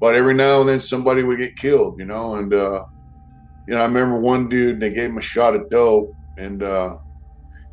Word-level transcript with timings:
but 0.00 0.14
every 0.14 0.34
now 0.34 0.60
and 0.60 0.68
then 0.68 0.80
somebody 0.80 1.22
would 1.22 1.38
get 1.38 1.56
killed, 1.56 1.98
you 1.98 2.04
know. 2.04 2.36
And 2.36 2.52
uh, 2.52 2.84
you 3.66 3.74
know, 3.74 3.80
I 3.80 3.84
remember 3.84 4.18
one 4.18 4.48
dude 4.48 4.80
they 4.80 4.90
gave 4.90 5.10
him 5.10 5.18
a 5.18 5.22
shot 5.22 5.54
of 5.54 5.68
dope, 5.70 6.12
and 6.36 6.62
uh, 6.62 6.96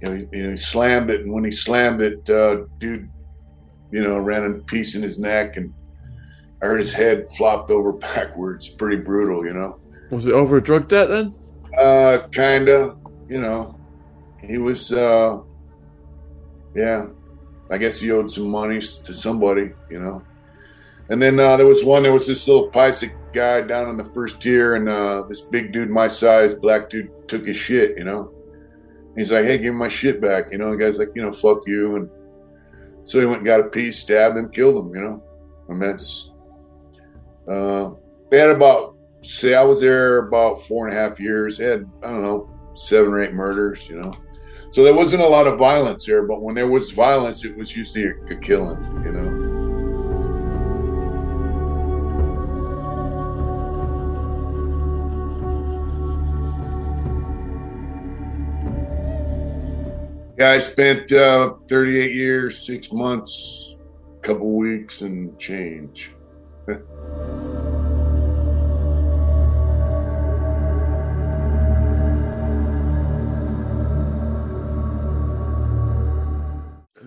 you 0.02 0.10
know, 0.10 0.28
he, 0.32 0.50
he 0.50 0.58
slammed 0.58 1.10
it, 1.10 1.22
and 1.22 1.32
when 1.32 1.44
he 1.44 1.52
slammed 1.52 2.02
it, 2.02 2.30
uh, 2.30 2.64
dude, 2.78 3.10
you 3.92 4.02
know, 4.04 4.20
ran 4.20 4.44
a 4.44 4.54
piece 4.64 4.96
in 4.96 5.02
his 5.02 5.20
neck, 5.20 5.58
and 5.58 5.74
I 6.62 6.68
heard 6.68 6.80
his 6.80 6.94
head 6.94 7.28
flopped 7.38 7.72
over 7.72 7.94
backwards. 7.98 8.68
Pretty 8.70 8.98
brutal, 8.98 9.46
you 9.46 9.54
know. 9.54 9.80
Was 10.12 10.28
it 10.28 10.34
over 10.34 10.58
a 10.58 10.62
drug 10.62 10.88
debt 10.88 11.10
then? 11.10 11.34
Uh, 11.78 12.28
kinda. 12.32 12.98
You 13.28 13.42
know, 13.42 13.80
he 14.42 14.58
was. 14.60 14.92
uh 14.94 15.40
Yeah, 16.76 17.08
I 17.72 17.78
guess 17.78 18.00
he 18.00 18.12
owed 18.12 18.30
some 18.30 18.50
money 18.50 18.80
to 18.80 19.14
somebody, 19.14 19.72
you 19.90 20.00
know. 20.00 20.22
And 21.10 21.22
then 21.22 21.40
uh, 21.40 21.58
there 21.58 21.68
was 21.68 21.84
one. 21.84 22.04
There 22.04 22.14
was 22.14 22.26
this 22.26 22.48
little 22.48 22.70
Pisek 22.72 23.14
guy 23.32 23.62
down 23.62 23.90
in 23.90 23.98
the 23.98 24.04
first 24.04 24.42
tier, 24.42 24.76
and 24.76 24.90
uh, 24.90 25.24
this 25.30 25.42
big 25.42 25.72
dude 25.72 25.90
my 25.90 26.08
size, 26.08 26.56
black 26.56 26.90
dude, 26.90 27.10
took 27.28 27.46
his 27.46 27.58
shit. 27.58 27.96
You 27.98 28.06
know, 28.06 28.34
he's 29.16 29.32
like, 29.32 29.46
"Hey, 29.46 29.58
give 29.58 29.74
me 29.74 29.80
my 29.80 29.88
shit 29.88 30.20
back." 30.20 30.46
You 30.52 30.58
know, 30.58 30.72
the 30.72 30.78
guy's 30.78 30.98
like, 30.98 31.10
"You 31.14 31.22
know, 31.22 31.32
fuck 31.32 31.60
you." 31.68 31.96
And 31.98 32.10
so 33.04 33.20
he 33.20 33.26
went 33.26 33.40
and 33.40 33.46
got 33.46 33.60
a 33.60 33.70
piece, 33.70 34.00
stabbed 34.00 34.36
him, 34.36 34.50
killed 34.50 34.84
him. 34.84 34.96
You 34.96 35.02
know, 35.02 35.24
and 35.70 35.82
that's. 35.82 36.32
Uh, 37.48 37.92
they 38.32 38.40
had 38.40 38.50
about 38.50 38.96
say 39.22 39.54
I 39.54 39.64
was 39.64 39.82
there 39.82 40.28
about 40.28 40.64
four 40.64 40.88
and 40.88 40.98
a 40.98 41.00
half 41.00 41.20
years. 41.20 41.58
They 41.58 41.66
had 41.66 41.86
I 42.04 42.08
don't 42.08 42.24
know 42.24 42.74
seven 42.76 43.14
or 43.14 43.24
eight 43.24 43.34
murders. 43.34 43.88
You 43.88 43.98
know, 43.98 44.16
so 44.72 44.84
there 44.84 44.96
wasn't 44.96 45.22
a 45.22 45.28
lot 45.28 45.46
of 45.46 45.60
violence 45.60 46.08
there. 46.08 46.24
But 46.24 46.42
when 46.42 46.56
there 46.56 46.68
was 46.68 46.90
violence, 46.90 47.46
it 47.46 47.56
was 47.56 47.78
usually 47.78 48.06
a, 48.06 48.34
a 48.34 48.40
killing. 48.40 48.82
You 49.06 49.12
know. 49.12 49.25
Yeah, 60.38 60.52
I 60.52 60.58
spent 60.58 61.14
uh, 61.14 61.54
38 61.70 62.14
years, 62.14 62.66
six 62.66 62.92
months, 62.92 63.78
a 64.18 64.20
couple 64.20 64.58
weeks, 64.58 65.02
and 65.02 65.40
change. 65.40 66.12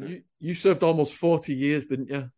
You, 0.00 0.22
you 0.38 0.54
served 0.54 0.84
almost 0.84 1.16
40 1.16 1.52
years, 1.52 1.86
didn't 1.86 2.08
you? 2.08 2.30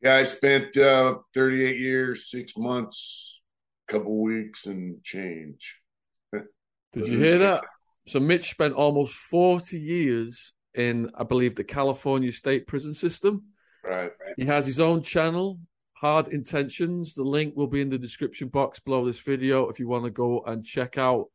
Yeah, 0.00 0.16
I 0.16 0.22
spent 0.22 0.76
uh, 0.76 1.16
38 1.34 1.78
years, 1.80 2.30
six 2.30 2.56
months, 2.56 3.42
a 3.88 3.92
couple 3.92 4.22
weeks, 4.22 4.66
and 4.66 5.02
change. 5.02 5.80
Did 6.32 7.08
you 7.08 7.18
hear 7.18 7.38
that? 7.38 7.64
So 8.06 8.18
Mitch 8.20 8.50
spent 8.50 8.74
almost 8.74 9.14
40 9.14 9.78
years 9.78 10.52
in, 10.74 11.10
I 11.14 11.24
believe, 11.24 11.54
the 11.54 11.64
California 11.64 12.32
state 12.32 12.66
prison 12.66 12.94
system. 12.94 13.44
Right, 13.84 14.10
right. 14.24 14.34
He 14.36 14.46
has 14.46 14.66
his 14.66 14.80
own 14.80 15.02
channel, 15.02 15.58
Hard 15.94 16.28
Intentions. 16.28 17.14
The 17.14 17.22
link 17.24 17.54
will 17.56 17.66
be 17.66 17.80
in 17.80 17.90
the 17.90 17.98
description 17.98 18.48
box 18.48 18.80
below 18.80 19.04
this 19.04 19.20
video 19.20 19.68
if 19.68 19.78
you 19.78 19.88
want 19.88 20.04
to 20.04 20.10
go 20.10 20.42
and 20.46 20.64
check 20.64 20.98
out 20.98 21.26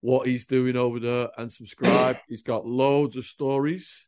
what 0.00 0.26
he's 0.26 0.46
doing 0.46 0.76
over 0.76 1.00
there 1.00 1.28
and 1.36 1.50
subscribe. 1.50 2.16
he's 2.28 2.42
got 2.42 2.66
loads 2.66 3.16
of 3.16 3.24
stories. 3.24 4.06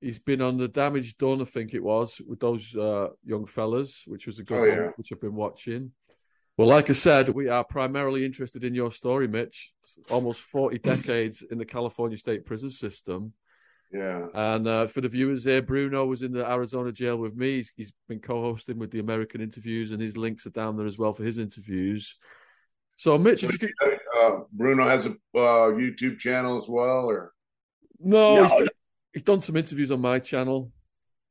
He's 0.00 0.18
been 0.18 0.42
on 0.42 0.56
the 0.56 0.66
Damage 0.68 1.16
Done, 1.16 1.40
I 1.40 1.44
think 1.44 1.74
it 1.74 1.82
was, 1.82 2.20
with 2.26 2.40
those 2.40 2.74
uh, 2.74 3.08
young 3.24 3.46
fellas, 3.46 4.02
which 4.06 4.26
was 4.26 4.40
a 4.40 4.42
good 4.42 4.56
Oh, 4.58 4.60
one, 4.60 4.68
yeah. 4.68 4.90
which 4.96 5.12
I've 5.12 5.20
been 5.20 5.36
watching. 5.36 5.92
Well, 6.58 6.68
like 6.68 6.90
I 6.90 6.92
said, 6.92 7.30
we 7.30 7.48
are 7.48 7.64
primarily 7.64 8.24
interested 8.24 8.62
in 8.62 8.74
your 8.74 8.92
story, 8.92 9.26
Mitch. 9.26 9.72
Almost 10.10 10.42
40 10.42 10.78
decades 10.82 11.42
in 11.50 11.58
the 11.58 11.64
California 11.64 12.18
state 12.18 12.44
prison 12.44 12.70
system. 12.70 13.32
Yeah. 13.90 14.26
And 14.34 14.66
uh, 14.66 14.86
for 14.86 15.00
the 15.00 15.08
viewers 15.08 15.44
here, 15.44 15.60
Bruno 15.62 16.06
was 16.06 16.22
in 16.22 16.32
the 16.32 16.48
Arizona 16.50 16.92
jail 16.92 17.16
with 17.16 17.34
me. 17.36 17.56
He's, 17.56 17.72
he's 17.76 17.92
been 18.08 18.20
co-hosting 18.20 18.78
with 18.78 18.90
the 18.90 19.00
American 19.00 19.40
interviews, 19.40 19.90
and 19.90 20.00
his 20.00 20.16
links 20.16 20.46
are 20.46 20.50
down 20.50 20.76
there 20.76 20.86
as 20.86 20.98
well 20.98 21.12
for 21.12 21.24
his 21.24 21.38
interviews. 21.38 22.16
So, 22.96 23.18
Mitch, 23.18 23.44
if 23.44 23.52
you 23.52 23.58
could, 23.58 23.72
Uh, 24.16 24.40
Bruno 24.52 24.84
has 24.84 25.06
a 25.06 25.10
uh, 25.10 25.72
YouTube 25.72 26.18
channel 26.18 26.58
as 26.58 26.68
well, 26.68 27.06
or 27.08 27.32
no, 27.98 28.36
No. 28.36 28.42
He's, 28.42 28.52
done, 28.52 28.68
he's 29.14 29.22
done 29.22 29.40
some 29.42 29.56
interviews 29.56 29.90
on 29.90 30.00
my 30.00 30.18
channel. 30.18 30.70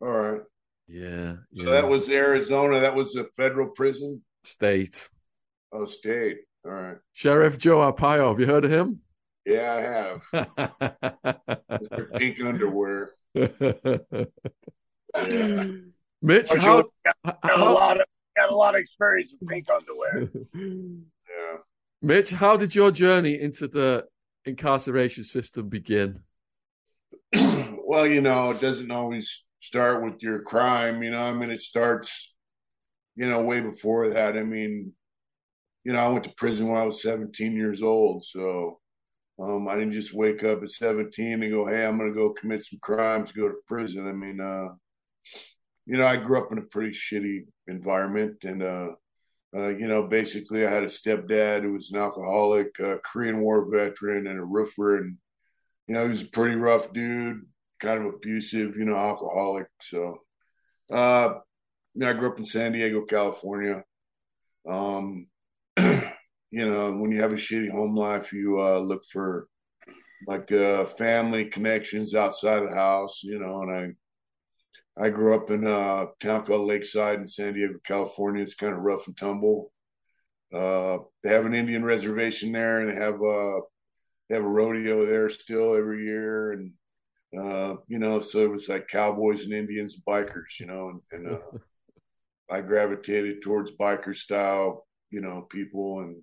all 0.02 0.08
right. 0.10 0.42
Yeah, 0.88 1.36
yeah. 1.52 1.64
So 1.64 1.72
that 1.72 1.88
was 1.88 2.10
Arizona. 2.10 2.80
That 2.82 2.96
was 2.96 3.16
a 3.16 3.24
federal 3.24 3.70
prison. 3.70 4.22
state 4.44 5.08
Oh, 5.74 5.86
state. 5.86 6.40
All 6.66 6.72
right. 6.72 6.98
Sheriff 7.14 7.58
Joe 7.58 7.78
Arpaio. 7.80 8.30
Have 8.30 8.40
you 8.40 8.46
heard 8.46 8.66
of 8.66 8.72
him? 8.72 9.00
Yeah, 9.46 10.22
I 10.34 10.46
have. 10.46 12.10
Pink 12.16 12.42
underwear. 12.42 13.12
Yeah. 15.14 15.66
Mitch, 16.22 16.52
Or 16.52 16.58
how, 16.60 16.78
you 16.78 16.92
got, 17.06 17.42
got 17.42 17.60
a 17.60 17.74
lot 17.74 18.00
of 18.00 18.06
got 18.38 18.50
a 18.50 18.56
lot 18.56 18.76
of 18.76 18.80
experience 18.80 19.34
with 19.38 19.50
pink 19.50 19.68
underwear. 19.70 20.30
Yeah. 21.30 21.58
Mitch, 22.02 22.30
how 22.32 22.58
did 22.58 22.76
your 22.76 22.92
journey 22.92 23.40
into 23.40 23.68
the 23.68 24.06
incarceration 24.46 25.24
system 25.24 25.70
begin? 25.70 26.20
well, 27.34 28.06
you 28.06 28.22
know, 28.22 28.52
it 28.52 28.60
doesn't 28.60 28.92
always 28.92 29.46
start 29.60 30.04
with 30.04 30.22
your 30.22 30.42
crime. 30.42 31.04
You 31.04 31.12
know, 31.12 31.22
I 31.22 31.32
mean, 31.32 31.52
it 31.52 31.60
starts, 31.60 32.36
you 33.16 33.30
know, 33.30 33.42
way 33.42 33.62
before 33.62 34.10
that. 34.10 34.36
I 34.36 34.44
mean, 34.44 34.94
you 35.84 35.94
know, 35.94 36.00
I 36.00 36.08
went 36.10 36.24
to 36.26 36.34
prison 36.38 36.68
when 36.68 36.80
I 36.80 36.86
was 36.86 37.02
17 37.02 37.56
years 37.56 37.82
old. 37.82 38.26
So 38.26 38.80
um, 39.40 39.68
I 39.68 39.76
didn't 39.76 39.94
just 39.94 40.14
wake 40.14 40.44
up 40.44 40.62
at 40.62 40.70
17 40.70 41.42
and 41.42 41.52
go, 41.52 41.66
hey, 41.66 41.86
I'm 41.86 41.98
going 41.98 42.12
to 42.12 42.16
go 42.16 42.34
commit 42.34 42.64
some 42.64 42.80
crimes, 42.82 43.32
go 43.32 43.48
to 43.48 43.56
prison. 43.68 44.08
I 44.08 44.12
mean, 44.12 44.40
uh, 44.40 44.70
you 45.86 45.98
know, 45.98 46.06
I 46.06 46.18
grew 46.18 46.38
up 46.38 46.52
in 46.52 46.60
a 46.60 46.64
pretty 46.64 46.92
shitty 46.92 47.46
environment. 47.68 48.44
And, 48.44 48.62
uh, 48.62 48.90
uh, 49.56 49.70
you 49.70 49.88
know, 49.88 50.08
basically, 50.08 50.66
I 50.66 50.72
had 50.72 50.84
a 50.84 50.88
stepdad 50.88 51.64
who 51.64 51.74
was 51.74 51.92
an 51.92 52.00
alcoholic, 52.00 52.78
a 52.80 53.00
Korean 53.00 53.42
War 53.42 53.70
veteran, 53.70 54.28
and 54.28 54.40
a 54.40 54.44
roofer. 54.44 54.98
And, 54.98 55.18
you 55.88 55.96
know, 55.96 56.04
he 56.04 56.10
was 56.10 56.22
a 56.22 56.28
pretty 56.28 56.56
rough 56.56 56.94
dude, 56.94 57.42
kind 57.80 58.06
of 58.06 58.14
abusive, 58.14 58.78
you 58.78 58.86
know, 58.86 58.96
alcoholic. 58.96 59.68
So, 59.82 60.20
uh, 60.94 61.34
you 61.96 62.02
know, 62.02 62.10
I 62.10 62.14
grew 62.14 62.30
up 62.30 62.38
in 62.38 62.46
San 62.46 62.72
Diego, 62.74 63.02
California. 63.02 63.84
Um, 64.68 65.28
you 66.52 66.70
know, 66.70 66.96
when 66.98 67.12
you 67.12 67.22
have 67.22 67.32
a 67.32 67.38
shitty 67.38 67.72
home 67.72 67.96
life, 67.96 68.34
you 68.34 68.62
uh, 68.62 68.80
look 68.80 69.04
for 69.06 69.48
like 70.28 70.52
uh, 70.52 70.86
family 70.86 71.46
connections 71.46 72.14
outside 72.14 72.62
of 72.62 72.70
the 72.70 72.76
house, 72.76 73.24
you 73.24 73.40
know. 73.40 73.62
And 73.64 73.96
I, 74.98 75.06
I 75.06 75.10
grew 75.10 75.34
up 75.34 75.50
in 75.50 75.66
a 75.66 76.08
town 76.20 76.44
called 76.44 76.68
Lakeside 76.68 77.20
in 77.20 77.28
San 77.28 77.54
Diego, 77.54 77.80
California. 77.86 78.44
It's 78.44 78.54
kind 78.54 78.74
of 78.74 78.82
rough 78.82 79.08
and 79.08 79.18
tumble. 79.18 79.72
Uh, 80.54 81.00
they 81.24 81.30
have 81.30 81.46
an 81.46 81.56
Indian 81.56 81.86
reservation 81.86 82.52
there, 82.52 82.82
and 82.82 82.92
they 82.92 83.02
have 83.02 83.22
uh, 83.22 83.62
they 84.30 84.36
have 84.36 84.44
a 84.44 84.50
rodeo 84.50 85.06
there 85.06 85.30
still 85.30 85.76
every 85.76 86.04
year, 86.04 86.52
and 86.52 86.74
uh, 87.40 87.76
you 87.88 87.98
know, 87.98 88.20
so 88.20 88.40
it 88.40 88.52
was 88.52 88.68
like 88.68 88.90
cowboys 88.90 89.46
and 89.46 89.54
Indians 89.54 89.96
and 89.96 90.04
bikers, 90.06 90.60
you 90.60 90.66
know, 90.66 90.90
and, 90.90 91.02
and 91.14 91.34
uh, 91.34 91.40
I 92.52 92.60
gravitated 92.60 93.42
towards 93.42 93.72
biker 93.72 94.14
style, 94.14 94.86
you 95.10 95.22
know, 95.22 95.48
people 95.50 96.02
and 96.02 96.22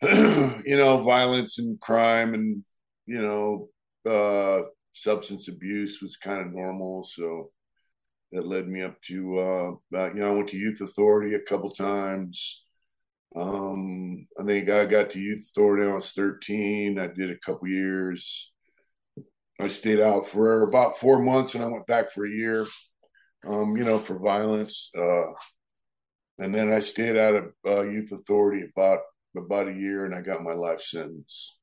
you 0.64 0.76
know, 0.76 1.02
violence 1.02 1.58
and 1.58 1.80
crime 1.80 2.34
and 2.34 2.62
you 3.06 3.22
know, 3.22 3.68
uh, 4.10 4.62
substance 4.92 5.48
abuse 5.48 6.00
was 6.02 6.16
kind 6.16 6.40
of 6.40 6.52
normal. 6.52 7.04
So 7.04 7.50
that 8.32 8.46
led 8.46 8.68
me 8.68 8.82
up 8.82 9.00
to 9.02 9.38
uh, 9.38 9.70
you 10.08 10.14
know, 10.14 10.32
I 10.32 10.36
went 10.36 10.48
to 10.48 10.58
youth 10.58 10.80
authority 10.80 11.34
a 11.34 11.40
couple 11.40 11.70
times. 11.70 12.64
Um, 13.36 14.26
I 14.40 14.44
think 14.44 14.68
I 14.68 14.84
got 14.84 15.10
to 15.10 15.20
youth 15.20 15.50
authority 15.50 15.84
when 15.84 15.92
I 15.92 15.96
was 15.96 16.12
13. 16.12 16.98
I 16.98 17.06
did 17.08 17.30
a 17.30 17.38
couple 17.38 17.68
years. 17.68 18.52
I 19.60 19.68
stayed 19.68 20.00
out 20.00 20.26
for 20.26 20.62
about 20.62 20.98
four 20.98 21.20
months 21.20 21.54
and 21.54 21.64
I 21.64 21.68
went 21.68 21.86
back 21.86 22.12
for 22.12 22.24
a 22.24 22.30
year, 22.30 22.66
um, 23.46 23.76
you 23.76 23.84
know, 23.84 23.98
for 23.98 24.18
violence. 24.18 24.90
Uh, 24.96 25.32
and 26.38 26.54
then 26.54 26.72
I 26.72 26.78
stayed 26.78 27.16
out 27.16 27.34
of 27.34 27.52
uh, 27.66 27.82
youth 27.82 28.12
authority 28.12 28.68
about 28.70 29.00
about 29.36 29.68
a 29.68 29.72
year 29.72 30.04
and 30.04 30.14
I 30.14 30.20
got 30.20 30.42
my 30.42 30.52
life 30.52 30.80
sentence. 30.80 31.56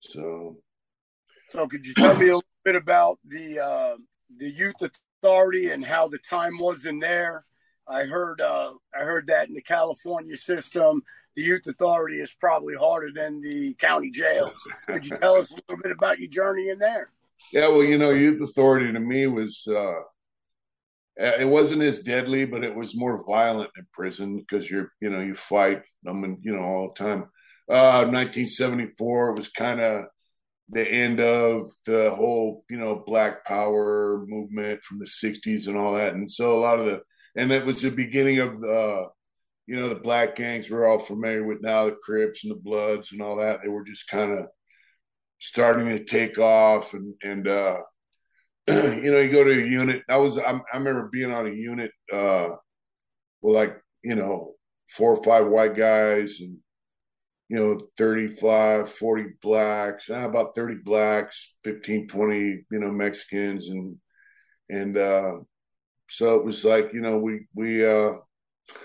So, 0.00 0.56
So, 1.50 1.66
could 1.68 1.86
you 1.86 1.94
tell 1.94 2.16
me 2.16 2.28
a 2.28 2.34
little 2.34 2.42
bit 2.64 2.76
about 2.76 3.18
the 3.26 3.60
uh, 3.60 3.96
the 4.38 4.50
youth 4.50 4.82
authority 5.22 5.70
and 5.70 5.84
how 5.84 6.08
the 6.08 6.18
time 6.18 6.58
was 6.58 6.86
in 6.86 6.98
there? 6.98 7.44
I 7.86 8.04
heard 8.04 8.40
uh, 8.40 8.72
I 8.98 9.04
heard 9.04 9.26
that 9.28 9.48
in 9.48 9.54
the 9.54 9.62
California 9.62 10.36
system, 10.36 11.02
the 11.36 11.42
youth 11.42 11.66
authority 11.66 12.20
is 12.20 12.32
probably 12.32 12.74
harder 12.74 13.12
than 13.12 13.40
the 13.40 13.74
county 13.74 14.10
jails. 14.10 14.66
Could 14.86 15.04
you 15.04 15.12
tell 15.20 15.34
us 15.34 15.50
a 15.52 15.54
little 15.68 15.82
bit 15.82 15.92
about 15.92 16.18
your 16.18 16.28
journey 16.28 16.70
in 16.70 16.78
there? 16.78 17.10
yeah, 17.52 17.68
well, 17.68 17.84
you 17.84 17.98
know, 17.98 18.10
youth 18.10 18.40
authority 18.40 18.92
to 18.92 19.00
me 19.00 19.26
was, 19.26 19.66
uh, 19.68 19.74
Uh, 19.74 20.02
it 21.16 21.48
wasn't 21.48 21.82
as 21.82 22.00
deadly, 22.00 22.44
but 22.44 22.64
it 22.64 22.74
was 22.74 22.96
more 22.96 23.24
violent 23.26 23.70
in 23.76 23.86
prison 23.92 24.38
because 24.38 24.70
you're, 24.70 24.92
you 25.00 25.10
know, 25.10 25.20
you 25.20 25.34
fight. 25.34 25.82
I 26.08 26.12
mean, 26.12 26.38
you 26.42 26.54
know, 26.56 26.62
all 26.62 26.88
the 26.88 27.04
time. 27.04 27.22
Uh, 27.68 28.04
1974, 28.04 29.30
it 29.30 29.36
was 29.36 29.48
kind 29.50 29.80
of 29.80 30.04
the 30.68 30.86
end 30.86 31.20
of 31.20 31.70
the 31.84 32.12
whole, 32.16 32.64
you 32.70 32.78
know, 32.78 33.02
Black 33.06 33.44
Power 33.44 34.24
movement 34.26 34.82
from 34.82 34.98
the 34.98 35.06
60s 35.06 35.68
and 35.68 35.76
all 35.76 35.94
that. 35.94 36.14
And 36.14 36.30
so 36.30 36.58
a 36.58 36.60
lot 36.60 36.78
of 36.78 36.86
the, 36.86 37.02
and 37.36 37.52
it 37.52 37.64
was 37.64 37.82
the 37.82 37.90
beginning 37.90 38.38
of 38.38 38.60
the, 38.60 39.06
you 39.66 39.76
know, 39.76 39.88
the 39.88 39.94
black 39.94 40.34
gangs 40.34 40.70
we're 40.70 40.86
all 40.86 40.98
familiar 40.98 41.44
with 41.44 41.62
now, 41.62 41.86
the 41.86 41.96
Crips 42.02 42.44
and 42.44 42.50
the 42.50 42.60
Bloods 42.60 43.12
and 43.12 43.22
all 43.22 43.36
that. 43.36 43.60
They 43.62 43.68
were 43.68 43.84
just 43.84 44.08
kind 44.08 44.32
of 44.32 44.46
starting 45.38 45.88
to 45.88 46.04
take 46.04 46.38
off 46.38 46.94
and, 46.94 47.14
and, 47.22 47.46
uh, 47.46 47.78
you 48.68 49.10
know, 49.10 49.18
you 49.18 49.30
go 49.30 49.44
to 49.44 49.50
a 49.50 49.66
unit. 49.66 50.02
I 50.08 50.16
was, 50.16 50.38
I, 50.38 50.52
I 50.72 50.76
remember 50.76 51.08
being 51.12 51.32
on 51.32 51.46
a 51.46 51.50
unit, 51.50 51.90
uh, 52.12 52.50
with 53.40 53.56
like, 53.56 53.76
you 54.04 54.14
know, 54.14 54.52
four 54.88 55.16
or 55.16 55.24
five 55.24 55.46
white 55.46 55.74
guys 55.76 56.40
and, 56.40 56.58
you 57.48 57.56
know, 57.56 57.80
35, 57.98 58.88
40 58.88 59.24
blacks, 59.42 60.10
uh, 60.10 60.20
about 60.20 60.54
30 60.54 60.76
blacks, 60.84 61.58
15, 61.64 62.08
20, 62.08 62.36
you 62.38 62.64
know, 62.70 62.90
Mexicans. 62.90 63.68
And, 63.68 63.96
and, 64.70 64.96
uh, 64.96 65.32
so 66.08 66.36
it 66.36 66.44
was 66.44 66.64
like, 66.64 66.92
you 66.92 67.00
know, 67.00 67.18
we, 67.18 67.46
we, 67.54 67.84
uh, 67.84 68.12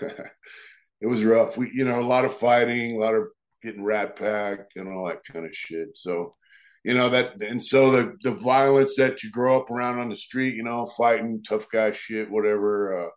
it 1.00 1.06
was 1.06 1.24
rough. 1.24 1.56
We, 1.56 1.70
you 1.72 1.84
know, 1.84 2.00
a 2.00 2.02
lot 2.02 2.24
of 2.24 2.34
fighting, 2.34 2.96
a 2.96 2.98
lot 2.98 3.14
of 3.14 3.24
getting 3.62 3.84
rat 3.84 4.16
packed 4.16 4.76
and 4.76 4.88
all 4.88 5.06
that 5.06 5.24
kind 5.24 5.46
of 5.46 5.54
shit. 5.54 5.96
So, 5.96 6.34
you 6.84 6.94
know 6.94 7.08
that 7.08 7.40
and 7.42 7.62
so 7.62 7.90
the 7.90 8.16
the 8.22 8.30
violence 8.30 8.96
that 8.96 9.22
you 9.22 9.30
grow 9.30 9.60
up 9.60 9.70
around 9.70 9.98
on 9.98 10.08
the 10.08 10.16
street 10.16 10.54
you 10.54 10.62
know 10.62 10.86
fighting 10.96 11.42
tough 11.42 11.66
guy 11.70 11.92
shit 11.92 12.30
whatever 12.30 13.06
uh 13.06 13.10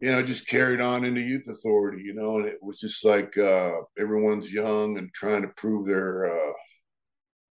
you 0.00 0.10
know 0.10 0.22
just 0.22 0.48
carried 0.48 0.80
on 0.80 1.04
into 1.04 1.20
youth 1.20 1.48
authority 1.48 2.02
you 2.02 2.14
know 2.14 2.38
and 2.38 2.46
it 2.46 2.58
was 2.62 2.80
just 2.80 3.04
like 3.04 3.36
uh 3.38 3.72
everyone's 3.98 4.52
young 4.52 4.98
and 4.98 5.12
trying 5.12 5.42
to 5.42 5.48
prove 5.56 5.86
their 5.86 6.30
uh 6.30 6.52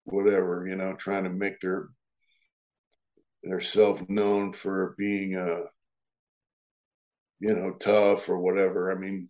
whatever 0.05 0.65
you 0.67 0.75
know 0.75 0.93
trying 0.93 1.23
to 1.23 1.29
make 1.29 1.59
their 1.61 1.89
their 3.43 3.59
self 3.59 4.07
known 4.09 4.51
for 4.51 4.95
being 4.97 5.35
uh 5.35 5.63
you 7.39 7.53
know 7.53 7.71
tough 7.73 8.29
or 8.29 8.39
whatever. 8.39 8.91
I 8.91 8.95
mean 8.95 9.29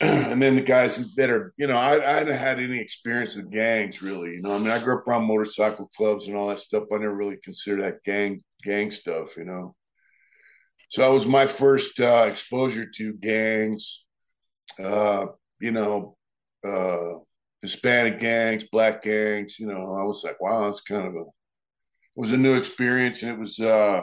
and 0.02 0.40
then 0.40 0.56
the 0.56 0.62
guys 0.62 1.14
that 1.16 1.28
are, 1.28 1.52
you 1.58 1.66
know, 1.66 1.76
I, 1.76 1.96
I 1.96 2.12
hadn't 2.12 2.38
had 2.38 2.58
any 2.58 2.78
experience 2.78 3.36
with 3.36 3.52
gangs 3.52 4.00
really. 4.00 4.30
You 4.36 4.40
know, 4.40 4.54
I 4.54 4.58
mean, 4.58 4.70
I 4.70 4.78
grew 4.78 4.98
up 4.98 5.06
around 5.06 5.26
motorcycle 5.26 5.90
clubs 5.94 6.26
and 6.26 6.34
all 6.36 6.48
that 6.48 6.58
stuff. 6.58 6.84
I 6.90 6.96
never 6.96 7.14
really 7.14 7.36
considered 7.36 7.82
that 7.82 8.02
gang 8.02 8.40
gang 8.64 8.90
stuff. 8.90 9.36
You 9.36 9.44
know, 9.44 9.74
so 10.88 11.02
that 11.02 11.12
was 11.12 11.26
my 11.26 11.44
first 11.46 12.00
uh, 12.00 12.26
exposure 12.30 12.86
to 12.96 13.12
gangs. 13.12 14.06
Uh, 14.82 15.26
you 15.60 15.72
know, 15.72 16.16
uh, 16.66 17.18
Hispanic 17.60 18.18
gangs, 18.18 18.64
black 18.72 19.02
gangs. 19.02 19.58
You 19.58 19.66
know, 19.66 19.94
I 20.00 20.04
was 20.04 20.24
like, 20.24 20.40
wow, 20.40 20.64
that's 20.64 20.80
kind 20.80 21.06
of 21.06 21.14
a 21.14 21.20
it 21.20 22.20
was 22.20 22.32
a 22.32 22.38
new 22.38 22.56
experience, 22.56 23.22
and 23.22 23.32
it 23.32 23.38
was, 23.38 23.60
uh, 23.60 24.00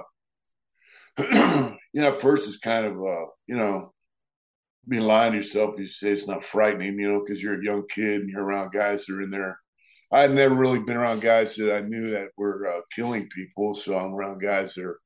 you 1.92 2.02
know, 2.02 2.14
first 2.20 2.48
it's 2.48 2.58
kind 2.58 2.86
of, 2.86 2.94
uh, 2.98 3.26
you 3.48 3.58
know 3.58 3.94
be 4.88 5.00
lying 5.00 5.34
to 5.34 5.38
yourself 5.38 5.74
if 5.74 5.80
you 5.80 5.86
say 5.86 6.12
it's 6.12 6.28
not 6.28 6.44
frightening, 6.44 7.00
you 7.00 7.12
know, 7.12 7.20
because 7.20 7.42
you're 7.42 7.60
a 7.60 7.64
young 7.64 7.86
kid 7.88 8.22
and 8.22 8.30
you're 8.30 8.44
around 8.44 8.72
guys 8.72 9.06
that 9.06 9.16
are 9.16 9.22
in 9.22 9.30
there. 9.30 9.60
I 10.12 10.22
had 10.22 10.34
never 10.34 10.56
really 10.56 10.80
been 10.80 10.96
around 10.96 11.22
guys 11.22 11.56
that 11.58 11.76
I 11.76 11.82
knew 11.82 12.12
that 12.12 12.30
were 12.38 12.68
uh, 12.68 12.82
killing 12.96 13.28
people, 13.28 13.74
so 13.74 13.98
I'm 13.98 14.14
around 14.14 14.40
guys 14.42 14.76
that 14.76 14.86
are 14.86 15.00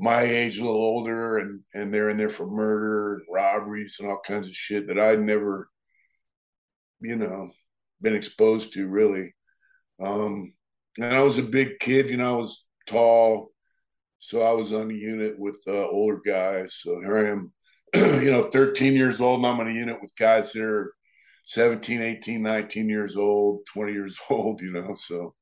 my 0.00 0.22
age, 0.22 0.58
a 0.58 0.64
little 0.64 0.80
older, 0.80 1.38
and 1.38 1.60
and 1.74 1.94
they're 1.94 2.10
in 2.10 2.16
there 2.16 2.30
for 2.30 2.46
murder 2.48 3.14
and 3.14 3.22
robberies 3.30 3.96
and 4.00 4.10
all 4.10 4.20
kinds 4.26 4.48
of 4.48 4.54
shit 4.54 4.88
that 4.88 4.98
I'd 4.98 5.20
never, 5.20 5.68
you 7.00 7.14
know, 7.14 7.50
been 8.00 8.16
exposed 8.16 8.74
to 8.74 8.88
really. 8.88 9.32
Um, 10.02 10.54
and 10.98 11.14
I 11.14 11.22
was 11.22 11.38
a 11.38 11.42
big 11.42 11.78
kid, 11.78 12.10
you 12.10 12.16
know, 12.16 12.34
I 12.34 12.36
was 12.36 12.66
tall, 12.88 13.52
so 14.18 14.42
I 14.42 14.52
was 14.52 14.72
on 14.72 14.88
the 14.88 14.96
unit 14.96 15.38
with 15.38 15.62
uh, 15.68 15.88
older 15.88 16.20
guys. 16.26 16.74
So 16.80 17.00
here 17.00 17.26
I 17.26 17.30
am 17.30 17.52
you 17.94 18.30
know, 18.30 18.44
13 18.50 18.94
years 18.94 19.20
old, 19.20 19.38
and 19.38 19.46
I'm 19.46 19.60
in 19.60 19.74
a 19.74 19.78
unit 19.78 20.00
with 20.00 20.14
guys 20.16 20.52
that 20.52 20.62
are 20.62 20.94
17, 21.44 22.00
18, 22.00 22.42
19 22.42 22.88
years 22.88 23.16
old, 23.16 23.66
20 23.72 23.92
years 23.92 24.16
old, 24.30 24.62
you 24.62 24.72
know. 24.72 24.94
So, 24.94 25.34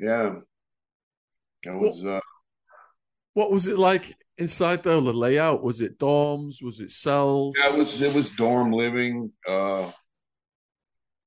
yeah, 0.00 0.36
it 1.62 1.74
was. 1.74 2.02
What, 2.02 2.12
uh, 2.16 2.20
what 3.34 3.52
was 3.52 3.68
it 3.68 3.78
like 3.78 4.16
inside 4.36 4.82
though? 4.82 5.00
The 5.00 5.12
layout 5.12 5.62
was 5.62 5.80
it 5.80 5.98
dorms? 5.98 6.60
Was 6.60 6.80
it 6.80 6.90
cells? 6.90 7.56
Yeah, 7.56 7.72
it 7.72 7.78
was. 7.78 8.00
It 8.00 8.12
was 8.12 8.32
dorm 8.32 8.72
living. 8.72 9.30
Uh, 9.46 9.90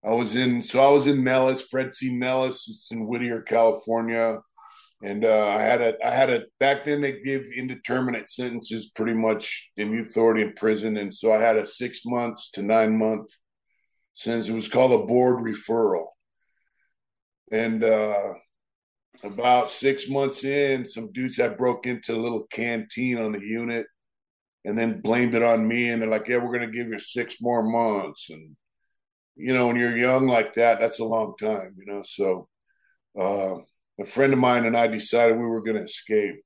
I 0.04 0.10
was 0.10 0.36
in. 0.36 0.62
So 0.62 0.84
I 0.84 0.92
was 0.92 1.08
in 1.08 1.24
Nelles, 1.24 1.62
Fred 1.62 1.94
C. 1.94 2.14
Nelles. 2.14 2.66
It's 2.68 2.92
in 2.92 3.08
Whittier, 3.08 3.42
California 3.42 4.40
and 5.04 5.26
uh, 5.26 5.48
I 5.48 5.62
had 5.62 5.82
a 5.82 5.96
I 6.06 6.12
had 6.12 6.30
a 6.30 6.44
back 6.60 6.84
then 6.84 7.02
they 7.02 7.22
give 7.22 7.46
indeterminate 7.56 8.30
sentences 8.30 8.92
pretty 8.96 9.16
much 9.16 9.72
in 9.78 9.92
youth 9.92 10.10
authority 10.10 10.44
in 10.44 10.54
prison, 10.54 10.98
and 10.98 11.14
so 11.14 11.34
I 11.34 11.42
had 11.42 11.58
a 11.58 11.66
six 11.66 12.02
months 12.06 12.52
to 12.52 12.62
nine 12.62 12.98
month 12.98 13.30
sentence. 14.14 14.50
It 14.50 14.54
was 14.54 14.68
called 14.68 14.92
a 14.92 15.06
board 15.06 15.44
referral, 15.44 16.08
and 17.52 17.84
uh, 17.84 18.34
about 19.24 19.70
six 19.70 20.08
months 20.08 20.44
in, 20.44 20.86
some 20.86 21.12
dudes 21.12 21.38
had 21.38 21.58
broke 21.58 21.88
into 21.88 22.14
a 22.16 22.22
little 22.22 22.46
canteen 22.52 23.18
on 23.18 23.32
the 23.32 23.42
unit, 23.42 23.88
and 24.66 24.78
then 24.78 25.02
blamed 25.02 25.34
it 25.34 25.44
on 25.44 25.68
me, 25.68 25.90
and 25.90 26.02
they're 26.02 26.10
like, 26.10 26.28
"Yeah, 26.28 26.38
we're 26.38 26.60
to 26.60 26.68
give 26.68 26.88
you 26.88 27.00
six 27.00 27.42
more 27.42 27.64
months," 27.64 28.30
and 28.30 28.56
you 29.36 29.56
know, 29.56 29.66
when 29.66 29.78
you're 29.78 29.98
young 29.98 30.28
like 30.28 30.54
that, 30.54 30.80
that's 30.80 31.00
a 31.00 31.06
long 31.06 31.34
time, 31.40 31.76
you 31.78 31.92
know, 31.92 32.04
so. 32.04 32.48
Uh, 33.20 33.58
a 34.00 34.06
friend 34.06 34.34
of 34.34 34.40
mine 34.40 34.66
and 34.66 34.78
I 34.78 34.88
decided 34.88 35.38
we 35.38 35.46
were 35.46 35.62
going 35.62 35.78
to 35.78 35.84
escape, 35.84 36.42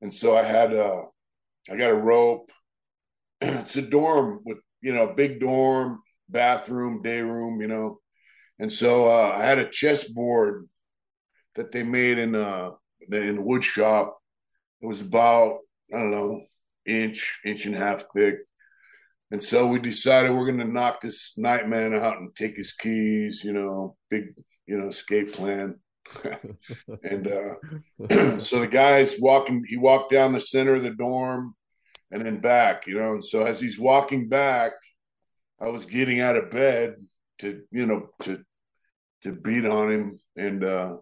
and 0.00 0.12
so 0.12 0.36
I 0.36 0.42
had 0.42 0.72
a, 0.72 1.04
uh, 1.70 1.76
got 1.76 1.90
a 1.90 1.94
rope. 1.94 2.50
it's 3.40 3.76
a 3.76 3.82
dorm 3.82 4.40
with 4.44 4.58
you 4.80 4.94
know 4.94 5.12
big 5.14 5.40
dorm, 5.40 6.00
bathroom, 6.28 7.02
day 7.02 7.20
room, 7.20 7.60
you 7.60 7.68
know, 7.68 8.00
and 8.58 8.70
so 8.70 9.08
uh, 9.10 9.34
I 9.36 9.42
had 9.42 9.58
a 9.58 9.70
chessboard 9.70 10.68
that 11.56 11.72
they 11.72 11.82
made 11.82 12.18
in 12.18 12.34
uh 12.34 12.70
in 13.10 13.36
the 13.36 13.42
wood 13.42 13.64
shop. 13.64 14.16
It 14.80 14.86
was 14.86 15.00
about 15.00 15.58
I 15.92 15.98
don't 15.98 16.10
know 16.10 16.42
inch 16.86 17.40
inch 17.44 17.66
and 17.66 17.74
a 17.74 17.78
half 17.78 18.04
thick. 18.14 18.36
And 19.30 19.42
so 19.42 19.66
we 19.66 19.80
decided 19.80 20.30
we're 20.30 20.46
going 20.46 20.58
to 20.58 20.72
knock 20.72 21.00
this 21.00 21.32
nightman 21.36 21.94
out 21.94 22.18
and 22.18 22.34
take 22.36 22.56
his 22.56 22.72
keys, 22.72 23.42
you 23.42 23.52
know, 23.52 23.96
big, 24.08 24.26
you 24.66 24.78
know, 24.78 24.86
escape 24.88 25.32
plan. 25.32 25.80
and 27.02 27.28
uh, 27.28 28.38
so 28.38 28.60
the 28.60 28.68
guy's 28.70 29.16
walking. 29.18 29.64
He 29.66 29.76
walked 29.76 30.10
down 30.10 30.32
the 30.32 30.40
center 30.40 30.74
of 30.74 30.82
the 30.82 30.90
dorm 30.90 31.54
and 32.10 32.24
then 32.24 32.40
back, 32.40 32.86
you 32.86 32.98
know. 32.98 33.12
And 33.12 33.24
so 33.24 33.44
as 33.44 33.60
he's 33.60 33.78
walking 33.78 34.28
back, 34.28 34.72
I 35.60 35.68
was 35.68 35.84
getting 35.84 36.20
out 36.20 36.36
of 36.36 36.50
bed 36.50 36.96
to, 37.38 37.62
you 37.70 37.86
know, 37.86 38.08
to 38.22 38.42
to 39.22 39.32
beat 39.32 39.64
on 39.64 39.90
him. 39.90 40.20
And 40.36 40.64
uh, 40.64 40.96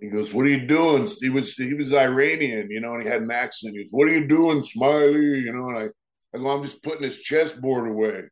he 0.00 0.08
goes, 0.08 0.32
"What 0.32 0.46
are 0.46 0.50
you 0.50 0.66
doing?" 0.66 1.08
He 1.20 1.30
was 1.30 1.54
he 1.56 1.74
was 1.74 1.92
Iranian, 1.92 2.70
you 2.70 2.80
know, 2.80 2.94
and 2.94 3.02
he 3.02 3.08
had 3.08 3.22
an 3.22 3.30
accent. 3.30 3.74
He 3.74 3.84
goes, 3.84 3.90
"What 3.90 4.08
are 4.08 4.18
you 4.18 4.26
doing, 4.26 4.60
Smiley?" 4.60 5.40
You 5.40 5.52
know, 5.52 5.68
and 5.68 5.78
I 5.78 6.36
I 6.36 6.38
go, 6.38 6.50
"I'm 6.50 6.62
just 6.62 6.82
putting 6.82 7.04
his 7.04 7.20
chessboard 7.20 7.88
away." 7.88 8.22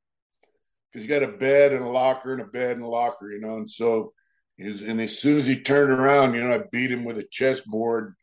Because 0.93 1.07
you 1.07 1.09
got 1.09 1.29
a 1.29 1.37
bed 1.37 1.73
and 1.73 1.85
a 1.85 1.89
locker 1.89 2.33
and 2.33 2.41
a 2.41 2.47
bed 2.47 2.77
and 2.77 2.85
a 2.85 2.89
locker, 2.89 3.31
you 3.31 3.41
know, 3.41 3.57
and 3.57 3.69
so 3.69 4.13
and 4.59 5.01
as 5.01 5.19
soon 5.19 5.37
as 5.37 5.47
he 5.47 5.61
turned 5.61 5.93
around, 5.93 6.35
you 6.35 6.43
know, 6.43 6.55
I 6.55 6.63
beat 6.73 6.91
him 6.91 7.05
with 7.05 7.19
a 7.19 7.27
chessboard. 7.31 8.15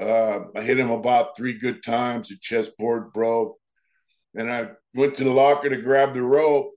Uh, 0.00 0.40
I 0.56 0.62
hit 0.62 0.78
him 0.78 0.90
about 0.90 1.36
three 1.36 1.58
good 1.58 1.82
times. 1.82 2.28
The 2.28 2.36
chessboard 2.40 3.12
broke, 3.12 3.56
and 4.34 4.50
I 4.50 4.70
went 4.94 5.16
to 5.16 5.24
the 5.24 5.30
locker 5.30 5.68
to 5.68 5.76
grab 5.76 6.14
the 6.14 6.22
rope, 6.22 6.72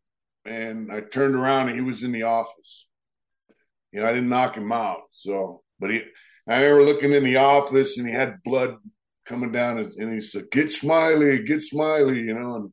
and 0.45 0.91
I 0.91 1.01
turned 1.01 1.35
around 1.35 1.69
and 1.69 1.75
he 1.75 1.81
was 1.81 2.03
in 2.03 2.12
the 2.12 2.23
office. 2.23 2.88
You 3.91 4.01
know, 4.01 4.07
I 4.07 4.13
didn't 4.13 4.29
knock 4.29 4.55
him 4.55 4.71
out, 4.71 5.01
so 5.12 5.63
but 5.79 5.91
he. 5.91 6.01
I 6.47 6.62
remember 6.62 6.91
looking 6.91 7.13
in 7.13 7.23
the 7.23 7.38
office 7.38 7.97
and 7.97 8.05
he 8.07 8.13
had 8.13 8.43
blood 8.43 8.75
coming 9.25 9.51
down, 9.51 9.77
and 9.77 10.13
he 10.13 10.21
said, 10.21 10.51
"Get 10.51 10.71
Smiley, 10.71 11.43
get 11.43 11.62
Smiley," 11.62 12.21
you 12.21 12.33
know. 12.33 12.71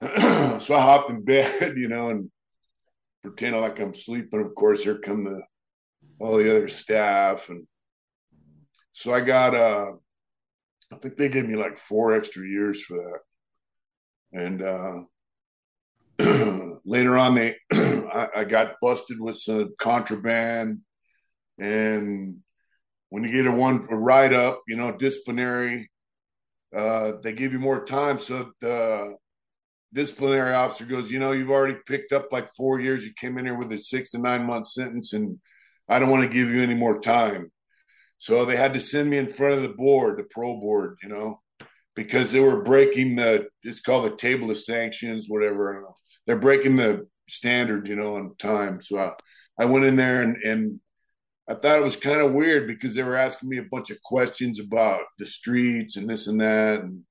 And 0.00 0.60
so 0.62 0.74
I 0.74 0.80
hopped 0.80 1.10
in 1.10 1.24
bed, 1.24 1.76
you 1.76 1.88
know, 1.88 2.10
and 2.10 2.30
pretending 3.24 3.62
like 3.62 3.80
I'm 3.80 3.94
sleeping. 3.94 4.40
Of 4.40 4.54
course, 4.54 4.84
here 4.84 4.98
come 4.98 5.24
the 5.24 5.40
all 6.20 6.36
the 6.36 6.50
other 6.50 6.68
staff, 6.68 7.48
and 7.48 7.66
so 8.92 9.14
I 9.14 9.20
got 9.22 9.54
uh, 9.54 9.92
I 10.92 10.96
think 10.96 11.16
they 11.16 11.30
gave 11.30 11.48
me 11.48 11.56
like 11.56 11.78
four 11.78 12.14
extra 12.14 12.46
years 12.46 12.84
for 12.84 13.18
that, 14.32 14.40
and 14.40 14.62
uh, 14.62 15.00
later 16.84 17.16
on 17.16 17.34
they 17.34 17.56
I, 17.72 18.28
I 18.36 18.44
got 18.44 18.76
busted 18.82 19.18
with 19.18 19.38
some 19.38 19.74
contraband, 19.78 20.80
and 21.58 22.36
when 23.08 23.24
you 23.24 23.32
get 23.32 23.46
a 23.46 23.52
one 23.52 23.86
a 23.90 23.96
write 23.96 24.34
up, 24.34 24.60
you 24.68 24.76
know, 24.76 24.92
disciplinary, 24.92 25.90
uh, 26.76 27.12
they 27.22 27.32
give 27.32 27.54
you 27.54 27.58
more 27.58 27.86
time. 27.86 28.18
So 28.18 28.52
the 28.60 29.16
disciplinary 29.94 30.54
officer 30.54 30.84
goes, 30.84 31.10
you 31.10 31.18
know, 31.18 31.32
you've 31.32 31.50
already 31.50 31.76
picked 31.86 32.12
up 32.12 32.32
like 32.32 32.52
four 32.54 32.80
years. 32.80 33.04
You 33.04 33.12
came 33.18 33.38
in 33.38 33.46
here 33.46 33.54
with 33.54 33.72
a 33.72 33.78
six 33.78 34.10
to 34.10 34.18
nine 34.18 34.44
month 34.44 34.66
sentence, 34.66 35.12
and 35.12 35.38
I 35.88 35.98
don't 35.98 36.10
want 36.10 36.24
to 36.24 36.28
give 36.28 36.50
you 36.50 36.62
any 36.62 36.74
more 36.74 36.98
time. 36.98 37.50
So 38.18 38.44
they 38.44 38.56
had 38.56 38.74
to 38.74 38.80
send 38.80 39.08
me 39.08 39.18
in 39.18 39.28
front 39.28 39.54
of 39.54 39.62
the 39.62 39.68
board, 39.68 40.18
the 40.18 40.24
pro 40.24 40.58
board, 40.58 40.98
you 41.02 41.08
know, 41.08 41.40
because 41.94 42.32
they 42.32 42.40
were 42.40 42.62
breaking 42.62 43.16
the 43.16 43.48
it's 43.62 43.80
called 43.80 44.10
the 44.10 44.16
table 44.16 44.50
of 44.50 44.58
sanctions, 44.58 45.26
whatever. 45.28 45.84
They're 46.26 46.36
breaking 46.36 46.76
the 46.76 47.06
standard, 47.28 47.88
you 47.88 47.96
know, 47.96 48.16
on 48.16 48.34
time. 48.36 48.80
So 48.80 48.98
I, 48.98 49.12
I 49.62 49.66
went 49.66 49.84
in 49.84 49.96
there 49.96 50.22
and 50.22 50.36
and 50.42 50.80
I 51.48 51.54
thought 51.54 51.78
it 51.78 51.84
was 51.84 51.96
kind 51.96 52.22
of 52.22 52.32
weird 52.32 52.66
because 52.66 52.94
they 52.94 53.02
were 53.02 53.16
asking 53.16 53.50
me 53.50 53.58
a 53.58 53.68
bunch 53.70 53.90
of 53.90 54.02
questions 54.02 54.58
about 54.58 55.02
the 55.18 55.26
streets 55.26 55.96
and 55.96 56.08
this 56.08 56.26
and 56.26 56.40
that 56.40 56.80
and 56.80 57.02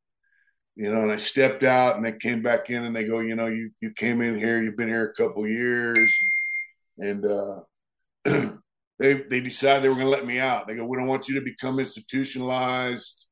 you 0.75 0.91
know, 0.91 1.01
and 1.01 1.11
I 1.11 1.17
stepped 1.17 1.63
out 1.63 1.95
and 1.95 2.05
they 2.05 2.13
came 2.13 2.41
back 2.41 2.69
in 2.69 2.83
and 2.83 2.95
they 2.95 3.03
go, 3.03 3.19
you 3.19 3.35
know, 3.35 3.47
you 3.47 3.71
you 3.81 3.91
came 3.91 4.21
in 4.21 4.37
here, 4.37 4.61
you've 4.61 4.77
been 4.77 4.87
here 4.87 5.05
a 5.05 5.13
couple 5.13 5.47
years 5.47 6.13
and 6.97 7.25
uh 7.25 7.61
they 8.99 9.13
they 9.13 9.39
decided 9.39 9.83
they 9.83 9.89
were 9.89 9.95
going 9.95 10.07
to 10.07 10.11
let 10.11 10.25
me 10.25 10.39
out. 10.39 10.67
They 10.67 10.75
go, 10.75 10.85
we 10.85 10.97
don't 10.97 11.07
want 11.07 11.27
you 11.27 11.35
to 11.35 11.41
become 11.41 11.79
institutionalized. 11.79 13.27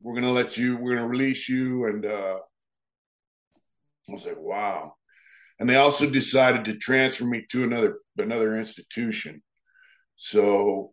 We're 0.00 0.14
going 0.14 0.24
to 0.24 0.30
let 0.30 0.56
you. 0.56 0.76
We're 0.76 0.94
going 0.94 1.02
to 1.02 1.08
release 1.08 1.48
you. 1.48 1.86
And 1.86 2.06
uh, 2.06 2.38
I 4.08 4.12
was 4.12 4.24
like, 4.24 4.38
wow. 4.38 4.94
And 5.58 5.68
they 5.68 5.76
also 5.76 6.08
decided 6.08 6.66
to 6.66 6.76
transfer 6.76 7.24
me 7.24 7.44
to 7.50 7.64
another 7.64 7.98
another 8.16 8.56
institution. 8.56 9.42
So 10.16 10.92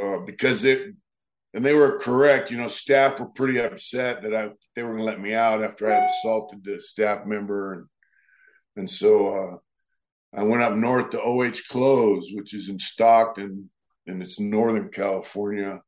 uh, 0.00 0.18
because 0.18 0.64
it 0.64 0.94
and 1.56 1.64
they 1.64 1.74
were 1.74 1.98
correct, 1.98 2.50
you 2.50 2.58
know, 2.58 2.68
staff 2.68 3.18
were 3.18 3.30
pretty 3.30 3.58
upset 3.58 4.22
that 4.22 4.34
I 4.36 4.50
they 4.76 4.82
were 4.82 4.90
going 4.90 5.00
to 5.00 5.04
let 5.04 5.20
me 5.20 5.32
out 5.32 5.64
after 5.64 5.90
I 5.90 5.94
had 5.96 6.10
assaulted 6.10 6.62
the 6.62 6.80
staff 6.80 7.26
member 7.26 7.72
and 7.72 7.86
and 8.76 8.88
so 8.88 9.28
uh, 9.28 9.56
I 10.38 10.42
went 10.42 10.62
up 10.62 10.74
north 10.74 11.10
to 11.10 11.22
OH 11.22 11.62
Close, 11.70 12.30
which 12.34 12.52
is 12.52 12.68
in 12.68 12.78
Stockton, 12.78 13.70
and 14.06 14.20
it's 14.20 14.38
Northern 14.38 14.90
California. 14.90 15.80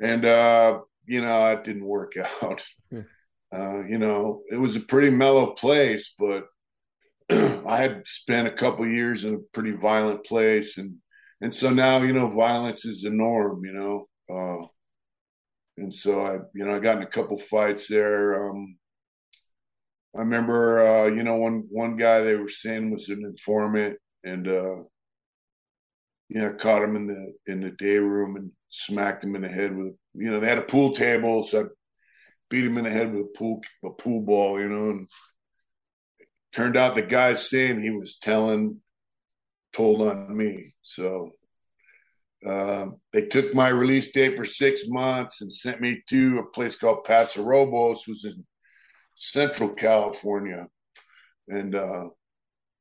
And, 0.00 0.24
uh, 0.24 0.80
you 1.04 1.20
know, 1.20 1.46
it 1.48 1.64
didn't 1.64 1.84
work 1.84 2.14
out. 2.42 2.64
Hmm. 2.90 3.00
Uh, 3.52 3.82
you 3.84 3.98
know, 3.98 4.42
it 4.50 4.56
was 4.56 4.76
a 4.76 4.80
pretty 4.80 5.10
mellow 5.10 5.52
place, 5.52 6.14
but 6.18 6.46
I 7.30 7.76
had 7.76 8.02
spent 8.06 8.48
a 8.48 8.52
couple 8.52 8.86
years 8.86 9.24
in 9.24 9.34
a 9.34 9.52
pretty 9.52 9.72
violent 9.72 10.24
place. 10.24 10.78
And, 10.78 10.96
and 11.42 11.54
so 11.54 11.68
now, 11.70 11.98
you 11.98 12.14
know, 12.14 12.26
violence 12.26 12.86
is 12.86 13.02
the 13.02 13.10
norm, 13.10 13.66
you 13.66 13.72
know. 13.72 14.06
And 15.78 15.94
so 15.94 16.20
I, 16.20 16.38
you 16.54 16.64
know, 16.64 16.74
I 16.74 16.80
got 16.80 16.96
in 16.96 17.04
a 17.04 17.06
couple 17.06 17.36
fights 17.36 17.86
there. 17.86 18.50
Um, 18.50 18.76
I 20.16 20.20
remember, 20.20 20.84
uh, 20.84 21.06
you 21.06 21.22
know, 21.22 21.36
one 21.36 21.64
one 21.70 21.96
guy 21.96 22.20
they 22.20 22.34
were 22.34 22.48
saying 22.48 22.90
was 22.90 23.08
an 23.08 23.24
informant, 23.24 23.96
and 24.24 24.48
uh, 24.48 24.76
you 26.28 26.40
know, 26.40 26.52
caught 26.54 26.82
him 26.82 26.96
in 26.96 27.06
the 27.06 27.52
in 27.52 27.60
the 27.60 27.70
day 27.70 27.98
room 27.98 28.36
and 28.36 28.50
smacked 28.70 29.22
him 29.22 29.36
in 29.36 29.42
the 29.42 29.48
head 29.48 29.76
with, 29.76 29.94
you 30.14 30.30
know, 30.30 30.40
they 30.40 30.48
had 30.48 30.58
a 30.58 30.62
pool 30.62 30.92
table, 30.92 31.44
so 31.44 31.60
I 31.60 31.64
beat 32.50 32.64
him 32.64 32.78
in 32.78 32.84
the 32.84 32.90
head 32.90 33.12
with 33.12 33.26
a 33.26 33.38
pool 33.38 33.60
a 33.84 33.90
pool 33.90 34.22
ball, 34.22 34.58
you 34.60 34.68
know, 34.68 34.90
and 34.90 35.08
turned 36.52 36.76
out 36.76 36.96
the 36.96 37.02
guy 37.02 37.34
saying 37.34 37.80
he 37.80 37.90
was 37.90 38.18
telling 38.18 38.80
told 39.72 40.02
on 40.02 40.36
me, 40.36 40.74
so. 40.82 41.30
Uh, 42.46 42.86
they 43.12 43.22
took 43.22 43.52
my 43.52 43.68
release 43.68 44.12
date 44.12 44.36
for 44.36 44.44
six 44.44 44.88
months 44.88 45.40
and 45.40 45.52
sent 45.52 45.80
me 45.80 46.02
to 46.08 46.38
a 46.38 46.50
place 46.50 46.76
called 46.76 47.04
Paso 47.04 47.42
Robles, 47.42 48.04
who's 48.04 48.24
in 48.24 48.44
Central 49.14 49.70
California. 49.70 50.68
And 51.48 51.74
uh, 51.74 52.04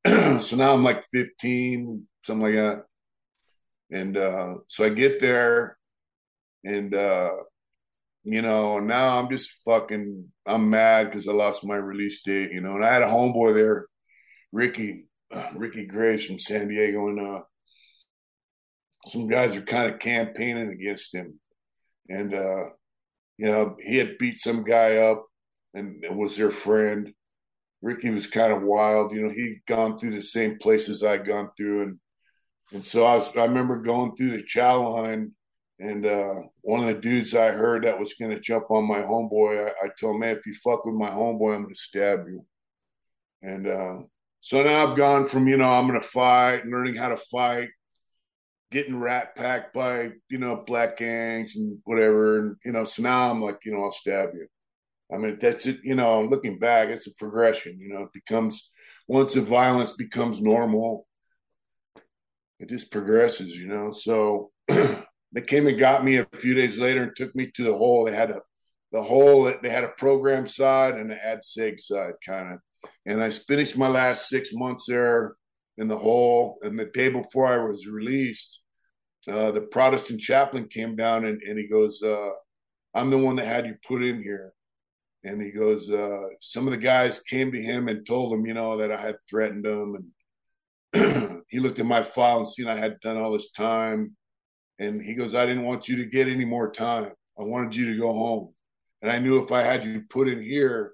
so 0.40 0.56
now 0.56 0.74
I'm 0.74 0.84
like 0.84 1.04
15, 1.12 2.08
something 2.24 2.44
like 2.44 2.56
that. 2.56 2.84
And 3.90 4.18
uh, 4.18 4.56
so 4.68 4.86
I 4.86 4.90
get 4.90 5.20
there 5.20 5.78
and, 6.64 6.94
uh, 6.94 7.32
you 8.24 8.42
know, 8.42 8.80
now 8.80 9.18
I'm 9.18 9.30
just 9.30 9.50
fucking, 9.64 10.26
I'm 10.46 10.70
mad 10.70 11.06
because 11.06 11.28
I 11.28 11.32
lost 11.32 11.64
my 11.64 11.78
release 11.78 12.22
date, 12.24 12.52
you 12.52 12.60
know, 12.60 12.76
and 12.76 12.86
I 12.86 12.94
had 12.94 13.04
a 13.04 13.08
homeboy 13.08 13.54
there, 13.54 13.88
Ricky, 14.52 15.06
Ricky 15.56 15.86
Graves 15.86 16.26
from 16.26 16.38
San 16.38 16.68
Diego, 16.68 17.08
and 17.08 17.20
uh, 17.20 17.42
some 19.08 19.28
guys 19.28 19.58
are 19.58 19.62
kind 19.62 19.92
of 19.92 20.00
campaigning 20.00 20.70
against 20.70 21.14
him. 21.14 21.40
And, 22.10 22.34
uh, 22.34 22.64
you 23.38 23.46
know, 23.46 23.76
he 23.80 23.98
had 23.98 24.18
beat 24.18 24.38
some 24.38 24.64
guy 24.64 24.98
up 24.98 25.26
and 25.74 26.04
was 26.12 26.38
their 26.38 26.52
friend. 26.52 27.14
Ricky 27.82 28.10
was 28.10 28.28
kind 28.28 28.52
of 28.52 28.64
wild, 28.64 29.12
you 29.12 29.22
know. 29.22 29.30
He'd 29.30 29.62
gone 29.68 29.98
through 29.98 30.12
the 30.12 30.22
same 30.22 30.58
places 30.58 31.04
I'd 31.04 31.28
gone 31.28 31.50
through, 31.56 31.84
and 31.84 32.00
and 32.74 32.84
so 32.84 33.06
I 33.06 33.16
was. 33.16 33.30
I 33.38 33.46
remember 33.46 33.78
going 33.78 34.16
through 34.16 34.32
the 34.32 34.44
chow 34.44 34.90
line, 34.90 35.32
and 35.80 36.06
uh, 36.06 36.34
one 36.62 36.80
of 36.82 36.88
the 36.88 37.00
dudes 37.00 37.36
I 37.36 37.52
heard 37.52 37.84
that 37.84 38.00
was 38.00 38.16
going 38.16 38.36
to 38.36 38.42
jump 38.42 38.72
on 38.72 38.88
my 38.88 39.02
homeboy, 39.02 39.68
I, 39.68 39.86
I 39.86 39.90
told 40.00 40.16
him, 40.16 40.22
"Man, 40.22 40.38
if 40.38 40.46
you 40.48 40.54
fuck 40.56 40.86
with 40.86 40.96
my 40.96 41.10
homeboy, 41.10 41.56
I'm 41.56 41.64
going 41.64 41.70
to 41.70 41.76
stab 41.76 42.22
you." 42.28 42.44
And 43.44 43.68
uh, 43.68 44.00
so 44.40 44.64
now 44.64 44.88
I've 44.88 44.98
gone 44.98 45.26
from 45.26 45.48
you 45.48 45.58
know 45.58 45.72
I'm 45.72 45.88
going 45.88 46.00
to 46.00 46.06
fight, 46.06 46.66
learning 46.66 46.96
how 46.96 47.10
to 47.10 47.18
fight, 47.18 47.70
getting 48.72 49.00
rat 49.00 49.36
packed 49.36 49.74
by 49.74 50.12
you 50.30 50.38
know 50.38 50.64
black 50.66 50.98
gangs 50.98 51.56
and 51.56 51.80
whatever, 51.86 52.40
and 52.40 52.56
you 52.66 52.72
know 52.72 52.84
so 52.84 53.02
now 53.02 53.30
I'm 53.30 53.42
like 53.42 53.60
you 53.66 53.72
know 53.74 53.84
I'll 53.84 53.92
stab 53.92 54.30
you. 54.34 54.48
I 55.14 55.18
mean, 55.18 55.38
that's 55.40 55.66
it. 55.66 55.80
You 55.84 55.96
know, 55.96 56.24
looking 56.24 56.60
back, 56.60 56.90
it's 56.90 57.08
a 57.08 57.16
progression. 57.16 57.80
You 57.80 57.94
know, 57.94 58.04
it 58.04 58.14
becomes 58.14 58.72
once 59.08 59.34
the 59.34 59.42
violence 59.42 59.94
becomes 59.94 60.42
normal, 60.42 61.08
it 62.60 62.70
just 62.70 62.92
progresses. 62.92 63.58
You 63.58 63.68
know, 63.68 63.92
so 63.92 64.52
they 64.68 65.42
came 65.46 65.68
and 65.68 65.80
got 65.80 66.04
me 66.04 66.18
a 66.18 66.28
few 66.36 66.54
days 66.54 66.78
later 66.78 67.04
and 67.04 67.16
took 67.16 67.34
me 67.36 67.50
to 67.56 67.64
the 67.64 67.76
hole. 67.78 68.06
They 68.06 68.16
had 68.16 68.32
a 68.32 68.42
the 68.92 69.02
hole. 69.02 69.44
That 69.44 69.62
they 69.62 69.70
had 69.70 69.86
a 69.86 69.90
program 69.98 70.46
side 70.48 70.96
and 70.96 71.12
an 71.12 71.20
ad 71.24 71.40
seg 71.40 71.80
side, 71.80 72.14
kind 72.26 72.54
of. 72.54 72.60
And 73.06 73.24
I 73.24 73.30
finished 73.30 73.78
my 73.78 73.88
last 73.88 74.28
six 74.28 74.50
months 74.54 74.86
there 74.88 75.36
in 75.78 75.88
the 75.88 75.98
hole. 75.98 76.58
And 76.62 76.78
the 76.78 76.86
day 76.86 77.10
before 77.10 77.48
I 77.48 77.58
was 77.58 77.88
released, 77.88 78.62
uh, 79.30 79.52
the 79.52 79.62
Protestant 79.62 80.20
chaplain 80.20 80.68
came 80.68 80.96
down 80.96 81.26
and, 81.26 81.42
and 81.42 81.58
he 81.58 81.68
goes, 81.68 82.02
uh, 82.02 82.32
"I'm 82.94 83.10
the 83.10 83.18
one 83.18 83.36
that 83.38 83.48
had 83.48 83.66
you 83.66 83.76
put 83.88 84.04
in 84.04 84.22
here." 84.22 84.54
and 85.28 85.42
he 85.42 85.52
goes, 85.52 85.92
uh, 85.92 86.28
some 86.40 86.68
of 86.68 86.72
the 86.72 86.78
guys 86.78 87.20
came 87.20 87.52
to 87.52 87.62
him 87.62 87.88
and 87.88 88.06
told 88.06 88.34
him, 88.34 88.46
you 88.46 88.54
know, 88.54 88.78
that 88.78 88.92
I 88.92 88.98
had 88.98 89.16
threatened 89.30 89.66
them. 89.66 90.12
and 90.94 91.44
he 91.50 91.60
looked 91.60 91.80
at 91.80 91.86
my 91.86 92.02
file 92.02 92.38
and 92.38 92.48
seen 92.48 92.68
I 92.68 92.78
had 92.78 93.00
done 93.02 93.18
all 93.18 93.34
this 93.34 93.52
time, 93.52 94.16
and 94.80 95.02
he 95.02 95.16
goes, 95.16 95.36
I 95.36 95.46
didn't 95.46 95.66
want 95.66 95.90
you 95.90 95.98
to 95.98 96.06
get 96.06 96.28
any 96.28 96.46
more 96.46 96.72
time. 96.72 97.12
I 97.40 97.44
wanted 97.44 97.76
you 97.76 97.92
to 97.92 98.00
go 98.00 98.14
home, 98.14 98.54
and 99.02 99.12
I 99.12 99.20
knew 99.20 99.44
if 99.44 99.52
I 99.52 99.64
had 99.64 99.84
you 99.84 100.02
put 100.10 100.30
in 100.30 100.42
here, 100.42 100.94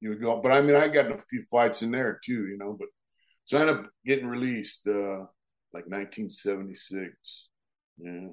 you 0.00 0.10
would 0.10 0.20
go. 0.20 0.40
But 0.40 0.52
I 0.52 0.60
mean, 0.60 0.76
I 0.76 0.88
got 0.88 1.10
a 1.10 1.18
few 1.18 1.42
fights 1.50 1.82
in 1.82 1.90
there 1.90 2.20
too, 2.24 2.46
you 2.46 2.56
know. 2.58 2.76
But 2.78 2.88
so 3.44 3.58
I 3.58 3.60
ended 3.62 3.76
up 3.76 3.86
getting 4.04 4.26
released 4.26 4.86
uh, 4.86 5.26
like 5.72 5.86
1976. 5.86 7.48
Yeah. 7.98 8.28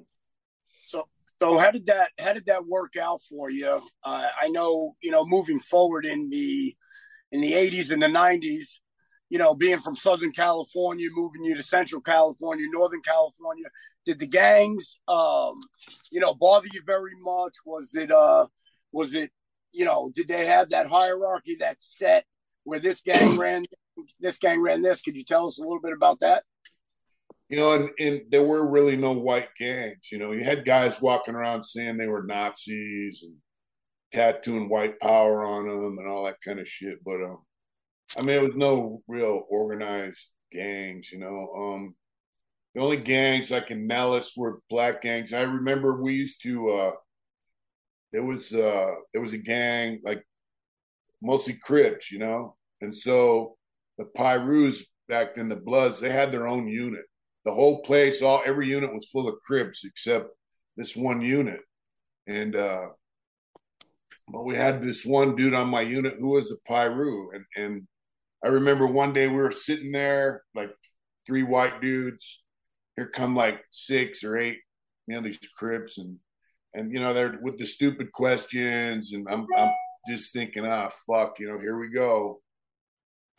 So 0.86 1.06
so 1.40 1.58
how 1.58 1.70
did 1.70 1.86
that 1.86 2.10
how 2.18 2.32
did 2.32 2.46
that 2.46 2.66
work 2.66 2.96
out 2.96 3.20
for 3.28 3.50
you? 3.50 3.80
Uh, 4.04 4.28
I 4.40 4.48
know 4.48 4.94
you 5.02 5.10
know 5.10 5.24
moving 5.24 5.60
forward 5.60 6.04
in 6.04 6.28
the 6.30 6.74
in 7.30 7.40
the 7.40 7.52
80s 7.52 7.90
and 7.90 8.02
the 8.02 8.08
90s, 8.08 8.80
you 9.30 9.38
know, 9.38 9.54
being 9.54 9.80
from 9.80 9.96
Southern 9.96 10.32
California, 10.32 11.08
moving 11.10 11.42
you 11.44 11.56
to 11.56 11.62
Central 11.62 12.02
California, 12.02 12.66
Northern 12.70 13.00
California, 13.00 13.64
did 14.04 14.18
the 14.18 14.26
gangs, 14.26 15.00
um, 15.08 15.58
you 16.10 16.20
know, 16.20 16.34
bother 16.34 16.68
you 16.74 16.82
very 16.84 17.14
much? 17.22 17.54
Was 17.64 17.94
it 17.94 18.10
uh, 18.10 18.46
was 18.92 19.14
it 19.14 19.30
you 19.72 19.84
know, 19.84 20.12
did 20.14 20.28
they 20.28 20.46
have 20.46 20.70
that 20.70 20.86
hierarchy 20.86 21.56
that 21.60 21.82
set 21.82 22.24
where 22.64 22.78
this 22.78 23.00
gang 23.00 23.38
ran 23.38 23.64
this 24.20 24.38
gang 24.38 24.60
ran 24.60 24.82
this? 24.82 25.02
Could 25.02 25.16
you 25.16 25.24
tell 25.24 25.46
us 25.46 25.58
a 25.58 25.62
little 25.62 25.80
bit 25.80 25.92
about 25.92 26.20
that? 26.20 26.44
you 27.52 27.58
know, 27.58 27.74
and, 27.74 27.90
and, 28.00 28.22
there 28.30 28.42
were 28.42 28.66
really 28.66 28.96
no 28.96 29.12
white 29.12 29.48
gangs. 29.58 30.08
You 30.10 30.18
know, 30.18 30.32
you 30.32 30.42
had 30.42 30.64
guys 30.64 31.02
walking 31.02 31.34
around 31.34 31.62
saying 31.62 31.98
they 31.98 32.06
were 32.06 32.22
Nazis 32.22 33.24
and 33.24 33.34
tattooing 34.10 34.70
white 34.70 34.98
power 35.00 35.44
on 35.44 35.68
them 35.68 35.98
and 35.98 36.08
all 36.08 36.24
that 36.24 36.40
kind 36.42 36.58
of 36.58 36.66
shit. 36.66 37.04
But 37.04 37.22
um, 37.22 37.42
I 38.16 38.22
mean, 38.22 38.36
it 38.36 38.42
was 38.42 38.56
no 38.56 39.02
real 39.06 39.44
organized 39.50 40.30
gangs. 40.50 41.12
You 41.12 41.18
know, 41.18 41.52
um, 41.54 41.94
the 42.74 42.80
only 42.80 42.96
gangs 42.96 43.50
like 43.50 43.70
in 43.70 43.86
Nelles 43.86 44.32
were 44.34 44.60
black 44.70 45.02
gangs. 45.02 45.34
I 45.34 45.42
remember 45.42 46.00
we 46.00 46.14
used 46.14 46.42
to. 46.44 46.70
Uh, 46.70 46.92
there 48.14 48.24
was 48.24 48.50
uh, 48.54 48.94
there 49.12 49.20
was 49.20 49.34
a 49.34 49.38
gang 49.38 50.00
like 50.02 50.24
mostly 51.20 51.58
Crips, 51.62 52.10
you 52.10 52.18
know, 52.18 52.56
and 52.80 52.94
so 52.94 53.58
the 54.02 54.18
Pirus 54.18 54.82
back 55.08 55.36
then, 55.36 55.48
the 55.48 55.56
Bloods, 55.56 56.00
they 56.00 56.10
had 56.10 56.32
their 56.32 56.46
own 56.46 56.66
unit. 56.66 57.04
The 57.44 57.52
whole 57.52 57.82
place, 57.82 58.22
all 58.22 58.42
every 58.44 58.68
unit 58.68 58.92
was 58.92 59.08
full 59.10 59.28
of 59.28 59.34
Crips 59.44 59.84
except 59.84 60.28
this 60.76 60.96
one 60.96 61.20
unit, 61.20 61.60
and 62.26 62.54
uh, 62.54 62.86
but 64.28 64.44
we 64.44 64.54
had 64.54 64.80
this 64.80 65.04
one 65.04 65.34
dude 65.34 65.54
on 65.54 65.68
my 65.68 65.80
unit 65.80 66.14
who 66.18 66.28
was 66.28 66.52
a 66.52 66.56
Piru, 66.68 67.30
and 67.34 67.44
and 67.56 67.86
I 68.44 68.48
remember 68.48 68.86
one 68.86 69.12
day 69.12 69.28
we 69.28 69.36
were 69.36 69.50
sitting 69.50 69.92
there 69.92 70.42
like 70.54 70.70
three 71.26 71.42
white 71.42 71.80
dudes. 71.80 72.44
Here 72.96 73.08
come 73.08 73.34
like 73.34 73.60
six 73.70 74.22
or 74.22 74.36
eight, 74.36 74.58
you 75.06 75.16
know, 75.16 75.22
these 75.22 75.38
Crips. 75.56 75.98
And 75.98 76.18
and 76.74 76.92
you 76.92 77.00
know 77.00 77.12
they're 77.12 77.38
with 77.42 77.58
the 77.58 77.66
stupid 77.66 78.12
questions, 78.12 79.12
and 79.12 79.26
I'm 79.30 79.46
I'm 79.56 79.72
just 80.08 80.32
thinking, 80.32 80.66
ah, 80.66 80.90
fuck, 81.06 81.38
you 81.38 81.48
know, 81.48 81.58
here 81.58 81.78
we 81.78 81.90
go. 81.90 82.40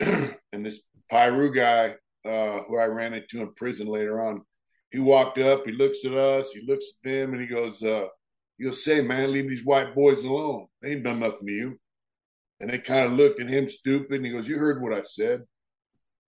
and 0.52 0.64
this 0.64 0.82
Piru 1.10 1.54
guy, 1.54 1.94
uh, 2.24 2.62
who 2.66 2.78
I 2.78 2.86
ran 2.86 3.14
into 3.14 3.40
in 3.40 3.52
prison 3.54 3.86
later 3.86 4.22
on, 4.22 4.42
he 4.90 5.00
walked 5.00 5.38
up, 5.38 5.66
he 5.66 5.72
looks 5.72 6.04
at 6.04 6.12
us, 6.12 6.52
he 6.52 6.64
looks 6.66 6.84
at 6.94 7.10
them, 7.10 7.32
and 7.32 7.40
he 7.40 7.48
goes, 7.48 7.82
uh, 7.82 8.06
goes, 8.62 8.84
say, 8.84 9.02
man, 9.02 9.32
leave 9.32 9.48
these 9.48 9.64
white 9.64 9.94
boys 9.94 10.24
alone. 10.24 10.66
They 10.80 10.92
ain't 10.92 11.04
done 11.04 11.20
nothing 11.20 11.46
to 11.46 11.52
you. 11.52 11.78
And 12.60 12.70
they 12.70 12.78
kind 12.78 13.04
of 13.06 13.12
looked 13.12 13.40
at 13.40 13.48
him 13.48 13.68
stupid, 13.68 14.16
and 14.16 14.24
he 14.24 14.32
goes, 14.32 14.48
you 14.48 14.58
heard 14.58 14.82
what 14.82 14.96
I 14.96 15.02
said. 15.02 15.42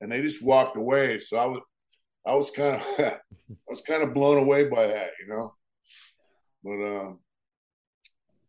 And 0.01 0.13
they 0.13 0.21
just 0.21 0.45
walked 0.45 0.77
away. 0.77 1.19
So 1.19 1.37
I 1.39 1.47
was, 1.47 1.61
I 2.27 2.35
was 2.35 2.51
kind 2.51 2.77
of, 2.77 2.83
I 2.99 3.19
was 3.69 3.81
kind 3.83 4.03
of 4.03 4.13
blown 4.13 4.39
away 4.39 4.65
by 4.65 4.89
that, 4.89 5.11
you 5.21 5.29
know. 5.33 5.55
But 6.63 6.73
um, 6.73 7.21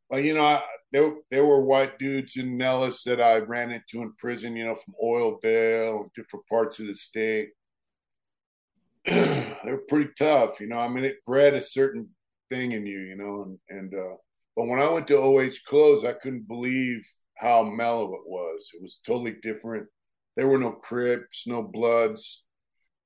well, 0.09 0.19
you 0.19 0.33
know, 0.33 0.45
I, 0.45 0.63
there 0.91 1.11
there 1.31 1.45
were 1.45 1.61
white 1.61 1.99
dudes 1.99 2.37
in 2.37 2.57
Nelles 2.57 3.03
that 3.03 3.21
I 3.21 3.37
ran 3.37 3.71
into 3.71 4.01
in 4.01 4.13
prison, 4.17 4.55
you 4.55 4.65
know, 4.65 4.75
from 4.75 4.95
Oildale, 5.03 6.09
different 6.15 6.45
parts 6.47 6.79
of 6.79 6.87
the 6.87 6.95
state. 6.95 7.49
They're 9.05 9.81
pretty 9.89 10.11
tough, 10.17 10.59
you 10.59 10.67
know. 10.67 10.79
I 10.79 10.87
mean, 10.87 11.03
it 11.03 11.25
bred 11.25 11.53
a 11.53 11.61
certain 11.61 12.09
thing 12.49 12.71
in 12.71 12.85
you, 12.85 12.99
you 12.99 13.15
know, 13.17 13.43
and 13.43 13.59
and 13.69 13.93
uh, 13.93 14.15
but 14.55 14.67
when 14.67 14.79
I 14.79 14.89
went 14.89 15.07
to 15.07 15.17
OH 15.17 15.49
Close, 15.67 16.05
I 16.05 16.13
couldn't 16.13 16.47
believe 16.47 17.05
how 17.37 17.63
mellow 17.63 18.13
it 18.15 18.25
was. 18.25 18.71
It 18.73 18.81
was 18.81 18.99
totally 19.05 19.35
different. 19.43 19.87
There 20.35 20.47
were 20.47 20.57
no 20.57 20.71
Crips, 20.71 21.47
no 21.47 21.63
Bloods. 21.63 22.43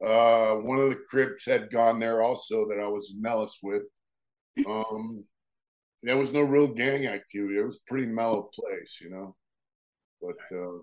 Uh, 0.04 0.56
one 0.56 0.80
of 0.80 0.90
the 0.90 1.00
Crips 1.10 1.46
had 1.46 1.70
gone 1.70 2.00
there 2.00 2.22
also 2.22 2.68
that 2.70 2.80
I 2.80 2.88
was 2.88 3.14
in 3.14 3.22
Nelles 3.22 3.58
with. 3.62 3.84
Um, 4.68 5.26
there 6.04 6.18
was 6.18 6.34
no 6.34 6.42
real 6.42 6.68
gang 6.68 7.08
activity. 7.08 7.58
It 7.60 7.66
was 7.66 7.78
a 7.78 7.90
pretty 7.90 8.08
mellow 8.08 8.50
place, 8.54 9.00
you 9.02 9.10
know. 9.12 9.36
But 10.22 10.56
uh, 10.56 10.80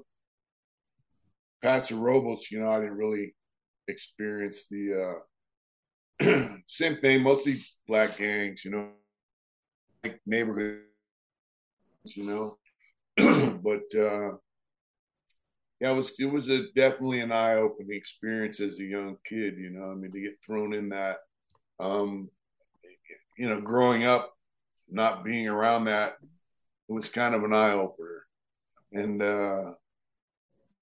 Paso 1.62 1.96
Robles, 1.96 2.50
you 2.50 2.60
know, 2.60 2.70
I 2.70 2.80
didn't 2.80 2.96
really 2.96 3.34
experience 3.88 4.64
the 4.70 5.22
uh, 6.22 6.56
same 6.66 6.98
thing. 6.98 7.22
Mostly 7.22 7.58
black 7.86 8.18
gangs, 8.18 8.64
you 8.64 8.70
know, 8.70 8.88
like 10.04 10.20
neighborhoods, 10.26 10.82
you 12.04 12.24
know. 12.24 12.58
but 13.62 13.82
uh, 13.98 14.36
yeah, 15.80 15.92
it 15.92 15.96
was 15.96 16.12
it 16.18 16.26
was 16.26 16.48
a 16.48 16.70
definitely 16.74 17.20
an 17.20 17.32
eye 17.32 17.54
opening 17.54 17.96
experience 17.96 18.60
as 18.60 18.78
a 18.78 18.84
young 18.84 19.16
kid. 19.24 19.56
You 19.58 19.70
know, 19.70 19.90
I 19.90 19.94
mean, 19.94 20.12
to 20.12 20.20
get 20.20 20.38
thrown 20.44 20.74
in 20.74 20.88
that. 20.90 21.18
Um, 21.80 22.28
you 23.36 23.48
know, 23.48 23.60
growing 23.60 24.04
up 24.04 24.32
not 24.90 25.24
being 25.24 25.48
around 25.48 25.84
that 25.84 26.16
it 26.88 26.92
was 26.92 27.08
kind 27.08 27.34
of 27.34 27.44
an 27.44 27.52
eye 27.52 27.72
opener. 27.72 28.24
And 28.92 29.22
uh, 29.22 29.72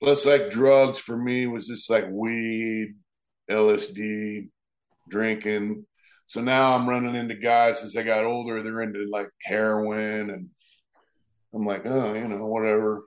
plus, 0.00 0.24
like 0.24 0.50
drugs 0.50 0.98
for 0.98 1.16
me 1.16 1.46
was 1.46 1.66
just 1.66 1.90
like 1.90 2.06
weed, 2.08 2.94
LSD, 3.50 4.48
drinking. 5.08 5.84
So 6.26 6.40
now 6.40 6.74
I'm 6.74 6.88
running 6.88 7.16
into 7.16 7.34
guys 7.34 7.82
as 7.82 7.96
I 7.96 8.02
got 8.02 8.24
older, 8.24 8.62
they're 8.62 8.82
into 8.82 9.08
like 9.10 9.28
heroin, 9.42 10.30
and 10.30 10.48
I'm 11.54 11.66
like, 11.66 11.86
oh, 11.86 12.14
you 12.14 12.28
know, 12.28 12.46
whatever. 12.46 13.02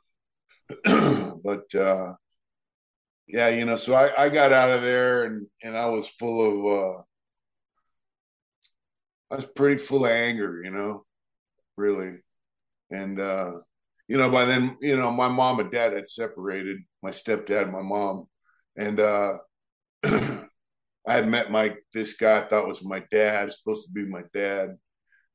but 1.43 1.73
uh, 1.75 2.13
yeah, 3.27 3.49
you 3.49 3.65
know, 3.65 3.75
so 3.75 3.95
I, 3.95 4.25
I 4.25 4.29
got 4.29 4.51
out 4.51 4.71
of 4.71 4.81
there 4.81 5.23
and 5.23 5.47
and 5.63 5.77
I 5.77 5.85
was 5.85 6.07
full 6.07 6.45
of 6.45 6.99
uh, 6.99 7.03
I 9.31 9.35
was 9.35 9.45
pretty 9.45 9.77
full 9.77 10.05
of 10.05 10.11
anger, 10.11 10.61
you 10.63 10.71
know, 10.71 11.05
really. 11.77 12.17
And, 12.91 13.19
uh, 13.19 13.53
you 14.07 14.17
know, 14.17 14.29
by 14.29 14.45
then, 14.45 14.77
you 14.81 14.97
know, 14.97 15.11
my 15.11 15.27
mom 15.27 15.59
and 15.59 15.71
dad 15.71 15.93
had 15.93 16.07
separated, 16.07 16.79
my 17.03 17.11
stepdad 17.11 17.63
and 17.63 17.71
my 17.71 17.81
mom. 17.81 18.27
And 18.75 18.99
uh, 18.99 19.37
I 20.03 20.47
had 21.05 21.27
met 21.27 21.51
my, 21.51 21.75
this 21.93 22.13
guy 22.13 22.39
I 22.39 22.47
thought 22.47 22.67
was 22.67 22.83
my 22.83 23.03
dad, 23.11 23.53
supposed 23.53 23.87
to 23.87 23.93
be 23.93 24.05
my 24.05 24.23
dad. 24.33 24.77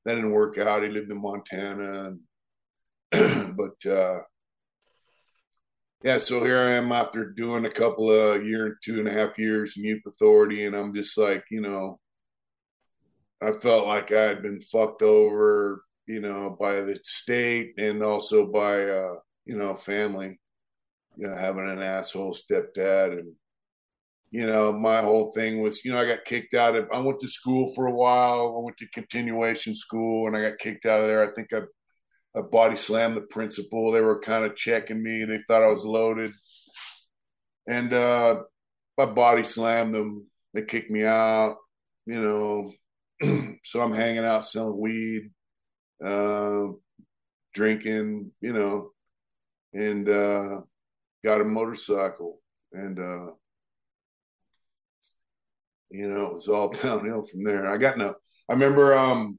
That 0.05 0.17
didn't 0.17 0.33
work 0.33 0.59
out. 0.59 0.83
He 0.83 0.89
lived 0.89 1.11
in 1.11 1.23
Montana. 1.23 2.15
And, 3.13 3.57
but, 3.57 3.91
uh, 3.91 4.23
yeah, 6.05 6.19
so 6.19 6.45
here 6.45 6.59
I 6.59 6.73
am 6.73 6.93
after 6.93 7.31
doing 7.31 7.65
a 7.65 7.71
couple 7.71 8.11
of 8.11 8.45
year, 8.45 8.77
two 8.85 8.99
and 8.99 9.09
a 9.09 9.13
half 9.13 9.39
years 9.39 9.79
in 9.79 9.85
youth 9.85 10.03
authority, 10.07 10.67
and 10.67 10.77
I'm 10.77 10.95
just 10.95 11.17
like, 11.17 11.45
you 11.51 11.63
know, 11.63 11.99
I 13.43 13.53
felt 13.53 13.87
like 13.87 14.13
I 14.13 14.23
had 14.23 14.43
been 14.43 14.61
fucked 14.61 15.03
over, 15.03 15.85
you 16.07 16.21
know, 16.21 16.57
by 16.59 16.81
the 16.81 16.99
state 17.05 17.75
and 17.79 18.03
also 18.03 18.47
by, 18.47 18.85
uh, 18.85 19.15
you 19.45 19.57
know, 19.57 19.75
family, 19.75 20.39
you 21.17 21.29
know, 21.29 21.37
having 21.37 21.69
an 21.69 21.83
asshole 21.83 22.35
stepdad. 22.35 23.19
And, 23.19 23.33
you 24.31 24.47
know, 24.47 24.73
my 24.73 25.03
whole 25.03 25.33
thing 25.33 25.61
was, 25.61 25.85
you 25.85 25.93
know, 25.93 26.01
I 26.01 26.07
got 26.07 26.25
kicked 26.25 26.55
out 26.55 26.77
of, 26.77 26.89
I 26.93 27.01
went 27.01 27.21
to 27.21 27.29
school 27.29 27.73
for 27.75 27.87
a 27.87 27.95
while. 27.95 28.57
I 28.57 28.65
went 28.65 28.77
to 28.79 28.89
continuation 28.89 29.75
school 29.75 30.27
and 30.27 30.37
I 30.37 30.49
got 30.49 30.59
kicked 30.59 30.87
out 30.87 31.01
of 31.01 31.07
there. 31.07 31.29
I 31.29 31.35
think 31.35 31.53
I, 31.53 31.61
I 32.37 32.43
body 32.43 32.77
slammed 32.77 33.17
the 33.17 33.23
principal. 33.23 33.93
They 33.93 34.01
were 34.01 34.21
kind 34.21 34.45
of 34.45 34.57
checking 34.57 35.03
me. 35.03 35.25
They 35.25 35.39
thought 35.39 35.63
I 35.63 35.71
was 35.71 35.85
loaded. 35.85 36.33
And, 37.67 37.93
uh, 37.93 38.41
I 38.99 39.07
body 39.07 39.45
slammed 39.45 39.95
them. 39.95 40.27
They 40.53 40.63
kicked 40.63 40.91
me 40.91 41.05
out, 41.05 41.57
you 42.07 42.21
know, 42.21 42.73
so 43.65 43.81
I'm 43.81 43.95
hanging 43.95 44.25
out 44.25 44.47
selling 44.47 44.79
weed, 44.79 45.31
uh, 46.05 46.67
drinking, 47.53 48.33
you 48.41 48.53
know, 48.53 48.91
and 49.73 50.09
uh, 50.09 50.61
got 51.25 51.41
a 51.41 51.45
motorcycle, 51.45 52.41
and 52.73 52.99
uh, 52.99 53.33
you 55.91 56.09
know 56.09 56.27
it 56.27 56.35
was 56.35 56.49
all 56.49 56.69
downhill 56.83 57.23
from 57.23 57.45
there. 57.45 57.71
I 57.71 57.77
got 57.77 57.99
no. 57.99 58.15
I 58.49 58.53
remember 58.53 58.97
um, 58.97 59.39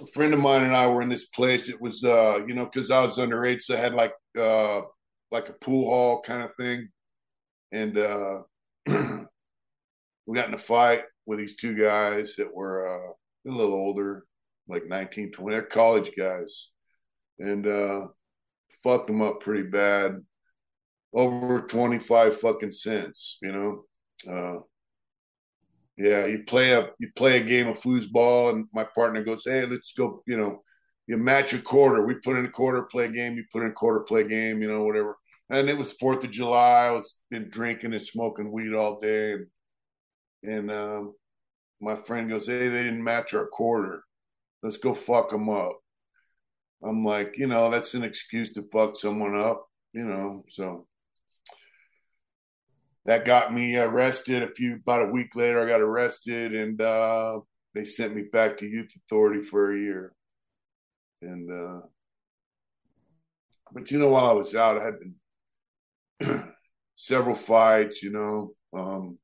a 0.00 0.06
friend 0.06 0.34
of 0.34 0.40
mine 0.40 0.64
and 0.64 0.74
I 0.74 0.86
were 0.88 1.02
in 1.02 1.08
this 1.08 1.26
place. 1.26 1.68
It 1.68 1.80
was 1.80 2.02
uh, 2.04 2.44
you 2.46 2.54
know 2.54 2.64
because 2.64 2.90
I 2.90 3.02
was 3.02 3.18
underage, 3.18 3.62
so 3.62 3.74
I 3.74 3.78
had 3.78 3.94
like 3.94 4.14
uh, 4.38 4.82
like 5.30 5.48
a 5.48 5.54
pool 5.54 5.86
hall 5.86 6.22
kind 6.22 6.42
of 6.42 6.54
thing, 6.54 6.88
and 7.72 7.98
uh, 7.98 8.42
we 8.86 10.34
got 10.34 10.48
in 10.48 10.54
a 10.54 10.58
fight 10.58 11.02
with 11.26 11.38
these 11.38 11.56
two 11.56 11.74
guys 11.74 12.36
that 12.36 12.52
were 12.52 12.88
uh, 12.88 13.50
a 13.50 13.52
little 13.52 13.74
older, 13.74 14.24
like 14.68 14.86
19, 14.86 15.32
20. 15.32 15.60
College 15.62 16.10
guys. 16.16 16.70
And 17.38 17.66
uh, 17.66 18.06
fucked 18.82 19.08
them 19.08 19.22
up 19.22 19.40
pretty 19.40 19.64
bad. 19.68 20.22
Over 21.12 21.60
25 21.62 22.40
fucking 22.40 22.72
cents, 22.72 23.38
you 23.42 23.52
know? 23.52 23.84
Uh, 24.30 24.60
yeah, 25.96 26.26
you 26.26 26.44
play 26.44 26.72
a 26.72 26.90
you 26.98 27.10
play 27.16 27.38
a 27.38 27.44
game 27.44 27.68
of 27.68 27.78
foosball, 27.78 28.50
and 28.50 28.66
my 28.72 28.84
partner 28.84 29.24
goes, 29.24 29.44
"Hey, 29.44 29.64
let's 29.64 29.92
go." 29.92 30.22
You 30.26 30.36
know, 30.36 30.62
you 31.06 31.16
match 31.16 31.54
a 31.54 31.58
quarter. 31.58 32.04
We 32.04 32.14
put 32.16 32.36
in 32.36 32.44
a 32.44 32.50
quarter, 32.50 32.82
play 32.82 33.06
a 33.06 33.08
game. 33.08 33.36
You 33.36 33.44
put 33.50 33.62
in 33.62 33.70
a 33.70 33.72
quarter, 33.72 34.00
play 34.00 34.20
a 34.22 34.28
game. 34.28 34.60
You 34.60 34.68
know, 34.68 34.84
whatever. 34.84 35.16
And 35.48 35.70
it 35.70 35.78
was 35.78 35.94
Fourth 35.94 36.24
of 36.24 36.30
July. 36.30 36.86
I 36.86 36.90
was 36.90 37.18
been 37.30 37.48
drinking 37.48 37.92
and 37.92 38.02
smoking 38.02 38.52
weed 38.52 38.74
all 38.74 39.00
day, 39.00 39.32
and 39.32 39.46
and 40.42 40.70
um, 40.70 41.14
my 41.80 41.96
friend 41.96 42.30
goes, 42.30 42.46
"Hey, 42.46 42.68
they 42.68 42.82
didn't 42.82 43.04
match 43.04 43.34
our 43.34 43.46
quarter. 43.46 44.02
Let's 44.62 44.78
go 44.78 44.94
fuck 44.94 45.30
them 45.30 45.48
up." 45.48 45.78
I'm 46.82 47.04
like, 47.04 47.36
you 47.38 47.46
know, 47.46 47.70
that's 47.70 47.94
an 47.94 48.04
excuse 48.04 48.52
to 48.52 48.62
fuck 48.62 48.96
someone 48.96 49.36
up, 49.36 49.66
you 49.92 50.04
know. 50.04 50.44
So 50.48 50.86
that 53.06 53.24
got 53.24 53.52
me 53.52 53.76
arrested. 53.76 54.42
A 54.42 54.48
few 54.48 54.76
about 54.76 55.08
a 55.08 55.12
week 55.12 55.34
later, 55.34 55.60
I 55.60 55.68
got 55.68 55.80
arrested, 55.80 56.54
and 56.54 56.80
uh, 56.80 57.40
they 57.74 57.84
sent 57.84 58.14
me 58.14 58.22
back 58.32 58.58
to 58.58 58.68
youth 58.68 58.90
authority 58.96 59.40
for 59.40 59.72
a 59.72 59.78
year. 59.78 60.12
And 61.22 61.50
uh, 61.50 61.80
but 63.72 63.90
you 63.90 63.98
know, 63.98 64.10
while 64.10 64.26
I 64.26 64.32
was 64.32 64.54
out, 64.54 64.78
I 64.78 64.84
had 64.84 64.94
been 66.20 66.52
several 66.94 67.34
fights, 67.34 68.02
you 68.02 68.12
know. 68.12 68.52
Um, 68.78 69.18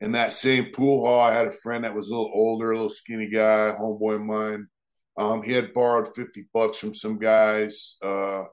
in 0.00 0.12
that 0.12 0.32
same 0.32 0.66
pool 0.72 1.04
hall, 1.04 1.20
I 1.20 1.34
had 1.34 1.46
a 1.46 1.52
friend 1.52 1.84
that 1.84 1.94
was 1.94 2.08
a 2.08 2.10
little 2.10 2.30
older, 2.32 2.70
a 2.70 2.74
little 2.74 2.90
skinny 2.90 3.28
guy, 3.28 3.72
homeboy 3.78 4.16
of 4.16 4.22
mine. 4.22 4.68
Um, 5.18 5.42
he 5.42 5.52
had 5.52 5.74
borrowed 5.74 6.14
50 6.14 6.46
bucks 6.54 6.78
from 6.78 6.94
some 6.94 7.18
guys, 7.18 7.96
uh, 8.04 8.44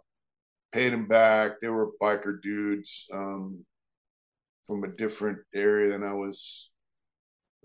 paid 0.71 0.93
him 0.93 1.07
back. 1.07 1.61
They 1.61 1.67
were 1.67 1.91
biker 2.01 2.41
dudes 2.41 3.05
um, 3.13 3.63
from 4.65 4.83
a 4.83 4.87
different 4.87 5.39
area 5.53 5.91
than 5.91 6.03
I 6.03 6.13
was 6.13 6.71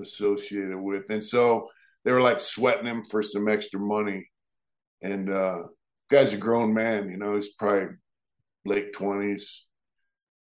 associated 0.01 0.79
with. 0.79 1.09
And 1.09 1.25
so 1.25 1.69
they 2.05 2.13
were 2.13 2.21
like 2.21 2.41
sweating 2.41 2.87
him 2.87 3.05
for 3.11 3.23
some 3.23 3.49
extra 3.49 3.81
money. 3.81 4.29
And 5.03 5.31
uh, 5.31 5.63
guy's 6.11 6.35
a 6.35 6.37
grown 6.37 6.75
man, 6.75 7.09
you 7.09 7.17
know, 7.17 7.35
he's 7.35 7.55
probably 7.55 7.89
late 8.67 8.93
twenties. 8.93 9.67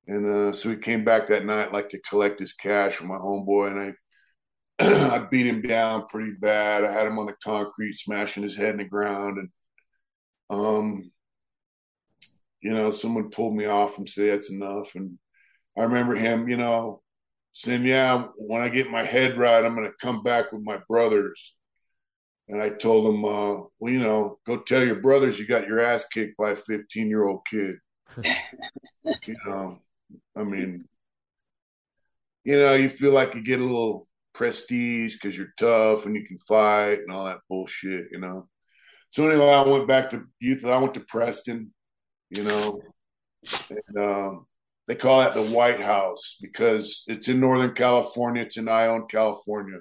And 0.08 0.26
uh, 0.26 0.52
so 0.52 0.70
he 0.70 0.76
came 0.76 1.04
back 1.04 1.28
that 1.28 1.44
night 1.44 1.72
like 1.72 1.90
to 1.90 2.00
collect 2.00 2.40
his 2.40 2.54
cash 2.54 2.94
from 2.94 3.08
my 3.08 3.18
homeboy, 3.18 3.70
and 3.70 3.80
I 3.80 3.94
I 5.14 5.18
beat 5.18 5.46
him 5.46 5.60
down 5.60 6.06
pretty 6.06 6.32
bad. 6.32 6.84
I 6.84 6.92
had 6.92 7.06
him 7.06 7.18
on 7.18 7.26
the 7.26 7.34
concrete, 7.44 7.92
smashing 7.92 8.42
his 8.42 8.56
head 8.56 8.70
in 8.70 8.78
the 8.78 8.84
ground, 8.84 9.38
and 9.38 9.48
um, 10.50 11.10
you 12.62 12.72
know, 12.72 12.90
someone 12.90 13.30
pulled 13.30 13.54
me 13.54 13.66
off 13.66 13.98
and 13.98 14.08
said 14.08 14.30
that's 14.30 14.50
enough. 14.50 14.94
And 14.94 15.18
I 15.76 15.82
remember 15.82 16.14
him, 16.14 16.48
you 16.48 16.56
know, 16.56 17.02
saying, 17.52 17.84
"Yeah, 17.84 18.28
when 18.36 18.62
I 18.62 18.70
get 18.70 18.90
my 18.90 19.04
head 19.04 19.36
right, 19.36 19.62
I'm 19.64 19.74
going 19.74 19.86
to 19.86 20.06
come 20.06 20.22
back 20.22 20.52
with 20.52 20.62
my 20.62 20.78
brothers." 20.88 21.54
And 22.48 22.62
I 22.62 22.70
told 22.70 23.14
him, 23.14 23.24
uh, 23.26 23.64
"Well, 23.78 23.92
you 23.92 24.00
know, 24.00 24.38
go 24.46 24.58
tell 24.58 24.84
your 24.84 25.00
brothers 25.02 25.38
you 25.38 25.46
got 25.46 25.66
your 25.66 25.80
ass 25.80 26.06
kicked 26.10 26.38
by 26.38 26.52
a 26.52 26.56
15 26.56 27.08
year 27.08 27.26
old 27.26 27.46
kid." 27.46 27.76
you 29.26 29.36
know, 29.44 29.82
I 30.36 30.44
mean, 30.44 30.84
you 32.44 32.58
know, 32.58 32.74
you 32.74 32.88
feel 32.88 33.12
like 33.12 33.34
you 33.34 33.42
get 33.42 33.60
a 33.60 33.64
little 33.64 34.08
prestige 34.34 35.14
because 35.14 35.36
you're 35.36 35.52
tough 35.58 36.06
and 36.06 36.14
you 36.14 36.24
can 36.24 36.38
fight 36.38 37.00
and 37.00 37.10
all 37.10 37.24
that 37.26 37.40
bullshit, 37.48 38.06
you 38.10 38.18
know. 38.18 38.48
So 39.10 39.28
anyway, 39.28 39.50
I 39.50 39.62
went 39.62 39.88
back 39.88 40.10
to 40.10 40.24
youth. 40.38 40.64
I 40.64 40.78
went 40.78 40.94
to 40.94 41.00
Preston, 41.00 41.72
you 42.30 42.44
know, 42.44 42.80
and 43.70 43.96
um, 43.98 44.46
they 44.86 44.94
call 44.94 45.20
that 45.20 45.34
the 45.34 45.42
White 45.42 45.80
House 45.80 46.36
because 46.40 47.04
it's 47.08 47.28
in 47.28 47.40
Northern 47.40 47.74
California. 47.74 48.42
It's 48.42 48.58
in 48.58 48.68
Ione, 48.68 49.06
California. 49.08 49.78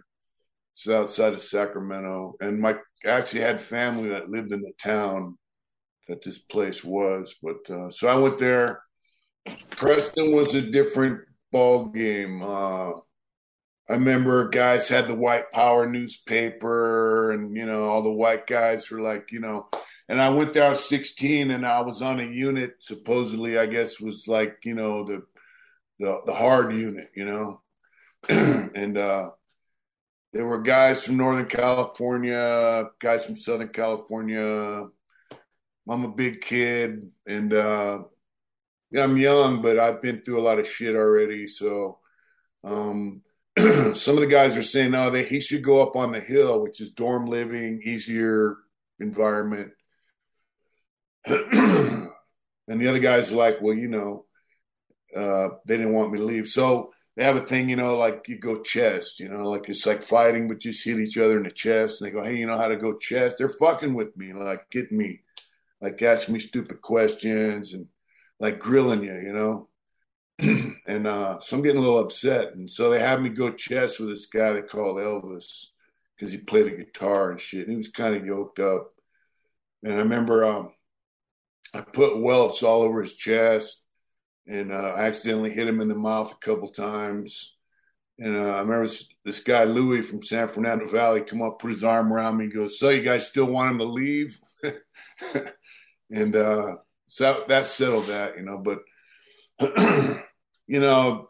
It's 0.73 0.87
outside 0.87 1.33
of 1.33 1.41
Sacramento. 1.41 2.35
And 2.39 2.59
my 2.59 2.75
I 3.05 3.09
actually 3.09 3.41
had 3.41 3.59
family 3.59 4.09
that 4.09 4.29
lived 4.29 4.51
in 4.51 4.61
the 4.61 4.73
town 4.81 5.37
that 6.07 6.23
this 6.23 6.39
place 6.39 6.83
was. 6.83 7.35
But 7.41 7.69
uh, 7.69 7.89
so 7.89 8.07
I 8.07 8.15
went 8.15 8.37
there. 8.37 8.81
Preston 9.71 10.31
was 10.31 10.55
a 10.55 10.61
different 10.61 11.21
ball 11.51 11.85
game. 11.85 12.41
Uh, 12.41 12.91
I 13.89 13.93
remember 13.93 14.49
guys 14.49 14.89
had 14.89 15.07
the 15.07 15.15
white 15.15 15.51
power 15.51 15.87
newspaper, 15.87 17.31
and 17.31 17.55
you 17.55 17.65
know 17.65 17.87
all 17.87 18.01
the 18.01 18.11
white 18.11 18.47
guys 18.47 18.89
were 18.91 19.01
like, 19.01 19.31
you 19.31 19.39
know, 19.39 19.67
and 20.09 20.19
I 20.19 20.29
went 20.29 20.53
there. 20.53 20.63
I 20.63 20.69
was 20.69 20.87
16, 20.87 21.51
and 21.51 21.65
I 21.65 21.81
was 21.81 22.01
on 22.01 22.19
a 22.19 22.23
unit. 22.23 22.75
Supposedly, 22.79 23.57
I 23.57 23.65
guess 23.65 24.01
was 24.01 24.27
like 24.27 24.59
you 24.63 24.75
know 24.75 25.03
the 25.03 25.23
the 25.99 26.21
the 26.25 26.33
hard 26.33 26.73
unit, 26.73 27.11
you 27.15 27.25
know, 27.25 27.61
and 28.29 28.97
uh, 28.97 29.29
there 30.33 30.45
were 30.45 30.61
guys 30.61 31.05
from 31.05 31.17
Northern 31.17 31.45
California, 31.45 32.85
guys 32.99 33.25
from 33.25 33.37
Southern 33.37 33.69
California. 33.69 34.87
I'm 35.89 36.03
a 36.03 36.09
big 36.09 36.41
kid, 36.41 37.09
and 37.25 37.53
uh, 37.53 38.03
I'm 38.95 39.17
young, 39.17 39.61
but 39.61 39.79
I've 39.79 40.01
been 40.01 40.21
through 40.21 40.39
a 40.39 40.43
lot 40.43 40.59
of 40.59 40.67
shit 40.67 40.95
already. 40.95 41.47
So, 41.47 41.99
um, 42.63 43.21
some 43.57 44.15
of 44.15 44.21
the 44.21 44.27
guys 44.29 44.55
are 44.55 44.61
saying, 44.61 44.93
oh, 44.95 45.09
that 45.09 45.27
he 45.27 45.39
should 45.39 45.63
go 45.63 45.81
up 45.81 45.95
on 45.95 46.11
the 46.11 46.19
hill, 46.19 46.61
which 46.61 46.79
is 46.79 46.91
dorm 46.91 47.25
living, 47.25 47.81
easier 47.83 48.55
environment. 48.99 49.71
and 51.25 52.11
the 52.67 52.87
other 52.87 52.99
guys 52.99 53.31
are 53.31 53.35
like, 53.35 53.61
well, 53.61 53.75
you 53.75 53.89
know, 53.89 54.25
uh, 55.15 55.49
they 55.65 55.77
didn't 55.77 55.93
want 55.93 56.11
me 56.11 56.19
to 56.19 56.25
leave. 56.25 56.47
So 56.47 56.93
they 57.15 57.23
have 57.23 57.35
a 57.35 57.41
thing, 57.41 57.69
you 57.69 57.75
know, 57.75 57.97
like 57.97 58.27
you 58.27 58.37
go 58.37 58.61
chest, 58.61 59.19
you 59.19 59.27
know, 59.27 59.49
like 59.49 59.67
it's 59.67 59.85
like 59.85 60.03
fighting, 60.03 60.47
but 60.47 60.59
just 60.59 60.85
hit 60.85 60.99
each 60.99 61.17
other 61.17 61.37
in 61.37 61.43
the 61.43 61.51
chest. 61.51 62.01
And 62.01 62.07
they 62.07 62.13
go, 62.13 62.23
hey, 62.23 62.37
you 62.37 62.45
know 62.45 62.57
how 62.57 62.67
to 62.67 62.77
go 62.77 62.97
chest? 62.97 63.37
They're 63.37 63.49
fucking 63.49 63.95
with 63.95 64.15
me, 64.15 64.33
like 64.33 64.69
getting 64.69 64.97
me, 64.97 65.21
like 65.81 66.01
asking 66.01 66.33
me 66.35 66.39
stupid 66.39 66.81
questions 66.81 67.73
and 67.73 67.87
like 68.39 68.59
grilling 68.59 69.03
you, 69.03 69.13
you 69.13 69.33
know. 69.33 69.67
and 70.87 71.07
uh, 71.07 71.39
so 71.39 71.57
I'm 71.57 71.63
getting 71.63 71.79
a 71.79 71.83
little 71.83 71.99
upset. 71.99 72.53
And 72.53 72.69
so 72.69 72.89
they 72.89 72.99
had 72.99 73.21
me 73.21 73.29
go 73.29 73.51
chess 73.51 73.99
with 73.99 74.09
this 74.09 74.27
guy 74.27 74.53
they 74.53 74.61
called 74.61 74.97
Elvis 74.97 75.67
because 76.15 76.31
he 76.31 76.37
played 76.37 76.67
a 76.67 76.77
guitar 76.77 77.31
and 77.31 77.41
shit. 77.41 77.61
And 77.61 77.71
he 77.71 77.77
was 77.77 77.89
kind 77.89 78.15
of 78.15 78.25
yoked 78.25 78.59
up. 78.59 78.93
And 79.83 79.93
I 79.93 79.97
remember 79.97 80.45
um, 80.45 80.73
I 81.73 81.81
put 81.81 82.21
welts 82.21 82.63
all 82.63 82.83
over 82.83 83.01
his 83.01 83.15
chest 83.15 83.83
and 84.47 84.71
uh, 84.71 84.93
I 84.95 85.05
accidentally 85.05 85.51
hit 85.51 85.67
him 85.67 85.81
in 85.81 85.87
the 85.87 85.95
mouth 85.95 86.31
a 86.31 86.45
couple 86.45 86.69
times. 86.69 87.55
And 88.19 88.35
uh, 88.35 88.49
I 88.49 88.59
remember 88.59 88.87
this, 88.87 89.07
this, 89.25 89.39
guy, 89.41 89.65
Louis 89.65 90.01
from 90.01 90.23
San 90.23 90.47
Fernando 90.47 90.87
Valley, 90.87 91.21
come 91.21 91.41
up, 91.41 91.59
put 91.59 91.69
his 91.69 91.83
arm 91.83 92.11
around 92.11 92.37
me 92.37 92.45
and 92.45 92.53
goes, 92.53 92.79
So 92.79 92.89
you 92.89 93.03
guys 93.03 93.27
still 93.27 93.45
want 93.45 93.71
him 93.71 93.77
to 93.79 93.85
leave? 93.85 94.39
and 96.11 96.35
uh, 96.35 96.77
so 97.07 97.43
that 97.47 97.65
settled 97.65 98.07
that, 98.07 98.37
you 98.37 98.43
know. 98.43 98.57
But 98.57 98.79
you 100.67 100.79
know, 100.79 101.29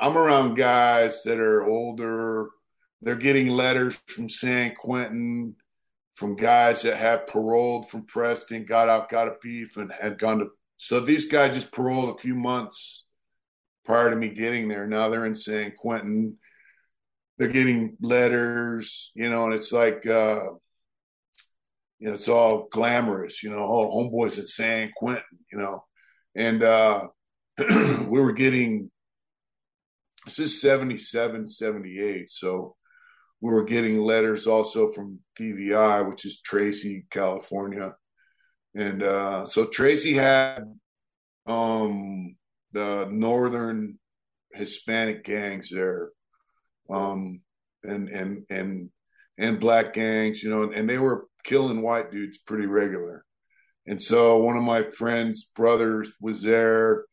I'm 0.00 0.18
around 0.18 0.54
guys 0.54 1.22
that 1.24 1.38
are 1.38 1.64
older. 1.64 2.48
They're 3.00 3.16
getting 3.16 3.48
letters 3.48 3.96
from 4.06 4.28
San 4.28 4.74
Quentin, 4.74 5.56
from 6.14 6.36
guys 6.36 6.82
that 6.82 6.96
have 6.96 7.26
paroled 7.26 7.88
from 7.88 8.04
Preston, 8.04 8.64
got 8.64 8.88
out, 8.88 9.08
got 9.08 9.28
a 9.28 9.36
beef, 9.42 9.76
and 9.76 9.90
had 9.90 10.18
gone 10.18 10.40
to. 10.40 10.50
So 10.76 11.00
these 11.00 11.30
guys 11.30 11.54
just 11.54 11.72
paroled 11.72 12.16
a 12.16 12.20
few 12.20 12.34
months 12.34 13.06
prior 13.84 14.10
to 14.10 14.16
me 14.16 14.28
getting 14.28 14.68
there. 14.68 14.86
Now 14.86 15.08
they're 15.08 15.26
in 15.26 15.34
San 15.34 15.72
Quentin. 15.72 16.36
They're 17.38 17.48
getting 17.48 17.96
letters, 18.00 19.10
you 19.14 19.30
know, 19.30 19.46
and 19.46 19.54
it's 19.54 19.72
like, 19.72 20.06
uh, 20.06 20.40
you 22.02 22.08
know, 22.08 22.14
it's 22.14 22.28
all 22.28 22.66
glamorous, 22.72 23.44
you 23.44 23.50
know, 23.50 23.60
all 23.60 24.10
homeboys 24.10 24.36
at 24.40 24.48
San 24.48 24.90
Quentin, 24.96 25.22
you 25.52 25.58
know, 25.58 25.84
and 26.34 26.60
uh, 26.64 27.06
we 27.58 28.20
were 28.20 28.32
getting 28.32 28.90
this 30.24 30.40
is 30.40 30.60
77 30.60 31.46
78 31.46 32.30
so 32.30 32.74
we 33.40 33.52
were 33.52 33.64
getting 33.64 34.00
letters 34.00 34.48
also 34.48 34.88
from 34.88 35.20
DVI 35.38 36.08
which 36.08 36.24
is 36.24 36.40
tracy 36.40 37.06
california. 37.08 37.94
And 38.74 39.02
uh, 39.02 39.46
so 39.46 39.66
tracy 39.66 40.14
had 40.14 40.64
um, 41.46 42.34
the 42.72 43.06
northern 43.12 44.00
hispanic 44.52 45.22
gangs 45.22 45.70
there 45.70 46.10
um, 46.90 47.42
and 47.84 48.08
and 48.08 48.44
and 48.50 48.90
and 49.38 49.60
black 49.60 49.92
gangs 49.92 50.42
you 50.42 50.50
know 50.50 50.72
and 50.72 50.90
they 50.90 50.98
were 50.98 51.26
killing 51.44 51.82
white 51.82 52.10
dudes 52.10 52.38
pretty 52.38 52.66
regular 52.66 53.24
and 53.86 54.00
so 54.00 54.38
one 54.38 54.56
of 54.56 54.62
my 54.62 54.82
friends 54.82 55.50
brothers 55.56 56.10
was 56.20 56.42
there 56.42 57.04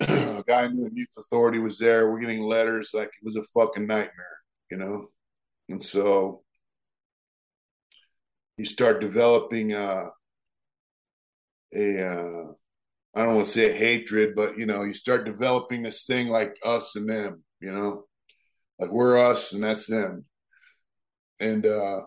a 0.40 0.44
guy 0.46 0.66
knew 0.66 0.88
the 0.88 0.96
youth 0.96 1.14
authority 1.18 1.58
was 1.58 1.78
there. 1.78 2.10
We're 2.10 2.20
getting 2.20 2.42
letters 2.42 2.90
like 2.94 3.08
it 3.08 3.24
was 3.24 3.36
a 3.36 3.42
fucking 3.54 3.86
nightmare, 3.86 4.38
you 4.70 4.78
know. 4.78 5.08
And 5.68 5.82
so 5.82 6.42
you 8.56 8.64
start 8.64 9.02
developing 9.02 9.74
uh, 9.74 10.06
a 11.74 12.06
uh, 12.06 12.44
I 13.14 13.22
don't 13.22 13.34
want 13.34 13.46
to 13.46 13.52
say 13.52 13.72
hatred, 13.72 14.34
but 14.34 14.58
you 14.58 14.64
know, 14.64 14.84
you 14.84 14.94
start 14.94 15.26
developing 15.26 15.82
this 15.82 16.04
thing 16.06 16.28
like 16.28 16.56
us 16.64 16.96
and 16.96 17.08
them, 17.08 17.44
you 17.60 17.72
know, 17.72 18.04
like 18.78 18.90
we're 18.90 19.18
us 19.18 19.52
and 19.52 19.62
that's 19.62 19.86
them. 19.86 20.24
And 21.40 21.66
uh, 21.66 22.02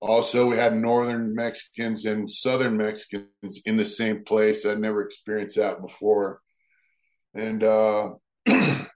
also, 0.00 0.46
we 0.46 0.56
had 0.56 0.76
northern 0.76 1.34
Mexicans 1.34 2.04
and 2.04 2.30
southern 2.30 2.76
Mexicans 2.76 3.62
in 3.64 3.76
the 3.76 3.84
same 3.84 4.24
place. 4.24 4.66
I'd 4.66 4.78
never 4.78 5.02
experienced 5.02 5.56
that 5.56 5.80
before. 5.80 6.40
And 7.34 7.62
uh, 7.64 8.10
I 8.48 8.86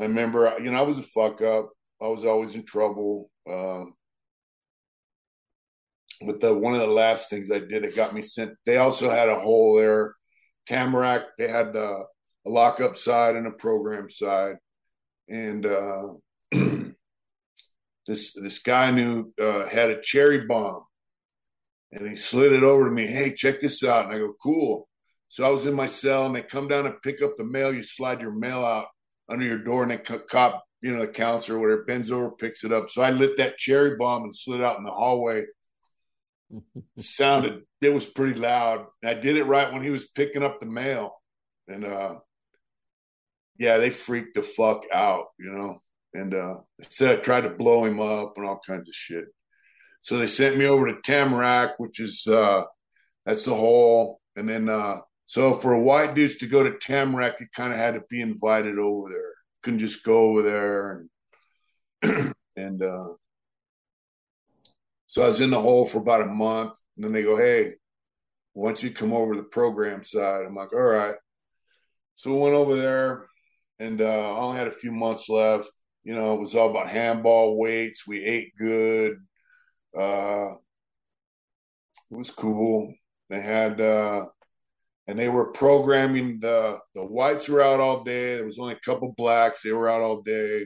remember, 0.00 0.54
you 0.60 0.70
know, 0.70 0.78
I 0.78 0.82
was 0.82 0.98
a 0.98 1.02
fuck 1.02 1.42
up. 1.42 1.70
I 2.02 2.08
was 2.08 2.24
always 2.24 2.54
in 2.54 2.64
trouble. 2.64 3.30
Um, 3.48 3.94
but 6.20 6.40
the 6.40 6.52
one 6.52 6.74
of 6.74 6.80
the 6.80 6.86
last 6.86 7.30
things 7.30 7.50
I 7.50 7.60
did, 7.60 7.84
it 7.84 7.96
got 7.96 8.14
me 8.14 8.22
sent. 8.22 8.52
They 8.66 8.76
also 8.78 9.10
had 9.10 9.28
a 9.28 9.38
hole 9.38 9.76
there, 9.76 10.14
Tamarack. 10.66 11.22
They 11.38 11.48
had 11.48 11.72
the, 11.72 12.04
a 12.46 12.50
lockup 12.50 12.96
side 12.96 13.36
and 13.36 13.46
a 13.46 13.52
program 13.52 14.10
side, 14.10 14.56
and 15.28 15.64
uh, 15.64 16.08
this 18.08 18.32
this 18.32 18.58
guy 18.58 18.90
knew 18.90 19.32
uh, 19.40 19.68
had 19.68 19.90
a 19.90 20.00
cherry 20.00 20.46
bomb, 20.46 20.82
and 21.92 22.08
he 22.08 22.16
slid 22.16 22.52
it 22.52 22.62
over 22.62 22.88
to 22.88 22.90
me. 22.90 23.06
Hey, 23.06 23.34
check 23.34 23.60
this 23.60 23.84
out, 23.84 24.06
and 24.06 24.14
I 24.14 24.18
go, 24.18 24.32
cool. 24.42 24.88
So 25.28 25.44
I 25.44 25.50
was 25.50 25.66
in 25.66 25.74
my 25.74 25.86
cell, 25.86 26.24
and 26.24 26.34
they 26.34 26.42
come 26.42 26.68
down 26.68 26.86
and 26.86 27.02
pick 27.02 27.22
up 27.22 27.36
the 27.36 27.44
mail. 27.44 27.72
You 27.72 27.82
slide 27.82 28.22
your 28.22 28.32
mail 28.32 28.64
out 28.64 28.86
under 29.28 29.44
your 29.44 29.58
door, 29.58 29.82
and 29.82 29.92
the 29.92 30.18
cop, 30.18 30.64
you 30.80 30.94
know, 30.94 31.00
the 31.00 31.12
counselor 31.12 31.58
or 31.58 31.60
whatever, 31.60 31.84
bends 31.84 32.10
over, 32.10 32.30
picks 32.30 32.64
it 32.64 32.72
up. 32.72 32.88
So 32.88 33.02
I 33.02 33.10
lit 33.10 33.36
that 33.36 33.58
cherry 33.58 33.96
bomb 33.96 34.24
and 34.24 34.34
slid 34.34 34.62
out 34.62 34.78
in 34.78 34.84
the 34.84 34.90
hallway. 34.90 35.44
it 36.50 37.02
sounded, 37.02 37.60
it 37.82 37.92
was 37.92 38.06
pretty 38.06 38.40
loud. 38.40 38.86
And 39.02 39.10
I 39.10 39.20
did 39.20 39.36
it 39.36 39.44
right 39.44 39.70
when 39.70 39.82
he 39.82 39.90
was 39.90 40.08
picking 40.08 40.42
up 40.42 40.60
the 40.60 40.66
mail, 40.66 41.12
and 41.68 41.84
uh, 41.84 42.14
yeah, 43.58 43.76
they 43.76 43.90
freaked 43.90 44.34
the 44.34 44.42
fuck 44.42 44.86
out, 44.90 45.26
you 45.38 45.52
know. 45.52 45.82
And 46.14 46.34
uh, 46.34 46.56
said 46.82 47.18
I 47.18 47.20
tried 47.20 47.42
to 47.42 47.50
blow 47.50 47.84
him 47.84 48.00
up 48.00 48.34
and 48.36 48.46
all 48.46 48.60
kinds 48.66 48.88
of 48.88 48.94
shit. 48.94 49.26
So 50.00 50.16
they 50.16 50.26
sent 50.26 50.56
me 50.56 50.66
over 50.66 50.86
to 50.86 51.00
Tamarack, 51.02 51.78
which 51.78 52.00
is 52.00 52.26
uh, 52.26 52.62
that's 53.26 53.44
the 53.44 53.54
hole. 53.54 54.20
And 54.36 54.48
then 54.48 54.68
uh, 54.68 55.00
so 55.26 55.52
for 55.52 55.72
a 55.72 55.80
white 55.80 56.14
dudes 56.14 56.36
to 56.38 56.46
go 56.46 56.62
to 56.62 56.78
Tamarack, 56.78 57.40
you 57.40 57.46
kind 57.54 57.72
of 57.72 57.78
had 57.78 57.94
to 57.94 58.02
be 58.08 58.20
invited 58.20 58.78
over 58.78 59.10
there. 59.10 59.34
Couldn't 59.62 59.80
just 59.80 60.04
go 60.04 60.30
over 60.30 60.42
there 60.42 61.06
and 62.02 62.34
and 62.56 62.82
uh, 62.82 63.08
so 65.06 65.24
I 65.24 65.28
was 65.28 65.40
in 65.40 65.50
the 65.50 65.60
hole 65.60 65.84
for 65.84 65.98
about 65.98 66.22
a 66.22 66.26
month. 66.26 66.78
And 66.96 67.04
then 67.04 67.12
they 67.12 67.22
go, 67.22 67.36
hey, 67.36 67.74
once 68.54 68.82
you 68.82 68.90
come 68.90 69.12
over 69.12 69.34
to 69.34 69.40
the 69.40 69.48
program 69.48 70.02
side, 70.02 70.44
I'm 70.46 70.54
like, 70.54 70.72
all 70.72 70.80
right. 70.80 71.14
So 72.14 72.32
we 72.32 72.40
went 72.40 72.54
over 72.54 72.76
there 72.76 73.26
and 73.78 74.00
uh, 74.00 74.04
I 74.04 74.40
only 74.40 74.58
had 74.58 74.66
a 74.66 74.72
few 74.72 74.92
months 74.92 75.28
left. 75.28 75.70
You 76.08 76.14
know, 76.14 76.32
it 76.32 76.40
was 76.40 76.54
all 76.54 76.70
about 76.70 76.88
handball 76.88 77.58
weights. 77.58 78.06
We 78.06 78.24
ate 78.24 78.56
good. 78.56 79.18
Uh, 79.94 80.52
it 82.10 82.16
was 82.16 82.30
cool. 82.30 82.94
They 83.28 83.42
had, 83.42 83.78
uh, 83.78 84.24
and 85.06 85.18
they 85.18 85.28
were 85.28 85.52
programming 85.52 86.40
the 86.40 86.78
the 86.94 87.04
whites 87.04 87.46
were 87.46 87.60
out 87.60 87.80
all 87.80 88.04
day. 88.04 88.36
There 88.36 88.46
was 88.46 88.58
only 88.58 88.72
a 88.72 88.80
couple 88.86 89.12
blacks. 89.18 89.60
They 89.60 89.72
were 89.72 89.90
out 89.90 90.00
all 90.00 90.22
day, 90.22 90.64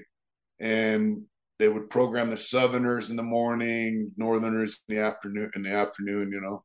and 0.61 1.22
they 1.59 1.66
would 1.66 1.90
program 1.90 2.31
the 2.31 2.37
Southerners 2.37 3.11
in 3.11 3.16
the 3.16 3.24
morning, 3.24 4.12
Northerners 4.16 4.78
in 4.88 4.94
the 4.94 5.02
afternoon. 5.02 5.50
In 5.57 5.64
the 5.64 5.72
afternoon, 5.72 6.31
you 6.31 6.40
know, 6.40 6.62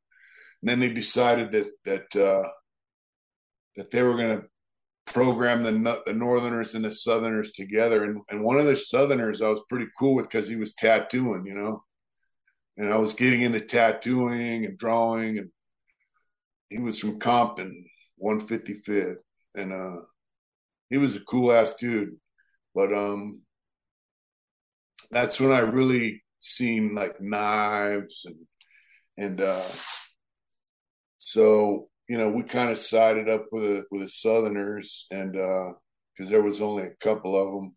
and 0.62 0.70
then 0.70 0.80
they 0.80 0.90
decided 0.90 1.52
that 1.54 1.66
that 1.86 2.16
uh, 2.16 2.48
that 3.76 3.90
they 3.90 4.04
were 4.04 4.18
going 4.18 4.40
to 4.40 4.48
program 5.08 5.64
the 5.64 6.02
the 6.06 6.14
Northerners 6.14 6.76
and 6.76 6.86
the 6.86 6.92
Southerners 6.92 7.52
together. 7.52 8.04
And 8.04 8.22
and 8.30 8.44
one 8.44 8.60
of 8.60 8.66
the 8.66 8.76
Southerners 8.76 9.42
I 9.42 9.50
was 9.50 9.62
pretty 9.70 9.88
cool 9.98 10.16
with 10.16 10.26
because 10.26 10.48
he 10.48 10.56
was 10.56 10.74
tattooing, 10.74 11.46
you 11.46 11.56
know, 11.56 11.84
and 12.78 12.94
I 12.94 12.98
was 12.98 13.14
getting 13.14 13.42
into 13.42 13.60
tattooing 13.60 14.66
and 14.66 14.78
drawing, 14.78 15.40
and 15.40 15.50
he 16.70 16.80
was 16.80 17.00
from 17.00 17.20
Compton, 17.20 17.86
155th, 18.24 19.18
and 19.56 19.74
uh, 19.74 20.02
he 20.90 20.98
was 20.98 21.16
a 21.16 21.22
cool 21.22 21.52
ass 21.52 21.74
dude. 21.76 22.18
But 22.76 22.94
um, 22.94 23.42
that's 25.10 25.40
when 25.40 25.52
I 25.52 25.60
really 25.60 26.24
seen 26.40 26.94
like 26.94 27.20
knives 27.20 28.26
and 28.26 28.36
and 29.18 29.42
uh, 29.42 29.64
so 31.18 31.90
you 32.08 32.18
know 32.18 32.30
we 32.30 32.44
kind 32.44 32.70
of 32.70 32.78
sided 32.78 33.30
up 33.30 33.46
with 33.52 33.64
the 33.64 33.84
with 33.92 34.02
the 34.04 34.10
Southerners 34.10 35.08
and 35.12 35.34
because 35.34 36.28
uh, 36.28 36.30
there 36.30 36.42
was 36.42 36.62
only 36.62 36.84
a 36.84 36.96
couple 37.02 37.40
of 37.40 37.54
them. 37.54 37.76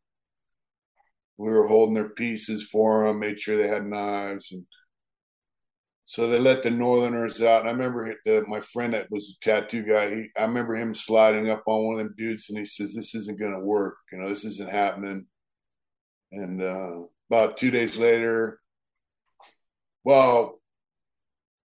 We 1.37 1.51
were 1.51 1.69
holding 1.69 1.95
their 1.95 2.11
pieces 2.11 2.69
for 2.71 3.07
them, 3.07 3.19
made 3.19 3.41
sure 3.41 3.57
they 3.57 3.69
had 3.69 3.87
knives, 3.87 4.53
and 4.53 4.67
so 6.05 6.29
they 6.29 6.39
let 6.39 6.63
the 6.63 6.71
Northerners 6.71 7.41
out. 7.41 7.61
And 7.61 7.69
I 7.69 7.73
remember 7.73 8.15
the, 8.25 8.45
my 8.47 8.61
friend 8.61 8.95
that 8.95 9.11
was 9.11 9.37
a 9.37 9.45
tattoo 9.45 9.85
guy. 9.85 10.15
He, 10.15 10.27
I 10.37 10.43
remember 10.43 10.77
him 10.77 10.93
sliding 10.93 11.49
up 11.49 11.63
on 11.67 11.87
one 11.87 11.95
of 11.95 11.99
them 12.01 12.15
dudes, 12.17 12.51
and 12.51 12.59
he 12.59 12.65
says, 12.65 12.95
"This 12.95 13.15
isn't 13.15 13.39
going 13.39 13.53
to 13.53 13.61
work. 13.61 13.97
You 14.13 14.19
know, 14.19 14.29
this 14.29 14.45
isn't 14.45 14.71
happening." 14.71 15.27
And 16.33 16.63
uh, 16.63 17.03
about 17.31 17.57
two 17.57 17.71
days 17.71 17.97
later, 17.97 18.61
well, 20.05 20.61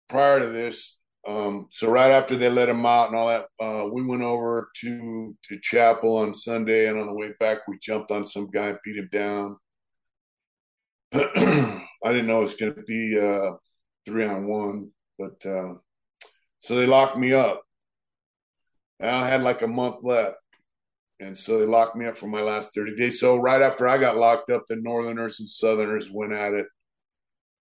prior 0.07 0.39
to 0.39 0.47
this, 0.47 0.96
um, 1.27 1.67
so 1.71 1.89
right 1.89 2.11
after 2.11 2.37
they 2.37 2.49
let 2.49 2.69
him 2.69 2.85
out 2.85 3.09
and 3.09 3.17
all 3.17 3.27
that, 3.27 3.47
uh, 3.59 3.89
we 3.91 4.01
went 4.01 4.21
over 4.21 4.69
to 4.81 5.35
the 5.49 5.59
chapel 5.61 6.15
on 6.17 6.33
Sunday, 6.33 6.87
and 6.87 6.97
on 6.97 7.07
the 7.07 7.13
way 7.13 7.31
back, 7.39 7.67
we 7.67 7.77
jumped 7.81 8.11
on 8.11 8.25
some 8.25 8.49
guy 8.49 8.67
and 8.67 8.79
beat 8.83 8.95
him 8.95 9.09
down. 9.11 9.57
I 11.13 12.11
didn't 12.13 12.27
know 12.27 12.39
it 12.39 12.45
was 12.45 12.53
going 12.53 12.75
to 12.75 12.83
be 12.83 13.19
uh, 13.19 13.57
three 14.05 14.25
on 14.25 14.47
one, 14.47 14.91
but 15.19 15.45
uh, 15.45 15.73
so 16.59 16.75
they 16.75 16.85
locked 16.85 17.17
me 17.17 17.33
up. 17.33 17.61
And 19.01 19.09
I 19.09 19.27
had 19.27 19.43
like 19.43 19.61
a 19.61 19.67
month 19.67 19.97
left, 20.03 20.39
and 21.19 21.37
so 21.37 21.59
they 21.59 21.65
locked 21.65 21.97
me 21.97 22.05
up 22.05 22.15
for 22.15 22.27
my 22.27 22.41
last 22.41 22.73
30 22.73 22.95
days. 22.95 23.19
So 23.19 23.35
right 23.35 23.61
after 23.61 23.85
I 23.87 23.97
got 23.97 24.15
locked 24.15 24.49
up, 24.49 24.63
the 24.67 24.77
Northerners 24.77 25.41
and 25.41 25.49
Southerners 25.49 26.09
went 26.09 26.31
at 26.31 26.53
it. 26.53 26.67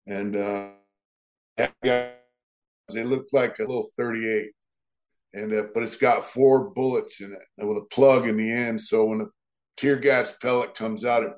And 0.06 0.36
uh, 0.36 0.68
they 2.92 3.04
looked 3.04 3.32
like 3.32 3.58
a 3.58 3.62
little 3.62 3.88
38. 3.96 4.50
And 5.34 5.52
uh, 5.52 5.64
but 5.74 5.82
it's 5.82 5.96
got 5.96 6.24
four 6.24 6.70
bullets 6.70 7.20
in 7.20 7.32
it 7.32 7.66
with 7.66 7.76
a 7.76 7.86
plug 7.90 8.26
in 8.26 8.36
the 8.36 8.50
end. 8.50 8.80
So 8.80 9.04
when 9.04 9.18
the 9.18 9.30
tear 9.76 9.96
gas 9.96 10.34
pellet 10.40 10.74
comes 10.74 11.04
out, 11.04 11.22
it 11.22 11.32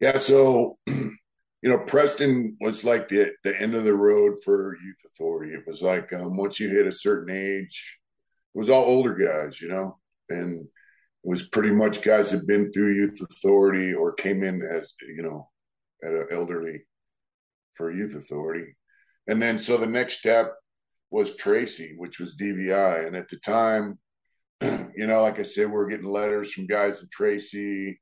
yeah. 0.00 0.18
So 0.18 0.78
you 0.86 1.16
know, 1.62 1.78
Preston 1.78 2.56
was 2.60 2.84
like 2.84 3.08
the 3.08 3.32
the 3.42 3.58
end 3.60 3.74
of 3.74 3.84
the 3.84 3.94
road 3.94 4.34
for 4.44 4.76
youth 4.84 5.00
authority. 5.06 5.54
It 5.54 5.64
was 5.66 5.82
like 5.82 6.12
um, 6.12 6.36
once 6.36 6.60
you 6.60 6.68
hit 6.68 6.86
a 6.86 6.92
certain 6.92 7.34
age, 7.34 7.98
it 8.54 8.58
was 8.58 8.70
all 8.70 8.84
older 8.84 9.14
guys, 9.14 9.60
you 9.60 9.68
know, 9.68 9.98
and 10.28 10.60
it 10.60 10.68
was 11.24 11.48
pretty 11.48 11.72
much 11.72 12.02
guys 12.02 12.30
that 12.30 12.38
had 12.38 12.46
been 12.46 12.70
through 12.70 12.94
youth 12.94 13.20
authority 13.20 13.94
or 13.94 14.12
came 14.12 14.44
in 14.44 14.62
as 14.62 14.92
you 15.08 15.22
know 15.22 15.48
at 16.04 16.12
an 16.12 16.26
elderly 16.30 16.82
for 17.74 17.90
youth 17.90 18.14
authority, 18.14 18.76
and 19.28 19.40
then 19.40 19.58
so 19.58 19.76
the 19.76 19.86
next 19.86 20.18
step 20.18 20.54
was 21.10 21.36
Tracy, 21.36 21.94
which 21.96 22.18
was 22.18 22.36
DVI, 22.36 23.06
and 23.06 23.16
at 23.16 23.28
the 23.28 23.36
time, 23.36 23.98
you 24.62 25.06
know, 25.06 25.22
like 25.22 25.38
I 25.38 25.42
said, 25.42 25.66
we 25.66 25.72
we're 25.72 25.88
getting 25.88 26.10
letters 26.10 26.52
from 26.52 26.66
guys 26.66 27.02
at 27.02 27.10
Tracy, 27.10 28.00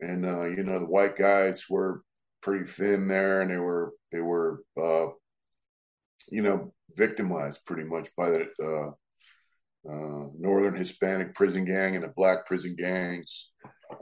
and 0.00 0.24
uh, 0.24 0.44
you 0.44 0.62
know 0.62 0.78
the 0.78 0.86
white 0.86 1.16
guys 1.16 1.66
were 1.68 2.02
pretty 2.42 2.64
thin 2.64 3.08
there, 3.08 3.42
and 3.42 3.50
they 3.50 3.58
were 3.58 3.92
they 4.12 4.20
were 4.20 4.62
uh, 4.80 5.06
you 6.30 6.42
know 6.42 6.72
victimized 6.94 7.64
pretty 7.66 7.84
much 7.84 8.08
by 8.16 8.30
the 8.30 8.46
uh, 8.62 9.90
uh, 9.90 10.28
northern 10.34 10.76
Hispanic 10.76 11.34
prison 11.34 11.64
gang 11.64 11.96
and 11.96 12.04
the 12.04 12.12
black 12.16 12.46
prison 12.46 12.76
gangs. 12.78 13.52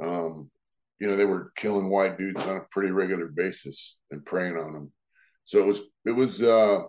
Um, 0.02 0.50
you 0.98 1.08
know, 1.08 1.16
they 1.16 1.24
were 1.24 1.52
killing 1.56 1.90
white 1.90 2.18
dudes 2.18 2.42
on 2.42 2.56
a 2.56 2.66
pretty 2.70 2.90
regular 2.90 3.28
basis 3.28 3.96
and 4.10 4.24
preying 4.24 4.56
on 4.56 4.72
them. 4.72 4.92
So 5.50 5.58
it 5.58 5.66
was, 5.66 5.80
it 6.04 6.12
was, 6.12 6.40
uh, 6.40 6.82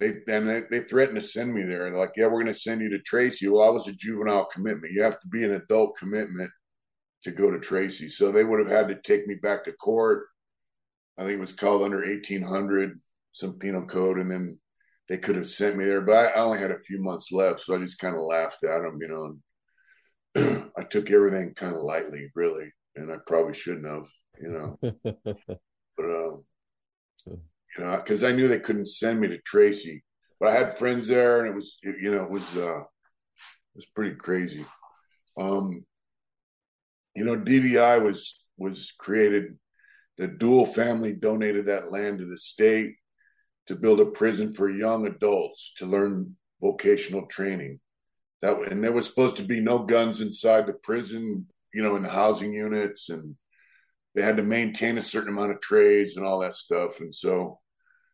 they, 0.00 0.14
and 0.26 0.48
they, 0.48 0.62
they 0.68 0.80
threatened 0.80 1.20
to 1.20 1.24
send 1.24 1.54
me 1.54 1.62
there. 1.62 1.84
They're 1.84 1.96
like, 1.96 2.14
yeah, 2.16 2.24
we're 2.24 2.42
going 2.42 2.52
to 2.52 2.54
send 2.58 2.80
you 2.80 2.90
to 2.90 2.98
Tracy. 2.98 3.48
Well, 3.48 3.62
I 3.62 3.70
was 3.70 3.86
a 3.86 3.92
juvenile 3.92 4.46
commitment. 4.46 4.92
You 4.92 5.04
have 5.04 5.20
to 5.20 5.28
be 5.28 5.44
an 5.44 5.52
adult 5.52 5.96
commitment 5.96 6.50
to 7.22 7.30
go 7.30 7.52
to 7.52 7.60
Tracy. 7.60 8.08
So 8.08 8.32
they 8.32 8.42
would 8.42 8.58
have 8.58 8.68
had 8.68 8.88
to 8.88 9.00
take 9.00 9.24
me 9.28 9.36
back 9.36 9.62
to 9.64 9.72
court. 9.74 10.24
I 11.16 11.22
think 11.22 11.34
it 11.38 11.40
was 11.40 11.52
called 11.52 11.82
under 11.82 11.98
1800, 11.98 12.98
some 13.30 13.52
penal 13.60 13.86
code. 13.86 14.18
And 14.18 14.28
then 14.28 14.58
they 15.08 15.18
could 15.18 15.36
have 15.36 15.46
sent 15.46 15.76
me 15.76 15.84
there, 15.84 16.00
but 16.00 16.34
I, 16.36 16.40
only 16.40 16.58
had 16.58 16.72
a 16.72 16.78
few 16.78 17.00
months 17.00 17.30
left, 17.30 17.60
so 17.60 17.76
I 17.76 17.78
just 17.78 18.00
kind 18.00 18.16
of 18.16 18.22
laughed 18.22 18.64
at 18.64 18.82
them, 18.82 18.98
you 19.00 19.08
know. 19.08 19.36
And 20.34 20.70
I 20.76 20.82
took 20.82 21.08
everything 21.08 21.54
kind 21.54 21.76
of 21.76 21.82
lightly, 21.82 22.32
really, 22.34 22.72
and 22.96 23.12
I 23.12 23.18
probably 23.28 23.54
shouldn't 23.54 23.86
have, 23.86 24.08
you 24.40 24.48
know. 24.48 24.78
but 25.96 26.06
uh, 27.30 27.36
you 27.76 27.84
know, 27.84 27.96
because 27.96 28.24
I 28.24 28.32
knew 28.32 28.48
they 28.48 28.60
couldn't 28.60 28.88
send 28.88 29.20
me 29.20 29.28
to 29.28 29.38
Tracy, 29.38 30.04
but 30.40 30.50
I 30.50 30.58
had 30.58 30.78
friends 30.78 31.06
there, 31.06 31.40
and 31.40 31.48
it 31.48 31.54
was, 31.54 31.78
you 31.82 32.10
know, 32.10 32.24
it 32.24 32.30
was 32.30 32.56
uh, 32.56 32.80
it 32.80 33.76
was 33.76 33.86
pretty 33.86 34.16
crazy. 34.16 34.64
Um, 35.40 35.84
you 37.14 37.24
know, 37.24 37.36
DVI 37.36 38.02
was 38.02 38.40
was 38.56 38.92
created. 38.98 39.58
The 40.16 40.28
Deuel 40.28 40.72
family 40.72 41.12
donated 41.12 41.66
that 41.66 41.90
land 41.90 42.20
to 42.20 42.26
the 42.26 42.36
state 42.36 42.94
to 43.66 43.74
build 43.74 44.00
a 44.00 44.06
prison 44.06 44.52
for 44.52 44.68
young 44.70 45.06
adults 45.06 45.74
to 45.78 45.86
learn 45.86 46.36
vocational 46.60 47.26
training. 47.26 47.80
That 48.42 48.70
and 48.70 48.82
there 48.82 48.92
was 48.92 49.08
supposed 49.08 49.36
to 49.38 49.42
be 49.42 49.60
no 49.60 49.80
guns 49.80 50.20
inside 50.20 50.66
the 50.66 50.74
prison, 50.74 51.46
you 51.72 51.82
know, 51.82 51.96
in 51.96 52.02
the 52.02 52.10
housing 52.10 52.52
units, 52.52 53.08
and 53.08 53.34
they 54.14 54.22
had 54.22 54.36
to 54.36 54.42
maintain 54.42 54.98
a 54.98 55.02
certain 55.02 55.30
amount 55.30 55.52
of 55.52 55.60
trades 55.60 56.16
and 56.16 56.24
all 56.24 56.40
that 56.40 56.54
stuff. 56.54 57.00
And 57.00 57.14
so 57.14 57.58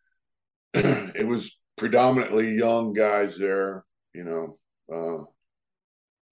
it 0.74 1.26
was 1.26 1.58
predominantly 1.76 2.54
young 2.54 2.92
guys 2.92 3.36
there, 3.36 3.84
you 4.14 4.24
know. 4.24 4.58
Uh, 4.92 5.24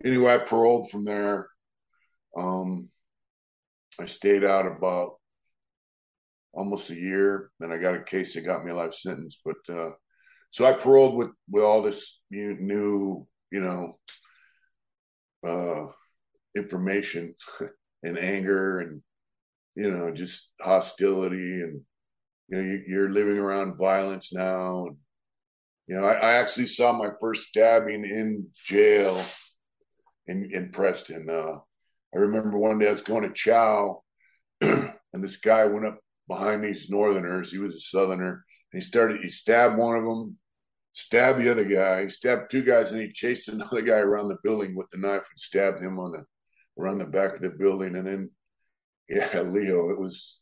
anyway, 0.04 0.34
I 0.34 0.38
paroled 0.38 0.90
from 0.90 1.04
there. 1.04 1.48
Um, 2.36 2.88
I 4.00 4.06
stayed 4.06 4.44
out 4.44 4.66
about 4.66 5.16
almost 6.52 6.90
a 6.90 6.94
year. 6.94 7.50
Then 7.60 7.72
I 7.72 7.78
got 7.78 7.94
a 7.94 8.02
case 8.02 8.34
that 8.34 8.42
got 8.42 8.64
me 8.64 8.72
a 8.72 8.76
life 8.76 8.94
sentence. 8.94 9.40
But 9.44 9.56
uh, 9.68 9.90
so 10.50 10.64
I 10.64 10.72
paroled 10.72 11.16
with 11.16 11.30
with 11.50 11.64
all 11.64 11.82
this 11.82 12.20
new, 12.30 13.26
you 13.50 13.60
know, 13.60 13.98
uh, 15.46 15.92
information 16.56 17.34
and 18.02 18.18
anger 18.18 18.80
and 18.80 19.02
you 19.78 19.90
know 19.90 20.10
just 20.10 20.50
hostility 20.60 21.60
and 21.62 21.80
you 22.48 22.56
know 22.56 22.78
you, 22.86 23.00
are 23.00 23.08
living 23.08 23.38
around 23.38 23.78
violence 23.78 24.32
now. 24.32 24.86
And, 24.86 24.96
you 25.86 25.96
know, 25.96 26.06
I, 26.06 26.14
I, 26.14 26.32
actually 26.34 26.66
saw 26.66 26.92
my 26.92 27.10
first 27.20 27.48
stabbing 27.48 28.04
in 28.04 28.48
jail 28.66 29.24
in 30.26 30.50
in 30.52 30.72
Preston. 30.72 31.30
Uh, 31.30 31.58
I 32.14 32.18
remember 32.18 32.58
one 32.58 32.78
day 32.78 32.88
I 32.88 32.92
was 32.92 33.02
going 33.02 33.22
to 33.22 33.32
chow, 33.32 34.02
and 34.60 34.92
this 35.14 35.36
guy 35.36 35.64
went 35.66 35.86
up 35.86 36.00
behind 36.26 36.64
these 36.64 36.90
Northerners. 36.90 37.52
He 37.52 37.58
was 37.58 37.76
a 37.76 37.80
Southerner. 37.80 38.44
And 38.72 38.82
he 38.82 38.86
started. 38.86 39.20
He 39.22 39.28
stabbed 39.28 39.78
one 39.78 39.96
of 39.96 40.04
them, 40.04 40.36
stabbed 40.92 41.40
the 41.40 41.50
other 41.50 41.64
guy. 41.64 42.02
He 42.02 42.08
stabbed 42.08 42.50
two 42.50 42.62
guys, 42.62 42.90
and 42.90 43.00
he 43.00 43.12
chased 43.12 43.48
another 43.48 43.82
guy 43.82 43.98
around 43.98 44.28
the 44.28 44.38
building 44.42 44.74
with 44.74 44.90
the 44.90 44.98
knife 44.98 45.28
and 45.30 45.38
stabbed 45.38 45.80
him 45.80 46.00
on 46.00 46.12
the 46.12 46.24
around 46.82 46.98
the 46.98 47.06
back 47.06 47.36
of 47.36 47.42
the 47.42 47.50
building. 47.50 47.94
And 47.94 48.06
then, 48.06 48.30
yeah, 49.08 49.40
Leo, 49.46 49.90
it 49.90 49.98
was 49.98 50.40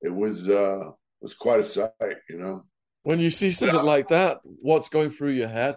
it 0.00 0.14
was 0.14 0.48
uh 0.48 0.88
it 0.88 1.22
was 1.22 1.34
quite 1.34 1.60
a 1.60 1.64
sight, 1.64 1.92
you 2.28 2.38
know. 2.38 2.64
When 3.02 3.20
you 3.20 3.30
see 3.30 3.50
something 3.50 3.82
like 3.82 4.08
that, 4.08 4.38
what's 4.42 4.88
going 4.88 5.10
through 5.10 5.32
your 5.32 5.48
head? 5.48 5.76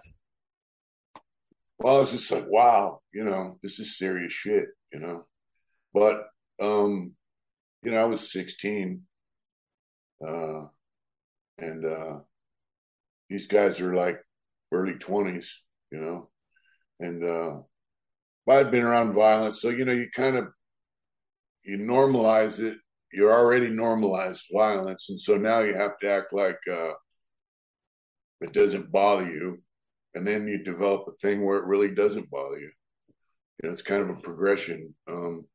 Well, 1.79 2.01
it's 2.01 2.11
just 2.11 2.29
like, 2.29 2.45
wow, 2.47 3.01
you 3.13 3.23
know, 3.23 3.57
this 3.63 3.79
is 3.79 3.97
serious 3.97 4.33
shit, 4.33 4.65
you 4.93 4.99
know. 4.99 5.25
But 5.93 6.27
um, 6.61 7.15
you 7.83 7.91
know, 7.91 8.01
I 8.01 8.05
was 8.05 8.31
16. 8.31 9.01
Uh 10.25 10.65
and 11.57 11.85
uh 11.85 12.19
these 13.29 13.47
guys 13.47 13.79
are 13.81 13.95
like 13.95 14.19
early 14.71 14.93
20s, 14.93 15.47
you 15.91 15.99
know. 15.99 16.29
And 16.99 17.23
uh 17.23 17.61
I'd 18.49 18.69
been 18.69 18.83
around 18.83 19.13
violence, 19.13 19.61
so 19.61 19.69
you 19.69 19.85
know, 19.85 19.93
you 19.93 20.09
kind 20.13 20.35
of 20.35 20.49
you 21.63 21.77
normalize 21.77 22.59
it. 22.59 22.77
You're 23.13 23.33
already 23.33 23.69
normalized 23.69 24.45
violence, 24.53 25.09
and 25.09 25.19
so 25.19 25.35
now 25.35 25.59
you 25.59 25.75
have 25.75 25.99
to 25.99 26.09
act 26.09 26.33
like 26.33 26.59
uh, 26.71 26.93
it 28.39 28.53
doesn't 28.53 28.91
bother 28.91 29.29
you, 29.29 29.61
and 30.15 30.25
then 30.25 30.47
you 30.47 30.63
develop 30.63 31.07
a 31.07 31.17
thing 31.21 31.45
where 31.45 31.57
it 31.57 31.65
really 31.65 31.93
doesn't 31.93 32.29
bother 32.29 32.57
you. 32.57 32.71
You 33.61 33.69
know, 33.69 33.73
it's 33.73 33.81
kind 33.81 34.01
of 34.01 34.09
a 34.09 34.21
progression. 34.21 34.95
Um, 35.09 35.45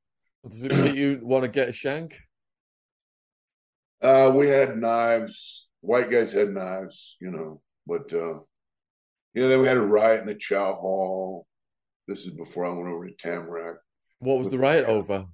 Does 0.48 0.64
it 0.64 0.72
make 0.72 0.94
you 0.94 1.20
want 1.22 1.44
to 1.44 1.48
get 1.48 1.68
a 1.68 1.72
shank? 1.72 2.20
Uh, 4.02 4.32
we 4.34 4.48
had 4.48 4.76
knives. 4.76 5.68
White 5.80 6.10
guys 6.10 6.32
had 6.32 6.50
knives, 6.50 7.16
you 7.20 7.30
know, 7.30 7.60
but 7.86 8.12
uh, 8.12 8.40
you 9.34 9.42
know, 9.42 9.48
then 9.48 9.60
we 9.60 9.68
had 9.68 9.76
a 9.76 9.82
riot 9.82 10.20
in 10.20 10.26
the 10.26 10.34
Chow 10.34 10.74
Hall. 10.74 11.46
This 12.06 12.24
is 12.26 12.30
before 12.30 12.66
I 12.66 12.70
went 12.70 12.88
over 12.88 13.08
to 13.08 13.14
Tamarack. 13.14 13.76
What 14.18 14.38
was 14.38 14.50
the 14.50 14.58
riot 14.58 14.86
over? 14.86 15.26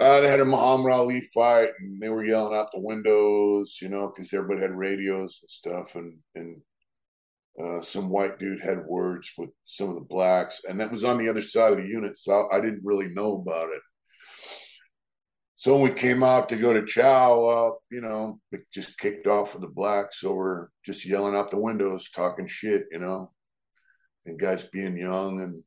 Uh, 0.00 0.20
they 0.20 0.28
had 0.28 0.40
a 0.40 0.44
Muhammad 0.44 0.92
Ali 0.92 1.20
fight, 1.20 1.70
and 1.78 2.02
they 2.02 2.08
were 2.08 2.24
yelling 2.24 2.56
out 2.56 2.72
the 2.72 2.80
windows, 2.80 3.78
you 3.80 3.88
know, 3.88 4.08
because 4.08 4.32
everybody 4.32 4.60
had 4.60 4.76
radios 4.76 5.38
and 5.42 5.50
stuff, 5.50 5.94
and 5.94 6.18
and 6.34 6.62
uh, 7.62 7.80
some 7.80 8.08
white 8.08 8.38
dude 8.38 8.60
had 8.60 8.84
words 8.86 9.32
with 9.38 9.50
some 9.64 9.88
of 9.88 9.94
the 9.94 10.00
blacks, 10.00 10.62
and 10.68 10.80
that 10.80 10.90
was 10.90 11.04
on 11.04 11.18
the 11.18 11.28
other 11.28 11.40
side 11.40 11.72
of 11.72 11.78
the 11.78 11.86
unit, 11.86 12.16
so 12.16 12.48
I 12.52 12.60
didn't 12.60 12.84
really 12.84 13.08
know 13.08 13.40
about 13.40 13.68
it. 13.70 13.82
So 15.54 15.74
when 15.74 15.82
we 15.90 15.94
came 15.94 16.24
out 16.24 16.48
to 16.48 16.56
go 16.56 16.72
to 16.72 16.84
Chow, 16.84 17.44
uh, 17.46 17.70
you 17.90 18.00
know, 18.00 18.40
it 18.50 18.62
just 18.72 18.98
kicked 18.98 19.28
off 19.28 19.54
with 19.54 19.62
the 19.62 19.68
blacks, 19.68 20.20
so 20.20 20.34
we're 20.34 20.66
just 20.84 21.06
yelling 21.06 21.36
out 21.36 21.52
the 21.52 21.58
windows, 21.58 22.10
talking 22.10 22.48
shit, 22.48 22.86
you 22.90 22.98
know, 22.98 23.30
and 24.26 24.38
guys 24.38 24.64
being 24.64 24.96
young 24.96 25.40
and 25.40 25.62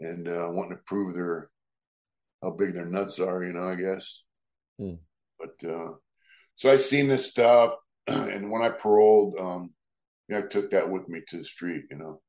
and 0.00 0.28
uh, 0.28 0.48
wanting 0.50 0.76
to 0.76 0.82
prove 0.86 1.14
their 1.14 1.50
how 2.42 2.50
big 2.50 2.74
their 2.74 2.86
nuts 2.86 3.18
are, 3.18 3.42
you 3.42 3.52
know, 3.52 3.68
I 3.68 3.74
guess. 3.74 4.22
Hmm. 4.78 4.94
But 5.38 5.68
uh, 5.68 5.92
so 6.56 6.70
I 6.70 6.76
seen 6.76 7.08
this 7.08 7.30
stuff, 7.30 7.74
and 8.06 8.50
when 8.50 8.62
I 8.62 8.70
paroled, 8.70 9.34
um, 9.38 9.70
yeah, 10.28 10.38
I 10.38 10.42
took 10.42 10.70
that 10.70 10.88
with 10.88 11.08
me 11.08 11.22
to 11.28 11.38
the 11.38 11.44
street, 11.44 11.84
you 11.90 11.96
know, 11.96 12.20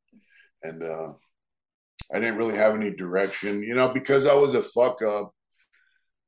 and 0.63 0.84
uh, 0.84 1.13
I 2.13 2.19
didn't 2.19 2.38
really 2.38 2.58
have 2.58 2.76
any 2.76 2.91
direction, 2.91 3.63
you 3.63 3.76
know, 3.76 3.89
because 3.89 4.26
I 4.26 4.34
was 4.34 4.54
a 4.54 4.62
fuck 4.62 5.02
up. 5.02 5.34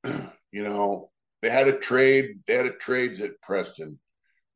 you 0.52 0.64
know, 0.64 1.10
they 1.42 1.50
had 1.50 1.68
a 1.68 1.78
trade. 1.78 2.40
They 2.48 2.56
had 2.56 2.66
a 2.66 2.72
trades 2.72 3.20
at 3.20 3.42
Preston. 3.42 4.00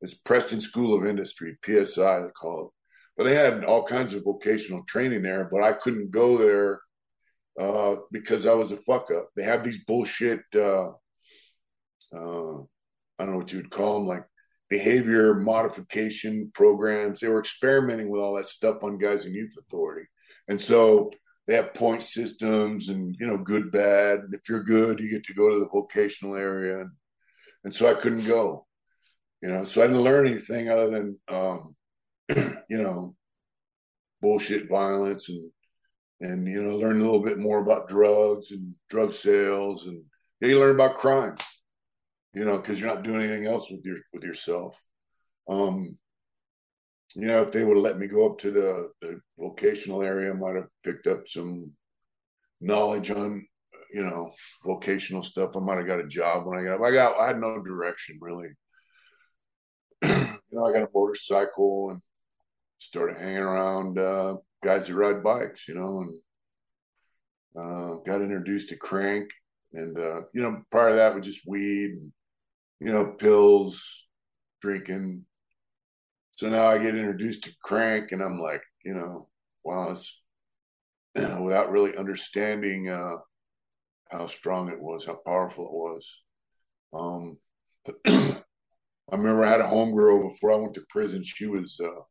It's 0.01 0.13
Preston 0.13 0.61
School 0.61 0.95
of 0.95 1.07
Industry, 1.07 1.57
PSI, 1.65 2.19
they 2.19 2.29
call 2.29 2.65
it. 2.65 2.71
But 3.17 3.23
they 3.23 3.33
had 3.33 3.63
all 3.63 3.83
kinds 3.83 4.13
of 4.13 4.23
vocational 4.23 4.83
training 4.87 5.23
there, 5.23 5.49
but 5.51 5.63
I 5.63 5.73
couldn't 5.73 6.11
go 6.11 6.37
there 6.37 6.79
uh, 7.59 7.95
because 8.11 8.45
I 8.45 8.53
was 8.53 8.71
a 8.71 8.77
fuck 8.77 9.09
up. 9.11 9.29
They 9.35 9.43
have 9.43 9.63
these 9.63 9.83
bullshit, 9.83 10.41
uh, 10.55 10.89
uh, 12.15 12.57
I 13.19 13.23
don't 13.23 13.31
know 13.31 13.37
what 13.37 13.51
you 13.51 13.59
would 13.59 13.71
call 13.71 13.95
them, 13.95 14.07
like 14.07 14.25
behavior 14.69 15.33
modification 15.33 16.51
programs. 16.53 17.19
They 17.19 17.29
were 17.29 17.39
experimenting 17.39 18.09
with 18.09 18.21
all 18.21 18.35
that 18.35 18.47
stuff 18.47 18.83
on 18.83 18.97
guys 18.97 19.25
in 19.25 19.33
youth 19.33 19.55
authority. 19.59 20.07
And 20.47 20.59
so 20.59 21.11
they 21.47 21.55
have 21.55 21.73
point 21.73 22.03
systems 22.03 22.89
and, 22.89 23.15
you 23.19 23.25
know, 23.25 23.37
good, 23.37 23.71
bad. 23.71 24.19
And 24.19 24.33
if 24.33 24.47
you're 24.49 24.63
good, 24.63 24.99
you 24.99 25.09
get 25.09 25.23
to 25.25 25.33
go 25.33 25.49
to 25.49 25.59
the 25.59 25.69
vocational 25.71 26.35
area. 26.35 26.81
And, 26.81 26.91
and 27.63 27.73
so 27.73 27.89
I 27.89 27.93
couldn't 27.93 28.25
go, 28.25 28.67
you 29.41 29.49
know, 29.49 29.63
so 29.63 29.81
I 29.81 29.87
didn't 29.87 30.03
learn 30.03 30.27
anything 30.27 30.69
other 30.69 30.89
than, 30.89 31.19
um, 31.29 31.75
you 32.69 32.77
know, 32.77 33.15
bullshit 34.21 34.69
violence 34.69 35.29
and 35.29 35.51
and 36.21 36.47
you 36.47 36.61
know 36.61 36.77
learn 36.77 36.99
a 36.99 37.03
little 37.03 37.23
bit 37.23 37.37
more 37.37 37.59
about 37.59 37.87
drugs 37.87 38.51
and 38.51 38.73
drug 38.89 39.13
sales 39.13 39.85
and 39.85 40.03
yeah, 40.41 40.49
you 40.49 40.59
learn 40.59 40.75
about 40.75 40.95
crime 40.95 41.35
you 42.33 42.45
know 42.45 42.57
because 42.57 42.79
you're 42.79 42.93
not 42.93 43.03
doing 43.03 43.21
anything 43.21 43.47
else 43.47 43.71
with 43.71 43.83
your 43.83 43.97
with 44.13 44.23
yourself. 44.23 44.83
Um 45.49 45.97
you 47.15 47.27
know 47.27 47.41
if 47.41 47.51
they 47.51 47.63
would 47.63 47.77
have 47.77 47.83
let 47.83 47.97
me 47.97 48.07
go 48.07 48.29
up 48.29 48.37
to 48.39 48.51
the, 48.51 48.89
the 49.01 49.19
vocational 49.39 50.03
area 50.03 50.29
i 50.29 50.35
might 50.35 50.55
have 50.55 50.67
picked 50.83 51.07
up 51.07 51.27
some 51.27 51.71
knowledge 52.59 53.09
on 53.09 53.45
you 53.93 54.03
know 54.03 54.31
vocational 54.65 55.23
stuff. 55.23 55.55
I 55.55 55.59
might 55.61 55.77
have 55.77 55.87
got 55.87 55.99
a 55.99 56.07
job 56.07 56.45
when 56.45 56.59
i 56.59 56.63
got 56.63 56.75
up 56.75 56.81
i 56.81 56.91
got 56.91 57.19
i 57.19 57.27
had 57.27 57.39
no 57.39 57.61
direction 57.63 58.19
really. 58.21 58.49
You 60.49 60.59
know 60.59 60.65
i 60.65 60.71
got 60.71 60.83
a 60.83 60.89
motorcycle 60.93 61.89
and 61.89 62.01
started 62.77 63.17
hanging 63.17 63.37
around 63.37 63.99
uh 63.99 64.35
guys 64.63 64.87
who 64.87 64.95
ride 64.95 65.23
bikes, 65.23 65.67
you 65.67 65.75
know, 65.75 66.01
and 66.01 66.19
uh, 67.57 67.95
got 68.05 68.21
introduced 68.21 68.69
to 68.69 68.75
crank. 68.77 69.29
And, 69.73 69.97
uh, 69.97 70.21
you 70.33 70.41
know, 70.41 70.61
prior 70.71 70.91
to 70.91 70.95
that 70.95 71.15
was 71.15 71.25
just 71.25 71.47
weed 71.47 71.91
and, 71.91 72.11
you 72.79 72.91
know, 72.91 73.13
pills, 73.17 74.07
drinking. 74.61 75.25
So 76.31 76.49
now 76.49 76.67
I 76.67 76.77
get 76.77 76.95
introduced 76.95 77.43
to 77.45 77.51
crank 77.63 78.11
and 78.11 78.21
I'm 78.21 78.39
like, 78.39 78.61
you 78.85 78.93
know, 78.93 79.27
wow, 79.63 79.89
it's 79.91 80.21
without 81.15 81.71
really 81.71 81.97
understanding 81.97 82.89
uh, 82.89 83.15
how 84.09 84.27
strong 84.27 84.69
it 84.69 84.79
was, 84.79 85.05
how 85.05 85.19
powerful 85.25 85.65
it 85.65 85.73
was. 85.73 86.23
Um, 86.93 87.37
I 89.09 89.15
remember 89.15 89.45
I 89.45 89.49
had 89.49 89.61
a 89.61 89.65
homegirl 89.65 90.29
before 90.29 90.53
I 90.53 90.57
went 90.57 90.73
to 90.75 90.85
prison. 90.89 91.23
She 91.23 91.47
was 91.47 91.79
uh, 91.83 92.01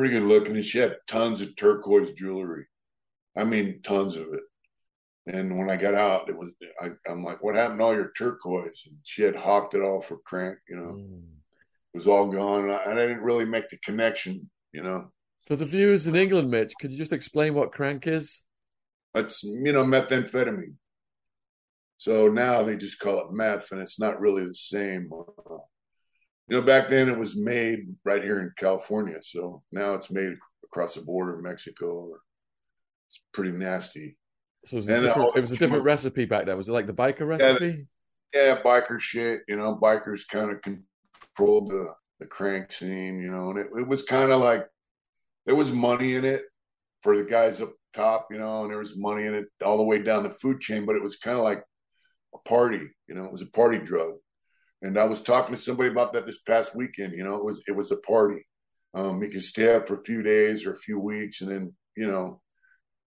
pretty 0.00 0.14
good 0.18 0.26
looking, 0.26 0.54
and 0.54 0.64
she 0.64 0.78
had 0.78 0.96
tons 1.06 1.42
of 1.42 1.54
turquoise 1.56 2.14
jewelry. 2.14 2.64
I 3.36 3.44
mean, 3.44 3.82
tons 3.82 4.16
of 4.16 4.32
it. 4.32 4.40
And 5.26 5.58
when 5.58 5.68
I 5.68 5.76
got 5.76 5.94
out, 5.94 6.30
it 6.30 6.36
was 6.38 6.52
I, 6.80 6.88
am 7.06 7.22
like, 7.22 7.42
"What 7.42 7.54
happened 7.54 7.80
to 7.80 7.84
all 7.84 7.94
your 7.94 8.10
turquoise?" 8.16 8.82
And 8.86 8.96
she 9.02 9.20
had 9.20 9.36
hawked 9.36 9.74
it 9.74 9.82
all 9.82 10.00
for 10.00 10.16
crank. 10.24 10.56
You 10.70 10.76
know, 10.76 10.92
mm. 10.92 11.22
it 11.92 11.98
was 11.98 12.06
all 12.06 12.28
gone, 12.28 12.64
and 12.64 12.72
I, 12.72 12.82
and 12.84 12.98
I, 12.98 13.06
didn't 13.08 13.22
really 13.22 13.44
make 13.44 13.68
the 13.68 13.76
connection. 13.84 14.50
You 14.72 14.84
know. 14.84 15.12
For 15.46 15.56
the 15.56 15.66
viewers 15.66 16.06
in 16.06 16.16
England, 16.16 16.50
Mitch, 16.50 16.72
could 16.80 16.92
you 16.92 16.98
just 16.98 17.12
explain 17.12 17.52
what 17.52 17.72
crank 17.72 18.06
is? 18.06 18.42
It's 19.14 19.42
you 19.42 19.74
know 19.74 19.84
methamphetamine. 19.84 20.76
So 21.98 22.28
now 22.28 22.62
they 22.62 22.78
just 22.78 23.00
call 23.00 23.20
it 23.20 23.32
meth, 23.32 23.70
and 23.70 23.82
it's 23.82 24.00
not 24.00 24.18
really 24.18 24.46
the 24.46 24.54
same. 24.54 25.10
You 26.50 26.56
know, 26.56 26.62
back 26.62 26.88
then 26.88 27.08
it 27.08 27.16
was 27.16 27.36
made 27.36 27.94
right 28.04 28.22
here 28.22 28.40
in 28.40 28.52
California. 28.56 29.18
So 29.22 29.62
now 29.70 29.94
it's 29.94 30.10
made 30.10 30.34
across 30.64 30.94
the 30.94 31.00
border 31.00 31.36
in 31.36 31.42
Mexico. 31.42 32.10
It's 33.08 33.20
pretty 33.32 33.52
nasty. 33.52 34.16
So 34.66 34.76
it 34.76 34.78
was, 34.78 34.88
a 34.88 34.98
different, 35.00 35.28
uh, 35.28 35.32
it 35.36 35.40
was 35.40 35.52
a 35.52 35.56
different 35.56 35.84
recipe 35.84 36.24
back 36.24 36.46
then. 36.46 36.56
Was 36.56 36.68
it 36.68 36.72
like 36.72 36.88
the 36.88 36.92
biker 36.92 37.26
recipe? 37.26 37.86
Yeah, 38.34 38.46
yeah 38.46 38.62
biker 38.62 38.98
shit. 38.98 39.42
You 39.46 39.56
know, 39.58 39.78
bikers 39.80 40.26
kind 40.28 40.50
of 40.50 40.60
controlled 40.60 41.70
the, 41.70 41.94
the 42.18 42.26
crank 42.26 42.72
scene, 42.72 43.20
you 43.20 43.30
know, 43.30 43.50
and 43.50 43.58
it, 43.58 43.68
it 43.78 43.86
was 43.86 44.02
kind 44.02 44.32
of 44.32 44.40
like 44.40 44.66
there 45.46 45.54
was 45.54 45.70
money 45.70 46.16
in 46.16 46.24
it 46.24 46.42
for 47.02 47.16
the 47.16 47.22
guys 47.22 47.60
up 47.60 47.72
top, 47.94 48.26
you 48.30 48.38
know, 48.38 48.62
and 48.62 48.70
there 48.70 48.78
was 48.78 48.98
money 48.98 49.26
in 49.26 49.34
it 49.34 49.46
all 49.64 49.76
the 49.76 49.84
way 49.84 50.02
down 50.02 50.24
the 50.24 50.30
food 50.30 50.60
chain, 50.60 50.84
but 50.84 50.96
it 50.96 51.02
was 51.02 51.16
kind 51.16 51.38
of 51.38 51.44
like 51.44 51.62
a 52.34 52.38
party, 52.48 52.88
you 53.08 53.14
know, 53.14 53.24
it 53.24 53.32
was 53.32 53.42
a 53.42 53.46
party 53.46 53.78
drug. 53.78 54.14
And 54.82 54.98
I 54.98 55.04
was 55.04 55.22
talking 55.22 55.54
to 55.54 55.60
somebody 55.60 55.90
about 55.90 56.12
that 56.14 56.26
this 56.26 56.40
past 56.40 56.74
weekend. 56.74 57.12
You 57.12 57.24
know, 57.24 57.36
it 57.36 57.44
was 57.44 57.62
it 57.66 57.76
was 57.76 57.90
a 57.90 57.96
party. 57.96 58.46
Um, 58.94 59.22
you 59.22 59.30
can 59.30 59.40
stay 59.40 59.74
up 59.74 59.86
for 59.86 59.94
a 59.94 60.04
few 60.04 60.22
days 60.22 60.66
or 60.66 60.72
a 60.72 60.78
few 60.78 60.98
weeks, 60.98 61.42
and 61.42 61.50
then 61.50 61.74
you 61.96 62.06
know, 62.06 62.40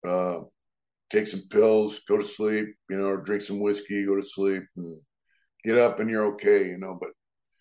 uh, 0.07 0.45
take 1.11 1.27
some 1.27 1.43
pills, 1.51 2.01
go 2.09 2.17
to 2.17 2.25
sleep. 2.25 2.69
You 2.89 2.97
know, 2.97 3.05
or 3.05 3.23
drink 3.23 3.43
some 3.43 3.61
whiskey, 3.61 4.05
go 4.05 4.17
to 4.17 4.23
sleep, 4.23 4.63
and 4.77 5.01
get 5.65 5.79
up, 5.79 6.01
and 6.01 6.11
you're 6.11 6.35
okay. 6.35 6.67
You 6.67 6.79
know, 6.79 6.99
but 7.01 7.11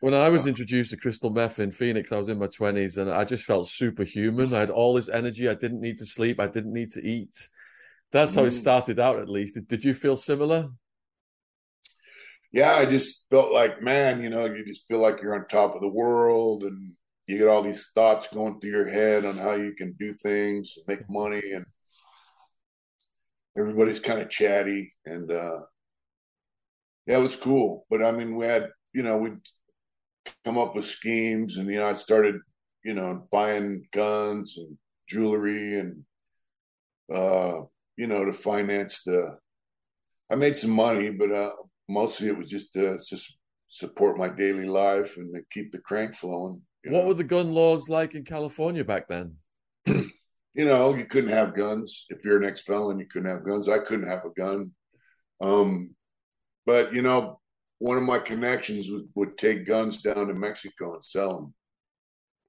when 0.02 0.14
I 0.14 0.30
was 0.30 0.48
introduced 0.48 0.92
to 0.92 0.98
crystal 0.98 1.30
meth 1.30 1.60
in 1.60 1.72
Phoenix, 1.72 2.12
I 2.12 2.18
was 2.18 2.30
in 2.30 2.40
my 2.40 2.48
twenties, 2.48 2.98
and 2.98 3.12
I 3.12 3.26
just 3.26 3.44
felt 3.44 3.70
superhuman. 3.70 4.54
I 4.54 4.62
had 4.62 4.70
all 4.70 4.94
this 4.94 5.10
energy. 5.10 5.50
I 5.50 5.56
didn't 5.56 5.82
need 5.82 5.98
to 5.98 6.06
sleep. 6.06 6.40
I 6.40 6.48
didn't 6.48 6.74
need 6.74 6.92
to 6.94 7.06
eat. 7.06 7.36
That's 8.12 8.34
how 8.34 8.46
it 8.46 8.50
mm. 8.50 8.54
started 8.54 9.00
out, 9.00 9.20
at 9.20 9.30
least. 9.30 9.56
Did, 9.56 9.68
did 9.68 9.84
you 9.84 9.94
feel 9.94 10.18
similar? 10.18 10.70
Yeah, 12.52 12.74
I 12.74 12.86
just 12.86 13.26
felt 13.30 13.54
like, 13.54 13.82
man, 13.82 14.24
you 14.24 14.30
know, 14.30 14.46
you 14.46 14.66
just 14.66 14.88
feel 14.88 15.00
like 15.00 15.22
you're 15.22 15.36
on 15.36 15.48
top 15.48 15.76
of 15.76 15.82
the 15.82 15.88
world 15.88 16.64
and 16.64 16.96
you 17.28 17.38
get 17.38 17.48
all 17.48 17.62
these 17.62 17.86
thoughts 17.94 18.28
going 18.34 18.60
through 18.60 18.72
your 18.72 18.90
head 18.90 19.24
on 19.24 19.38
how 19.38 19.54
you 19.54 19.74
can 19.78 19.94
do 20.00 20.16
things, 20.16 20.76
make 20.88 21.08
money, 21.10 21.52
and 21.54 21.66
everybody's 23.58 24.00
kind 24.00 24.20
of 24.20 24.30
chatty. 24.30 24.92
And 25.06 25.32
uh, 25.32 25.60
yeah, 27.06 27.20
it 27.20 27.22
was 27.22 27.36
cool. 27.36 27.86
But 27.90 28.04
I 28.04 28.12
mean, 28.12 28.36
we 28.36 28.46
had, 28.46 28.70
you 28.94 29.04
know, 29.04 29.18
we'd 29.18 29.38
come 30.44 30.58
up 30.58 30.76
with 30.76 30.86
schemes, 30.86 31.58
and, 31.58 31.68
you 31.68 31.80
know, 31.80 31.88
I 31.88 31.94
started, 31.94 32.36
you 32.84 32.96
know, 32.96 33.28
buying 33.32 33.88
guns 33.94 34.58
and 34.58 34.76
jewelry 35.08 35.80
and, 35.80 36.04
uh, 37.14 37.62
you 37.96 38.08
know, 38.08 38.26
to 38.26 38.34
finance 38.34 39.02
the. 39.06 39.38
I 40.32 40.36
made 40.36 40.56
some 40.56 40.72
money, 40.72 41.10
but 41.10 41.32
uh, 41.32 41.52
mostly 41.90 42.28
it 42.28 42.38
was 42.38 42.50
just 42.50 42.72
to 42.74 42.98
just 42.98 43.38
support 43.68 44.18
my 44.18 44.30
daily 44.30 44.66
life 44.66 45.18
and 45.18 45.34
to 45.36 45.42
keep 45.52 45.72
the 45.72 45.80
crank 45.80 46.14
flowing. 46.14 46.62
What 46.86 46.92
know? 46.92 47.08
were 47.08 47.14
the 47.14 47.24
gun 47.24 47.54
laws 47.54 47.90
like 47.90 48.16
in 48.16 48.24
California 48.24 48.86
back 48.86 49.08
then? 49.08 49.36
you 49.86 50.06
know, 50.56 50.96
you 50.96 51.06
couldn't 51.06 51.32
have 51.32 51.56
guns. 51.56 52.06
If 52.10 52.24
you're 52.24 52.38
an 52.38 52.46
ex 52.46 52.62
felon, 52.62 53.00
you 53.00 53.06
couldn't 53.06 53.30
have 53.30 53.44
guns. 53.44 53.68
I 53.68 53.80
couldn't 53.80 54.08
have 54.08 54.24
a 54.26 54.30
gun. 54.30 54.72
Um, 55.42 55.96
but 56.66 56.94
you 56.94 57.02
know, 57.02 57.40
one 57.80 57.98
of 57.98 58.04
my 58.04 58.20
connections 58.20 58.90
was, 58.90 59.04
would 59.16 59.38
take 59.38 59.66
guns 59.66 60.02
down 60.02 60.28
to 60.28 60.34
Mexico 60.34 60.94
and 60.94 61.04
sell 61.04 61.36
them. 61.36 61.54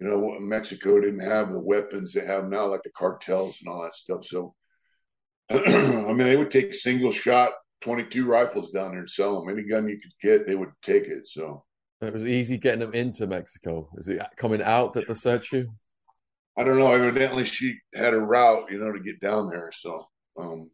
You 0.00 0.08
know, 0.08 0.38
Mexico 0.40 1.00
didn't 1.00 1.28
have 1.28 1.52
the 1.52 1.60
weapons 1.60 2.12
they 2.12 2.24
have 2.24 2.48
now, 2.48 2.70
like 2.70 2.82
the 2.82 2.90
cartels 2.90 3.58
and 3.60 3.68
all 3.68 3.82
that 3.82 3.94
stuff. 3.94 4.24
So, 4.24 4.54
I 5.50 5.58
mean, 5.58 6.18
they 6.18 6.36
would 6.36 6.50
take 6.50 6.72
single 6.72 7.10
shot 7.10 7.52
22 7.80 8.26
rifles 8.26 8.70
down 8.70 8.90
there 8.90 9.00
and 9.00 9.08
sell 9.08 9.40
them. 9.40 9.48
Any 9.50 9.66
gun 9.66 9.88
you 9.88 9.98
could 9.98 10.12
get, 10.22 10.46
they 10.46 10.54
would 10.54 10.70
take 10.82 11.04
it. 11.04 11.26
So 11.26 11.64
it 12.00 12.12
was 12.12 12.26
easy 12.26 12.56
getting 12.56 12.80
them 12.80 12.94
into 12.94 13.26
Mexico. 13.26 13.88
Is 13.96 14.08
it 14.08 14.22
coming 14.36 14.62
out 14.62 14.92
that 14.94 15.08
they 15.08 15.14
search 15.14 15.52
you? 15.52 15.70
I 16.58 16.64
don't 16.64 16.78
know. 16.78 16.92
Evidently, 16.92 17.44
she 17.44 17.76
had 17.94 18.14
a 18.14 18.18
route, 18.18 18.70
you 18.70 18.78
know, 18.78 18.92
to 18.92 19.00
get 19.00 19.20
down 19.20 19.48
there. 19.48 19.70
So, 19.72 20.06
um, 20.38 20.70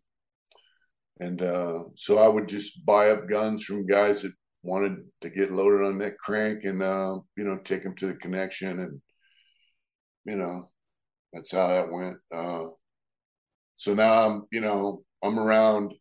and 1.20 1.40
uh, 1.42 1.84
so 1.94 2.18
I 2.18 2.28
would 2.28 2.48
just 2.48 2.84
buy 2.84 3.10
up 3.10 3.28
guns 3.28 3.64
from 3.64 3.86
guys 3.86 4.22
that 4.22 4.32
wanted 4.62 4.98
to 5.20 5.30
get 5.30 5.52
loaded 5.52 5.86
on 5.86 5.98
that 5.98 6.18
crank, 6.18 6.64
and 6.64 6.82
uh, 6.82 7.18
you 7.36 7.44
know, 7.44 7.58
take 7.58 7.82
them 7.82 7.94
to 7.96 8.06
the 8.06 8.14
connection, 8.14 8.80
and 8.80 9.00
you 10.24 10.36
know, 10.36 10.70
that's 11.32 11.52
how 11.52 11.68
that 11.68 11.90
went. 11.90 12.16
Uh, 12.34 12.70
so 13.76 13.94
now 13.94 14.26
I'm, 14.26 14.42
you 14.50 14.60
know, 14.60 15.02
I'm 15.22 15.38
around 15.38 15.94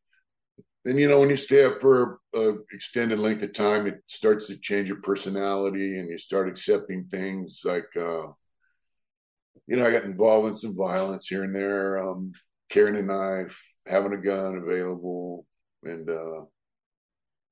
then 0.86 0.98
you 0.98 1.10
know 1.10 1.20
when 1.20 1.30
you 1.30 1.36
stay 1.36 1.66
up 1.66 1.82
for 1.82 2.20
an 2.34 2.64
extended 2.72 3.20
length 3.20 3.44
of 3.44 3.54
time 3.54 3.88
it 3.88 4.02
starts 4.08 4.48
to 4.48 4.58
change 4.60 4.88
your 4.88 5.02
personality 5.02 5.98
and 5.98 6.10
you 6.10 6.18
start 6.18 6.48
accepting 6.48 7.06
things 7.06 7.62
like 7.66 7.90
uh, 7.98 8.28
you 9.68 9.76
know 9.76 9.86
i 9.86 9.92
got 9.92 10.04
involved 10.04 10.48
in 10.48 10.56
some 10.56 10.76
violence 10.76 11.28
here 11.28 11.44
and 11.44 11.56
there. 11.56 12.00
Um, 12.00 12.32
carrying 12.70 12.98
a 12.98 13.02
knife 13.02 13.62
having 13.88 14.14
a 14.14 14.18
gun 14.18 14.56
available 14.56 15.46
and 15.84 16.10
uh, 16.10 16.42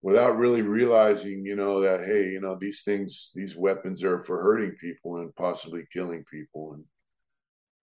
without 0.02 0.38
really 0.38 0.62
realizing 0.62 1.46
you 1.46 1.56
know 1.56 1.82
that 1.82 2.02
hey 2.02 2.30
you 2.30 2.42
know 2.42 2.58
these 2.60 2.82
things 2.84 3.32
these 3.36 3.56
weapons 3.56 4.04
are 4.04 4.20
for 4.20 4.42
hurting 4.42 4.76
people 4.82 5.18
and 5.18 5.36
possibly 5.36 5.84
killing 5.92 6.24
people. 6.30 6.74
And 6.74 6.84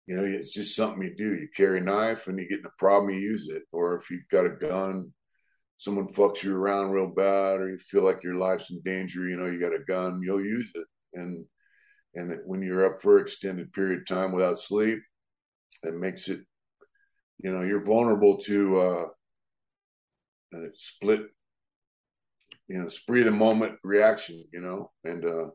you 0.06 0.16
know 0.16 0.24
it's 0.24 0.52
just 0.52 0.76
something 0.76 1.02
you 1.02 1.14
do. 1.16 1.34
You 1.34 1.48
carry 1.56 1.78
a 1.78 1.82
knife 1.82 2.26
and 2.26 2.38
you 2.38 2.48
get 2.48 2.60
in 2.60 2.66
a 2.66 2.78
problem 2.78 3.10
you 3.10 3.20
use 3.20 3.48
it. 3.48 3.62
Or 3.72 3.94
if 3.94 4.10
you've 4.10 4.28
got 4.30 4.46
a 4.46 4.50
gun 4.50 5.12
someone 5.80 6.06
fucks 6.08 6.42
you 6.42 6.54
around 6.54 6.90
real 6.90 7.06
bad 7.06 7.58
or 7.58 7.70
you 7.70 7.78
feel 7.78 8.04
like 8.04 8.22
your 8.22 8.34
life's 8.34 8.70
in 8.70 8.78
danger, 8.82 9.26
you 9.26 9.38
know, 9.38 9.46
you 9.46 9.58
got 9.58 9.74
a 9.74 9.82
gun, 9.88 10.20
you'll 10.22 10.44
use 10.44 10.70
it. 10.74 10.86
And 11.14 11.46
and 12.14 12.38
when 12.44 12.60
you're 12.60 12.84
up 12.84 13.00
for 13.00 13.18
extended 13.18 13.72
period 13.72 14.00
of 14.00 14.06
time 14.06 14.32
without 14.32 14.58
sleep, 14.58 14.98
it 15.82 15.94
makes 15.94 16.28
it, 16.28 16.40
you 17.38 17.50
know, 17.50 17.62
you're 17.62 17.82
vulnerable 17.82 18.36
to 18.36 18.78
uh, 18.78 19.06
split, 20.74 21.22
you 22.68 22.82
know, 22.82 22.88
spree 22.90 23.22
the 23.22 23.30
moment 23.30 23.78
reaction, 23.82 24.44
you 24.52 24.60
know, 24.60 24.90
and 25.04 25.24
uh, 25.24 25.46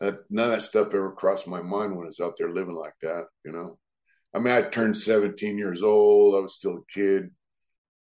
that, 0.00 0.14
none 0.28 0.46
of 0.46 0.52
that 0.56 0.62
stuff 0.62 0.88
ever 0.88 1.12
crossed 1.12 1.46
my 1.46 1.62
mind 1.62 1.94
when 1.94 2.06
I 2.06 2.06
was 2.06 2.18
out 2.18 2.34
there 2.36 2.52
living 2.52 2.74
like 2.74 2.94
that, 3.02 3.26
you 3.44 3.52
know. 3.52 3.78
I 4.34 4.40
mean, 4.40 4.54
I 4.54 4.62
turned 4.62 4.96
17 4.96 5.56
years 5.56 5.84
old. 5.84 6.34
I 6.34 6.40
was 6.40 6.56
still 6.56 6.78
a 6.78 6.92
kid 6.92 7.30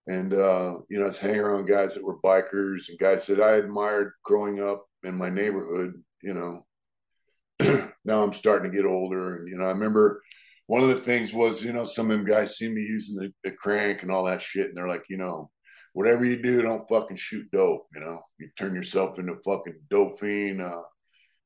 and 0.07 0.33
uh, 0.33 0.79
you 0.89 0.99
know, 0.99 1.11
hanging 1.11 1.39
around 1.39 1.65
guys 1.65 1.93
that 1.93 2.03
were 2.03 2.21
bikers 2.21 2.89
and 2.89 2.97
guys 2.97 3.27
that 3.27 3.41
I 3.41 3.57
admired 3.57 4.13
growing 4.23 4.61
up 4.61 4.85
in 5.03 5.17
my 5.17 5.29
neighborhood. 5.29 5.93
You 6.23 6.33
know, 6.33 7.89
now 8.05 8.23
I'm 8.23 8.33
starting 8.33 8.71
to 8.71 8.75
get 8.75 8.85
older, 8.85 9.35
and 9.35 9.47
you 9.47 9.57
know, 9.57 9.65
I 9.65 9.69
remember 9.69 10.21
one 10.67 10.81
of 10.81 10.89
the 10.89 11.01
things 11.01 11.33
was, 11.33 11.63
you 11.63 11.73
know, 11.73 11.85
some 11.85 12.11
of 12.11 12.17
them 12.17 12.25
guys 12.25 12.57
see 12.57 12.69
me 12.69 12.81
using 12.81 13.15
the, 13.15 13.31
the 13.43 13.51
crank 13.51 14.01
and 14.01 14.11
all 14.11 14.25
that 14.25 14.41
shit, 14.41 14.67
and 14.67 14.77
they're 14.77 14.87
like, 14.87 15.03
you 15.09 15.17
know, 15.17 15.49
whatever 15.93 16.25
you 16.25 16.41
do, 16.41 16.61
don't 16.61 16.87
fucking 16.87 17.17
shoot 17.17 17.49
dope. 17.51 17.87
You 17.93 18.01
know, 18.01 18.21
you 18.39 18.49
turn 18.57 18.75
yourself 18.75 19.19
into 19.19 19.35
fucking 19.45 19.79
dope 19.89 20.19
fiend. 20.19 20.61
Uh, 20.61 20.81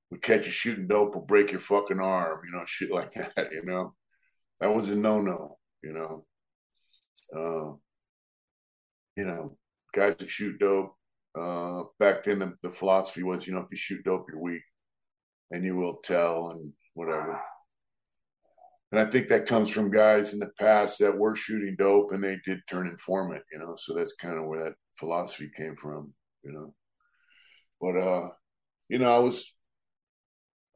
we 0.10 0.20
catch 0.20 0.46
you 0.46 0.52
shooting 0.52 0.88
dope, 0.88 1.16
will 1.16 1.22
break 1.22 1.52
your 1.52 1.60
fucking 1.60 2.00
arm. 2.00 2.40
You 2.46 2.58
know, 2.58 2.64
shit 2.68 2.92
like 2.92 3.14
that. 3.14 3.50
You 3.52 3.64
know, 3.64 3.96
that 4.60 4.74
was 4.74 4.90
a 4.90 4.96
no 4.96 5.20
no. 5.20 5.58
You 5.84 5.94
know. 5.94 6.26
Uh, 7.36 7.76
you 9.16 9.26
know, 9.26 9.58
guys 9.94 10.16
that 10.18 10.30
shoot 10.30 10.60
dope. 10.60 10.96
Uh, 11.40 11.84
back 12.00 12.24
then, 12.24 12.40
the, 12.40 12.54
the 12.62 12.70
philosophy 12.70 13.24
was, 13.24 13.48
you 13.48 13.54
know, 13.54 13.62
if 13.62 13.72
you 13.72 13.78
shoot 13.78 14.04
dope, 14.04 14.26
you're 14.30 14.42
weak, 14.42 14.62
and 15.52 15.64
you 15.64 15.76
will 15.76 15.98
tell 16.04 16.50
and 16.50 16.74
whatever. 16.94 17.40
And 18.92 19.00
I 19.00 19.10
think 19.10 19.30
that 19.30 19.46
comes 19.46 19.70
from 19.70 19.90
guys 19.90 20.34
in 20.34 20.40
the 20.40 20.52
past 20.60 21.00
that 21.00 21.18
were 21.18 21.36
shooting 21.36 21.76
dope 21.78 22.12
and 22.12 22.22
they 22.22 22.38
did 22.46 22.60
turn 22.68 22.88
informant, 22.88 23.44
you 23.52 23.60
know. 23.60 23.76
So 23.78 23.94
that's 23.94 24.14
kind 24.16 24.38
of 24.38 24.46
where 24.46 24.66
that 24.66 24.74
philosophy 25.00 25.50
came 25.56 25.76
from, 25.78 26.14
you 26.44 26.52
know. 26.52 26.74
But 27.80 27.98
uh, 27.98 28.30
you 28.90 29.00
know, 29.00 29.16
I 29.16 29.20
was 29.20 29.50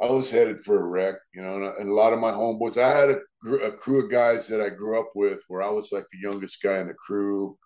I 0.01 0.07
was 0.07 0.29
headed 0.29 0.61
for 0.61 0.79
a 0.79 0.87
wreck, 0.87 1.15
you 1.33 1.41
know, 1.41 1.55
and 1.55 1.63
a, 1.65 1.73
and 1.79 1.89
a 1.89 1.93
lot 1.93 2.13
of 2.13 2.19
my 2.19 2.31
homeboys. 2.31 2.77
I 2.77 2.89
had 2.89 3.09
a, 3.09 3.49
a, 3.65 3.71
crew 3.71 4.03
of 4.03 4.11
guys 4.11 4.47
that 4.47 4.61
I 4.61 4.69
grew 4.69 4.99
up 4.99 5.11
with, 5.15 5.39
where 5.47 5.61
I 5.61 5.69
was 5.69 5.91
like 5.91 6.05
the 6.11 6.19
youngest 6.19 6.61
guy 6.61 6.79
in 6.79 6.87
the 6.87 6.93
crew. 6.93 7.57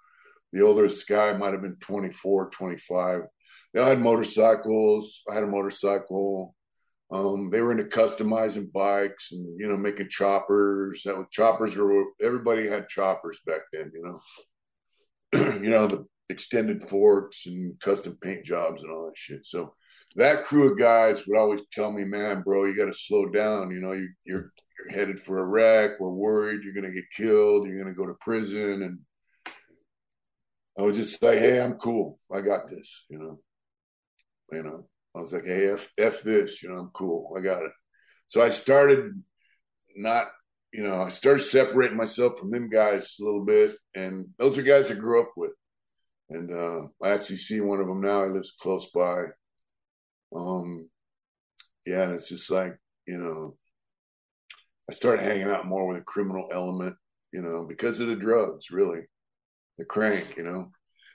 The 0.51 0.61
oldest 0.61 1.07
guy 1.07 1.33
might 1.33 1.53
have 1.53 1.61
been 1.61 1.77
24, 1.79 2.49
25. 2.49 3.21
They 3.73 3.79
all 3.79 3.89
had 3.89 3.99
motorcycles. 3.99 5.23
I 5.29 5.35
had 5.35 5.43
a 5.43 5.47
motorcycle. 5.47 6.55
Um, 7.11 7.49
they 7.51 7.61
were 7.61 7.71
into 7.71 7.85
customizing 7.85 8.71
bikes 8.71 9.31
and 9.31 9.59
you 9.59 9.67
know 9.67 9.77
making 9.77 10.09
choppers. 10.09 11.03
That 11.03 11.17
was, 11.17 11.27
choppers 11.31 11.75
were 11.75 12.03
everybody 12.21 12.67
had 12.67 12.87
choppers 12.87 13.39
back 13.45 13.61
then. 13.73 13.91
You 13.93 14.19
know, 15.33 15.53
you 15.61 15.69
know 15.69 15.87
the 15.87 16.05
extended 16.29 16.83
forks 16.83 17.47
and 17.47 17.79
custom 17.79 18.17
paint 18.21 18.45
jobs 18.45 18.83
and 18.83 18.91
all 18.91 19.07
that 19.07 19.17
shit. 19.17 19.45
So 19.45 19.73
that 20.15 20.45
crew 20.45 20.71
of 20.71 20.77
guys 20.77 21.25
would 21.25 21.37
always 21.37 21.67
tell 21.71 21.91
me, 21.91 22.03
"Man, 22.03 22.43
bro, 22.43 22.65
you 22.65 22.77
got 22.77 22.91
to 22.91 22.97
slow 22.97 23.27
down. 23.27 23.71
You 23.71 23.81
know, 23.81 23.93
you, 23.93 24.09
you're 24.25 24.51
you're 24.77 24.95
headed 24.95 25.19
for 25.19 25.39
a 25.39 25.45
wreck. 25.45 25.99
We're 25.99 26.11
worried 26.11 26.63
you're 26.63 26.73
going 26.73 26.85
to 26.85 26.93
get 26.93 27.09
killed. 27.15 27.67
You're 27.67 27.81
going 27.81 27.93
to 27.93 27.99
go 27.99 28.05
to 28.05 28.15
prison." 28.21 28.83
And 28.83 28.99
I 30.79 30.83
was 30.83 30.95
just 30.95 31.21
like, 31.21 31.39
hey, 31.39 31.61
I'm 31.61 31.73
cool. 31.73 32.19
I 32.33 32.39
got 32.39 32.69
this, 32.69 33.05
you 33.09 33.19
know. 33.19 33.41
You 34.49 34.63
know, 34.63 34.87
I 35.13 35.19
was 35.19 35.33
like, 35.33 35.43
hey, 35.43 35.71
F, 35.73 35.91
F 35.97 36.23
this, 36.23 36.63
you 36.63 36.69
know, 36.69 36.77
I'm 36.79 36.91
cool. 36.93 37.35
I 37.37 37.41
got 37.41 37.63
it. 37.63 37.71
So 38.27 38.41
I 38.41 38.47
started 38.47 39.21
not, 39.97 40.27
you 40.71 40.81
know, 40.81 41.01
I 41.01 41.09
started 41.09 41.41
separating 41.41 41.97
myself 41.97 42.39
from 42.39 42.49
them 42.49 42.69
guys 42.69 43.17
a 43.19 43.25
little 43.25 43.43
bit. 43.43 43.75
And 43.93 44.27
those 44.37 44.57
are 44.57 44.61
guys 44.61 44.89
I 44.89 44.93
grew 44.93 45.21
up 45.21 45.31
with. 45.35 45.51
And 46.29 46.49
uh, 46.49 46.87
I 47.03 47.09
actually 47.09 47.35
see 47.37 47.59
one 47.59 47.81
of 47.81 47.87
them 47.87 48.01
now. 48.01 48.23
He 48.23 48.31
lives 48.31 48.53
close 48.57 48.89
by. 48.91 49.25
Um, 50.33 50.89
yeah, 51.85 52.03
and 52.03 52.13
it's 52.13 52.29
just 52.29 52.49
like, 52.49 52.77
you 53.05 53.17
know, 53.17 53.57
I 54.89 54.93
started 54.93 55.23
hanging 55.23 55.47
out 55.49 55.67
more 55.67 55.87
with 55.87 55.97
a 55.97 56.03
criminal 56.03 56.47
element, 56.53 56.95
you 57.33 57.41
know, 57.41 57.65
because 57.67 57.99
of 57.99 58.07
the 58.07 58.15
drugs, 58.15 58.71
really 58.71 59.01
the 59.79 59.85
crank, 59.85 60.35
you 60.37 60.43
know. 60.43 60.71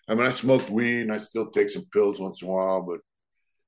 I 0.08 0.14
mean, 0.14 0.26
I 0.26 0.30
smoked 0.30 0.68
weed 0.68 1.02
and 1.02 1.12
I 1.12 1.18
still 1.18 1.50
take 1.50 1.70
some 1.70 1.84
pills 1.92 2.18
once 2.18 2.42
in 2.42 2.48
a 2.48 2.50
while, 2.50 2.82
but 2.82 2.94
it 2.94 3.00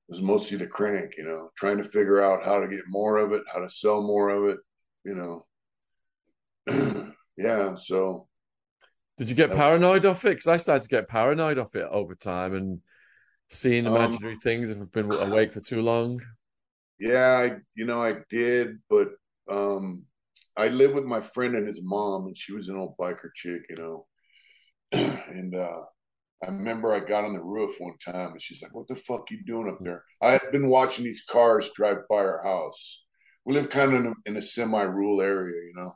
was 0.09 0.21
mostly 0.21 0.57
the 0.57 0.67
crank, 0.67 1.13
you 1.17 1.23
know, 1.23 1.51
trying 1.55 1.77
to 1.77 1.83
figure 1.83 2.21
out 2.21 2.43
how 2.43 2.59
to 2.59 2.67
get 2.67 2.81
more 2.89 3.17
of 3.17 3.31
it, 3.31 3.43
how 3.51 3.59
to 3.59 3.69
sell 3.69 4.01
more 4.01 4.29
of 4.29 4.45
it, 4.49 4.57
you 5.05 5.15
know. 6.67 7.13
yeah, 7.37 7.75
so. 7.75 8.27
Did 9.17 9.29
you 9.29 9.35
get 9.35 9.51
paranoid 9.51 10.05
off 10.05 10.25
it? 10.25 10.31
Because 10.31 10.47
I 10.47 10.57
started 10.57 10.83
to 10.83 10.89
get 10.89 11.07
paranoid 11.07 11.57
off 11.57 11.75
it 11.75 11.87
over 11.89 12.13
time 12.13 12.53
and 12.53 12.81
seeing 13.49 13.87
um, 13.87 13.95
imaginary 13.95 14.33
um, 14.33 14.39
things 14.39 14.69
if 14.69 14.79
I've 14.79 14.91
been 14.91 15.11
awake 15.11 15.53
for 15.53 15.61
too 15.61 15.81
long. 15.81 16.21
Yeah, 16.99 17.37
I, 17.37 17.57
you 17.75 17.85
know, 17.85 18.03
I 18.03 18.17
did, 18.29 18.77
but 18.89 19.09
um, 19.49 20.05
I 20.55 20.67
lived 20.67 20.95
with 20.95 21.05
my 21.05 21.21
friend 21.21 21.55
and 21.55 21.67
his 21.67 21.81
mom, 21.81 22.27
and 22.27 22.37
she 22.37 22.53
was 22.53 22.69
an 22.69 22.77
old 22.77 22.95
biker 22.97 23.29
chick, 23.33 23.61
you 23.69 23.75
know. 23.75 24.05
and 24.91 25.55
uh, 25.55 25.81
I 26.43 26.47
remember 26.47 26.93
I 26.93 26.99
got 26.99 27.25
on 27.25 27.33
the 27.33 27.41
roof 27.41 27.75
one 27.79 27.97
time, 27.97 28.31
and 28.31 28.41
she's 28.41 28.61
like, 28.61 28.73
"What 28.73 28.87
the 28.87 28.95
fuck 28.95 29.29
you 29.31 29.43
doing 29.45 29.69
up 29.69 29.79
there?" 29.81 30.03
I 30.21 30.31
had 30.31 30.51
been 30.51 30.67
watching 30.69 31.03
these 31.05 31.23
cars 31.29 31.71
drive 31.75 31.97
by 32.09 32.17
our 32.17 32.43
house. 32.43 33.05
We 33.45 33.53
live 33.53 33.69
kind 33.69 33.93
of 33.93 33.99
in 34.01 34.07
a, 34.07 34.13
in 34.29 34.37
a 34.37 34.41
semi-rural 34.41 35.21
area, 35.21 35.55
you 35.55 35.73
know. 35.75 35.95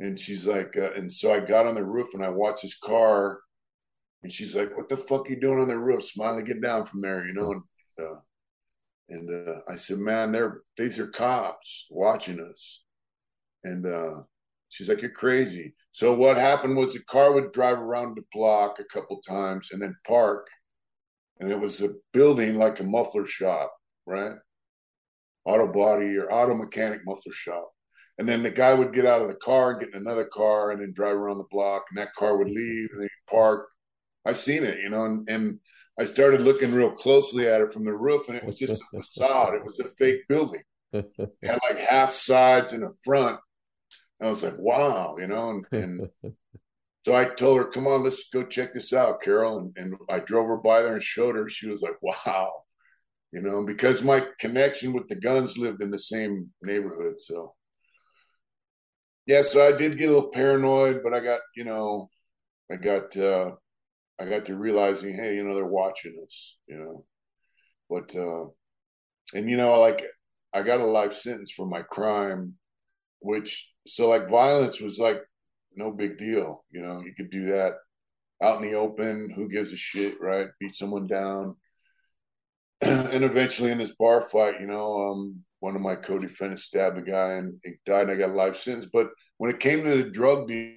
And 0.00 0.18
she's 0.18 0.46
like, 0.46 0.76
uh, 0.76 0.92
and 0.92 1.10
so 1.10 1.32
I 1.32 1.40
got 1.40 1.66
on 1.66 1.74
the 1.74 1.84
roof 1.84 2.08
and 2.14 2.24
I 2.24 2.28
watched 2.28 2.62
this 2.62 2.78
car, 2.78 3.40
and 4.22 4.30
she's 4.30 4.54
like, 4.54 4.76
"What 4.76 4.88
the 4.88 4.96
fuck 4.96 5.28
you 5.30 5.40
doing 5.40 5.60
on 5.60 5.68
the 5.68 5.78
roof?" 5.78 6.02
Smiley, 6.02 6.42
get 6.42 6.62
down 6.62 6.84
from 6.84 7.00
there, 7.00 7.24
you 7.26 7.32
know. 7.32 7.52
And 7.52 7.62
uh, 8.06 8.20
and 9.08 9.48
uh, 9.48 9.60
I 9.68 9.76
said, 9.76 9.98
"Man, 9.98 10.32
they're 10.32 10.62
these 10.76 10.98
are 10.98 11.08
cops 11.08 11.86
watching 11.90 12.40
us." 12.40 12.84
And 13.64 13.86
uh, 13.86 14.22
she's 14.68 14.88
like, 14.88 15.00
"You're 15.00 15.10
crazy." 15.10 15.74
So 15.98 16.12
what 16.12 16.36
happened 16.36 16.76
was 16.76 16.92
the 16.92 17.00
car 17.00 17.32
would 17.32 17.50
drive 17.50 17.80
around 17.80 18.16
the 18.16 18.22
block 18.32 18.78
a 18.78 18.84
couple 18.84 19.20
times 19.28 19.70
and 19.72 19.82
then 19.82 19.96
park, 20.06 20.46
and 21.40 21.50
it 21.50 21.58
was 21.58 21.82
a 21.82 21.88
building 22.12 22.56
like 22.56 22.78
a 22.78 22.84
muffler 22.84 23.24
shop, 23.26 23.74
right? 24.06 24.36
Auto 25.44 25.66
body 25.66 26.16
or 26.16 26.32
auto 26.32 26.54
mechanic 26.54 27.00
muffler 27.04 27.32
shop. 27.32 27.68
And 28.16 28.28
then 28.28 28.44
the 28.44 28.50
guy 28.50 28.74
would 28.74 28.92
get 28.92 29.06
out 29.06 29.22
of 29.22 29.26
the 29.26 29.34
car 29.34 29.72
and 29.72 29.80
get 29.80 29.88
in 29.88 30.02
another 30.02 30.26
car 30.26 30.70
and 30.70 30.80
then 30.80 30.92
drive 30.92 31.16
around 31.16 31.38
the 31.38 31.50
block, 31.50 31.86
and 31.90 31.98
that 31.98 32.14
car 32.14 32.36
would 32.36 32.48
leave 32.48 32.90
and 32.92 33.02
they 33.02 33.08
park. 33.28 33.66
I've 34.24 34.36
seen 34.36 34.62
it, 34.62 34.78
you 34.78 34.90
know, 34.90 35.04
and, 35.04 35.28
and 35.28 35.58
I 35.98 36.04
started 36.04 36.42
looking 36.42 36.72
real 36.72 36.92
closely 36.92 37.48
at 37.48 37.60
it 37.60 37.72
from 37.72 37.84
the 37.84 37.92
roof, 37.92 38.28
and 38.28 38.36
it 38.36 38.44
was 38.44 38.54
just 38.54 38.80
a 38.80 38.98
facade. 38.98 39.54
It 39.54 39.64
was 39.64 39.80
a 39.80 39.88
fake 39.98 40.28
building. 40.28 40.62
It 40.92 41.34
had 41.42 41.58
like 41.68 41.80
half 41.80 42.12
sides 42.12 42.72
and 42.72 42.84
a 42.84 42.90
front. 43.02 43.40
I 44.20 44.28
was 44.28 44.42
like, 44.42 44.58
wow, 44.58 45.16
you 45.18 45.26
know, 45.26 45.50
and, 45.50 45.66
and 45.72 46.10
so 47.06 47.14
I 47.14 47.26
told 47.26 47.58
her, 47.58 47.64
come 47.64 47.86
on, 47.86 48.02
let's 48.02 48.28
go 48.30 48.44
check 48.44 48.74
this 48.74 48.92
out, 48.92 49.22
Carol. 49.22 49.58
And, 49.58 49.72
and 49.76 49.94
I 50.10 50.18
drove 50.18 50.48
her 50.48 50.56
by 50.56 50.82
there 50.82 50.94
and 50.94 51.02
showed 51.02 51.36
her. 51.36 51.48
She 51.48 51.68
was 51.68 51.82
like, 51.82 52.02
wow, 52.02 52.50
you 53.32 53.40
know, 53.40 53.64
because 53.64 54.02
my 54.02 54.24
connection 54.40 54.92
with 54.92 55.08
the 55.08 55.14
guns 55.14 55.56
lived 55.56 55.82
in 55.82 55.90
the 55.90 55.98
same 55.98 56.50
neighborhood. 56.62 57.20
So, 57.20 57.54
yeah, 59.26 59.42
so 59.42 59.66
I 59.66 59.76
did 59.76 59.98
get 59.98 60.08
a 60.08 60.12
little 60.14 60.30
paranoid, 60.30 61.02
but 61.04 61.14
I 61.14 61.20
got, 61.20 61.40
you 61.54 61.64
know, 61.64 62.08
I 62.72 62.76
got, 62.76 63.16
uh, 63.16 63.52
I 64.20 64.24
got 64.24 64.46
to 64.46 64.56
realizing, 64.56 65.14
hey, 65.14 65.36
you 65.36 65.44
know, 65.44 65.54
they're 65.54 65.66
watching 65.66 66.16
us, 66.24 66.58
you 66.66 66.76
know. 66.76 67.04
But 67.88 68.14
uh 68.14 68.46
and 69.34 69.48
you 69.48 69.56
know, 69.56 69.80
like 69.80 70.04
I 70.52 70.62
got 70.62 70.80
a 70.80 70.84
life 70.84 71.12
sentence 71.12 71.52
for 71.52 71.66
my 71.66 71.82
crime, 71.82 72.54
which 73.20 73.72
so 73.86 74.08
like 74.08 74.28
violence 74.28 74.80
was 74.80 74.98
like 74.98 75.22
no 75.74 75.90
big 75.90 76.18
deal, 76.18 76.64
you 76.70 76.82
know, 76.82 77.00
you 77.00 77.14
could 77.16 77.30
do 77.30 77.46
that 77.46 77.74
out 78.42 78.62
in 78.62 78.68
the 78.68 78.76
open, 78.76 79.30
who 79.34 79.48
gives 79.48 79.72
a 79.72 79.76
shit, 79.76 80.20
right? 80.20 80.48
Beat 80.60 80.74
someone 80.74 81.06
down. 81.06 81.56
and 82.80 83.24
eventually 83.24 83.70
in 83.70 83.78
this 83.78 83.94
bar 83.96 84.20
fight, 84.20 84.60
you 84.60 84.66
know, 84.66 85.10
um, 85.10 85.44
one 85.60 85.74
of 85.74 85.82
my 85.82 85.96
co-defendants 85.96 86.64
stabbed 86.64 86.98
a 86.98 87.02
guy 87.02 87.32
and 87.32 87.60
he 87.64 87.72
died 87.84 88.02
and 88.02 88.12
I 88.12 88.14
got 88.14 88.30
a 88.30 88.34
life 88.34 88.56
sentence. 88.56 88.86
But 88.92 89.08
when 89.38 89.50
it 89.50 89.60
came 89.60 89.82
to 89.82 90.02
the 90.02 90.10
drug 90.10 90.48
deal, 90.48 90.74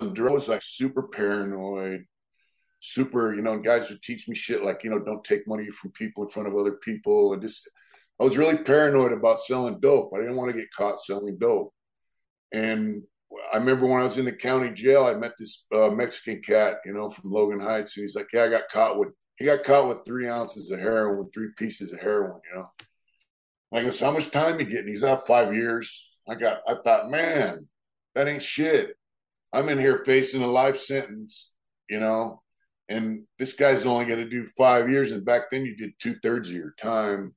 I 0.00 0.06
was 0.06 0.48
like 0.48 0.62
super 0.62 1.08
paranoid, 1.08 2.04
super, 2.78 3.34
you 3.34 3.42
know, 3.42 3.58
guys 3.58 3.90
would 3.90 4.02
teach 4.02 4.28
me 4.28 4.36
shit 4.36 4.64
like, 4.64 4.84
you 4.84 4.90
know, 4.90 5.00
don't 5.00 5.24
take 5.24 5.48
money 5.48 5.68
from 5.70 5.90
people 5.92 6.24
in 6.24 6.28
front 6.28 6.48
of 6.48 6.56
other 6.56 6.78
people. 6.84 7.32
And 7.32 7.42
just, 7.42 7.68
I 8.20 8.24
was 8.24 8.38
really 8.38 8.58
paranoid 8.58 9.12
about 9.12 9.40
selling 9.40 9.80
dope. 9.80 10.12
I 10.14 10.20
didn't 10.20 10.36
want 10.36 10.52
to 10.52 10.58
get 10.58 10.70
caught 10.70 11.00
selling 11.00 11.36
dope. 11.38 11.72
And 12.52 13.02
I 13.52 13.56
remember 13.56 13.86
when 13.86 14.00
I 14.00 14.04
was 14.04 14.18
in 14.18 14.24
the 14.24 14.32
county 14.32 14.70
jail, 14.70 15.04
I 15.04 15.14
met 15.14 15.32
this 15.38 15.66
uh, 15.74 15.90
Mexican 15.90 16.40
cat, 16.40 16.76
you 16.84 16.92
know, 16.92 17.08
from 17.08 17.32
Logan 17.32 17.58
Heights. 17.58 17.96
And 17.96 18.04
he's 18.04 18.14
like, 18.14 18.28
yeah, 18.32 18.44
I 18.44 18.48
got 18.48 18.68
caught 18.70 18.98
with, 18.98 19.08
he 19.36 19.44
got 19.44 19.64
caught 19.64 19.88
with 19.88 20.04
three 20.04 20.28
ounces 20.28 20.70
of 20.70 20.78
heroin, 20.78 21.28
three 21.32 21.48
pieces 21.58 21.92
of 21.92 22.00
heroin, 22.00 22.40
you 22.48 22.58
know. 22.58 22.68
Like, 23.72 23.92
so 23.92 24.06
how 24.06 24.12
much 24.12 24.30
time 24.30 24.60
you 24.60 24.66
getting? 24.66 24.88
He's 24.88 25.02
out 25.02 25.26
five 25.26 25.52
years. 25.52 26.08
I 26.28 26.36
got, 26.36 26.58
I 26.68 26.76
thought, 26.84 27.10
man, 27.10 27.66
that 28.14 28.28
ain't 28.28 28.42
shit. 28.42 28.96
I'm 29.52 29.68
in 29.68 29.78
here 29.78 30.04
facing 30.04 30.42
a 30.42 30.46
life 30.46 30.76
sentence, 30.76 31.52
you 31.90 31.98
know, 31.98 32.42
and 32.88 33.24
this 33.38 33.54
guy's 33.54 33.84
only 33.86 34.04
going 34.04 34.20
to 34.20 34.28
do 34.28 34.44
five 34.56 34.88
years. 34.88 35.10
And 35.10 35.24
back 35.24 35.50
then, 35.50 35.64
you 35.64 35.76
did 35.76 35.92
two 35.98 36.14
thirds 36.22 36.48
of 36.50 36.54
your 36.54 36.74
time 36.78 37.34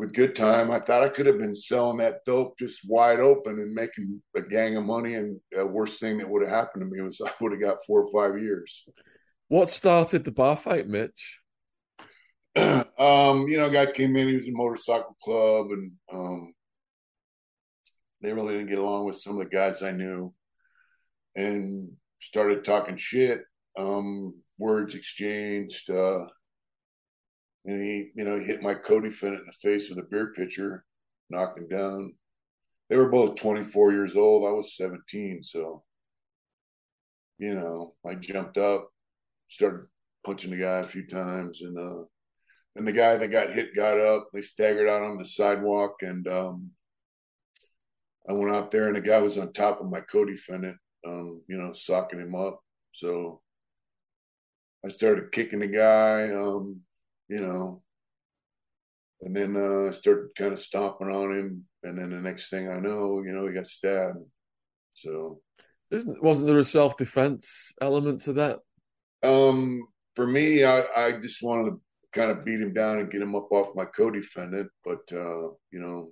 with 0.00 0.14
good 0.14 0.34
time. 0.34 0.70
I 0.70 0.80
thought 0.80 1.04
I 1.04 1.10
could 1.10 1.26
have 1.26 1.38
been 1.38 1.54
selling 1.54 1.98
that 1.98 2.24
dope 2.24 2.58
just 2.58 2.80
wide 2.88 3.20
open 3.20 3.60
and 3.60 3.74
making 3.74 4.20
a 4.34 4.40
gang 4.40 4.76
of 4.76 4.84
money. 4.84 5.14
And 5.14 5.38
the 5.52 5.66
worst 5.66 6.00
thing 6.00 6.16
that 6.18 6.28
would 6.28 6.42
have 6.42 6.50
happened 6.50 6.82
to 6.82 6.86
me 6.86 7.02
was 7.02 7.20
I 7.24 7.30
would 7.40 7.52
have 7.52 7.60
got 7.60 7.84
four 7.86 8.02
or 8.02 8.12
five 8.12 8.40
years. 8.40 8.84
What 9.48 9.68
started 9.68 10.24
the 10.24 10.32
bar 10.32 10.56
fight, 10.56 10.88
Mitch? 10.88 11.40
um, 12.56 13.46
you 13.46 13.58
know, 13.58 13.66
a 13.66 13.70
guy 13.70 13.92
came 13.92 14.16
in, 14.16 14.28
he 14.28 14.34
was 14.34 14.48
in 14.48 14.54
a 14.54 14.56
motorcycle 14.56 15.16
club, 15.22 15.66
and 15.70 15.92
um, 16.12 16.54
they 18.22 18.32
really 18.32 18.54
didn't 18.54 18.70
get 18.70 18.78
along 18.78 19.06
with 19.06 19.16
some 19.16 19.38
of 19.38 19.44
the 19.44 19.54
guys 19.54 19.82
I 19.82 19.92
knew 19.92 20.32
and 21.36 21.90
started 22.20 22.64
talking 22.64 22.96
shit. 22.96 23.42
Um, 23.78 24.34
words 24.58 24.94
exchanged. 24.94 25.90
Uh, 25.90 26.26
and 27.64 27.82
he, 27.82 28.10
you 28.14 28.24
know, 28.24 28.38
hit 28.38 28.62
my 28.62 28.74
co-defendant 28.74 29.42
in 29.42 29.46
the 29.46 29.52
face 29.52 29.88
with 29.88 29.98
a 29.98 30.08
beer 30.08 30.32
pitcher, 30.34 30.84
knocked 31.28 31.58
him 31.58 31.68
down. 31.68 32.14
They 32.88 32.96
were 32.96 33.08
both 33.08 33.36
24 33.36 33.92
years 33.92 34.16
old. 34.16 34.48
I 34.48 34.52
was 34.52 34.76
17, 34.76 35.42
so 35.42 35.84
you 37.40 37.54
know, 37.54 37.92
I 38.06 38.14
jumped 38.14 38.58
up, 38.58 38.90
started 39.48 39.86
punching 40.24 40.50
the 40.50 40.58
guy 40.58 40.78
a 40.80 40.84
few 40.84 41.06
times, 41.06 41.62
and 41.62 41.76
uh, 41.76 42.04
and 42.76 42.86
the 42.86 42.92
guy 42.92 43.16
that 43.16 43.28
got 43.28 43.54
hit 43.54 43.74
got 43.74 43.98
up. 43.98 44.28
They 44.32 44.42
staggered 44.42 44.88
out 44.88 45.02
on 45.02 45.16
the 45.16 45.24
sidewalk, 45.24 46.02
and 46.02 46.28
um, 46.28 46.70
I 48.28 48.34
went 48.34 48.54
out 48.54 48.70
there, 48.70 48.88
and 48.88 48.96
the 48.96 49.00
guy 49.00 49.18
was 49.18 49.38
on 49.38 49.52
top 49.52 49.80
of 49.80 49.90
my 49.90 50.00
co-defendant, 50.02 50.76
um, 51.06 51.42
you 51.48 51.56
know, 51.56 51.72
socking 51.72 52.20
him 52.20 52.34
up. 52.34 52.60
So 52.92 53.40
I 54.84 54.88
started 54.90 55.32
kicking 55.32 55.60
the 55.60 55.66
guy, 55.66 56.30
um, 56.34 56.80
you 57.30 57.40
know, 57.40 57.82
and 59.22 59.36
then 59.36 59.56
uh, 59.56 59.88
I 59.88 59.90
started 59.90 60.34
kind 60.36 60.52
of 60.52 60.58
stomping 60.58 61.08
on 61.08 61.38
him. 61.38 61.64
And 61.82 61.96
then 61.96 62.10
the 62.10 62.16
next 62.16 62.50
thing 62.50 62.68
I 62.68 62.78
know, 62.78 63.22
you 63.24 63.32
know, 63.32 63.46
he 63.46 63.54
got 63.54 63.66
stabbed. 63.66 64.18
So, 64.94 65.40
Isn't, 65.90 66.22
wasn't 66.22 66.48
there 66.48 66.58
a 66.58 66.64
self 66.64 66.96
defense 66.96 67.72
element 67.80 68.22
to 68.22 68.32
that? 68.34 68.58
Um, 69.22 69.86
for 70.16 70.26
me, 70.26 70.64
I, 70.64 70.82
I 70.96 71.20
just 71.20 71.42
wanted 71.42 71.70
to 71.70 71.80
kind 72.12 72.32
of 72.32 72.44
beat 72.44 72.60
him 72.60 72.74
down 72.74 72.98
and 72.98 73.10
get 73.10 73.22
him 73.22 73.36
up 73.36 73.52
off 73.52 73.76
my 73.76 73.84
co-defendant, 73.84 74.68
but 74.84 75.00
uh, 75.12 75.48
you 75.70 75.78
know, 75.80 76.10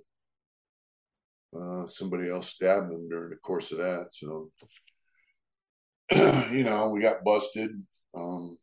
uh, 1.59 1.87
somebody 1.87 2.29
else 2.29 2.49
stabbed 2.49 2.91
him 2.91 3.09
during 3.09 3.31
the 3.31 3.35
course 3.37 3.71
of 3.71 3.79
that. 3.79 4.07
So, 4.11 4.51
you 6.51 6.63
know, 6.63 6.89
we 6.89 7.01
got 7.01 7.23
busted. 7.25 7.71
Um, 8.17 8.57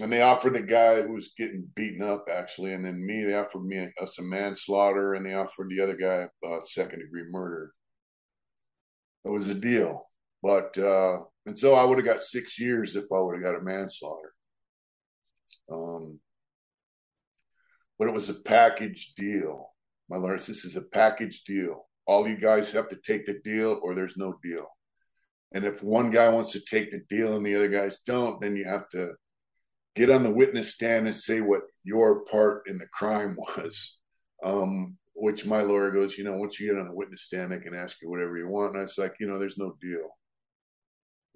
and 0.00 0.12
they 0.12 0.22
offered 0.22 0.54
the 0.54 0.62
guy 0.62 1.02
who 1.02 1.12
was 1.12 1.34
getting 1.38 1.68
beaten 1.76 2.02
up, 2.02 2.26
actually, 2.30 2.74
and 2.74 2.84
then 2.84 3.04
me, 3.06 3.24
they 3.24 3.34
offered 3.34 3.64
me 3.64 3.78
a 3.78 4.22
manslaughter, 4.22 5.14
and 5.14 5.24
they 5.24 5.34
offered 5.34 5.70
the 5.70 5.80
other 5.80 5.96
guy 5.96 6.26
uh, 6.46 6.60
second 6.64 7.00
degree 7.00 7.24
murder. 7.30 7.72
It 9.24 9.30
was 9.30 9.48
a 9.48 9.54
deal. 9.54 10.02
But, 10.42 10.76
uh, 10.76 11.18
and 11.46 11.58
so 11.58 11.74
I 11.74 11.84
would 11.84 11.98
have 11.98 12.04
got 12.06 12.20
six 12.20 12.60
years 12.60 12.96
if 12.96 13.04
I 13.14 13.18
would 13.20 13.34
have 13.34 13.42
got 13.42 13.58
a 13.58 13.64
manslaughter. 13.64 14.32
Um, 15.72 16.20
but 17.98 18.08
it 18.08 18.14
was 18.14 18.28
a 18.28 18.34
package 18.34 19.14
deal. 19.14 19.70
My 20.10 20.16
lord, 20.16 20.40
this 20.40 20.64
is 20.66 20.76
a 20.76 20.82
package 20.82 21.44
deal 21.44 21.86
all 22.06 22.28
you 22.28 22.36
guys 22.36 22.70
have 22.72 22.88
to 22.88 22.96
take 22.96 23.26
the 23.26 23.40
deal 23.44 23.80
or 23.82 23.94
there's 23.94 24.16
no 24.16 24.34
deal. 24.42 24.66
And 25.52 25.64
if 25.64 25.82
one 25.82 26.10
guy 26.10 26.28
wants 26.28 26.52
to 26.52 26.60
take 26.60 26.90
the 26.90 27.02
deal 27.08 27.36
and 27.36 27.46
the 27.46 27.54
other 27.54 27.68
guys 27.68 28.00
don't, 28.06 28.40
then 28.40 28.56
you 28.56 28.64
have 28.64 28.88
to 28.90 29.12
get 29.94 30.10
on 30.10 30.22
the 30.22 30.30
witness 30.30 30.74
stand 30.74 31.06
and 31.06 31.14
say 31.14 31.40
what 31.40 31.62
your 31.82 32.24
part 32.24 32.62
in 32.66 32.78
the 32.78 32.86
crime 32.86 33.36
was. 33.56 34.00
Um, 34.42 34.96
which 35.16 35.46
my 35.46 35.62
lawyer 35.62 35.92
goes, 35.92 36.18
you 36.18 36.24
know, 36.24 36.36
once 36.36 36.58
you 36.58 36.68
get 36.72 36.80
on 36.80 36.88
the 36.88 36.94
witness 36.94 37.22
stand, 37.22 37.52
they 37.52 37.60
can 37.60 37.74
ask 37.74 38.02
you 38.02 38.10
whatever 38.10 38.36
you 38.36 38.48
want. 38.48 38.72
And 38.72 38.80
I 38.80 38.82
was 38.82 38.98
like, 38.98 39.14
you 39.20 39.28
know, 39.28 39.38
there's 39.38 39.58
no 39.58 39.76
deal. 39.80 40.08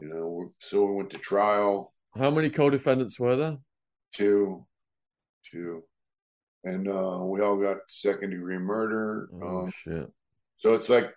You 0.01 0.09
know, 0.09 0.53
so 0.61 0.85
we 0.85 0.97
went 0.97 1.11
to 1.11 1.19
trial. 1.19 1.93
How 2.17 2.31
many 2.31 2.51
co-defendants 2.51 3.19
were 3.19 3.37
there? 3.37 3.59
Two, 4.13 4.67
two, 5.51 5.85
and 6.65 6.89
uh, 6.89 7.19
we 7.23 7.41
all 7.41 7.57
got 7.57 7.79
second 7.89 8.31
degree 8.31 8.59
murder. 8.59 9.29
Oh 9.43 9.63
um, 9.63 9.71
shit! 9.71 10.11
So 10.59 10.75
it's 10.75 10.89
like 10.89 11.13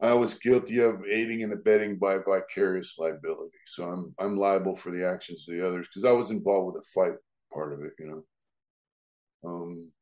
I 0.00 0.12
was 0.12 0.34
guilty 0.34 0.78
of 0.78 1.04
aiding 1.04 1.42
and 1.42 1.52
abetting 1.52 1.98
by 1.98 2.18
vicarious 2.18 2.96
liability. 2.98 3.58
So 3.66 3.84
I'm 3.84 4.14
I'm 4.18 4.36
liable 4.36 4.76
for 4.76 4.90
the 4.90 5.06
actions 5.06 5.46
of 5.48 5.54
the 5.54 5.66
others 5.66 5.88
because 5.88 6.04
I 6.04 6.12
was 6.12 6.30
involved 6.30 6.74
with 6.74 6.82
the 6.82 6.88
fight 6.94 7.18
part 7.52 7.72
of 7.72 7.80
it, 7.82 7.92
you 7.98 8.06
know. 9.42 9.50
Um, 9.50 9.92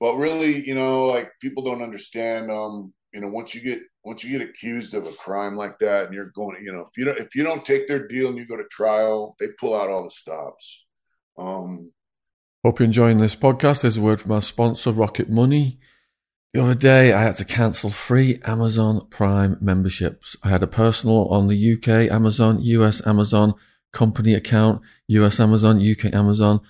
but 0.00 0.16
really, 0.16 0.66
you 0.66 0.74
know, 0.74 1.06
like 1.06 1.30
people 1.40 1.64
don't 1.64 1.82
understand. 1.82 2.50
Um, 2.50 2.92
you 3.12 3.20
know, 3.20 3.28
once 3.28 3.54
you 3.54 3.60
get 3.60 3.78
once 4.04 4.24
you 4.24 4.36
get 4.36 4.48
accused 4.48 4.94
of 4.94 5.06
a 5.06 5.12
crime 5.12 5.56
like 5.56 5.78
that, 5.80 6.06
and 6.06 6.14
you're 6.14 6.32
going, 6.34 6.62
you 6.64 6.72
know, 6.72 6.80
if 6.80 6.96
you 6.96 7.04
don't 7.04 7.18
if 7.18 7.34
you 7.34 7.44
don't 7.44 7.64
take 7.64 7.86
their 7.86 8.08
deal 8.08 8.28
and 8.28 8.38
you 8.38 8.46
go 8.46 8.56
to 8.56 8.64
trial, 8.70 9.36
they 9.38 9.46
pull 9.58 9.74
out 9.78 9.88
all 9.88 10.04
the 10.04 10.10
stops. 10.10 10.86
Um, 11.38 11.92
Hope 12.64 12.78
you're 12.78 12.86
enjoying 12.86 13.18
this 13.18 13.36
podcast. 13.36 13.82
There's 13.82 13.96
a 13.96 14.02
word 14.02 14.20
from 14.20 14.32
our 14.32 14.42
sponsor, 14.42 14.92
Rocket 14.92 15.30
Money. 15.30 15.78
The 16.52 16.62
other 16.62 16.74
day, 16.74 17.12
I 17.12 17.22
had 17.22 17.36
to 17.36 17.44
cancel 17.44 17.90
three 17.90 18.40
Amazon 18.44 19.06
Prime 19.08 19.56
memberships. 19.60 20.36
I 20.42 20.48
had 20.48 20.64
a 20.64 20.66
personal 20.66 21.28
on 21.28 21.46
the 21.46 21.74
UK 21.74 22.10
Amazon, 22.10 22.60
US 22.60 23.06
Amazon, 23.06 23.54
company 23.92 24.34
account, 24.34 24.82
US 25.06 25.38
Amazon, 25.38 25.80
UK 25.80 26.12
Amazon. 26.12 26.60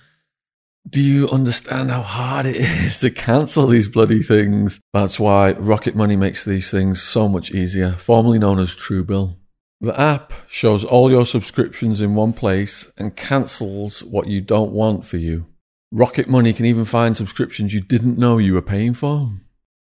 Do 0.87 1.01
you 1.01 1.27
understand 1.29 1.89
how 1.89 2.03
hard 2.03 2.45
it 2.45 2.55
is 2.57 2.99
to 2.99 3.09
cancel 3.09 3.65
these 3.65 3.87
bloody 3.87 4.21
things? 4.21 4.79
That's 4.93 5.19
why 5.19 5.53
Rocket 5.53 5.95
Money 5.95 6.15
makes 6.15 6.45
these 6.45 6.69
things 6.69 7.01
so 7.01 7.27
much 7.27 7.49
easier, 7.49 7.93
formerly 7.93 8.37
known 8.37 8.59
as 8.59 8.75
Truebill. 8.75 9.35
The 9.79 9.99
app 9.99 10.31
shows 10.47 10.83
all 10.83 11.09
your 11.09 11.25
subscriptions 11.25 12.01
in 12.01 12.13
one 12.13 12.33
place 12.33 12.91
and 12.99 13.15
cancels 13.15 14.03
what 14.03 14.27
you 14.27 14.41
don't 14.41 14.73
want 14.73 15.07
for 15.07 15.17
you. 15.17 15.47
Rocket 15.91 16.29
Money 16.29 16.53
can 16.53 16.67
even 16.67 16.85
find 16.85 17.17
subscriptions 17.17 17.73
you 17.73 17.81
didn't 17.81 18.19
know 18.19 18.37
you 18.37 18.53
were 18.53 18.61
paying 18.61 18.93
for. 18.93 19.31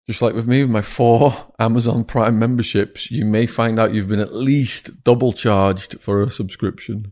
Just 0.09 0.23
like 0.23 0.33
with 0.33 0.47
me, 0.47 0.63
with 0.63 0.71
my 0.71 0.81
four 0.81 1.53
Amazon 1.59 2.03
Prime 2.03 2.39
memberships, 2.39 3.11
you 3.11 3.25
may 3.25 3.45
find 3.45 3.79
out 3.79 3.93
you've 3.93 4.07
been 4.07 4.19
at 4.19 4.33
least 4.33 5.03
double 5.03 5.33
charged 5.33 6.01
for 6.01 6.23
a 6.23 6.31
subscription. 6.31 7.11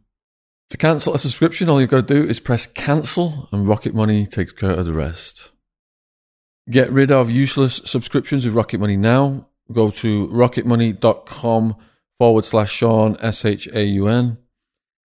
To 0.71 0.77
cancel 0.77 1.13
a 1.13 1.19
subscription, 1.19 1.69
all 1.69 1.79
you've 1.79 1.91
got 1.91 2.07
to 2.07 2.21
do 2.21 2.27
is 2.27 2.39
press 2.39 2.65
cancel 2.65 3.49
and 3.51 3.67
Rocket 3.67 3.93
Money 3.93 4.25
takes 4.25 4.51
care 4.51 4.71
of 4.71 4.87
the 4.87 4.93
rest. 4.93 5.51
Get 6.71 6.91
rid 6.91 7.11
of 7.11 7.29
useless 7.29 7.81
subscriptions 7.85 8.45
with 8.45 8.55
Rocket 8.55 8.79
Money 8.79 8.97
now. 8.97 9.47
Go 9.71 9.91
to 9.91 10.27
rocketmoney.com 10.29 11.75
forward 12.17 12.45
slash 12.45 12.71
Shaun, 12.71 13.15
S 13.19 13.45
H 13.45 13.67
A 13.75 13.83
U 13.83 14.07
N. 14.07 14.39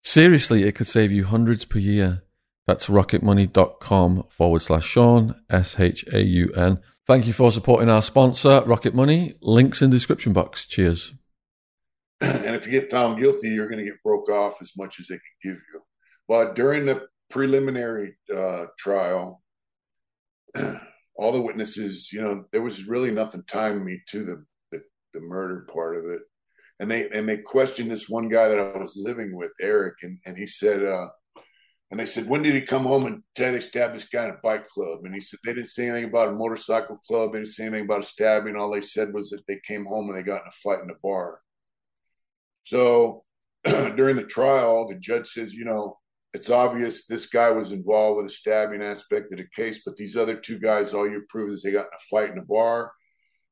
Seriously, 0.04 0.64
it 0.64 0.74
could 0.74 0.86
save 0.86 1.12
you 1.12 1.24
hundreds 1.24 1.64
per 1.64 1.78
year. 1.78 2.24
That's 2.66 2.88
rocketmoney.com 2.88 4.26
forward 4.28 4.60
slash 4.60 4.84
Shaun, 4.84 5.34
S 5.48 5.80
H 5.80 6.04
A 6.12 6.20
U 6.20 6.52
N. 6.52 6.80
Thank 7.06 7.26
you 7.26 7.32
for 7.32 7.50
supporting 7.50 7.88
our 7.88 8.02
sponsor, 8.02 8.62
Rocket 8.66 8.94
Money. 8.94 9.34
Links 9.40 9.82
in 9.82 9.90
description 9.90 10.32
box. 10.32 10.66
Cheers. 10.66 11.14
and 12.20 12.54
if 12.54 12.66
you 12.66 12.72
get 12.72 12.90
found 12.90 13.18
guilty, 13.18 13.48
you're 13.48 13.68
going 13.68 13.78
to 13.78 13.90
get 13.90 14.02
broke 14.04 14.28
off 14.28 14.60
as 14.60 14.72
much 14.76 15.00
as 15.00 15.06
they 15.06 15.14
can 15.14 15.52
give 15.52 15.60
you. 15.72 15.80
But 16.28 16.54
during 16.54 16.86
the 16.86 17.06
preliminary 17.30 18.16
uh, 18.34 18.66
trial, 18.78 19.42
all 21.16 21.32
the 21.32 21.40
witnesses, 21.40 22.12
you 22.12 22.20
know, 22.20 22.44
there 22.52 22.62
was 22.62 22.86
really 22.86 23.10
nothing 23.10 23.42
tying 23.46 23.84
me 23.84 24.00
to 24.08 24.24
the, 24.24 24.44
the, 24.70 24.82
the 25.14 25.20
murder 25.20 25.66
part 25.72 25.96
of 25.96 26.04
it. 26.04 26.20
And 26.78 26.90
they 26.90 27.10
and 27.10 27.28
they 27.28 27.38
questioned 27.38 27.90
this 27.90 28.08
one 28.08 28.28
guy 28.28 28.48
that 28.48 28.58
I 28.58 28.78
was 28.78 28.94
living 28.96 29.36
with, 29.36 29.50
Eric, 29.60 29.96
and, 30.02 30.18
and 30.24 30.36
he 30.36 30.46
said, 30.46 30.82
uh, 30.82 31.08
and 31.90 31.98
they 31.98 32.06
said, 32.06 32.28
when 32.28 32.42
did 32.42 32.54
he 32.54 32.60
come 32.60 32.84
home 32.84 33.06
and 33.06 33.22
tell 33.34 33.52
they 33.52 33.60
stabbed 33.60 33.96
this 33.96 34.08
guy 34.08 34.24
in 34.24 34.30
a 34.30 34.38
bike 34.44 34.66
club? 34.66 35.00
And 35.04 35.12
he 35.12 35.20
said 35.20 35.40
they 35.44 35.54
didn't 35.54 35.68
say 35.68 35.88
anything 35.88 36.08
about 36.08 36.28
a 36.28 36.32
motorcycle 36.32 36.98
club. 36.98 37.32
They 37.32 37.40
didn't 37.40 37.48
say 37.48 37.64
anything 37.64 37.84
about 37.84 38.04
a 38.04 38.06
stabbing. 38.06 38.54
All 38.54 38.70
they 38.70 38.80
said 38.80 39.12
was 39.12 39.30
that 39.30 39.44
they 39.48 39.60
came 39.66 39.84
home 39.84 40.08
and 40.08 40.16
they 40.16 40.22
got 40.22 40.42
in 40.42 40.48
a 40.48 40.52
fight 40.52 40.84
in 40.84 40.90
a 40.90 40.98
bar. 41.02 41.40
So 42.62 43.24
during 43.64 44.16
the 44.16 44.24
trial, 44.24 44.88
the 44.88 44.94
judge 44.94 45.26
says, 45.26 45.52
you 45.52 45.64
know, 45.64 45.98
it's 46.32 46.48
obvious 46.48 47.06
this 47.06 47.26
guy 47.26 47.50
was 47.50 47.72
involved 47.72 48.18
with 48.18 48.26
the 48.26 48.32
stabbing 48.32 48.82
aspect 48.82 49.32
of 49.32 49.38
the 49.38 49.48
case, 49.54 49.82
but 49.84 49.96
these 49.96 50.16
other 50.16 50.34
two 50.34 50.60
guys, 50.60 50.94
all 50.94 51.10
you 51.10 51.24
prove 51.28 51.50
is 51.50 51.62
they 51.62 51.72
got 51.72 51.86
in 51.86 51.92
a 51.92 52.08
fight 52.08 52.30
in 52.30 52.38
a 52.38 52.42
bar 52.42 52.92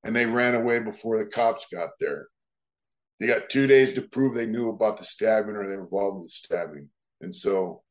and 0.05 0.15
they 0.15 0.27
ran 0.27 0.55
away 0.55 0.79
before 0.79 1.19
the 1.19 1.29
cops 1.29 1.67
got 1.73 1.91
there. 1.99 2.29
They 3.19 3.27
got 3.27 3.51
two 3.51 3.67
days 3.67 3.95
to 3.95 4.03
prove 4.03 4.35
they 4.35 4.47
knew 4.47 4.69
about 4.69 4.97
the 4.97 5.05
stabbing 5.05 5.57
or 5.57 5.69
they 5.69 5.75
were 5.75 5.83
involved 5.83 6.19
with 6.19 6.27
the 6.29 6.31
stabbing. 6.31 6.89
And 7.21 7.35
so 7.35 7.83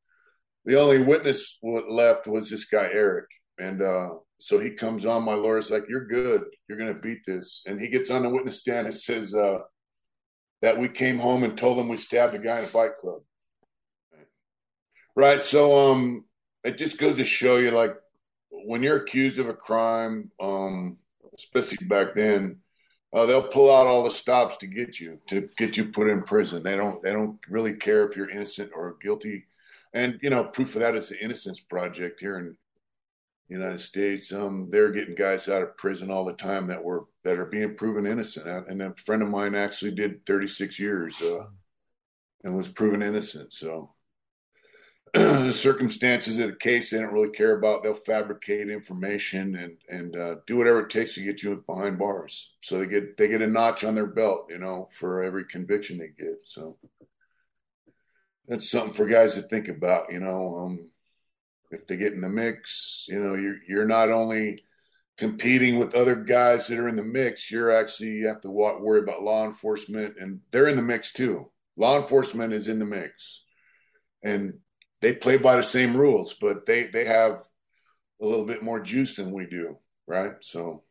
the 0.67 0.79
only 0.79 0.99
witness 0.99 1.57
left 1.63 2.27
was 2.27 2.49
this 2.49 2.65
guy, 2.65 2.87
Eric. 2.91 3.25
And 3.57 3.81
uh, 3.81 4.09
so 4.37 4.59
he 4.59 4.69
comes 4.69 5.07
on, 5.07 5.23
my 5.23 5.33
lawyer's 5.33 5.71
like, 5.71 5.85
You're 5.89 6.05
good. 6.05 6.43
You're 6.69 6.77
to 6.77 6.93
beat 6.93 7.25
this. 7.25 7.63
And 7.65 7.81
he 7.81 7.87
gets 7.87 8.11
on 8.11 8.21
the 8.21 8.29
witness 8.29 8.59
stand 8.59 8.85
and 8.85 8.93
says, 8.93 9.33
uh, 9.33 9.59
that 10.61 10.77
we 10.77 10.89
came 10.89 11.19
home 11.19 11.43
and 11.43 11.57
told 11.57 11.77
them 11.77 11.87
we 11.87 11.97
stabbed 11.97 12.35
a 12.35 12.39
guy 12.39 12.59
in 12.59 12.65
a 12.65 12.69
bike 12.69 12.95
club. 12.95 13.21
Right. 15.15 15.41
So 15.41 15.77
um 15.77 16.25
it 16.63 16.77
just 16.77 16.97
goes 16.97 17.17
to 17.17 17.23
show 17.23 17.57
you 17.57 17.71
like 17.71 17.95
when 18.49 18.83
you're 18.83 18.97
accused 18.97 19.39
of 19.39 19.49
a 19.49 19.53
crime, 19.53 20.31
um, 20.41 20.97
especially 21.37 21.85
back 21.87 22.15
then, 22.15 22.57
uh, 23.13 23.25
they'll 23.25 23.47
pull 23.47 23.73
out 23.73 23.87
all 23.87 24.03
the 24.03 24.11
stops 24.11 24.57
to 24.57 24.67
get 24.67 24.99
you 24.99 25.19
to 25.27 25.49
get 25.57 25.77
you 25.77 25.85
put 25.85 26.09
in 26.09 26.23
prison. 26.23 26.63
They 26.63 26.75
don't 26.75 27.01
they 27.01 27.13
don't 27.13 27.39
really 27.49 27.75
care 27.75 28.07
if 28.07 28.17
you're 28.17 28.29
innocent 28.29 28.71
or 28.75 28.97
guilty. 29.01 29.45
And 29.97 30.19
you 30.21 30.29
know, 30.29 30.43
proof 30.43 30.75
of 30.75 30.81
that 30.81 30.95
is 30.95 31.09
the 31.09 31.23
Innocence 31.23 31.59
Project 31.59 32.19
here 32.19 32.37
in 32.37 32.55
the 33.49 33.55
United 33.55 33.79
States, 33.79 34.31
um, 34.31 34.67
they're 34.69 34.91
getting 34.91 35.15
guys 35.15 35.47
out 35.47 35.63
of 35.63 35.75
prison 35.77 36.11
all 36.11 36.25
the 36.25 36.33
time 36.33 36.67
that 36.67 36.83
were 36.83 37.05
that 37.23 37.39
are 37.39 37.45
being 37.45 37.75
proven 37.75 38.05
innocent. 38.05 38.45
And 38.67 38.81
a 38.81 38.93
friend 39.05 39.23
of 39.23 39.29
mine 39.29 39.55
actually 39.55 39.91
did 39.91 40.25
36 40.25 40.79
years 40.79 41.19
uh, 41.21 41.45
and 42.43 42.55
was 42.55 42.67
proven 42.67 43.01
innocent. 43.01 43.53
So 43.53 43.93
the 45.13 45.53
circumstances 45.53 46.37
of 46.37 46.49
the 46.49 46.55
case 46.57 46.91
they 46.91 46.99
don't 46.99 47.13
really 47.13 47.31
care 47.31 47.57
about. 47.57 47.81
They'll 47.81 47.95
fabricate 47.95 48.69
information 48.69 49.55
and 49.55 49.77
and 49.89 50.15
uh, 50.15 50.35
do 50.45 50.57
whatever 50.57 50.81
it 50.81 50.91
takes 50.91 51.15
to 51.15 51.23
get 51.23 51.41
you 51.41 51.63
behind 51.65 51.97
bars. 51.97 52.53
So 52.61 52.77
they 52.77 52.85
get 52.85 53.17
they 53.17 53.29
get 53.29 53.41
a 53.41 53.47
notch 53.47 53.83
on 53.83 53.95
their 53.95 54.07
belt, 54.07 54.47
you 54.49 54.59
know, 54.59 54.87
for 54.91 55.23
every 55.23 55.45
conviction 55.45 55.97
they 55.97 56.09
get. 56.09 56.39
So 56.43 56.77
that's 58.47 58.69
something 58.69 58.93
for 58.93 59.05
guys 59.05 59.35
to 59.35 59.41
think 59.41 59.67
about, 59.67 60.11
you 60.11 60.19
know. 60.19 60.59
Um, 60.59 60.91
if 61.71 61.85
they 61.85 61.97
get 61.97 62.13
in 62.13 62.21
the 62.21 62.29
mix, 62.29 63.05
you 63.09 63.19
know, 63.19 63.35
you're 63.35 63.57
you're 63.67 63.87
not 63.87 64.09
only 64.09 64.59
competing 65.17 65.77
with 65.77 65.95
other 65.95 66.15
guys 66.15 66.67
that 66.67 66.79
are 66.79 66.87
in 66.87 66.95
the 66.95 67.03
mix, 67.03 67.51
you're 67.51 67.71
actually 67.71 68.11
you 68.11 68.27
have 68.27 68.41
to 68.41 68.49
worry 68.49 68.99
about 68.99 69.23
law 69.23 69.45
enforcement, 69.45 70.15
and 70.19 70.39
they're 70.51 70.67
in 70.67 70.75
the 70.75 70.81
mix 70.81 71.11
too. 71.11 71.49
Law 71.77 72.01
enforcement 72.01 72.53
is 72.53 72.69
in 72.69 72.79
the 72.79 72.85
mix, 72.85 73.43
and 74.23 74.53
they 75.01 75.13
play 75.13 75.37
by 75.37 75.57
the 75.57 75.63
same 75.63 75.95
rules, 75.95 76.33
but 76.33 76.65
they 76.65 76.87
they 76.87 77.05
have 77.05 77.39
a 78.21 78.25
little 78.25 78.45
bit 78.45 78.63
more 78.63 78.79
juice 78.79 79.15
than 79.15 79.31
we 79.31 79.45
do, 79.45 79.77
right? 80.07 80.35
So, 80.41 80.83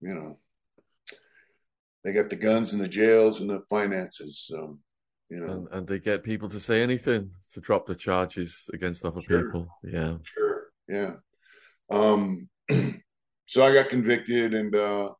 you 0.00 0.14
know, 0.14 0.38
they 2.02 2.12
got 2.12 2.28
the 2.28 2.36
guns 2.36 2.72
and 2.72 2.82
the 2.82 2.88
jails 2.88 3.40
and 3.40 3.48
the 3.48 3.62
finances. 3.70 4.44
So, 4.46 4.78
you 5.30 5.38
know, 5.40 5.52
and, 5.52 5.68
and, 5.72 5.86
they 5.86 5.98
get 5.98 6.22
people 6.22 6.48
to 6.48 6.60
say 6.60 6.82
anything 6.82 7.30
to 7.52 7.60
drop 7.60 7.86
the 7.86 7.94
charges 7.94 8.68
against 8.72 9.04
other 9.04 9.22
sure. 9.22 9.44
people. 9.44 9.68
Yeah, 9.82 10.16
sure, 10.22 10.64
yeah. 10.88 11.12
Um, 11.90 12.48
so 13.46 13.64
I 13.64 13.72
got 13.72 13.88
convicted, 13.88 14.54
and 14.54 14.74
uh, 14.74 15.10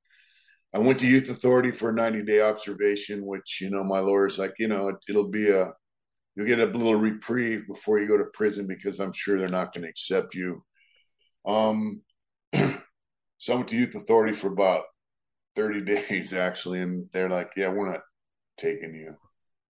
I 0.74 0.78
went 0.78 0.98
to 1.00 1.06
youth 1.06 1.30
authority 1.30 1.70
for 1.70 1.90
a 1.90 1.94
90 1.94 2.22
day 2.22 2.40
observation, 2.40 3.24
which 3.24 3.60
you 3.60 3.70
know 3.70 3.84
my 3.84 4.00
lawyer's 4.00 4.38
like, 4.38 4.54
you 4.58 4.68
know, 4.68 4.88
it, 4.88 4.96
it'll 5.08 5.30
be 5.30 5.50
a 5.50 5.72
you'll 6.36 6.46
get 6.46 6.58
a 6.58 6.66
little 6.66 6.96
reprieve 6.96 7.66
before 7.66 7.98
you 7.98 8.08
go 8.08 8.18
to 8.18 8.24
prison 8.32 8.66
because 8.66 9.00
I'm 9.00 9.12
sure 9.12 9.38
they're 9.38 9.48
not 9.48 9.72
going 9.72 9.82
to 9.82 9.88
accept 9.88 10.34
you. 10.34 10.64
Um, 11.46 12.02
so 12.54 13.52
I 13.52 13.54
went 13.54 13.68
to 13.68 13.76
youth 13.76 13.94
authority 13.94 14.32
for 14.32 14.48
about 14.48 14.84
30 15.56 15.80
days 16.08 16.32
actually, 16.32 16.80
and 16.80 17.08
they're 17.12 17.30
like, 17.30 17.50
yeah, 17.56 17.68
we're 17.68 17.90
not 17.90 18.02
taking 18.58 18.94
you. 18.94 19.14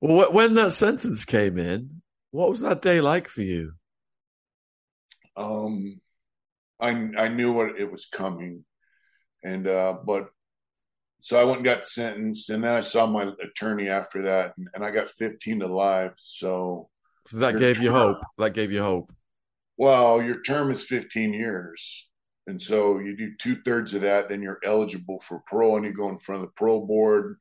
Well, 0.01 0.33
when 0.33 0.55
that 0.55 0.73
sentence 0.73 1.25
came 1.25 1.59
in, 1.59 2.03
what 2.31 2.51
was 2.51 2.61
that 2.61 2.83
day 2.83 3.01
like 3.01 3.29
for 3.29 3.43
you? 3.43 3.73
Um, 5.37 6.01
I 6.81 6.91
I 7.17 7.29
knew 7.29 7.53
what 7.53 7.79
it 7.79 7.91
was 7.91 8.07
coming, 8.07 8.65
and 9.43 9.67
uh, 9.67 9.99
but 10.05 10.29
so 11.21 11.41
I 11.41 11.45
went 11.45 11.59
and 11.59 11.65
got 11.65 11.85
sentenced, 11.85 12.51
and 12.51 12.63
then 12.63 12.75
I 12.75 12.81
saw 12.81 13.07
my 13.07 13.33
attorney 13.43 13.89
after 13.89 14.23
that, 14.23 14.55
and, 14.57 14.69
and 14.75 14.85
I 14.85 14.91
got 14.91 15.11
15 15.11 15.61
to 15.61 15.67
life. 15.67 16.15
So, 16.17 16.89
so 17.27 17.39
that 17.39 17.59
gave 17.59 17.81
you 17.81 17.91
hope. 17.91 18.19
That 18.39 18.55
gave 18.55 18.71
you 18.71 18.83
hope. 18.83 19.11
Well, 19.77 20.23
your 20.23 20.43
term 20.43 20.71
is 20.71 20.85
15 20.85 21.33
years, 21.33 22.09
and 22.47 22.61
so 22.61 22.99
you 22.99 23.17
do 23.17 23.35
two 23.37 23.57
thirds 23.63 23.95
of 23.95 24.03
that, 24.03 24.29
then 24.29 24.43
you're 24.43 24.61
eligible 24.65 25.21
for 25.21 25.43
parole, 25.49 25.77
and 25.77 25.85
you 25.85 25.93
go 25.93 26.09
in 26.09 26.19
front 26.19 26.43
of 26.43 26.49
the 26.49 26.53
parole 26.57 26.87
board 26.87 27.37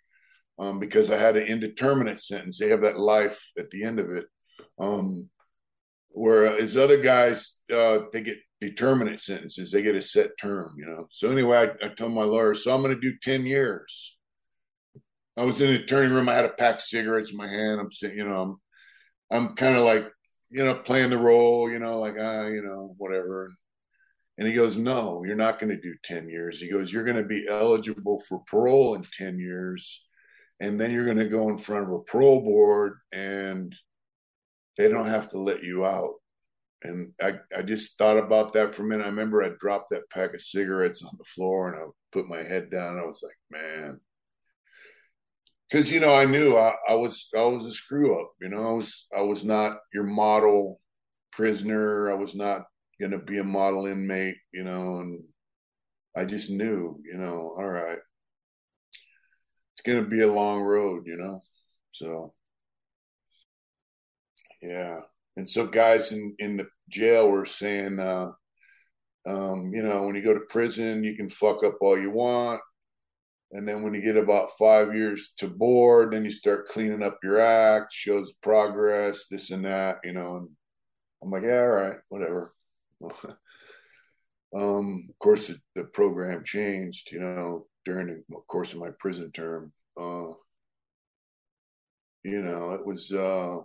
um, 0.59 0.79
because 0.79 1.11
I 1.11 1.17
had 1.17 1.37
an 1.37 1.47
indeterminate 1.47 2.19
sentence. 2.19 2.57
They 2.57 2.69
have 2.69 2.81
that 2.81 2.99
life 2.99 3.51
at 3.57 3.69
the 3.69 3.83
end 3.83 3.99
of 3.99 4.09
it. 4.09 4.25
Um, 4.79 5.29
whereas 6.09 6.77
other 6.77 7.01
guys, 7.01 7.57
uh, 7.73 7.99
they 8.11 8.21
get 8.21 8.37
determinate 8.59 9.19
sentences. 9.19 9.71
They 9.71 9.81
get 9.81 9.95
a 9.95 10.01
set 10.01 10.31
term, 10.39 10.75
you 10.77 10.85
know. 10.85 11.07
So 11.11 11.31
anyway, 11.31 11.69
I, 11.81 11.85
I 11.85 11.89
told 11.89 12.13
my 12.13 12.23
lawyer, 12.23 12.53
so 12.53 12.73
I'm 12.73 12.81
going 12.81 12.95
to 12.95 13.01
do 13.01 13.17
10 13.21 13.45
years. 13.45 14.17
I 15.37 15.43
was 15.43 15.61
in 15.61 15.67
the 15.67 15.83
attorney 15.83 16.11
room. 16.11 16.29
I 16.29 16.33
had 16.33 16.45
a 16.45 16.49
pack 16.49 16.75
of 16.75 16.81
cigarettes 16.81 17.31
in 17.31 17.37
my 17.37 17.47
hand. 17.47 17.79
I'm 17.79 17.91
sitting, 17.91 18.17
you 18.17 18.25
know, 18.27 18.41
I'm, 18.41 18.55
I'm 19.31 19.55
kind 19.55 19.77
of 19.77 19.83
like, 19.83 20.09
you 20.49 20.65
know, 20.65 20.73
playing 20.73 21.11
the 21.11 21.17
role, 21.17 21.69
you 21.69 21.77
know, 21.77 21.99
like, 21.99 22.15
ah, 22.19 22.47
you 22.47 22.63
know, 22.63 22.95
whatever. 22.97 23.51
And 24.37 24.47
he 24.47 24.53
goes, 24.53 24.77
No, 24.77 25.23
you're 25.25 25.35
not 25.35 25.59
going 25.59 25.69
to 25.69 25.81
do 25.81 25.95
10 26.03 26.29
years. 26.29 26.59
He 26.59 26.69
goes, 26.69 26.91
You're 26.91 27.03
going 27.03 27.17
to 27.17 27.23
be 27.23 27.47
eligible 27.49 28.19
for 28.27 28.43
parole 28.47 28.95
in 28.95 29.01
10 29.01 29.39
years. 29.39 30.06
And 30.59 30.79
then 30.79 30.91
you're 30.91 31.05
going 31.05 31.17
to 31.17 31.29
go 31.29 31.49
in 31.49 31.57
front 31.57 31.87
of 31.87 31.93
a 31.93 31.99
parole 32.01 32.41
board 32.41 32.93
and 33.11 33.75
they 34.77 34.87
don't 34.87 35.07
have 35.07 35.29
to 35.29 35.39
let 35.39 35.63
you 35.63 35.85
out. 35.85 36.15
And 36.83 37.13
I, 37.21 37.33
I 37.55 37.61
just 37.63 37.97
thought 37.97 38.17
about 38.17 38.53
that 38.53 38.73
for 38.73 38.83
a 38.83 38.85
minute. 38.85 39.03
I 39.03 39.09
remember 39.09 39.43
I 39.43 39.49
dropped 39.59 39.89
that 39.91 40.09
pack 40.09 40.33
of 40.33 40.41
cigarettes 40.41 41.03
on 41.03 41.11
the 41.17 41.23
floor 41.23 41.69
and 41.71 41.77
I 41.77 41.85
put 42.11 42.27
my 42.27 42.43
head 42.43 42.69
down. 42.71 42.97
I 42.97 43.05
was 43.05 43.21
like, 43.23 43.37
man, 43.51 43.99
because 45.69 45.91
you 45.91 45.99
know 45.99 46.15
I 46.15 46.25
knew 46.25 46.55
I, 46.55 46.73
I 46.87 46.93
was 46.93 47.29
I 47.35 47.41
was 47.41 47.65
a 47.65 47.71
screw 47.71 48.19
up. 48.19 48.31
You 48.41 48.49
know 48.49 48.67
I 48.67 48.71
was 48.71 49.07
I 49.15 49.21
was 49.21 49.43
not 49.43 49.77
your 49.93 50.03
model 50.03 50.79
prisoner. 51.31 52.11
I 52.11 52.15
was 52.15 52.35
not 52.35 52.63
going 52.99 53.11
to 53.11 53.19
be 53.19 53.39
a 53.39 53.43
model 53.43 53.85
inmate. 53.85 54.37
You 54.53 54.63
know, 54.63 54.99
and 54.99 55.23
I 56.15 56.25
just 56.25 56.49
knew. 56.49 56.99
You 57.03 57.17
know, 57.17 57.55
all 57.57 57.67
right, 57.67 57.99
it's 59.77 59.81
going 59.85 60.03
to 60.03 60.09
be 60.09 60.21
a 60.21 60.31
long 60.31 60.61
road. 60.61 61.03
You 61.05 61.17
know, 61.17 61.41
so 61.91 62.33
yeah. 64.61 65.01
And 65.35 65.47
so 65.47 65.67
guys 65.67 66.11
in 66.11 66.35
in 66.39 66.57
the 66.57 66.67
jail 66.89 67.29
were 67.29 67.45
saying. 67.45 67.99
uh 67.99 68.31
um, 69.25 69.73
you 69.73 69.83
know, 69.83 70.03
when 70.03 70.15
you 70.15 70.21
go 70.21 70.33
to 70.33 70.39
prison, 70.47 71.03
you 71.03 71.17
can 71.17 71.27
fuck 71.27 71.61
up 71.61 71.79
all 71.81 71.99
you 71.99 72.11
want 72.11 72.61
and 73.51 73.67
then 73.67 73.81
when 73.81 73.93
you 73.93 74.01
get 74.01 74.17
about 74.17 74.57
five 74.59 74.93
years 74.93 75.33
to 75.37 75.47
board, 75.47 76.11
then 76.11 76.25
you 76.25 76.31
start 76.31 76.67
cleaning 76.67 77.01
up 77.01 77.17
your 77.23 77.39
act, 77.39 77.93
shows 77.93 78.33
progress, 78.43 79.25
this 79.31 79.51
and 79.51 79.63
that, 79.65 79.99
you 80.03 80.11
know. 80.11 80.37
And 80.37 80.49
I'm 81.23 81.31
like, 81.31 81.43
yeah, 81.43 81.61
all 81.61 81.67
right, 81.67 81.95
whatever. 82.09 82.51
um, 84.55 85.07
of 85.09 85.19
course, 85.19 85.47
the, 85.47 85.59
the, 85.75 85.83
program 85.85 86.43
changed, 86.43 87.11
you 87.13 87.19
know, 87.19 87.67
during 87.87 88.07
the 88.07 88.35
course 88.47 88.73
of 88.73 88.79
my 88.79 88.89
prison 88.99 89.31
term. 89.31 89.71
Uh, 89.99 90.33
you 92.23 92.41
know, 92.41 92.73
it 92.73 92.85
was, 92.85 93.11
uh, 93.13 93.57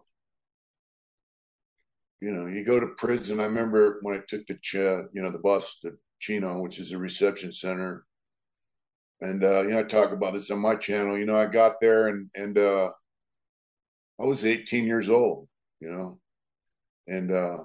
you 2.20 2.31
know, 2.31 2.47
you 2.47 2.64
go 2.64 2.79
to 2.79 2.87
prison. 2.97 3.41
I 3.41 3.45
remember 3.45 3.99
when 4.03 4.16
I 4.16 4.20
took 4.29 4.47
the, 4.47 4.55
ch- 4.55 4.75
you 4.75 5.23
know, 5.23 5.33
the 5.33 5.39
bus 5.39 5.81
to 5.81 5.95
Chino, 6.20 6.61
which 6.61 6.79
is 6.79 6.93
a 6.93 6.99
reception 6.99 7.51
center 7.51 8.05
and 9.23 9.45
uh, 9.45 9.62
you 9.62 9.70
know, 9.70 9.79
I 9.79 9.83
talk 9.85 10.12
about 10.12 10.35
this 10.35 10.51
on 10.51 10.59
my 10.59 10.75
channel. 10.75 11.16
You 11.16 11.27
know, 11.27 11.39
I 11.39 11.47
got 11.47 11.81
there 11.81 12.09
and 12.09 12.29
and 12.35 12.59
uh, 12.59 12.91
I 14.20 14.25
was 14.25 14.45
18 14.45 14.85
years 14.85 15.09
old. 15.09 15.49
You 15.81 15.91
know, 15.91 16.18
and 17.07 17.31
uh, 17.33 17.59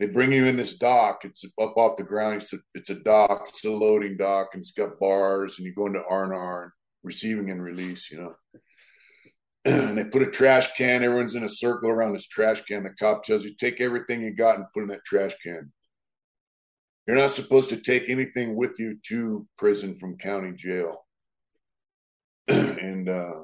they 0.00 0.06
bring 0.06 0.32
you 0.32 0.46
in 0.46 0.56
this 0.56 0.78
dock. 0.78 1.20
It's 1.24 1.44
up 1.60 1.76
off 1.76 1.96
the 1.96 2.02
ground. 2.02 2.36
It's 2.36 2.52
a, 2.54 2.58
it's 2.74 2.88
a 2.88 2.94
dock. 2.94 3.44
It's 3.50 3.64
a 3.66 3.70
loading 3.70 4.16
dock, 4.16 4.48
and 4.54 4.60
it's 4.60 4.70
got 4.70 4.98
bars. 4.98 5.58
And 5.58 5.66
you 5.66 5.74
go 5.74 5.86
into 5.86 6.02
R 6.08 6.24
and 6.24 6.32
R, 6.32 6.72
receiving 7.02 7.50
and 7.50 7.62
release. 7.62 8.10
You 8.10 8.22
know, 8.22 8.34
and 9.66 9.98
they 9.98 10.04
put 10.04 10.22
a 10.22 10.30
trash 10.30 10.74
can. 10.74 11.04
Everyone's 11.04 11.34
in 11.34 11.44
a 11.44 11.48
circle 11.48 11.90
around 11.90 12.14
this 12.14 12.26
trash 12.26 12.62
can. 12.62 12.82
The 12.82 12.90
cop 12.98 13.24
tells 13.24 13.44
you 13.44 13.54
take 13.54 13.82
everything 13.82 14.22
you 14.22 14.34
got 14.34 14.56
and 14.56 14.64
put 14.72 14.84
in 14.84 14.88
that 14.88 15.04
trash 15.04 15.34
can. 15.42 15.70
You're 17.06 17.18
not 17.18 17.30
supposed 17.30 17.68
to 17.68 17.76
take 17.76 18.08
anything 18.08 18.56
with 18.56 18.78
you 18.78 18.96
to 19.08 19.46
prison 19.58 19.94
from 19.96 20.16
county 20.16 20.52
jail. 20.52 21.04
and 22.48 23.06
uh, 23.06 23.42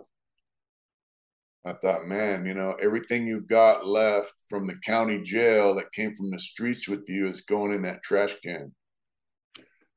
I 1.66 1.72
thought, 1.72 2.06
man, 2.06 2.46
you 2.46 2.54
know, 2.54 2.76
everything 2.80 3.26
you 3.26 3.40
got 3.40 3.84
left 3.84 4.32
from 4.48 4.68
the 4.68 4.76
county 4.84 5.20
jail 5.20 5.74
that 5.74 5.92
came 5.92 6.14
from 6.14 6.30
the 6.30 6.38
streets 6.38 6.88
with 6.88 7.02
you 7.08 7.26
is 7.26 7.40
going 7.40 7.74
in 7.74 7.82
that 7.82 8.04
trash 8.04 8.38
can. 8.40 8.72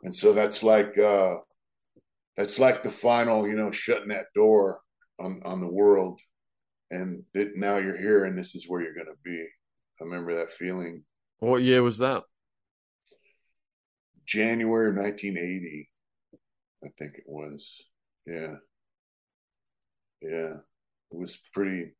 And 0.02 0.16
so 0.16 0.34
that's 0.34 0.64
like 0.64 0.98
uh, 0.98 1.36
that's 2.36 2.58
like 2.58 2.82
the 2.82 2.90
final, 2.90 3.48
you 3.48 3.54
know, 3.54 3.70
shutting 3.70 4.10
that 4.10 4.34
door 4.34 4.80
on 5.20 5.42
on 5.46 5.62
the 5.62 5.72
world. 5.72 6.20
And 6.90 7.24
it, 7.36 7.52
now 7.56 7.78
you're 7.78 8.00
here, 8.00 8.26
and 8.26 8.36
this 8.36 8.56
is 8.56 8.68
where 8.68 8.82
you're 8.82 8.96
going 8.96 9.06
to 9.06 9.22
be. 9.24 9.46
I 10.02 10.06
remember 10.06 10.36
that 10.38 10.50
feeling. 10.50 11.04
What 11.38 11.62
year 11.62 11.84
was 11.84 12.00
that? 12.00 12.24
January 14.26 14.90
of 14.90 14.96
1980, 14.96 15.90
I 16.84 16.88
think 16.98 17.16
it 17.16 17.26
was. 17.28 17.84
Yeah. 18.26 18.56
Yeah. 20.22 20.54
It 21.12 21.18
was 21.18 21.38
pretty, 21.54 21.92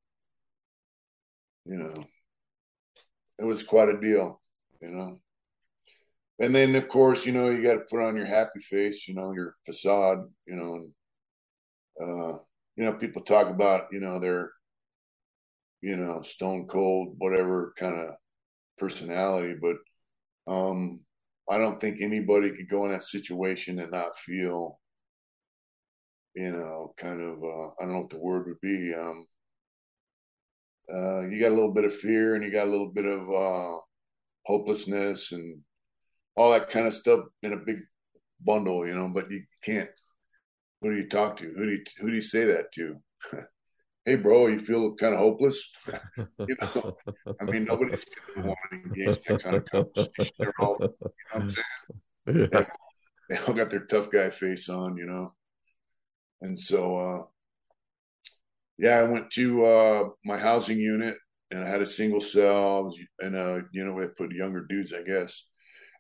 you 1.66 1.78
know, 1.78 2.06
it 3.40 3.44
was 3.44 3.64
quite 3.64 3.90
a 3.90 4.00
deal, 4.00 4.42
you 4.82 4.90
know. 4.90 5.20
And 6.40 6.56
then, 6.56 6.76
of 6.76 6.88
course, 6.88 7.26
you 7.26 7.34
know, 7.34 7.50
you 7.50 7.62
got 7.62 7.74
to 7.74 7.86
put 7.90 8.02
on 8.02 8.16
your 8.16 8.26
happy 8.26 8.60
face, 8.60 9.08
you 9.08 9.14
know, 9.14 9.34
your 9.34 9.56
facade, 9.66 10.20
you 10.48 10.56
know, 10.56 10.76
and, 10.76 10.94
uh, 12.02 12.38
you 12.78 12.86
know, 12.86 12.94
people 12.94 13.22
talk 13.22 13.50
about, 13.50 13.88
you 13.92 14.00
know, 14.00 14.20
their, 14.20 14.52
you 15.82 15.98
know, 15.98 16.22
stone 16.22 16.68
cold, 16.68 17.16
whatever 17.18 17.74
kind 17.78 18.00
of 18.00 18.16
personality, 18.78 19.56
but, 19.62 19.76
um, 20.52 21.02
I 21.50 21.58
don't 21.58 21.82
think 21.82 22.00
anybody 22.00 22.52
could 22.52 22.70
go 22.70 22.86
in 22.86 22.92
that 22.92 23.04
situation 23.04 23.80
and 23.80 23.92
not 23.92 24.18
feel, 24.18 24.79
you 26.36 26.52
know, 26.52 26.94
kind 26.98 27.22
of, 27.22 27.44
uh, 27.44 27.68
I 27.68 27.82
don't 27.82 27.94
know 27.94 28.00
what 28.02 28.10
the 28.10 28.20
word 28.20 28.48
would 28.48 28.62
be. 28.62 28.94
Um, 28.94 29.26
uh, 30.94 31.22
you 31.22 31.40
got 31.40 31.52
a 31.52 31.56
little 31.56 31.74
bit 31.74 31.86
of 31.86 31.96
fear 31.96 32.36
and 32.36 32.44
you 32.44 32.52
got 32.52 32.68
a 32.68 32.72
little 32.72 32.92
bit 32.92 33.06
of 33.06 33.30
uh, 33.30 33.78
hopelessness 34.46 35.32
and 35.32 35.62
all 36.36 36.52
that 36.52 36.70
kind 36.70 36.88
of 36.88 36.94
stuff 36.94 37.22
in 37.44 37.54
a 37.54 37.58
big 37.58 37.78
bundle, 38.44 38.88
you 38.88 38.94
know. 38.94 39.10
But 39.14 39.30
you 39.30 39.44
can't. 39.64 39.90
Who 40.82 40.92
do 40.92 40.98
you 40.98 41.10
talk 41.10 41.38
to? 41.38 41.46
Who 41.46 41.66
do 41.66 41.72
you 41.72 41.84
who 42.00 42.08
do 42.08 42.16
you 42.16 42.22
say 42.22 42.46
that 42.46 42.72
to? 42.74 42.96
hey, 44.06 44.16
bro, 44.16 44.48
you 44.48 44.60
feel 44.60 44.96
kind 44.96 45.14
of 45.14 45.20
hopeless? 45.20 45.70
you 46.18 46.56
know, 46.62 46.98
I 47.40 47.44
mean, 47.44 47.66
nobody's 47.66 48.06
going 48.06 48.44
to 48.44 48.48
want 48.48 48.60
to 48.72 48.78
engage 48.78 49.20
that 49.28 49.44
kind 49.44 49.56
of 49.58 49.66
conversation. 49.66 50.34
They're 50.40 50.54
all, 50.60 50.78
you 50.80 50.88
know 50.88 50.94
what 51.02 51.44
I'm 51.44 51.52
saying? 51.52 51.66
Yeah. 52.54 52.66
They 53.30 53.38
all 53.38 53.54
got 53.54 53.70
their 53.70 53.86
tough 53.86 54.12
guy 54.12 54.30
face 54.30 54.70
on, 54.70 54.98
you 54.98 55.06
know. 55.06 55.34
And 56.42 56.58
so, 56.58 56.98
uh, 56.98 57.24
yeah, 58.78 59.00
I 59.00 59.04
went 59.04 59.30
to 59.32 59.66
uh, 59.66 60.10
my 60.24 60.38
housing 60.38 60.80
unit 60.80 61.18
and 61.52 61.64
I 61.64 61.68
had 61.68 61.82
a 61.82 61.88
single 61.88 62.22
cell. 62.22 62.94
In 63.20 63.36
a, 63.36 63.62
you 63.72 63.86
know, 63.86 64.00
they 64.00 64.08
put 64.08 64.32
younger 64.32 64.66
dudes, 64.70 64.94
I 64.94 65.04
guess. 65.04 65.46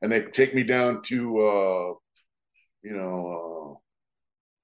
And 0.02 0.12
they 0.12 0.22
take 0.22 0.56
me 0.56 0.64
down 0.64 1.02
to, 1.04 1.40
uh, 1.40 1.94
you 2.84 2.94
know, 2.94 3.76
uh, 3.76 3.80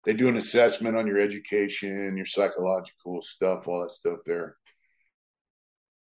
they 0.06 0.14
do 0.14 0.30
an 0.30 0.38
assessment 0.38 0.96
on 0.96 1.08
your 1.08 1.20
education, 1.20 2.16
your 2.16 2.26
psychological 2.26 3.22
stuff, 3.22 3.68
all 3.68 3.82
that 3.82 3.92
stuff 3.92 4.20
there. 4.26 4.56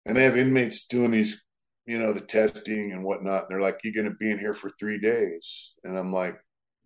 And 0.06 0.16
they 0.16 0.24
have 0.24 0.38
inmates 0.38 0.86
doing 0.88 1.12
these, 1.12 1.42
you 1.86 1.98
know, 1.98 2.14
the 2.14 2.22
testing 2.22 2.92
and 2.92 3.04
whatnot. 3.04 3.44
And 3.44 3.48
they're 3.50 3.62
like, 3.62 3.80
You're 3.84 3.94
going 3.94 4.12
to 4.12 4.18
be 4.18 4.30
in 4.30 4.38
here 4.38 4.54
for 4.54 4.72
three 4.80 5.00
days. 5.00 5.74
And 5.84 5.98
I'm 5.98 6.14
like, 6.14 6.36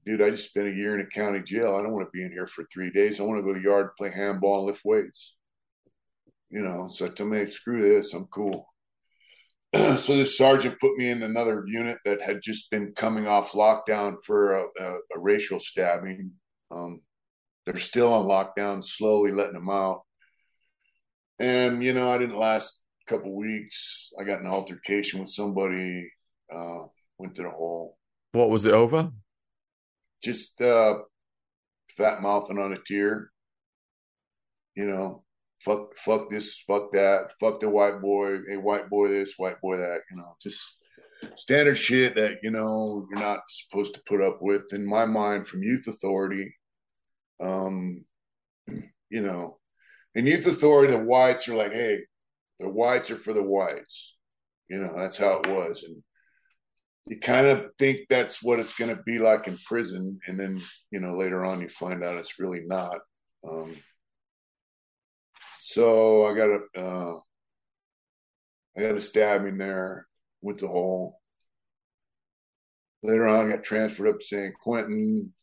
Dude, 0.08 0.22
I 0.22 0.30
just 0.30 0.52
spent 0.52 0.70
a 0.70 0.72
year 0.72 0.98
in 0.98 1.06
a 1.06 1.06
county 1.06 1.42
jail. 1.42 1.76
I 1.76 1.84
don't 1.84 1.92
want 1.92 2.08
to 2.08 2.18
be 2.18 2.24
in 2.24 2.32
here 2.32 2.48
for 2.48 2.64
three 2.72 2.90
days. 2.92 3.20
I 3.20 3.24
want 3.24 3.40
to 3.40 3.42
go 3.42 3.54
to 3.54 3.60
the 3.60 3.66
yard, 3.66 3.90
play 3.98 4.10
handball, 4.10 4.60
and 4.60 4.68
lift 4.68 4.86
weights. 4.86 5.36
You 6.50 6.62
know, 6.62 6.88
so 6.88 7.08
I 7.08 7.10
told 7.10 7.32
me, 7.32 7.46
screw 7.46 7.82
this, 7.82 8.14
I'm 8.14 8.24
cool. 8.28 8.70
so 9.76 9.98
this 10.16 10.38
sergeant 10.38 10.80
put 10.80 10.96
me 10.96 11.10
in 11.10 11.24
another 11.24 11.62
unit 11.68 11.98
that 12.06 12.22
had 12.22 12.40
just 12.42 12.72
been 12.72 12.94
coming 12.94 13.28
off 13.28 13.52
lockdown 13.52 14.16
for 14.26 14.54
a, 14.54 14.64
a, 14.80 14.94
a 14.94 15.20
racial 15.20 15.60
stabbing. 15.60 16.32
Um, 16.72 17.02
they're 17.66 17.76
still 17.76 18.14
on 18.14 18.28
lockdown, 18.28 18.82
slowly 18.82 19.34
letting 19.34 19.56
them 19.56 19.70
out. 19.70 20.04
And 21.38 21.84
you 21.84 21.92
know, 21.92 22.10
I 22.10 22.18
didn't 22.18 22.40
last 22.40 22.82
a 23.06 23.12
couple 23.12 23.36
weeks. 23.36 24.14
I 24.18 24.24
got 24.24 24.40
an 24.40 24.48
altercation 24.48 25.20
with 25.20 25.30
somebody. 25.30 26.10
Uh, 26.50 26.86
went 27.18 27.36
to 27.36 27.44
the 27.44 27.50
hole. 27.50 27.98
What 28.32 28.50
was 28.50 28.64
it 28.64 28.74
over? 28.74 29.12
Just 30.24 30.62
uh, 30.62 30.96
fat 31.92 32.22
mouthing 32.22 32.60
on 32.60 32.74
a 32.74 32.78
tear. 32.78 33.32
You 34.76 34.86
know, 34.86 35.24
fuck, 35.60 35.96
fuck 35.96 36.30
this, 36.30 36.62
fuck 36.68 36.92
that, 36.94 37.32
fuck 37.40 37.60
the 37.60 37.70
white 37.70 38.02
boy, 38.02 38.40
hey, 38.48 38.58
white 38.58 38.90
boy 38.90 39.08
this, 39.08 39.34
white 39.38 39.60
boy 39.62 39.78
that. 39.78 40.00
You 40.12 40.18
know, 40.18 40.36
just 40.42 40.78
standard 41.36 41.76
shit 41.76 42.16
that 42.16 42.38
you 42.44 42.52
know 42.52 43.08
you're 43.10 43.20
not 43.20 43.40
supposed 43.50 43.94
to 43.96 44.02
put 44.08 44.22
up 44.22 44.40
with. 44.42 44.72
In 44.72 44.86
my 44.86 45.06
mind, 45.06 45.48
from 45.48 45.64
youth 45.64 45.88
authority, 45.88 46.54
um, 47.44 48.04
you 48.68 49.22
know, 49.22 49.58
in 50.16 50.28
youth 50.28 50.48
authority, 50.48 50.94
the 50.94 51.04
whites 51.04 51.48
are 51.48 51.56
like, 51.56 51.74
hey, 51.74 52.00
the 52.60 52.70
whites 52.70 53.12
are 53.12 53.16
for 53.16 53.34
the 53.34 53.44
whites. 53.44 54.18
You 54.70 54.80
know, 54.80 54.94
that's 54.98 55.18
how 55.18 55.40
it 55.40 55.48
was. 55.48 55.84
And 55.84 56.04
you 57.08 57.20
kind 57.20 57.48
of 57.48 57.68
think 57.80 58.02
that's 58.10 58.44
what 58.44 58.60
it's 58.60 58.78
going 58.78 58.94
to 58.94 59.02
be 59.04 59.18
like 59.18 59.48
in 59.48 59.58
prison. 59.66 60.20
And 60.28 60.38
then, 60.38 60.62
you 60.92 61.00
know, 61.00 61.16
later 61.16 61.46
on 61.46 61.62
you 61.62 61.70
find 61.70 62.04
out 62.04 62.18
it's 62.18 62.40
really 62.40 62.62
not. 62.66 62.98
Um, 63.50 63.78
so 65.62 66.26
I 66.26 66.36
got 66.36 66.50
a, 66.50 66.82
uh, 66.82 67.20
I 68.78 68.82
got 68.82 68.96
a 68.96 69.02
stabbing 69.02 69.58
there 69.58 70.06
with 70.42 70.60
the 70.60 70.68
hole. 70.68 71.20
later 73.04 73.28
on, 73.28 73.48
I 73.48 73.56
got 73.56 73.64
transferred 73.64 74.10
up 74.10 74.20
to 74.20 74.26
San 74.26 74.54
Quentin, 74.62 75.34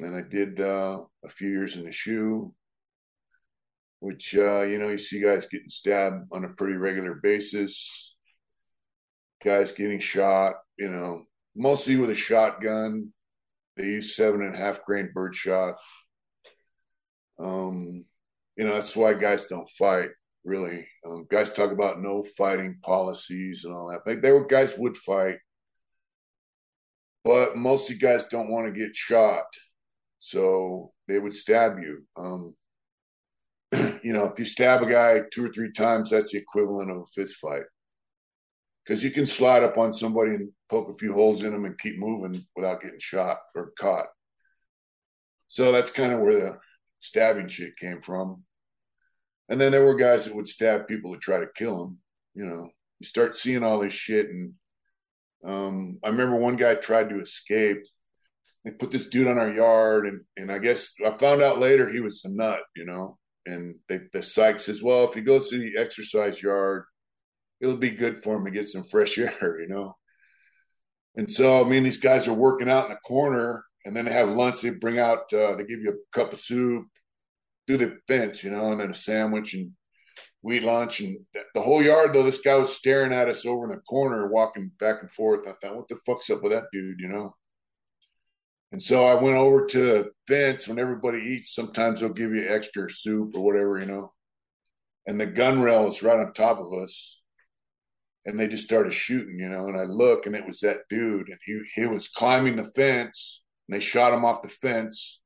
and 0.00 0.16
I 0.16 0.22
did 0.28 0.60
uh, 0.60 1.02
a 1.24 1.28
few 1.28 1.50
years 1.50 1.76
in 1.76 1.84
the 1.84 1.92
shoe, 1.92 2.52
which 4.00 4.34
uh, 4.36 4.62
you 4.62 4.78
know 4.78 4.88
you 4.88 4.98
see 4.98 5.22
guys 5.22 5.46
getting 5.46 5.70
stabbed 5.70 6.26
on 6.32 6.44
a 6.44 6.48
pretty 6.48 6.74
regular 6.74 7.14
basis, 7.14 8.14
guys 9.42 9.72
getting 9.72 10.00
shot, 10.00 10.56
you 10.78 10.88
know, 10.88 11.24
mostly 11.54 11.96
with 11.96 12.10
a 12.10 12.14
shotgun. 12.14 13.12
They 13.76 13.84
use 13.84 14.16
seven 14.16 14.42
and 14.42 14.54
a 14.54 14.58
half 14.58 14.84
grain 14.84 15.10
birdshot. 15.12 15.74
Um, 17.38 18.04
you 18.56 18.64
know 18.64 18.74
that's 18.74 18.96
why 18.96 19.14
guys 19.14 19.46
don't 19.46 19.68
fight 19.68 20.10
really. 20.44 20.86
Um, 21.06 21.26
guys 21.30 21.52
talk 21.52 21.72
about 21.72 22.00
no 22.00 22.22
fighting 22.36 22.78
policies 22.82 23.64
and 23.64 23.74
all 23.74 23.88
that. 23.88 24.06
Like, 24.06 24.22
there 24.22 24.34
were 24.34 24.46
guys 24.46 24.76
would 24.78 24.96
fight, 24.96 25.38
but 27.24 27.56
mostly 27.56 27.96
guys 27.96 28.26
don't 28.26 28.50
want 28.50 28.66
to 28.66 28.78
get 28.78 28.94
shot, 28.94 29.44
so 30.18 30.92
they 31.08 31.18
would 31.18 31.32
stab 31.32 31.78
you. 31.78 32.04
Um, 32.16 32.54
you 34.02 34.12
know, 34.12 34.26
if 34.26 34.38
you 34.38 34.44
stab 34.44 34.82
a 34.82 34.86
guy 34.86 35.20
two 35.32 35.46
or 35.46 35.52
three 35.52 35.72
times, 35.72 36.10
that's 36.10 36.32
the 36.32 36.38
equivalent 36.38 36.90
of 36.90 36.98
a 36.98 37.06
fist 37.06 37.36
fight. 37.36 37.62
Because 38.84 39.02
you 39.02 39.10
can 39.10 39.24
slide 39.24 39.62
up 39.62 39.78
on 39.78 39.94
somebody 39.94 40.32
and 40.32 40.50
poke 40.74 40.88
a 40.88 40.98
few 40.98 41.12
holes 41.12 41.44
in 41.44 41.52
them 41.52 41.64
and 41.66 41.78
keep 41.78 41.98
moving 41.98 42.44
without 42.56 42.80
getting 42.80 42.98
shot 42.98 43.38
or 43.54 43.72
caught. 43.78 44.06
So 45.46 45.70
that's 45.70 45.92
kind 45.92 46.12
of 46.12 46.18
where 46.18 46.34
the 46.34 46.58
stabbing 46.98 47.46
shit 47.46 47.76
came 47.76 48.00
from. 48.00 48.42
And 49.48 49.60
then 49.60 49.70
there 49.70 49.84
were 49.84 49.94
guys 49.94 50.24
that 50.24 50.34
would 50.34 50.48
stab 50.48 50.88
people 50.88 51.12
to 51.12 51.18
try 51.20 51.38
to 51.38 51.46
kill 51.54 51.78
them. 51.78 51.98
You 52.34 52.46
know, 52.46 52.68
you 52.98 53.06
start 53.06 53.36
seeing 53.36 53.62
all 53.62 53.78
this 53.78 53.92
shit. 53.92 54.28
And 54.30 54.54
um, 55.46 55.98
I 56.02 56.08
remember 56.08 56.36
one 56.36 56.56
guy 56.56 56.74
tried 56.74 57.10
to 57.10 57.20
escape. 57.20 57.84
They 58.64 58.72
put 58.72 58.90
this 58.90 59.08
dude 59.08 59.28
on 59.28 59.38
our 59.38 59.50
yard, 59.50 60.06
and 60.06 60.22
and 60.38 60.50
I 60.50 60.58
guess 60.58 60.94
I 61.04 61.10
found 61.18 61.42
out 61.42 61.60
later 61.60 61.86
he 61.86 62.00
was 62.00 62.22
a 62.24 62.30
nut. 62.30 62.62
You 62.74 62.86
know, 62.86 63.18
and 63.44 63.74
they, 63.90 64.00
the 64.14 64.22
psych 64.22 64.58
says, 64.58 64.82
well, 64.82 65.04
if 65.04 65.12
he 65.12 65.20
goes 65.20 65.50
to 65.50 65.58
the 65.58 65.78
exercise 65.78 66.42
yard, 66.42 66.84
it'll 67.60 67.76
be 67.76 67.90
good 67.90 68.22
for 68.22 68.36
him 68.36 68.44
to 68.46 68.50
get 68.50 68.66
some 68.66 68.82
fresh 68.82 69.18
air. 69.18 69.60
You 69.60 69.68
know. 69.68 69.94
And 71.16 71.30
so, 71.30 71.64
I 71.64 71.68
mean, 71.68 71.84
these 71.84 71.98
guys 71.98 72.26
are 72.26 72.34
working 72.34 72.68
out 72.68 72.86
in 72.86 72.90
the 72.90 72.98
corner, 73.06 73.64
and 73.84 73.94
then 73.94 74.04
they 74.04 74.12
have 74.12 74.30
lunch. 74.30 74.60
They 74.60 74.70
bring 74.70 74.98
out, 74.98 75.32
uh, 75.32 75.54
they 75.54 75.64
give 75.64 75.80
you 75.80 75.90
a 75.90 76.16
cup 76.16 76.32
of 76.32 76.40
soup, 76.40 76.86
through 77.66 77.78
the 77.78 77.98
fence, 78.06 78.44
you 78.44 78.50
know, 78.50 78.72
and 78.72 78.80
then 78.80 78.90
a 78.90 78.94
sandwich 78.94 79.54
and 79.54 79.72
we 80.42 80.58
eat 80.58 80.64
lunch. 80.64 81.00
And 81.00 81.18
the 81.54 81.60
whole 81.60 81.82
yard 81.82 82.12
though 82.12 82.22
this 82.22 82.40
guy 82.40 82.56
was 82.56 82.76
staring 82.76 83.12
at 83.12 83.28
us 83.28 83.46
over 83.46 83.64
in 83.64 83.70
the 83.70 83.80
corner 83.82 84.28
walking 84.28 84.70
back 84.78 85.00
and 85.00 85.10
forth. 85.10 85.46
I 85.46 85.52
thought 85.52 85.76
what 85.76 85.88
the 85.88 85.96
fuck's 86.06 86.30
up 86.30 86.42
with 86.42 86.52
that 86.52 86.64
dude? 86.72 87.00
You 87.00 87.08
know? 87.08 87.34
And 88.72 88.82
so 88.82 89.06
i 89.06 89.14
went 89.14 89.36
over 89.36 89.66
to 89.66 89.78
the 89.78 90.10
fence 90.26 90.66
when 90.66 90.80
everybody 90.80 91.18
eats 91.18 91.54
sometimes 91.54 92.00
they'll 92.00 92.08
give 92.08 92.34
you 92.34 92.48
extra 92.48 92.90
soup 92.90 93.36
or 93.36 93.44
whatever 93.44 93.78
you 93.78 93.86
know? 93.86 94.12
And 95.06 95.20
the 95.20 95.26
gun 95.26 95.60
rail 95.60 95.84
was 95.84 96.02
right 96.02 96.18
on 96.18 96.32
top 96.32 96.58
of 96.58 96.72
us 96.72 97.20
and 98.26 98.38
they 98.38 98.48
just 98.48 98.64
started 98.64 98.92
shooting 98.92 99.38
you 99.38 99.48
know 99.48 99.66
and 99.66 99.78
i 99.78 99.84
look 99.84 100.26
and 100.26 100.34
it 100.34 100.46
was 100.46 100.60
that 100.60 100.78
dude 100.88 101.28
and 101.28 101.38
he 101.44 101.60
he 101.74 101.86
was 101.86 102.08
climbing 102.08 102.56
the 102.56 102.64
fence 102.64 103.44
and 103.68 103.74
they 103.74 103.80
shot 103.80 104.12
him 104.12 104.24
off 104.24 104.42
the 104.42 104.48
fence 104.48 105.22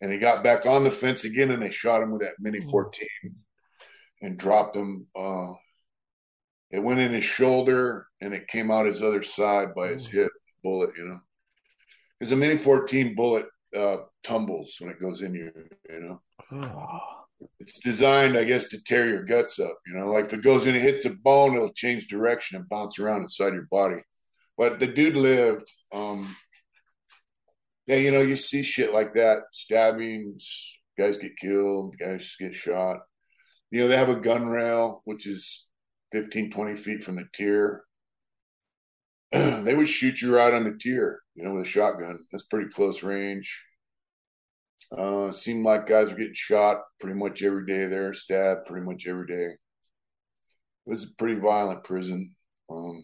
and 0.00 0.12
he 0.12 0.18
got 0.18 0.44
back 0.44 0.66
on 0.66 0.84
the 0.84 0.90
fence 0.90 1.24
again 1.24 1.50
and 1.50 1.62
they 1.62 1.70
shot 1.70 2.02
him 2.02 2.10
with 2.10 2.22
that 2.22 2.34
mini 2.38 2.60
hmm. 2.60 2.68
14 2.68 3.06
and 4.22 4.38
dropped 4.38 4.76
him 4.76 5.06
uh, 5.16 5.52
it 6.70 6.82
went 6.82 7.00
in 7.00 7.12
his 7.12 7.24
shoulder 7.24 8.06
and 8.20 8.34
it 8.34 8.48
came 8.48 8.70
out 8.70 8.86
his 8.86 9.02
other 9.02 9.22
side 9.22 9.74
by 9.74 9.88
his 9.88 10.06
hmm. 10.06 10.18
hip 10.18 10.32
bullet 10.62 10.90
you 10.96 11.04
know 11.04 11.20
because 12.18 12.32
a 12.32 12.36
mini 12.36 12.56
14 12.56 13.14
bullet 13.14 13.46
uh, 13.76 13.96
tumbles 14.22 14.76
when 14.78 14.90
it 14.90 15.00
goes 15.00 15.22
in 15.22 15.34
you 15.34 15.52
you 15.90 16.00
know 16.00 16.20
oh. 16.52 17.23
It's 17.60 17.78
designed 17.80 18.36
i 18.36 18.44
guess 18.44 18.68
to 18.68 18.82
tear 18.84 19.08
your 19.08 19.22
guts 19.22 19.58
up 19.58 19.76
you 19.86 19.94
know 19.94 20.10
like 20.10 20.26
if 20.26 20.32
it 20.32 20.42
goes 20.42 20.66
in 20.66 20.74
and 20.74 20.84
hits 20.84 21.04
a 21.04 21.10
bone 21.10 21.54
it'll 21.54 21.72
change 21.72 22.06
direction 22.06 22.56
and 22.56 22.68
bounce 22.68 22.98
around 22.98 23.22
inside 23.22 23.52
your 23.52 23.68
body 23.70 24.00
but 24.56 24.78
the 24.78 24.86
dude 24.86 25.16
lived 25.16 25.68
um, 25.92 26.34
yeah, 27.86 27.96
you 27.96 28.10
know, 28.10 28.20
you 28.20 28.36
see 28.36 28.62
shit 28.62 28.94
like 28.94 29.14
that, 29.14 29.42
stabbings, 29.52 30.78
guys 30.98 31.18
get 31.18 31.36
killed, 31.36 31.96
guys 31.98 32.34
get 32.40 32.54
shot. 32.54 32.98
You 33.70 33.80
know, 33.80 33.88
they 33.88 33.96
have 33.96 34.08
a 34.08 34.16
gun 34.16 34.46
rail, 34.46 35.02
which 35.04 35.26
is 35.26 35.66
15, 36.12 36.50
20 36.50 36.76
feet 36.76 37.04
from 37.04 37.16
the 37.16 37.26
tier. 37.34 37.84
they 39.32 39.74
would 39.74 39.88
shoot 39.88 40.22
you 40.22 40.34
right 40.34 40.54
on 40.54 40.64
the 40.64 40.78
tier, 40.78 41.20
you 41.34 41.44
know, 41.44 41.52
with 41.54 41.66
a 41.66 41.68
shotgun. 41.68 42.18
That's 42.32 42.44
pretty 42.44 42.70
close 42.70 43.02
range. 43.02 43.62
Uh, 44.96 45.32
seemed 45.32 45.64
like 45.64 45.86
guys 45.86 46.10
were 46.10 46.18
getting 46.18 46.34
shot 46.34 46.82
pretty 47.00 47.18
much 47.18 47.42
every 47.42 47.66
day 47.66 47.86
there, 47.86 48.12
stabbed 48.12 48.66
pretty 48.66 48.84
much 48.84 49.06
every 49.06 49.26
day. 49.26 49.54
It 50.86 50.90
was 50.90 51.04
a 51.04 51.14
pretty 51.18 51.40
violent 51.40 51.82
prison. 51.84 52.34
Um, 52.70 53.02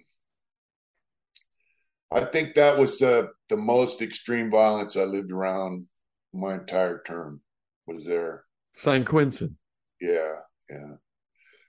I 2.12 2.24
think 2.24 2.55
that 2.55 2.78
was 2.78 2.99
the 2.99 3.30
the 3.49 3.57
most 3.57 4.03
extreme 4.03 4.51
violence 4.51 4.97
I 4.97 5.05
lived 5.05 5.32
around 5.32 5.86
my 6.32 6.55
entire 6.55 7.03
term 7.03 7.41
was 7.86 8.05
there. 8.05 8.45
San 8.76 9.05
Quentin. 9.05 9.57
Yeah, 10.01 10.36
yeah. 10.68 10.95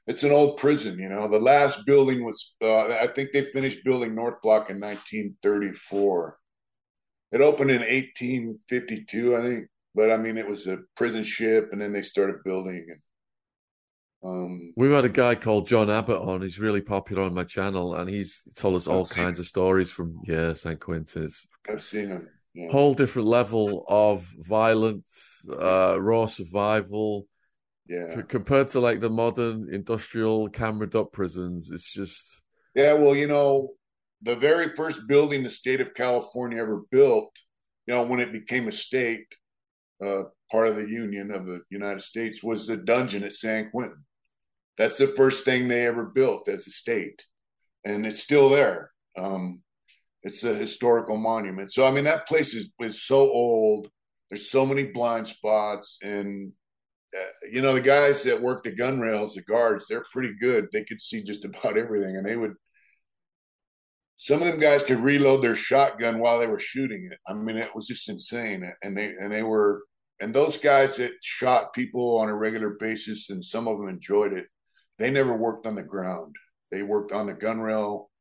It's 0.08 0.24
an 0.24 0.32
old 0.32 0.58
prison, 0.58 1.00
you 1.00 1.10
know. 1.10 1.28
The 1.28 1.40
last 1.40 1.86
building 1.86 2.24
was, 2.24 2.56
uh, 2.62 2.88
I 2.88 3.08
think 3.08 3.32
they 3.32 3.44
finished 3.44 3.84
building 3.86 4.16
North 4.16 4.42
Block 4.42 4.70
in 4.70 4.80
1934. 4.80 6.38
It 7.32 7.42
opened 7.42 7.72
in 7.72 7.82
1852, 7.82 9.36
I 9.36 9.42
think. 9.42 9.68
But 9.94 10.12
I 10.12 10.18
mean, 10.18 10.38
it 10.38 10.48
was 10.48 10.68
a 10.68 10.80
prison 10.96 11.24
ship, 11.24 11.70
and 11.72 11.82
then 11.82 11.92
they 11.94 12.02
started 12.02 12.44
building, 12.44 12.86
and 12.88 13.00
um, 14.24 14.74
We've 14.76 14.92
had 14.92 15.06
a 15.06 15.10
guy 15.10 15.36
called 15.36 15.68
John 15.68 15.90
Abbott 15.90 16.22
on. 16.22 16.42
He's 16.42 16.60
really 16.60 16.82
popular 16.82 17.24
on 17.24 17.34
my 17.34 17.44
channel, 17.44 17.96
and 17.96 18.10
he's 18.10 18.42
told 18.56 18.76
us 18.76 18.88
all 18.88 19.06
kinds 19.06 19.40
of 19.40 19.48
stories 19.48 19.90
from 19.90 20.20
yeah, 20.26 20.54
San 20.54 20.78
Quentin. 20.78 21.24
It's 21.24 21.48
I've 21.68 21.84
seen 21.84 22.10
him. 22.10 22.30
Yeah. 22.54 22.72
Whole 22.72 22.94
different 22.94 23.28
level 23.28 23.86
of 23.88 24.24
violent, 24.40 25.06
uh, 25.50 26.00
raw 26.00 26.26
survival. 26.26 27.28
Yeah. 27.88 28.16
C- 28.16 28.24
compared 28.28 28.68
to 28.70 28.80
like 28.80 29.00
the 29.00 29.10
modern 29.10 29.74
industrial 29.74 30.50
camera 30.50 30.90
up 30.96 31.12
prisons, 31.14 31.72
it's 31.72 31.92
just. 31.92 32.44
Yeah, 32.76 32.94
well, 32.94 33.16
you 33.16 33.28
know, 33.28 33.72
the 34.22 34.36
very 34.36 34.76
first 34.76 35.08
building 35.08 35.44
the 35.44 35.50
state 35.50 35.82
of 35.82 35.94
California 35.94 36.62
ever 36.62 36.84
built, 36.92 37.32
you 37.88 37.94
know, 37.94 38.04
when 38.04 38.20
it 38.20 38.32
became 38.32 38.68
a 38.68 38.72
state, 38.72 39.26
uh, 40.04 40.24
part 40.52 40.68
of 40.68 40.76
the 40.76 40.90
Union 40.90 41.32
of 41.32 41.46
the 41.46 41.62
United 41.70 42.02
States, 42.02 42.44
was 42.44 42.68
the 42.68 42.78
dungeon 42.78 43.24
at 43.24 43.34
San 43.34 43.70
Quentin. 43.70 44.04
That's 44.78 44.98
the 44.98 45.08
first 45.08 45.46
thing 45.46 45.68
they 45.68 45.86
ever 45.86 46.06
built 46.06 46.48
as 46.48 46.66
a 46.68 46.72
state, 46.72 47.24
and 47.86 48.06
it's 48.06 48.24
still 48.24 48.50
there. 48.50 48.92
Um, 49.18 49.62
it's 50.24 50.44
a 50.44 50.54
historical 50.54 51.18
monument. 51.18 51.72
So 51.72 51.86
I 51.86 51.92
mean, 51.92 52.06
that 52.06 52.28
place 52.28 52.54
is 52.54 52.74
is 52.80 53.04
so 53.04 53.20
old. 53.20 53.90
There's 54.30 54.50
so 54.50 54.66
many 54.66 54.86
blind 54.86 55.28
spots, 55.28 56.00
and 56.02 56.52
uh, 57.18 57.48
you 57.52 57.62
know 57.62 57.74
the 57.74 57.82
guys 57.82 58.24
that 58.24 58.42
work 58.42 58.64
the 58.64 58.72
gun 58.72 59.00
rails, 59.00 59.36
the 59.36 59.42
guards, 59.42 59.86
they're 59.90 60.04
pretty 60.12 60.34
good. 60.40 60.68
They 60.72 60.84
could 60.84 61.02
see 61.02 61.24
just 61.24 61.46
about 61.46 61.78
everything, 61.78 62.16
and 62.18 62.26
they 62.26 62.36
would. 62.36 62.54
Some 64.16 64.42
of 64.42 64.48
them 64.48 64.60
guys 64.60 64.84
could 64.84 65.00
reload 65.00 65.44
their 65.44 65.56
shotgun 65.56 66.20
while 66.20 66.40
they 66.40 66.46
were 66.46 66.60
shooting 66.60 67.10
it. 67.12 67.18
I 67.28 67.34
mean, 67.34 67.58
it 67.58 67.76
was 67.76 67.88
just 67.88 68.08
insane, 68.08 68.72
and 68.84 68.96
they 68.96 69.14
and 69.20 69.34
they 69.34 69.44
were 69.44 69.82
and 70.22 70.34
those 70.34 70.58
guys 70.58 70.96
that 70.98 71.12
shot 71.22 71.74
people 71.74 72.20
on 72.20 72.30
a 72.30 72.36
regular 72.36 72.78
basis, 72.80 73.30
and 73.30 73.44
some 73.44 73.68
of 73.68 73.78
them 73.78 73.90
enjoyed 73.90 74.34
it 74.34 74.46
they 75.02 75.10
never 75.10 75.36
worked 75.36 75.66
on 75.66 75.74
the 75.74 75.82
ground. 75.82 76.36
They 76.72 76.84
worked 76.84 77.12
on 77.12 77.26
the 77.26 77.34
gun 77.34 77.60
rail 77.60 78.12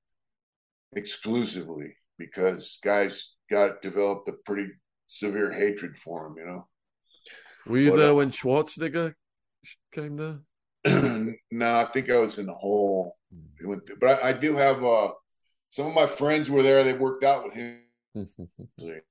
exclusively 0.97 1.95
because 2.17 2.79
guys 2.83 3.37
got 3.51 3.83
developed 3.83 4.31
a 4.31 4.33
pretty 4.47 4.73
severe 5.07 5.53
hatred 5.53 5.95
for 5.95 6.27
him, 6.27 6.37
you 6.39 6.47
know. 6.47 6.69
Were 7.67 7.77
you 7.77 7.91
but, 7.91 7.97
there 7.99 8.11
uh, 8.13 8.15
when 8.15 8.31
Schwarzenegger 8.31 9.13
came 9.93 10.17
there? 10.17 10.39
no, 11.51 11.75
I 11.75 11.85
think 11.93 12.09
I 12.09 12.17
was 12.17 12.39
in 12.39 12.47
the 12.47 12.55
hole. 12.55 13.19
But 14.01 14.25
I, 14.25 14.31
I, 14.31 14.33
do 14.33 14.57
have 14.57 14.83
uh, 14.83 15.11
some 15.69 15.87
of 15.87 15.93
my 15.93 16.07
friends 16.07 16.51
were 16.51 16.63
there. 16.63 16.83
They 16.83 16.95
worked 16.95 17.25
out 17.25 17.45
with 17.45 17.53
him. 17.53 17.83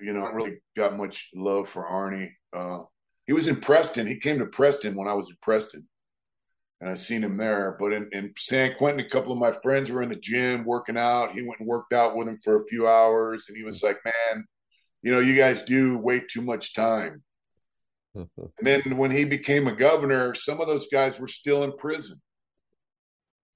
you 0.00 0.12
know, 0.12 0.24
I 0.24 0.30
really 0.30 0.58
got 0.76 0.96
much 0.96 1.30
love 1.34 1.68
for 1.68 1.84
Arnie. 1.84 2.30
Uh, 2.54 2.84
he 3.26 3.32
was 3.32 3.48
in 3.48 3.56
Preston. 3.56 4.06
He 4.06 4.18
came 4.18 4.38
to 4.38 4.46
Preston 4.46 4.94
when 4.94 5.08
I 5.08 5.14
was 5.14 5.28
in 5.28 5.36
Preston 5.42 5.86
and 6.80 6.90
I 6.90 6.94
seen 6.94 7.24
him 7.24 7.36
there. 7.36 7.76
But 7.78 7.92
in, 7.92 8.08
in 8.12 8.32
San 8.36 8.74
Quentin, 8.74 9.04
a 9.04 9.08
couple 9.08 9.32
of 9.32 9.38
my 9.38 9.52
friends 9.62 9.90
were 9.90 10.02
in 10.02 10.10
the 10.10 10.16
gym 10.16 10.64
working 10.64 10.98
out. 10.98 11.32
He 11.32 11.42
went 11.42 11.60
and 11.60 11.68
worked 11.68 11.92
out 11.92 12.16
with 12.16 12.28
him 12.28 12.38
for 12.44 12.56
a 12.56 12.64
few 12.66 12.86
hours, 12.88 13.46
and 13.48 13.56
he 13.56 13.62
was 13.62 13.82
like, 13.82 13.98
"Man, 14.04 14.44
you 15.02 15.12
know, 15.12 15.20
you 15.20 15.36
guys 15.36 15.64
do 15.64 15.98
way 15.98 16.20
too 16.20 16.42
much 16.42 16.74
time." 16.74 17.22
and 18.14 18.28
then 18.60 18.96
when 18.96 19.10
he 19.10 19.24
became 19.24 19.66
a 19.66 19.76
governor, 19.76 20.34
some 20.34 20.60
of 20.60 20.68
those 20.68 20.88
guys 20.88 21.18
were 21.18 21.28
still 21.28 21.64
in 21.64 21.72
prison. 21.76 22.20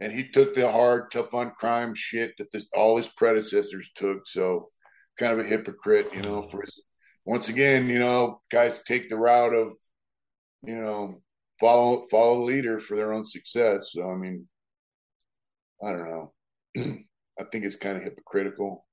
and 0.00 0.12
he 0.12 0.28
took 0.28 0.54
the 0.54 0.70
hard, 0.70 1.10
tough 1.10 1.34
on 1.34 1.50
crime 1.58 1.94
shit 1.94 2.32
that 2.38 2.50
this, 2.52 2.66
all 2.74 2.96
his 2.96 3.08
predecessors 3.08 3.90
took. 3.94 4.26
So, 4.26 4.70
kind 5.20 5.38
of 5.38 5.44
a 5.44 5.48
hypocrite, 5.48 6.08
you 6.14 6.22
know. 6.22 6.42
For 6.42 6.62
his, 6.62 6.82
once 7.24 7.48
again, 7.48 7.88
you 7.88 7.98
know, 7.98 8.40
guys 8.50 8.82
take 8.82 9.10
the 9.10 9.16
route 9.16 9.54
of, 9.54 9.72
you 10.64 10.80
know, 10.80 11.20
follow 11.60 12.06
follow 12.10 12.38
the 12.38 12.44
leader 12.44 12.80
for 12.80 12.96
their 12.96 13.12
own 13.12 13.24
success. 13.24 13.90
So, 13.92 14.10
I 14.10 14.16
mean, 14.16 14.48
I 15.84 15.90
don't 15.90 16.10
know. 16.10 16.32
I 17.40 17.44
think 17.52 17.64
it's 17.64 17.76
kind 17.76 17.96
of 17.96 18.02
hypocritical, 18.02 18.86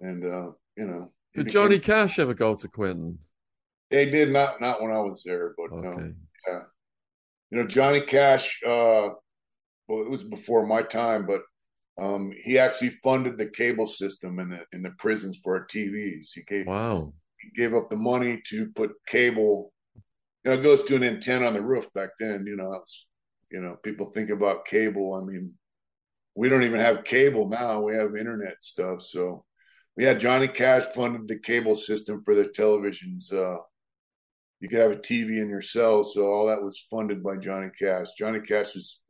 and 0.00 0.24
uh, 0.24 0.50
you 0.76 0.86
know. 0.86 1.12
Did 1.34 1.48
Johnny 1.48 1.78
Cash 1.78 2.18
ever 2.18 2.34
go 2.34 2.54
to 2.54 2.68
Quentin? 2.68 3.18
They 3.90 4.10
did 4.10 4.30
not 4.30 4.60
not 4.60 4.82
when 4.82 4.90
I 4.90 5.00
was 5.00 5.22
there, 5.24 5.54
but 5.56 5.76
okay. 5.76 5.88
no, 5.88 6.12
yeah. 6.48 6.60
You 7.50 7.58
know, 7.58 7.66
Johnny 7.66 8.00
Cash. 8.00 8.62
Uh, 8.64 9.10
well, 9.88 10.02
it 10.02 10.10
was 10.10 10.22
before 10.22 10.66
my 10.66 10.82
time, 10.82 11.26
but 11.26 11.42
um, 12.00 12.32
he 12.42 12.58
actually 12.58 12.90
funded 12.90 13.36
the 13.36 13.46
cable 13.46 13.86
system 13.86 14.38
in 14.38 14.48
the 14.48 14.64
in 14.72 14.82
the 14.82 14.92
prisons 14.98 15.38
for 15.42 15.58
our 15.58 15.66
TVs. 15.66 16.28
He 16.34 16.42
gave 16.42 16.66
wow. 16.66 17.12
He 17.40 17.50
gave 17.60 17.74
up 17.74 17.90
the 17.90 17.96
money 17.96 18.40
to 18.48 18.70
put 18.70 18.92
cable. 19.06 19.72
You 20.44 20.50
know, 20.50 20.58
it 20.58 20.62
goes 20.62 20.84
to 20.84 20.96
an 20.96 21.04
antenna 21.04 21.46
on 21.46 21.54
the 21.54 21.60
roof 21.60 21.92
back 21.92 22.10
then. 22.18 22.44
You 22.46 22.56
know, 22.56 22.68
was, 22.68 23.08
you 23.50 23.60
know, 23.60 23.76
people 23.82 24.06
think 24.06 24.30
about 24.30 24.64
cable. 24.64 25.14
I 25.14 25.24
mean, 25.24 25.54
we 26.34 26.48
don't 26.48 26.64
even 26.64 26.80
have 26.80 27.04
cable 27.04 27.48
now. 27.48 27.80
We 27.80 27.94
have 27.94 28.16
internet 28.16 28.62
stuff. 28.62 29.02
So, 29.02 29.44
yeah, 29.96 30.14
Johnny 30.14 30.48
Cash 30.48 30.84
funded 30.94 31.28
the 31.28 31.38
cable 31.38 31.76
system 31.76 32.22
for 32.24 32.34
the 32.34 32.44
televisions. 32.44 33.32
Uh, 33.32 33.58
you 34.60 34.68
could 34.68 34.78
have 34.78 34.92
a 34.92 34.96
TV 34.96 35.42
in 35.42 35.48
your 35.48 35.60
cell, 35.60 36.04
so 36.04 36.26
all 36.26 36.46
that 36.46 36.62
was 36.62 36.86
funded 36.88 37.22
by 37.22 37.36
Johnny 37.36 37.68
Cash. 37.76 38.12
Johnny 38.16 38.40
Cash 38.40 38.74
was 38.74 39.00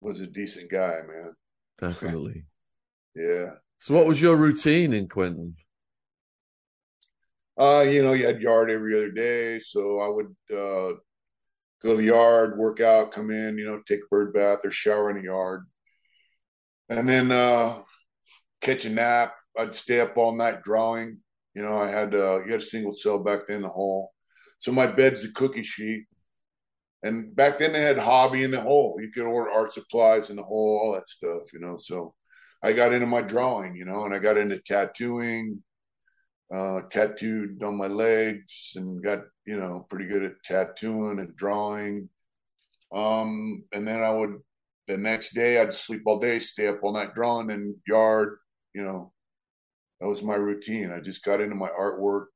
was 0.00 0.20
a 0.20 0.26
decent 0.26 0.70
guy, 0.70 1.00
man. 1.08 1.32
Definitely. 1.80 2.44
yeah. 3.14 3.50
So, 3.78 3.94
what 3.94 4.06
was 4.06 4.20
your 4.20 4.36
routine 4.36 4.92
in 4.92 5.08
Quentin? 5.08 5.56
Uh, 7.58 7.82
you 7.82 8.02
know, 8.02 8.12
you 8.14 8.26
had 8.26 8.40
yard 8.40 8.70
every 8.70 8.96
other 8.96 9.10
day, 9.10 9.58
so 9.58 10.00
I 10.00 10.08
would 10.08 10.34
uh, 10.50 10.96
go 11.82 11.90
to 11.90 11.96
the 11.96 12.04
yard, 12.04 12.58
work 12.58 12.80
out, 12.80 13.12
come 13.12 13.30
in, 13.30 13.58
you 13.58 13.64
know, 13.64 13.80
take 13.86 14.00
a 14.00 14.08
bird 14.10 14.32
bath 14.32 14.60
or 14.64 14.70
shower 14.70 15.10
in 15.10 15.18
the 15.18 15.24
yard, 15.24 15.64
and 16.88 17.08
then 17.08 17.30
uh, 17.30 17.76
catch 18.60 18.84
a 18.84 18.90
nap. 18.90 19.34
I'd 19.56 19.74
stay 19.74 20.00
up 20.00 20.16
all 20.16 20.34
night 20.34 20.62
drawing. 20.62 21.18
You 21.54 21.62
know, 21.62 21.78
I 21.78 21.88
had 21.88 22.14
uh, 22.14 22.44
you 22.44 22.50
had 22.50 22.60
a 22.60 22.64
single 22.64 22.92
cell 22.92 23.18
back 23.18 23.40
then, 23.46 23.62
the 23.62 23.68
hall, 23.68 24.12
So 24.58 24.72
my 24.72 24.86
bed's 24.86 25.24
a 25.24 25.32
cookie 25.32 25.62
sheet. 25.62 26.06
And 27.04 27.36
back 27.36 27.58
then 27.58 27.72
they 27.72 27.82
had 27.82 27.98
hobby 27.98 28.44
in 28.44 28.50
the 28.50 28.62
hole. 28.62 28.96
You 28.98 29.10
could 29.12 29.26
order 29.26 29.50
art 29.50 29.74
supplies 29.74 30.30
in 30.30 30.36
the 30.36 30.42
hole, 30.42 30.80
all 30.82 30.92
that 30.94 31.06
stuff, 31.06 31.52
you 31.52 31.60
know. 31.60 31.76
So 31.78 32.14
I 32.62 32.72
got 32.72 32.94
into 32.94 33.06
my 33.06 33.20
drawing, 33.20 33.76
you 33.76 33.84
know, 33.84 34.06
and 34.06 34.14
I 34.14 34.18
got 34.18 34.38
into 34.38 34.58
tattooing, 34.58 35.62
uh, 36.52 36.80
tattooed 36.90 37.62
on 37.62 37.76
my 37.76 37.88
legs 37.88 38.72
and 38.76 39.04
got, 39.04 39.20
you 39.44 39.58
know, 39.58 39.86
pretty 39.90 40.06
good 40.06 40.24
at 40.24 40.42
tattooing 40.46 41.18
and 41.18 41.36
drawing. 41.36 42.08
Um, 42.90 43.64
and 43.72 43.86
then 43.86 44.02
I 44.02 44.10
would 44.10 44.38
the 44.88 44.96
next 44.96 45.34
day 45.34 45.60
I'd 45.60 45.74
sleep 45.74 46.04
all 46.06 46.18
day, 46.18 46.38
stay 46.38 46.68
up 46.68 46.78
all 46.82 46.94
night 46.94 47.14
drawing 47.14 47.50
in 47.50 47.76
yard, 47.86 48.38
you 48.74 48.82
know. 48.82 49.12
That 50.00 50.08
was 50.08 50.22
my 50.22 50.36
routine. 50.36 50.90
I 50.90 51.00
just 51.00 51.22
got 51.22 51.42
into 51.42 51.54
my 51.54 51.68
artwork, 51.68 52.26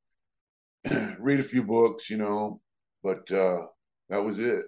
read 1.18 1.40
a 1.40 1.42
few 1.42 1.62
books, 1.62 2.10
you 2.10 2.18
know, 2.18 2.60
but 3.02 3.30
uh 3.32 3.64
that 4.10 4.22
was 4.22 4.38
it. 4.38 4.64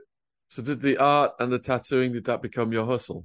So 0.48 0.62
did 0.62 0.80
the 0.80 0.98
art 0.98 1.32
and 1.38 1.52
the 1.52 1.58
tattooing 1.58 2.12
did 2.12 2.24
that 2.24 2.42
become 2.42 2.72
your 2.72 2.84
hustle? 2.84 3.24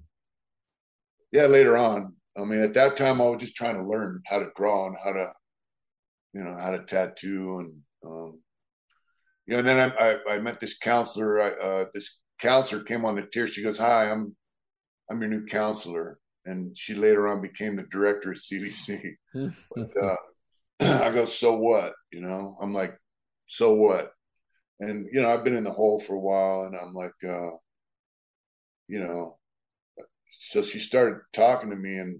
Yeah, 1.31 1.47
later 1.47 1.75
on. 1.75 2.15
I 2.37 2.43
mean, 2.43 2.59
at 2.59 2.73
that 2.75 2.95
time, 2.97 3.19
I 3.19 3.25
was 3.25 3.41
just 3.41 3.55
trying 3.55 3.75
to 3.75 3.87
learn 3.87 4.21
how 4.27 4.39
to 4.39 4.49
draw 4.55 4.87
and 4.87 4.95
how 5.03 5.13
to, 5.13 5.31
you 6.33 6.43
know, 6.43 6.55
how 6.57 6.71
to 6.71 6.83
tattoo 6.83 7.59
and, 7.59 7.81
um, 8.05 8.39
you 9.45 9.53
know. 9.53 9.59
And 9.59 9.67
then 9.67 9.79
I, 9.79 10.11
I, 10.11 10.33
I 10.35 10.39
met 10.39 10.59
this 10.59 10.77
counselor. 10.77 11.41
I, 11.41 11.49
uh, 11.49 11.85
this 11.93 12.19
counselor 12.39 12.83
came 12.83 13.05
on 13.05 13.15
the 13.15 13.23
tier. 13.23 13.47
She 13.47 13.63
goes, 13.63 13.77
"Hi, 13.77 14.11
I'm, 14.11 14.35
I'm 15.09 15.21
your 15.21 15.29
new 15.29 15.45
counselor," 15.45 16.19
and 16.45 16.77
she 16.77 16.93
later 16.93 17.27
on 17.27 17.41
became 17.41 17.75
the 17.75 17.83
director 17.83 18.31
of 18.31 18.37
CDC. 18.37 19.13
but, 19.33 19.89
uh, 20.01 20.15
I 20.81 21.11
go, 21.11 21.25
"So 21.25 21.57
what?" 21.57 21.93
You 22.11 22.21
know, 22.21 22.57
I'm 22.61 22.73
like, 22.73 22.97
"So 23.45 23.73
what?" 23.73 24.11
And 24.79 25.07
you 25.11 25.21
know 25.21 25.29
I've 25.29 25.43
been 25.43 25.55
in 25.55 25.63
the 25.63 25.71
hole 25.71 25.99
for 25.99 26.15
a 26.15 26.19
while, 26.19 26.63
and 26.63 26.75
I'm 26.75 26.93
like, 26.93 27.13
uh, 27.23 27.57
you 28.87 28.99
know, 28.99 29.37
so 30.31 30.61
she 30.61 30.79
started 30.79 31.19
talking 31.33 31.69
to 31.69 31.75
me, 31.75 31.97
and 31.97 32.19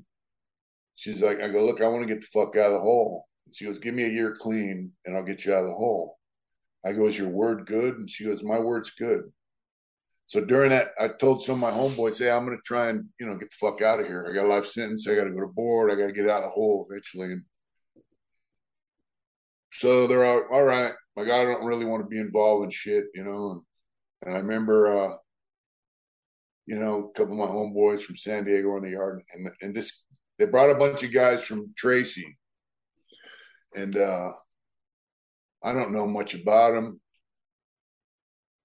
she's 0.95 1.21
like, 1.21 1.41
I 1.41 1.49
go, 1.49 1.65
look, 1.65 1.81
I 1.81 1.87
want 1.87 2.07
to 2.07 2.13
get 2.13 2.21
the 2.21 2.27
fuck 2.27 2.55
out 2.55 2.71
of 2.71 2.73
the 2.73 2.79
hole. 2.79 3.25
And 3.45 3.55
she 3.55 3.65
goes, 3.65 3.79
give 3.79 3.93
me 3.93 4.05
a 4.05 4.09
year 4.09 4.35
clean, 4.37 4.91
and 5.05 5.15
I'll 5.15 5.23
get 5.23 5.45
you 5.45 5.53
out 5.53 5.63
of 5.63 5.69
the 5.69 5.75
hole. 5.75 6.17
I 6.85 6.93
go, 6.93 7.07
is 7.07 7.17
your 7.17 7.29
word 7.29 7.65
good? 7.65 7.97
And 7.97 8.09
she 8.09 8.25
goes, 8.25 8.43
my 8.43 8.59
word's 8.59 8.91
good. 8.91 9.23
So 10.27 10.43
during 10.43 10.69
that, 10.71 10.89
I 10.99 11.09
told 11.09 11.43
some 11.43 11.63
of 11.63 11.73
my 11.73 11.77
homeboys, 11.77 12.17
hey, 12.17 12.31
I'm 12.31 12.45
going 12.45 12.57
to 12.57 12.63
try 12.65 12.89
and, 12.89 13.05
you 13.19 13.27
know, 13.27 13.35
get 13.35 13.51
the 13.51 13.57
fuck 13.59 13.81
out 13.81 13.99
of 13.99 14.07
here. 14.07 14.27
I 14.27 14.33
got 14.33 14.45
a 14.45 14.49
life 14.49 14.65
sentence. 14.65 15.07
I 15.07 15.15
got 15.15 15.25
to 15.25 15.31
go 15.31 15.41
to 15.41 15.47
board. 15.47 15.91
I 15.91 15.95
got 15.95 16.07
to 16.07 16.13
get 16.13 16.29
out 16.29 16.43
of 16.43 16.49
the 16.49 16.49
hole 16.49 16.87
eventually. 16.89 17.33
And 17.33 17.43
so 19.71 20.07
they're 20.07 20.25
all, 20.25 20.45
all 20.51 20.63
right 20.63 20.93
like 21.15 21.29
I 21.29 21.45
don't 21.45 21.65
really 21.65 21.85
want 21.85 22.03
to 22.03 22.09
be 22.09 22.19
involved 22.19 22.65
in 22.65 22.69
shit, 22.69 23.05
you 23.13 23.23
know. 23.23 23.51
And, 23.51 23.61
and 24.23 24.35
I 24.35 24.39
remember, 24.39 25.11
uh, 25.11 25.15
you 26.65 26.77
know, 26.77 27.09
a 27.09 27.17
couple 27.17 27.33
of 27.33 27.49
my 27.49 27.53
homeboys 27.53 28.01
from 28.01 28.15
San 28.15 28.43
Diego 28.43 28.75
in 28.77 28.83
the 28.83 28.91
yard, 28.91 29.21
and 29.33 29.49
and 29.61 29.75
this 29.75 30.03
they 30.37 30.45
brought 30.45 30.71
a 30.71 30.75
bunch 30.75 31.03
of 31.03 31.13
guys 31.13 31.43
from 31.43 31.73
Tracy, 31.77 32.37
and 33.75 33.95
uh, 33.95 34.31
I 35.63 35.71
don't 35.71 35.93
know 35.93 36.07
much 36.07 36.33
about 36.33 36.73
them, 36.73 36.99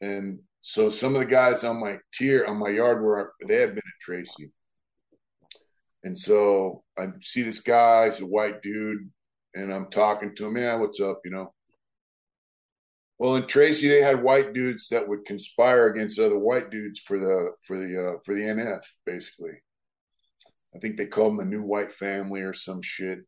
and 0.01 0.41
so 0.61 0.89
some 0.89 1.15
of 1.15 1.21
the 1.21 1.27
guys 1.27 1.63
on 1.65 1.81
my 1.81 1.99
tier 2.13 2.45
on 2.47 2.59
my 2.59 2.71
yard 2.71 3.01
were 3.01 3.33
they 3.47 3.61
had 3.61 3.71
been 3.71 3.79
at 3.79 4.01
Tracy, 4.01 4.51
and 6.03 6.19
so 6.19 6.83
I 6.99 7.07
see 7.21 7.43
this 7.43 7.61
guy, 7.61 8.07
he's 8.07 8.21
a 8.21 8.27
white 8.27 8.61
dude, 8.63 9.09
and 9.55 9.73
I'm 9.73 9.89
talking 9.91 10.35
to 10.35 10.47
him, 10.47 10.57
yeah, 10.57 10.75
what's 10.75 11.01
up, 11.01 11.21
you 11.25 11.31
know 11.31 11.53
well, 13.21 13.37
in 13.37 13.47
Tracy, 13.47 13.87
they 13.87 14.01
had 14.01 14.23
white 14.23 14.55
dudes 14.55 14.89
that 14.89 15.07
would 15.07 15.27
conspire 15.27 15.89
against 15.89 16.19
other 16.19 16.39
white 16.39 16.71
dudes 16.71 17.01
for 17.01 17.19
the 17.19 17.51
for 17.67 17.77
the 17.77 18.15
uh, 18.15 18.19
for 18.25 18.35
the 18.35 18.41
NF, 18.41 18.81
basically. 19.05 19.53
I 20.75 20.79
think 20.79 20.97
they 20.97 21.05
called 21.05 21.35
them 21.35 21.47
a 21.47 21.51
new 21.51 21.61
white 21.61 21.93
family 21.93 22.41
or 22.41 22.55
some 22.55 22.81
shit. 22.81 23.19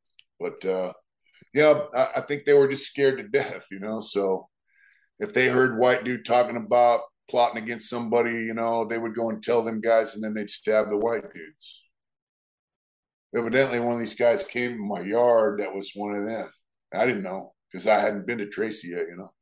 But 0.41 0.65
uh, 0.65 0.95
yeah, 1.53 1.83
I, 1.95 2.09
I 2.17 2.21
think 2.23 2.47
they 2.47 2.55
were 2.55 2.69
just 2.69 2.87
scared 2.87 3.19
to 3.19 3.29
death, 3.29 3.67
you 3.71 3.81
know. 3.81 4.01
So 4.01 4.49
if 5.21 5.35
they 5.35 5.49
heard 5.49 5.79
white 5.79 6.05
dude 6.05 6.25
talking 6.25 6.57
about 6.57 7.01
plotting 7.29 7.63
against 7.63 7.91
somebody, 7.91 8.33
you 8.33 8.55
know, 8.55 8.87
they 8.87 8.97
would 8.97 9.15
go 9.15 9.29
and 9.29 9.43
tell 9.43 9.63
them 9.63 9.83
guys, 9.83 10.15
and 10.15 10.25
then 10.25 10.33
they'd 10.33 10.49
stab 10.49 10.89
the 10.89 10.97
white 10.97 11.31
dudes. 11.35 11.85
Evidently, 13.37 13.79
one 13.79 13.93
of 13.93 14.01
these 14.01 14.15
guys 14.15 14.43
came 14.43 14.71
to 14.71 14.83
my 14.83 15.03
yard 15.03 15.61
that 15.61 15.75
was 15.75 15.93
one 15.95 16.15
of 16.15 16.27
them. 16.27 16.51
I 16.95 17.05
didn't 17.05 17.25
know 17.25 17.53
because 17.71 17.87
I 17.87 17.99
hadn't 17.99 18.27
been 18.27 18.39
to 18.39 18.49
Tracy 18.49 18.89
yet, 18.89 19.05
you 19.11 19.17
know. 19.19 19.33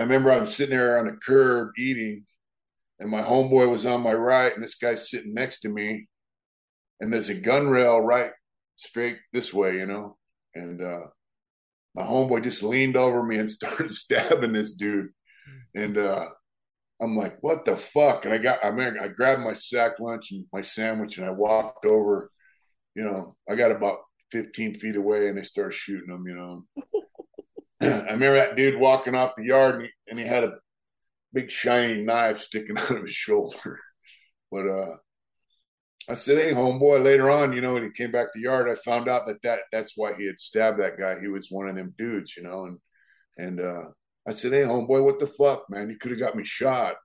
I 0.00 0.02
remember 0.02 0.32
I 0.32 0.38
was 0.38 0.54
sitting 0.54 0.74
there 0.74 0.98
on 0.98 1.08
the 1.08 1.12
curb 1.12 1.72
eating, 1.76 2.24
and 2.98 3.10
my 3.10 3.20
homeboy 3.20 3.70
was 3.70 3.84
on 3.84 4.00
my 4.00 4.14
right, 4.14 4.54
and 4.54 4.62
this 4.64 4.76
guy's 4.76 5.10
sitting 5.10 5.34
next 5.34 5.60
to 5.60 5.68
me, 5.68 6.08
and 7.00 7.12
there's 7.12 7.28
a 7.28 7.34
gun 7.34 7.68
rail 7.68 8.00
right 8.00 8.30
straight 8.76 9.18
this 9.34 9.52
way, 9.52 9.76
you 9.76 9.84
know, 9.84 10.16
and 10.54 10.80
uh, 10.80 11.00
my 11.94 12.02
homeboy 12.02 12.42
just 12.42 12.62
leaned 12.62 12.96
over 12.96 13.22
me 13.22 13.36
and 13.36 13.50
started 13.50 13.92
stabbing 13.92 14.54
this 14.54 14.72
dude, 14.72 15.08
and 15.74 15.98
uh, 15.98 16.28
I'm 16.98 17.14
like, 17.14 17.36
what 17.42 17.66
the 17.66 17.76
fuck? 17.76 18.24
And 18.24 18.32
I 18.32 18.38
got, 18.38 18.64
I 18.64 18.70
mean, 18.70 18.96
I 18.98 19.08
grabbed 19.08 19.42
my 19.42 19.52
sack 19.52 20.00
lunch 20.00 20.32
and 20.32 20.46
my 20.50 20.62
sandwich, 20.62 21.18
and 21.18 21.26
I 21.26 21.30
walked 21.30 21.84
over. 21.84 22.30
You 22.94 23.04
know, 23.04 23.36
I 23.46 23.54
got 23.54 23.70
about 23.70 23.98
15 24.32 24.76
feet 24.76 24.96
away, 24.96 25.28
and 25.28 25.36
they 25.36 25.42
started 25.42 25.74
shooting 25.74 26.08
them. 26.08 26.24
You 26.26 26.36
know. 26.36 26.64
I 27.80 28.12
remember 28.12 28.34
that 28.34 28.56
dude 28.56 28.78
walking 28.78 29.14
off 29.14 29.34
the 29.36 29.44
yard 29.44 29.76
and 29.76 29.84
he, 29.84 29.90
and 30.08 30.18
he 30.18 30.26
had 30.26 30.44
a 30.44 30.58
big 31.32 31.50
shiny 31.50 32.02
knife 32.02 32.40
sticking 32.40 32.78
out 32.78 32.90
of 32.90 33.02
his 33.02 33.12
shoulder. 33.12 33.78
But 34.50 34.68
uh, 34.68 34.96
I 36.08 36.14
said, 36.14 36.38
"Hey, 36.38 36.52
homeboy." 36.52 37.02
Later 37.02 37.30
on, 37.30 37.52
you 37.52 37.60
know, 37.60 37.74
when 37.74 37.84
he 37.84 37.90
came 37.90 38.10
back 38.10 38.32
to 38.32 38.38
the 38.38 38.42
yard, 38.42 38.68
I 38.68 38.74
found 38.74 39.08
out 39.08 39.26
that, 39.26 39.40
that 39.42 39.60
that's 39.72 39.94
why 39.96 40.14
he 40.14 40.26
had 40.26 40.40
stabbed 40.40 40.80
that 40.80 40.98
guy. 40.98 41.20
He 41.20 41.28
was 41.28 41.48
one 41.50 41.68
of 41.68 41.76
them 41.76 41.94
dudes, 41.96 42.36
you 42.36 42.42
know. 42.42 42.64
And 42.64 42.78
and 43.38 43.60
uh, 43.60 43.84
I 44.26 44.32
said, 44.32 44.52
"Hey, 44.52 44.62
homeboy, 44.62 45.04
what 45.04 45.20
the 45.20 45.26
fuck, 45.26 45.64
man? 45.70 45.88
You 45.88 45.96
could 45.96 46.10
have 46.10 46.20
got 46.20 46.36
me 46.36 46.44
shot." 46.44 46.96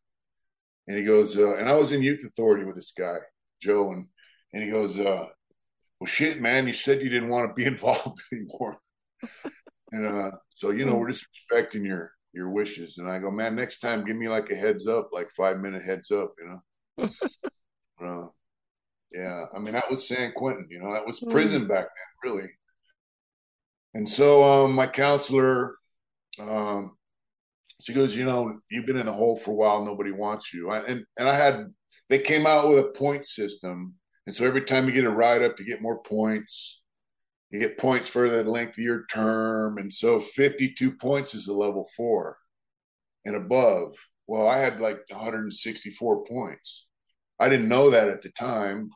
And 0.88 0.98
he 0.98 1.04
goes, 1.04 1.36
uh, 1.36 1.56
and 1.58 1.68
I 1.68 1.74
was 1.74 1.92
in 1.92 2.04
youth 2.04 2.24
authority 2.24 2.64
with 2.64 2.76
this 2.76 2.92
guy, 2.96 3.18
Joe, 3.62 3.92
and 3.92 4.08
and 4.54 4.64
he 4.64 4.70
goes, 4.70 5.00
uh, 5.00 5.28
"Well, 6.00 6.08
shit, 6.08 6.42
man, 6.42 6.68
you 6.68 6.74
said 6.74 7.02
you 7.02 7.10
didn't 7.10 7.30
want 7.30 7.50
to 7.50 7.54
be 7.54 7.66
involved 7.74 8.22
anymore." 8.32 8.78
And 9.92 10.06
uh, 10.06 10.32
so 10.56 10.72
you 10.72 10.86
know, 10.86 10.94
hmm. 10.94 11.00
we're 11.00 11.12
just 11.12 11.28
respecting 11.34 11.86
your 11.86 12.12
your 12.34 12.50
wishes. 12.50 12.98
And 12.98 13.10
I 13.10 13.20
go, 13.20 13.32
man, 13.32 13.56
next 13.56 13.80
time 13.80 14.06
give 14.06 14.18
me 14.18 14.28
like 14.28 14.50
a 14.52 14.56
heads 14.56 14.88
up, 14.88 15.10
like 15.12 15.30
five 15.30 15.58
minute 15.60 15.84
heads 15.84 16.12
up, 16.12 16.34
you 16.40 16.60
know. 16.98 17.10
uh, 18.04 18.28
Yeah, 19.12 19.46
I 19.56 19.60
mean 19.60 19.74
that 19.74 19.90
was 19.90 20.08
San 20.08 20.34
Quentin. 20.34 20.68
You 20.70 20.82
know, 20.82 20.94
that 20.94 21.06
was 21.06 21.20
prison 21.20 21.66
mm. 21.66 21.70
back 21.70 21.86
then, 21.86 22.32
really. 22.32 22.50
And 23.94 24.08
so 24.08 24.44
um, 24.44 24.74
my 24.74 24.88
counselor, 24.88 25.76
um, 26.38 26.98
she 27.82 27.94
goes, 27.94 28.16
you 28.16 28.26
know, 28.26 28.60
you've 28.70 28.86
been 28.86 28.98
in 28.98 29.06
the 29.06 29.14
hole 29.14 29.38
for 29.38 29.52
a 29.52 29.56
while. 29.56 29.86
Nobody 29.86 30.12
wants 30.12 30.54
you. 30.54 30.70
I, 30.70 30.80
and 30.80 31.06
and 31.18 31.30
I 31.30 31.36
had 31.36 31.74
they 32.10 32.20
came 32.20 32.46
out 32.46 32.68
with 32.68 32.80
a 32.80 32.90
point 32.90 33.26
system, 33.26 33.96
and 34.28 34.36
so 34.36 34.46
every 34.46 34.62
time 34.64 34.86
you 34.86 34.92
get 34.92 35.06
a 35.06 35.10
ride 35.10 35.42
up, 35.44 35.60
you 35.60 35.66
get 35.66 35.82
more 35.82 36.02
points. 36.04 36.82
You 37.56 37.62
get 37.62 37.78
points 37.78 38.10
for 38.10 38.30
the 38.30 38.44
length 38.44 38.78
of 38.78 38.84
your 38.84 39.06
term, 39.06 39.78
and 39.78 39.92
so 39.92 40.20
fifty-two 40.20 40.92
points 40.98 41.34
is 41.34 41.48
a 41.48 41.54
level 41.54 41.90
four 41.96 42.38
and 43.24 43.38
above. 43.38 43.94
Well, 44.28 44.46
I 44.46 44.58
had 44.58 44.82
like 44.82 45.00
164 45.10 46.26
points. 46.26 46.88
I 47.40 47.48
didn't 47.48 47.70
know 47.70 47.92
that 47.92 48.10
at 48.10 48.22
the 48.22 48.30
time. 48.32 48.90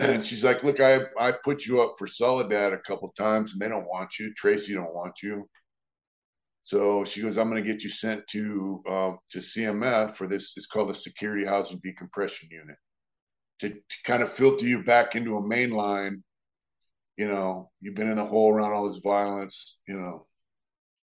And 0.00 0.24
she's 0.24 0.42
like, 0.42 0.64
"Look, 0.64 0.80
I 0.80 1.02
I 1.20 1.30
put 1.30 1.64
you 1.64 1.80
up 1.82 1.94
for 1.98 2.08
Soledad 2.08 2.72
a 2.72 2.78
couple 2.78 3.08
times, 3.16 3.52
and 3.52 3.62
they 3.62 3.68
don't 3.68 3.86
want 3.86 4.18
you. 4.18 4.34
Tracy 4.34 4.74
don't 4.74 4.92
want 4.92 5.22
you. 5.22 5.48
So 6.64 7.04
she 7.04 7.22
goes, 7.22 7.38
I'm 7.38 7.48
going 7.48 7.62
to 7.62 7.72
get 7.72 7.84
you 7.84 7.90
sent 7.90 8.26
to 8.28 8.82
uh, 8.88 9.12
to 9.30 9.38
CMF 9.38 10.14
for 10.14 10.26
this. 10.26 10.54
It's 10.56 10.66
called 10.66 10.90
the 10.90 10.96
Security 10.96 11.46
Housing 11.46 11.80
Decompression 11.80 12.48
Unit 12.50 12.76
to, 13.60 13.68
to 13.70 13.96
kind 14.04 14.22
of 14.24 14.32
filter 14.32 14.66
you 14.66 14.82
back 14.82 15.14
into 15.14 15.36
a 15.36 15.46
main 15.46 15.70
line. 15.70 16.24
You 17.16 17.28
know, 17.28 17.70
you've 17.80 17.94
been 17.94 18.10
in 18.10 18.18
a 18.18 18.26
hole 18.26 18.52
around 18.52 18.72
all 18.72 18.88
this 18.88 19.02
violence. 19.02 19.78
You 19.86 19.94
know, 19.94 20.26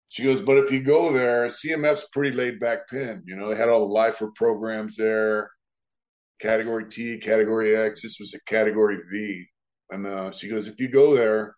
she 0.09 0.23
goes, 0.23 0.41
but 0.41 0.57
if 0.57 0.71
you 0.71 0.81
go 0.81 1.13
there, 1.13 1.45
CMF's 1.45 2.07
pretty 2.11 2.35
laid 2.35 2.59
back 2.59 2.89
pin. 2.89 3.23
You 3.25 3.37
know, 3.37 3.49
they 3.49 3.55
had 3.55 3.69
all 3.69 3.87
the 3.87 3.93
lifer 3.93 4.31
programs 4.35 4.97
there, 4.97 5.49
category 6.41 6.89
T, 6.89 7.17
category 7.17 7.75
X. 7.75 8.01
This 8.01 8.17
was 8.19 8.33
a 8.33 8.39
category 8.41 8.97
V. 9.11 9.45
And 9.91 10.05
uh, 10.05 10.31
she 10.31 10.49
goes, 10.49 10.67
if 10.67 10.79
you 10.79 10.89
go 10.89 11.15
there 11.15 11.55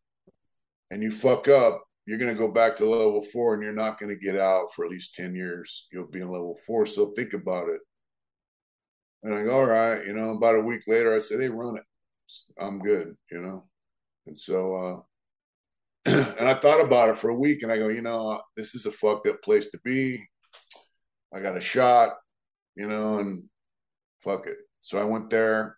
and 0.92 1.02
you 1.02 1.10
fuck 1.10 1.48
up, 1.48 1.84
you're 2.06 2.20
going 2.20 2.36
to 2.36 2.40
go 2.40 2.52
back 2.52 2.78
to 2.78 2.90
level 2.90 3.22
four 3.22 3.54
and 3.54 3.64
you're 3.64 3.74
not 3.74 3.98
going 4.00 4.10
to 4.10 4.24
get 4.24 4.40
out 4.40 4.66
for 4.76 4.86
at 4.86 4.92
least 4.92 5.16
10 5.16 5.36
years. 5.36 5.88
You'll 5.92 6.08
be 6.08 6.20
in 6.20 6.30
level 6.30 6.56
four. 6.68 6.86
So 6.86 7.12
think 7.16 7.34
about 7.34 7.70
it. 7.70 7.80
And 9.24 9.34
I 9.34 9.44
go, 9.44 9.52
all 9.52 9.66
right. 9.66 10.06
You 10.06 10.14
know, 10.14 10.32
about 10.32 10.56
a 10.56 10.60
week 10.60 10.82
later, 10.86 11.16
I 11.16 11.20
said, 11.20 11.40
hey, 11.40 11.48
run 11.48 11.78
it. 11.78 11.84
I'm 12.60 12.80
good, 12.80 13.16
you 13.32 13.42
know. 13.42 13.66
And 14.26 14.38
so, 14.38 15.06
uh, 16.06 16.12
and 16.38 16.50
I 16.50 16.54
thought 16.54 16.84
about 16.84 17.10
it 17.10 17.18
for 17.18 17.30
a 17.30 17.36
week 17.36 17.64
and 17.64 17.72
I 17.72 17.78
go, 17.78 17.88
you 17.88 18.02
know, 18.02 18.42
this 18.58 18.76
is 18.76 18.86
a 18.86 18.92
fucked 18.92 19.28
up 19.28 19.42
place 19.42 19.70
to 19.72 19.80
be. 19.84 20.24
I 21.34 21.40
got 21.40 21.58
a 21.58 21.62
shot, 21.62 22.12
you 22.76 22.88
know, 22.88 23.20
and 23.20 23.44
fuck 24.24 24.48
it. 24.48 24.58
So 24.82 24.98
I 25.00 25.04
went 25.04 25.30
there 25.30 25.78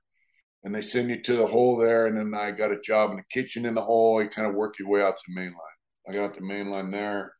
and 0.64 0.74
they 0.74 0.82
send 0.82 1.10
you 1.10 1.22
to 1.22 1.36
the 1.38 1.48
hole 1.48 1.78
there. 1.78 2.08
And 2.08 2.18
then 2.18 2.34
I 2.34 2.52
got 2.52 2.72
a 2.72 2.82
job 2.82 3.12
in 3.12 3.18
the 3.18 3.24
kitchen 3.32 3.66
in 3.66 3.76
the 3.76 3.82
hole. 3.82 4.22
You 4.22 4.30
kind 4.30 4.48
of 4.48 4.56
work 4.56 4.80
your 4.80 4.90
way 4.90 5.02
out 5.02 5.16
to 5.16 5.24
the 5.28 5.36
main 5.36 5.52
line. 5.52 5.76
I 6.08 6.14
got 6.14 6.36
the 6.36 6.42
main 6.42 6.70
line 6.70 6.92
there, 6.92 7.34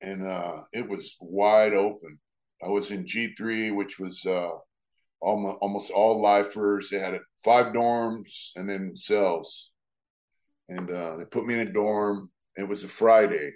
and 0.00 0.24
uh, 0.24 0.62
it 0.72 0.88
was 0.88 1.16
wide 1.20 1.72
open. 1.72 2.18
I 2.64 2.68
was 2.68 2.92
in 2.92 3.06
G 3.06 3.34
three, 3.36 3.72
which 3.72 3.98
was 3.98 4.24
uh, 4.24 4.50
almost 5.20 5.58
almost 5.60 5.90
all 5.90 6.22
lifers. 6.22 6.88
They 6.88 7.00
had 7.00 7.18
five 7.44 7.72
dorms 7.72 8.50
and 8.54 8.68
then 8.68 8.94
cells, 8.94 9.71
and 10.76 10.90
uh, 10.90 11.16
they 11.16 11.24
put 11.24 11.46
me 11.46 11.54
in 11.54 11.60
a 11.60 11.72
dorm. 11.72 12.30
It 12.56 12.68
was 12.68 12.84
a 12.84 12.88
Friday, 12.88 13.52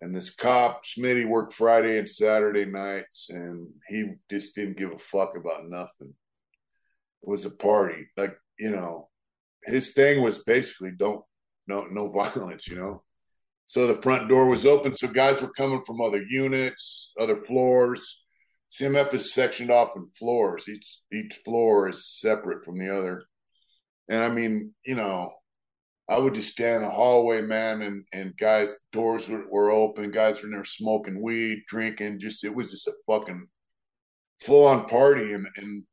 and 0.00 0.14
this 0.14 0.30
cop 0.30 0.82
Smitty 0.84 1.26
worked 1.26 1.54
Friday 1.54 1.98
and 1.98 2.08
Saturday 2.08 2.64
nights, 2.64 3.28
and 3.30 3.68
he 3.88 4.12
just 4.30 4.54
didn't 4.54 4.78
give 4.78 4.92
a 4.92 4.98
fuck 4.98 5.36
about 5.36 5.68
nothing. 5.68 6.14
It 7.22 7.28
was 7.28 7.44
a 7.44 7.50
party, 7.50 8.06
like 8.16 8.36
you 8.58 8.70
know. 8.70 9.08
His 9.64 9.92
thing 9.92 10.20
was 10.20 10.40
basically 10.40 10.90
don't 10.90 11.22
no 11.66 11.86
no 11.90 12.08
violence, 12.12 12.68
you 12.68 12.76
know. 12.76 13.02
So 13.66 13.86
the 13.86 14.02
front 14.02 14.28
door 14.28 14.46
was 14.46 14.66
open, 14.66 14.94
so 14.94 15.08
guys 15.08 15.40
were 15.40 15.52
coming 15.52 15.82
from 15.86 16.02
other 16.02 16.22
units, 16.22 17.14
other 17.18 17.36
floors. 17.36 18.26
CMF 18.70 19.14
is 19.14 19.32
sectioned 19.32 19.70
off 19.70 19.96
in 19.96 20.06
floors. 20.08 20.68
Each 20.68 21.00
each 21.12 21.34
floor 21.44 21.88
is 21.88 22.06
separate 22.06 22.64
from 22.64 22.78
the 22.78 22.94
other. 22.94 23.24
And 24.08 24.22
I 24.22 24.28
mean, 24.28 24.74
you 24.84 24.96
know, 24.96 25.32
I 26.08 26.18
would 26.18 26.34
just 26.34 26.50
stand 26.50 26.76
in 26.76 26.82
the 26.82 26.90
hallway, 26.90 27.40
man, 27.40 27.82
and 27.82 28.04
and 28.12 28.36
guys' 28.36 28.72
doors 28.92 29.28
were, 29.28 29.44
were 29.50 29.70
open. 29.70 30.10
Guys 30.10 30.42
were 30.42 30.48
in 30.48 30.52
there 30.52 30.64
smoking 30.64 31.22
weed, 31.22 31.62
drinking. 31.66 32.18
Just 32.18 32.44
it 32.44 32.54
was 32.54 32.70
just 32.70 32.88
a 32.88 32.92
fucking 33.06 33.46
full 34.40 34.66
on 34.66 34.86
party, 34.86 35.32
and 35.32 35.46
and 35.56 35.84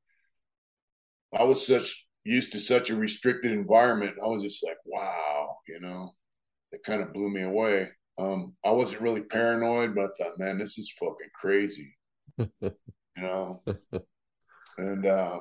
I 1.33 1.43
was 1.43 1.65
such 1.65 2.07
used 2.25 2.51
to 2.51 2.59
such 2.59 2.89
a 2.89 2.95
restricted 2.95 3.51
environment. 3.51 4.17
I 4.21 4.27
was 4.27 4.43
just 4.43 4.63
like, 4.63 4.77
wow, 4.85 5.57
you 5.67 5.79
know, 5.79 6.13
it 6.71 6.83
kind 6.83 7.01
of 7.01 7.13
blew 7.13 7.29
me 7.29 7.43
away. 7.43 7.87
Um, 8.19 8.53
I 8.65 8.71
wasn't 8.71 9.01
really 9.01 9.23
paranoid, 9.23 9.95
but 9.95 10.05
I 10.05 10.07
thought, 10.17 10.39
man, 10.39 10.59
this 10.59 10.77
is 10.77 10.93
fucking 10.99 11.29
crazy, 11.33 11.95
you 12.37 12.71
know. 13.17 13.63
and 14.77 15.05
uh, 15.05 15.39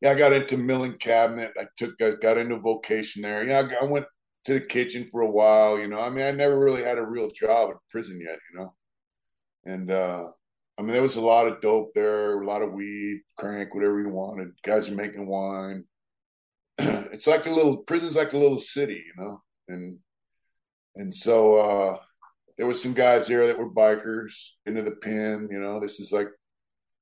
yeah, 0.00 0.10
I 0.10 0.14
got 0.14 0.32
into 0.32 0.56
milling 0.56 0.94
cabinet. 0.94 1.52
I 1.58 1.66
took, 1.76 2.00
I 2.00 2.12
got 2.12 2.38
into 2.38 2.58
vocation 2.58 3.22
there. 3.22 3.44
Yeah, 3.44 3.68
I, 3.80 3.84
I 3.84 3.84
went 3.84 4.06
to 4.44 4.54
the 4.54 4.60
kitchen 4.60 5.06
for 5.10 5.22
a 5.22 5.30
while. 5.30 5.78
You 5.78 5.88
know, 5.88 6.00
I 6.00 6.10
mean, 6.10 6.24
I 6.24 6.30
never 6.30 6.58
really 6.58 6.84
had 6.84 6.98
a 6.98 7.06
real 7.06 7.30
job 7.30 7.70
in 7.70 7.76
prison 7.90 8.20
yet. 8.20 8.38
You 8.52 8.58
know, 8.58 8.74
and 9.64 9.90
uh, 9.90 10.24
I 10.78 10.82
mean, 10.82 10.92
there 10.92 11.02
was 11.02 11.16
a 11.16 11.20
lot 11.20 11.48
of 11.48 11.60
dope 11.60 11.92
there, 11.94 12.40
a 12.40 12.46
lot 12.46 12.62
of 12.62 12.72
weed, 12.72 13.22
crank, 13.36 13.74
whatever 13.74 14.00
you 14.00 14.10
wanted. 14.10 14.50
Guys 14.62 14.88
are 14.88 14.94
making 14.94 15.26
wine. 15.26 15.84
it's 16.78 17.26
like 17.26 17.46
a 17.46 17.50
little 17.50 17.78
prison's 17.78 18.14
like 18.14 18.32
a 18.32 18.38
little 18.38 18.58
city, 18.58 19.02
you 19.04 19.22
know. 19.22 19.42
And 19.68 19.98
and 20.94 21.14
so 21.14 21.56
uh 21.56 21.98
there 22.56 22.66
was 22.66 22.82
some 22.82 22.92
guys 22.92 23.26
there 23.26 23.46
that 23.46 23.58
were 23.58 23.70
bikers 23.70 24.52
into 24.66 24.82
the 24.82 24.92
pen, 25.02 25.48
you 25.50 25.60
know. 25.60 25.80
This 25.80 25.98
is 25.98 26.12
like 26.12 26.28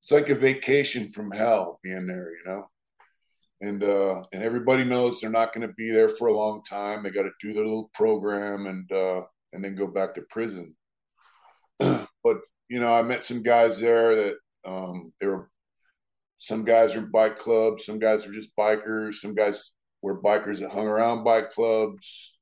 it's 0.01 0.11
like 0.11 0.30
a 0.30 0.34
vacation 0.34 1.11
from 1.11 1.30
hell 1.30 1.78
being 1.82 2.07
there, 2.07 2.30
you 2.30 2.42
know. 2.47 2.70
And 3.61 3.83
uh 3.83 4.23
and 4.33 4.43
everybody 4.43 4.85
knows 4.85 5.21
they're 5.21 5.31
not 5.31 5.53
going 5.55 5.67
to 5.67 5.75
be 5.75 5.91
there 5.91 6.11
for 6.11 6.29
a 6.29 6.37
long 6.37 6.63
time. 6.69 7.03
They 7.03 7.11
got 7.11 7.23
to 7.23 7.31
do 7.41 7.55
their 7.55 7.65
little 7.65 7.91
program 7.95 8.67
and 8.67 8.91
uh 8.93 9.23
and 9.53 9.65
then 9.65 9.75
go 9.75 9.87
back 9.87 10.15
to 10.15 10.23
prison. 10.29 10.77
but 11.79 12.37
you 12.69 12.81
know, 12.81 12.93
I 12.93 13.03
met 13.03 13.25
some 13.25 13.43
guys 13.43 13.79
there 13.79 14.15
that 14.17 14.35
um, 14.67 15.13
they 15.21 15.27
were 15.27 15.51
some 16.39 16.65
guys 16.65 16.95
were 16.95 17.03
bike 17.03 17.39
clubs, 17.39 17.87
some 17.87 17.99
guys 17.99 18.27
were 18.27 18.33
just 18.33 18.51
bikers, 18.59 19.15
some 19.15 19.35
guys 19.35 19.71
were 20.03 20.21
bikers 20.21 20.61
that 20.61 20.71
hung 20.71 20.87
around 20.87 21.24
bike 21.24 21.51
clubs. 21.51 22.37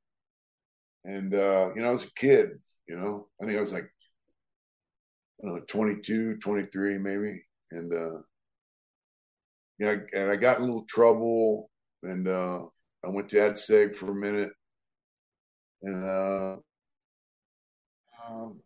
And 1.05 1.35
uh, 1.35 1.71
you 1.75 1.83
know, 1.83 1.89
I 1.89 1.93
was 1.93 2.05
a 2.05 2.15
kid, 2.15 2.51
you 2.89 2.97
know. 2.97 3.29
I 3.41 3.45
think 3.45 3.57
I 3.57 3.61
was 3.61 3.73
like 3.73 3.89
I 5.43 5.49
know, 5.49 5.61
22, 5.69 6.39
23 6.39 6.99
maybe. 6.99 7.43
And 7.71 7.93
uh 7.93 8.21
yeah, 9.79 9.97
and 10.13 10.31
I 10.31 10.37
got 10.37 10.59
in 10.59 10.65
a 10.65 10.67
little 10.67 10.87
trouble 10.89 11.71
and 12.03 12.29
uh 12.29 12.61
I 13.05 13.09
went 13.09 13.29
to 13.31 13.37
ADSEG 13.37 13.95
for 13.95 14.11
a 14.11 14.15
minute. 14.15 14.51
And 15.83 16.05
uh 16.05 16.57
um, 18.27 18.61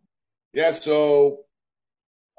yeah, 0.53 0.73
so 0.73 1.41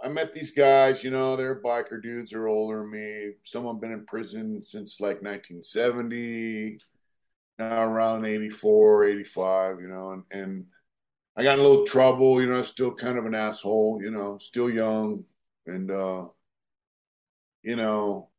I 0.03 0.07
met 0.07 0.33
these 0.33 0.51
guys, 0.51 1.03
you 1.03 1.11
know, 1.11 1.35
they're 1.35 1.61
biker 1.61 2.01
dudes, 2.01 2.31
they're 2.31 2.47
older 2.47 2.79
than 2.79 2.91
me. 2.91 3.31
Some 3.43 3.79
been 3.79 3.91
in 3.91 4.05
prison 4.05 4.63
since 4.63 5.01
like 5.01 5.21
1970, 5.21 6.77
now 7.57 7.83
around 7.83 8.25
84, 8.25 9.05
85, 9.05 9.81
you 9.81 9.89
know, 9.89 10.11
and, 10.11 10.23
and 10.31 10.65
I 11.35 11.43
got 11.43 11.59
in 11.59 11.65
a 11.65 11.67
little 11.67 11.85
trouble, 11.85 12.41
you 12.41 12.47
know, 12.47 12.61
still 12.61 12.93
kind 12.93 13.17
of 13.17 13.25
an 13.25 13.35
asshole, 13.35 13.99
you 14.01 14.11
know, 14.11 14.37
still 14.39 14.69
young. 14.69 15.25
And, 15.67 15.91
uh, 15.91 16.27
you 17.63 17.75
know, 17.75 18.29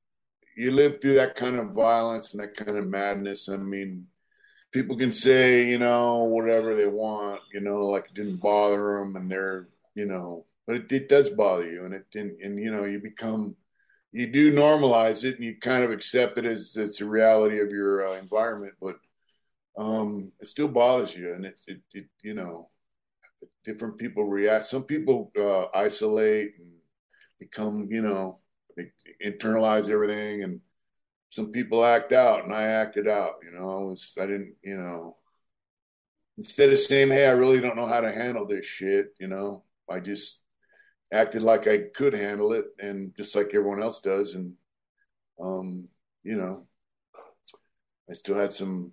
you 0.60 0.70
live 0.70 1.00
through 1.00 1.14
that 1.14 1.36
kind 1.36 1.56
of 1.56 1.72
violence 1.72 2.32
and 2.32 2.42
that 2.42 2.54
kind 2.54 2.76
of 2.76 2.86
madness. 2.86 3.48
I 3.48 3.56
mean, 3.56 4.06
people 4.72 4.96
can 4.96 5.12
say, 5.12 5.66
you 5.66 5.78
know, 5.78 6.24
whatever 6.24 6.74
they 6.74 6.86
want, 6.86 7.40
you 7.52 7.60
know, 7.60 7.86
like 7.86 8.06
it 8.06 8.14
didn't 8.14 8.42
bother 8.42 8.98
them 8.98 9.16
and 9.16 9.30
they're, 9.30 9.68
you 9.94 10.06
know, 10.06 10.44
but 10.66 10.76
it, 10.76 10.92
it 10.92 11.08
does 11.08 11.30
bother 11.30 11.68
you, 11.68 11.84
and 11.84 11.92
it 11.94 12.06
didn't, 12.12 12.38
and 12.44 12.56
you 12.56 12.70
know 12.70 12.84
you 12.84 13.00
become 13.00 13.56
you 14.12 14.28
do 14.28 14.52
normalize 14.52 15.24
it, 15.24 15.34
and 15.34 15.44
you 15.44 15.56
kind 15.60 15.82
of 15.82 15.90
accept 15.90 16.38
it 16.38 16.46
as 16.46 16.76
it's 16.76 17.00
a 17.00 17.04
reality 17.04 17.58
of 17.60 17.72
your 17.72 18.06
uh, 18.06 18.14
environment, 18.14 18.74
but 18.80 18.94
um, 19.76 20.30
it 20.40 20.46
still 20.46 20.68
bothers 20.68 21.16
you, 21.16 21.34
and 21.34 21.44
it, 21.44 21.58
it, 21.66 21.80
it 21.92 22.06
you 22.22 22.34
know 22.34 22.68
different 23.64 23.98
people 23.98 24.24
react. 24.24 24.66
Some 24.66 24.84
people 24.84 25.32
uh, 25.36 25.64
isolate 25.76 26.52
and 26.60 26.72
become 27.40 27.88
you 27.90 28.02
know 28.02 28.38
internalize 29.24 29.90
everything, 29.90 30.42
and 30.44 30.60
some 31.30 31.52
people 31.52 31.84
act 31.84 32.12
out, 32.12 32.44
and 32.44 32.54
I 32.54 32.64
acted 32.64 33.08
out. 33.08 33.34
You 33.44 33.52
know, 33.52 33.70
I 33.70 33.82
was 33.84 34.14
I 34.18 34.26
didn't 34.26 34.54
you 34.62 34.76
know 34.76 35.16
instead 36.38 36.70
of 36.72 36.78
saying, 36.78 37.10
"Hey, 37.10 37.26
I 37.26 37.32
really 37.32 37.60
don't 37.60 37.76
know 37.76 37.86
how 37.86 38.00
to 38.00 38.12
handle 38.12 38.46
this 38.46 38.66
shit," 38.66 39.14
you 39.20 39.28
know, 39.28 39.64
I 39.88 40.00
just 40.00 40.42
acted 41.12 41.42
like 41.42 41.66
I 41.66 41.78
could 41.94 42.14
handle 42.14 42.52
it, 42.52 42.66
and 42.78 43.14
just 43.16 43.34
like 43.36 43.48
everyone 43.54 43.82
else 43.82 44.00
does, 44.00 44.34
and 44.34 44.54
Um, 45.40 45.88
you 46.22 46.36
know, 46.36 46.66
I 48.08 48.12
still 48.14 48.36
had 48.36 48.52
some 48.52 48.92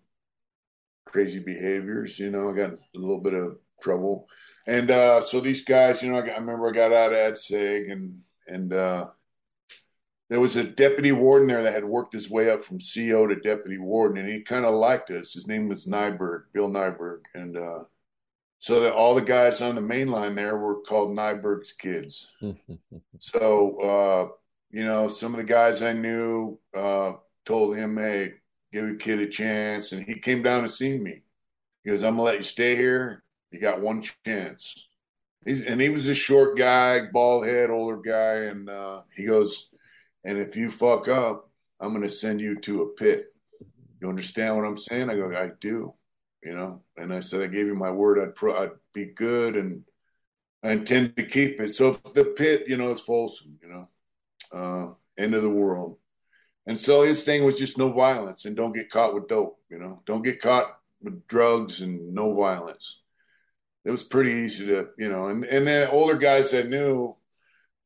crazy 1.05 1.39
behaviors. 1.39 2.19
You 2.19 2.31
know, 2.31 2.49
I 2.49 2.53
got 2.53 2.71
a 2.73 2.79
little 2.93 3.19
bit 3.21 3.33
of 3.33 3.57
trouble, 3.81 4.27
and 4.67 4.89
uh, 4.91 5.21
so 5.21 5.39
these 5.39 5.63
guys, 5.63 6.01
you 6.01 6.11
know, 6.11 6.17
I, 6.19 6.21
got, 6.21 6.35
I 6.35 6.39
remember 6.39 6.69
I 6.69 6.71
got 6.71 6.93
out 6.93 7.13
of 7.13 7.19
AdSeg 7.33 7.91
and 7.91 8.21
and 8.47 8.73
uh, 8.73 9.07
there 10.29 10.39
was 10.39 10.57
a 10.57 10.63
deputy 10.63 11.11
warden 11.11 11.47
there 11.47 11.63
that 11.63 11.73
had 11.73 11.85
worked 11.85 12.13
his 12.13 12.29
way 12.29 12.49
up 12.49 12.61
from 12.61 12.79
CO 12.79 13.27
to 13.27 13.35
deputy 13.35 13.77
warden, 13.77 14.17
and 14.17 14.29
he 14.29 14.41
kind 14.41 14.65
of 14.65 14.73
liked 14.73 15.09
us. 15.09 15.33
His 15.33 15.47
name 15.47 15.69
was 15.69 15.85
Nyberg, 15.85 16.43
Bill 16.53 16.69
Nyberg, 16.69 17.21
and 17.33 17.55
uh, 17.55 17.83
so 18.59 18.81
that 18.81 18.93
all 18.93 19.15
the 19.15 19.21
guys 19.21 19.61
on 19.61 19.75
the 19.75 19.81
main 19.81 20.09
line 20.09 20.35
there 20.35 20.57
were 20.57 20.81
called 20.81 21.15
Nyberg's 21.15 21.71
kids. 21.71 22.31
so 23.19 23.79
uh, 23.79 24.35
you 24.69 24.83
know, 24.83 25.07
some 25.07 25.33
of 25.33 25.37
the 25.37 25.45
guys 25.45 25.81
I 25.81 25.93
knew 25.93 26.59
uh, 26.75 27.13
told 27.45 27.77
him, 27.77 27.97
"Hey, 27.97 28.33
give 28.73 28.89
a 28.89 28.95
kid 28.95 29.19
a 29.19 29.27
chance," 29.27 29.93
and 29.93 30.05
he 30.05 30.15
came 30.15 30.43
down 30.43 30.63
to 30.63 30.69
see 30.69 30.97
me. 30.97 31.21
He 31.83 31.89
goes, 31.89 32.03
"I'm 32.03 32.15
gonna 32.15 32.23
let 32.23 32.37
you 32.37 32.43
stay 32.43 32.75
here. 32.75 33.23
You 33.51 33.61
got 33.61 33.79
one 33.79 34.03
chance." 34.25 34.89
He's, 35.45 35.61
and 35.61 35.79
he 35.79 35.87
was 35.87 36.09
a 36.09 36.13
short 36.13 36.57
guy, 36.57 37.05
bald 37.13 37.45
head, 37.45 37.69
older 37.69 38.01
guy, 38.05 38.49
and 38.49 38.69
uh, 38.69 39.03
he 39.15 39.23
goes 39.23 39.71
and 40.23 40.37
if 40.37 40.55
you 40.55 40.69
fuck 40.69 41.07
up, 41.07 41.49
I'm 41.79 41.89
going 41.89 42.01
to 42.01 42.09
send 42.09 42.41
you 42.41 42.59
to 42.61 42.83
a 42.83 42.93
pit. 42.93 43.27
You 44.01 44.09
understand 44.09 44.55
what 44.55 44.65
I'm 44.65 44.77
saying? 44.77 45.09
I 45.09 45.15
go, 45.15 45.35
I 45.35 45.51
do, 45.59 45.93
you 46.43 46.53
know. 46.53 46.81
And 46.97 47.13
I 47.13 47.19
said, 47.19 47.41
I 47.41 47.47
gave 47.47 47.67
you 47.67 47.75
my 47.75 47.91
word. 47.91 48.19
I'd 48.19 48.35
pro- 48.35 48.63
I'd 48.63 48.71
be 48.93 49.05
good, 49.05 49.55
and 49.55 49.83
I 50.63 50.71
intend 50.71 51.15
to 51.15 51.23
keep 51.23 51.59
it. 51.59 51.71
So 51.71 51.93
the 52.13 52.25
pit, 52.25 52.65
you 52.67 52.77
know, 52.77 52.91
is 52.91 53.01
Folsom, 53.01 53.57
you 53.61 53.69
know, 53.69 53.89
uh, 54.53 54.93
end 55.21 55.35
of 55.35 55.43
the 55.43 55.49
world. 55.49 55.97
And 56.67 56.79
so 56.79 57.03
his 57.03 57.23
thing 57.23 57.43
was 57.43 57.57
just 57.57 57.77
no 57.77 57.91
violence 57.91 58.45
and 58.45 58.55
don't 58.55 58.73
get 58.73 58.89
caught 58.89 59.13
with 59.13 59.27
dope, 59.27 59.57
you 59.69 59.79
know, 59.79 60.01
don't 60.05 60.21
get 60.21 60.41
caught 60.41 60.65
with 61.01 61.27
drugs 61.27 61.81
and 61.81 62.13
no 62.13 62.33
violence. 62.33 63.03
It 63.85 63.91
was 63.91 64.03
pretty 64.03 64.31
easy 64.31 64.67
to, 64.67 64.89
you 64.97 65.09
know, 65.09 65.27
and, 65.27 65.45
and 65.45 65.65
the 65.65 65.89
older 65.89 66.17
guys 66.17 66.51
that 66.51 66.67
knew, 66.67 67.15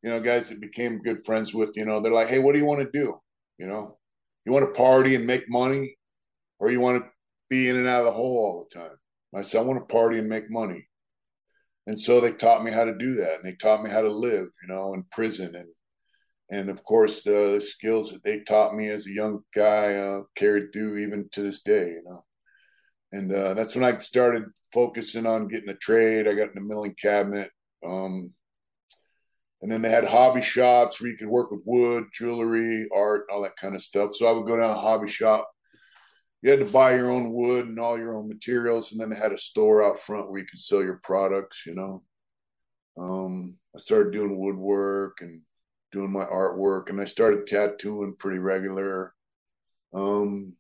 you 0.04 0.10
know, 0.10 0.20
guys 0.20 0.50
that 0.50 0.62
became 0.62 1.02
good 1.02 1.26
friends 1.26 1.54
with, 1.54 1.76
you 1.76 1.86
know, 1.86 2.02
they're 2.02 2.12
like, 2.12 2.30
hey, 2.30 2.40
what 2.40 2.54
do 2.54 2.60
you 2.60 2.66
want 2.66 2.82
to 2.82 2.98
do? 2.98 3.20
You 3.58 3.68
know, 3.68 3.98
you 4.46 4.52
want 4.52 4.66
to 4.66 4.78
party 4.78 5.16
and 5.16 5.28
make 5.28 5.50
money, 5.50 5.98
or 6.60 6.72
you 6.72 6.80
want 6.80 7.04
to 7.04 7.10
be 7.50 7.70
in 7.70 7.78
and 7.78 7.88
out 7.88 8.02
of 8.02 8.06
the 8.06 8.12
hole 8.12 8.38
all 8.38 8.68
the 8.70 8.80
time? 8.80 8.98
I 9.36 9.42
said, 9.42 9.60
I 9.60 9.64
want 9.64 9.80
to 9.80 9.94
party 9.94 10.18
and 10.18 10.28
make 10.28 10.50
money. 10.50 10.88
And 11.88 12.00
so 12.00 12.20
they 12.20 12.32
taught 12.32 12.64
me 12.64 12.72
how 12.72 12.84
to 12.84 12.98
do 12.98 13.16
that, 13.16 13.36
and 13.36 13.46
they 13.46 13.54
taught 13.54 13.84
me 13.84 13.90
how 13.90 14.02
to 14.02 14.12
live, 14.12 14.48
you 14.62 14.74
know, 14.74 14.94
in 14.94 15.04
prison, 15.12 15.56
and 15.56 15.68
and 16.52 16.70
of 16.70 16.84
course 16.84 17.24
the, 17.24 17.54
the 17.54 17.62
skills 17.62 18.12
that 18.12 18.24
they 18.24 18.42
taught 18.42 18.76
me 18.76 18.90
as 18.90 19.08
a 19.08 19.12
young 19.12 19.40
guy 19.56 19.96
uh, 19.96 20.22
carried 20.36 20.74
through 20.74 20.98
even 20.98 21.30
to 21.32 21.42
this 21.42 21.62
day, 21.62 21.92
you 21.92 22.04
know. 22.06 22.26
And 23.14 23.32
uh, 23.32 23.54
that's 23.54 23.74
when 23.74 23.86
I 23.86 23.98
started 23.98 24.44
focusing 24.74 25.26
on 25.26 25.48
getting 25.48 25.70
a 25.70 25.76
trade. 25.76 26.28
I 26.28 26.34
got 26.34 26.50
in 26.50 26.56
the 26.56 26.62
milling 26.62 26.96
cabinet. 27.02 27.50
Um, 27.86 28.32
and 29.62 29.72
then 29.72 29.82
they 29.82 29.90
had 29.90 30.06
hobby 30.06 30.42
shops 30.42 31.00
where 31.00 31.12
you 31.12 31.18
could 31.18 31.28
work 31.28 31.52
with 31.52 31.62
wood, 31.66 32.06
jewelry, 32.12 32.88
art, 32.94 33.28
all 33.32 33.44
that 33.44 33.58
kind 33.58 33.76
of 33.76 33.82
stuff. 33.82 34.16
So 34.16 34.26
I 34.26 34.32
would 34.32 34.48
go 34.48 34.58
down 34.58 34.72
a 34.72 34.80
hobby 34.80 35.08
shop. 35.08 35.50
You 36.42 36.50
had 36.50 36.60
to 36.60 36.66
buy 36.66 36.96
your 36.96 37.12
own 37.12 37.32
wood 37.32 37.68
and 37.68 37.80
all 37.80 38.00
your 38.00 38.18
own 38.18 38.28
materials, 38.28 38.92
and 38.92 39.00
then 39.00 39.12
they 39.12 39.16
had 39.16 39.32
a 39.32 39.38
store 39.38 39.84
out 39.84 40.00
front 40.00 40.30
where 40.30 40.40
you 40.40 40.48
could 40.48 40.60
sell 40.60 40.82
your 40.82 41.00
products. 41.04 41.68
You 41.68 41.76
know, 41.76 42.04
um, 42.98 43.56
I 43.76 43.80
started 43.80 44.14
doing 44.14 44.40
woodwork 44.40 45.22
and 45.22 45.42
doing 45.92 46.12
my 46.12 46.26
artwork, 46.26 46.90
and 46.90 47.00
I 47.00 47.06
started 47.06 47.46
tattooing 47.46 48.16
pretty 48.18 48.40
regular. 48.40 49.14
Um, 49.94 50.54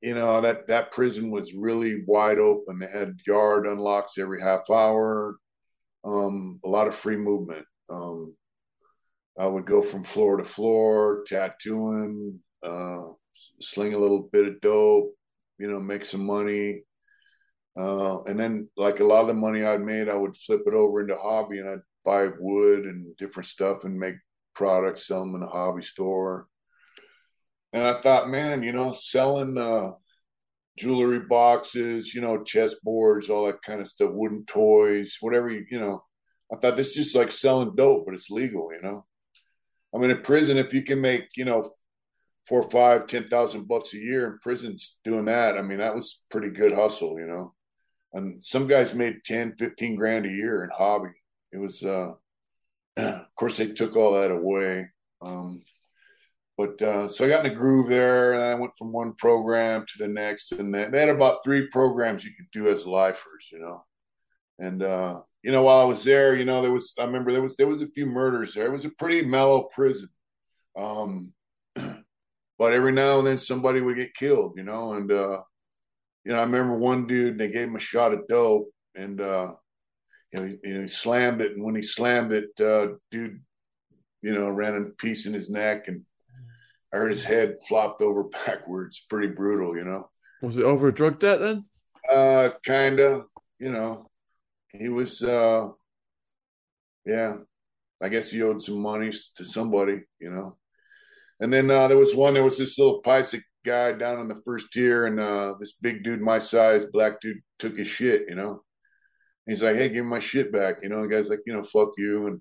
you 0.00 0.14
know 0.14 0.40
that 0.40 0.66
that 0.66 0.90
prison 0.90 1.30
was 1.30 1.54
really 1.54 2.02
wide 2.06 2.38
open. 2.38 2.80
They 2.80 2.88
had 2.88 3.20
yard 3.26 3.68
unlocks 3.68 4.18
every 4.18 4.42
half 4.42 4.68
hour. 4.68 5.36
Um, 6.04 6.60
a 6.64 6.68
lot 6.68 6.88
of 6.88 6.96
free 6.96 7.16
movement. 7.16 7.64
Um, 7.90 8.34
I 9.38 9.46
would 9.46 9.66
go 9.66 9.82
from 9.82 10.04
floor 10.04 10.36
to 10.36 10.44
floor, 10.44 11.24
tattooing, 11.26 12.40
uh, 12.62 13.02
sling 13.60 13.94
a 13.94 13.98
little 13.98 14.28
bit 14.32 14.46
of 14.46 14.60
dope, 14.60 15.14
you 15.58 15.70
know, 15.70 15.80
make 15.80 16.04
some 16.04 16.24
money. 16.24 16.82
Uh, 17.76 18.22
and 18.24 18.38
then, 18.38 18.68
like 18.76 19.00
a 19.00 19.04
lot 19.04 19.22
of 19.22 19.26
the 19.26 19.34
money 19.34 19.64
I'd 19.64 19.80
made, 19.80 20.08
I 20.08 20.14
would 20.14 20.36
flip 20.36 20.62
it 20.66 20.74
over 20.74 21.00
into 21.00 21.16
hobby 21.16 21.58
and 21.58 21.68
I'd 21.68 21.80
buy 22.04 22.28
wood 22.38 22.84
and 22.84 23.16
different 23.16 23.46
stuff 23.46 23.84
and 23.84 23.98
make 23.98 24.14
products, 24.54 25.08
sell 25.08 25.20
them 25.20 25.34
in 25.34 25.42
a 25.42 25.48
hobby 25.48 25.82
store. 25.82 26.46
And 27.72 27.82
I 27.82 28.00
thought, 28.00 28.28
man, 28.28 28.62
you 28.62 28.70
know, 28.70 28.96
selling 28.96 29.58
uh, 29.58 29.92
jewelry 30.78 31.20
boxes, 31.20 32.14
you 32.14 32.20
know, 32.20 32.38
chessboards, 32.38 33.28
all 33.28 33.46
that 33.46 33.62
kind 33.62 33.80
of 33.80 33.88
stuff, 33.88 34.10
wooden 34.12 34.44
toys, 34.46 35.16
whatever 35.20 35.50
you 35.50 35.80
know, 35.80 36.04
I 36.54 36.60
thought 36.60 36.76
this 36.76 36.90
is 36.90 36.94
just 36.94 37.16
like 37.16 37.32
selling 37.32 37.74
dope, 37.74 38.04
but 38.06 38.14
it's 38.14 38.30
legal, 38.30 38.70
you 38.72 38.80
know. 38.80 39.04
I 39.94 39.98
mean, 39.98 40.10
in 40.10 40.22
prison, 40.22 40.56
if 40.56 40.72
you 40.72 40.82
can 40.82 41.00
make, 41.00 41.36
you 41.36 41.44
know, 41.44 41.68
four, 42.46 42.62
five, 42.62 43.06
ten 43.06 43.24
thousand 43.24 43.66
bucks 43.66 43.94
a 43.94 43.98
year 43.98 44.26
in 44.26 44.38
prisons 44.40 44.98
doing 45.04 45.24
that, 45.24 45.58
I 45.58 45.62
mean, 45.62 45.78
that 45.78 45.94
was 45.94 46.24
pretty 46.30 46.50
good 46.50 46.72
hustle, 46.72 47.18
you 47.18 47.26
know. 47.26 47.54
And 48.12 48.42
some 48.42 48.68
guys 48.68 48.94
made 48.94 49.24
10, 49.24 49.56
15 49.58 49.96
grand 49.96 50.26
a 50.26 50.30
year 50.30 50.62
in 50.62 50.70
hobby. 50.70 51.10
It 51.52 51.58
was, 51.58 51.82
uh, 51.82 52.12
of 52.96 53.34
course, 53.36 53.56
they 53.56 53.72
took 53.72 53.96
all 53.96 54.12
that 54.12 54.30
away. 54.30 54.88
Um, 55.24 55.62
but 56.56 56.80
uh, 56.80 57.08
so 57.08 57.24
I 57.24 57.28
got 57.28 57.44
in 57.44 57.50
a 57.50 57.54
groove 57.54 57.88
there, 57.88 58.34
and 58.34 58.42
I 58.44 58.54
went 58.54 58.74
from 58.78 58.92
one 58.92 59.14
program 59.14 59.84
to 59.86 59.98
the 59.98 60.06
next, 60.06 60.52
and 60.52 60.72
they, 60.72 60.84
they 60.84 61.00
had 61.00 61.08
about 61.08 61.42
three 61.42 61.66
programs 61.68 62.24
you 62.24 62.30
could 62.36 62.50
do 62.52 62.68
as 62.68 62.86
lifers, 62.86 63.48
you 63.50 63.58
know. 63.58 63.84
And 64.60 64.84
uh, 64.84 65.22
you 65.44 65.52
know, 65.52 65.62
while 65.62 65.78
I 65.78 65.84
was 65.84 66.02
there, 66.02 66.34
you 66.34 66.46
know, 66.46 66.62
there 66.62 66.72
was 66.72 66.94
I 66.98 67.04
remember 67.04 67.30
there 67.30 67.42
was 67.42 67.54
there 67.56 67.66
was 67.66 67.82
a 67.82 67.86
few 67.88 68.06
murders 68.06 68.54
there. 68.54 68.64
It 68.64 68.72
was 68.72 68.86
a 68.86 68.90
pretty 68.90 69.26
mellow 69.26 69.64
prison. 69.64 70.08
Um, 70.74 71.34
but 71.74 72.72
every 72.72 72.92
now 72.92 73.18
and 73.18 73.26
then 73.26 73.36
somebody 73.36 73.82
would 73.82 73.96
get 73.96 74.14
killed, 74.14 74.54
you 74.56 74.62
know, 74.62 74.94
and 74.94 75.12
uh, 75.12 75.42
you 76.24 76.32
know, 76.32 76.38
I 76.38 76.44
remember 76.44 76.78
one 76.78 77.06
dude 77.06 77.36
they 77.36 77.48
gave 77.48 77.68
him 77.68 77.76
a 77.76 77.78
shot 77.78 78.14
of 78.14 78.26
dope 78.26 78.70
and 78.94 79.20
uh, 79.20 79.52
you 80.32 80.40
know, 80.40 80.56
he, 80.64 80.80
he 80.80 80.88
slammed 80.88 81.42
it, 81.42 81.52
and 81.52 81.62
when 81.62 81.74
he 81.74 81.82
slammed 81.82 82.32
it, 82.32 82.48
uh, 82.58 82.94
dude, 83.10 83.42
you 84.22 84.32
know, 84.32 84.48
ran 84.48 84.76
a 84.76 84.96
piece 84.96 85.26
in 85.26 85.34
his 85.34 85.50
neck, 85.50 85.88
and 85.88 86.02
I 86.90 86.96
heard 86.96 87.10
his 87.10 87.22
head 87.22 87.56
flopped 87.68 88.00
over 88.00 88.24
backwards. 88.46 89.04
Pretty 89.10 89.28
brutal, 89.28 89.76
you 89.76 89.84
know. 89.84 90.08
Was 90.40 90.56
it 90.56 90.64
over 90.64 90.88
a 90.88 90.94
drug 90.94 91.18
debt 91.18 91.40
then? 91.40 91.64
Uh, 92.10 92.48
kinda, 92.64 93.24
you 93.58 93.70
know 93.70 94.08
he 94.78 94.88
was 94.88 95.22
uh 95.22 95.68
yeah 97.06 97.34
i 98.02 98.08
guess 98.08 98.30
he 98.30 98.42
owed 98.42 98.60
some 98.60 98.80
money 98.80 99.10
to 99.36 99.44
somebody 99.44 100.00
you 100.18 100.30
know. 100.30 100.56
And 101.40 101.52
then 101.52 101.70
uh 101.70 101.88
there 101.88 101.96
was 101.96 102.14
one 102.14 102.34
there 102.34 102.44
was 102.44 102.58
this 102.58 102.78
little 102.78 103.02
Paisa 103.02 103.42
guy 103.64 103.92
down 103.92 104.18
on 104.18 104.28
the 104.28 104.40
first 104.44 104.72
tier 104.72 105.06
and 105.06 105.18
uh 105.18 105.54
this 105.58 105.74
big 105.74 106.04
dude 106.04 106.20
my 106.20 106.38
size 106.38 106.84
black 106.86 107.20
dude 107.20 107.38
took 107.58 107.76
his 107.76 107.88
shit 107.88 108.22
you 108.28 108.34
know. 108.34 108.62
He's 109.46 109.62
like 109.62 109.76
hey 109.76 109.88
give 109.88 110.04
me 110.04 110.10
my 110.10 110.20
shit 110.20 110.52
back 110.52 110.76
you 110.82 110.88
know. 110.88 111.02
The 111.02 111.08
guy's 111.08 111.30
like 111.30 111.40
you 111.46 111.52
know 111.54 111.62
fuck 111.62 111.90
you 111.98 112.26
and 112.28 112.40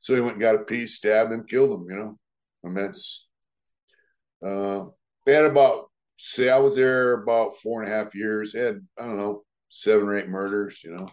so 0.00 0.14
he 0.14 0.20
went 0.20 0.34
and 0.34 0.40
got 0.40 0.54
a 0.54 0.64
piece 0.64 0.94
stabbed 0.94 1.32
him 1.32 1.44
killed 1.44 1.80
him 1.80 1.86
you 1.90 1.96
know. 1.96 2.18
And 2.64 2.76
that's 2.76 3.28
uh 4.44 4.84
they 5.26 5.34
had 5.34 5.44
about 5.44 5.90
say 6.16 6.48
i 6.48 6.58
was 6.58 6.74
there 6.74 7.14
about 7.14 7.56
four 7.56 7.82
and 7.82 7.92
a 7.92 7.94
half 7.94 8.14
years. 8.14 8.52
They 8.52 8.60
had 8.60 8.80
i 8.98 9.02
don't 9.02 9.18
know 9.18 9.42
seven 9.70 10.08
or 10.08 10.18
eight 10.18 10.28
murders 10.28 10.82
you 10.82 10.90
know 10.90 11.08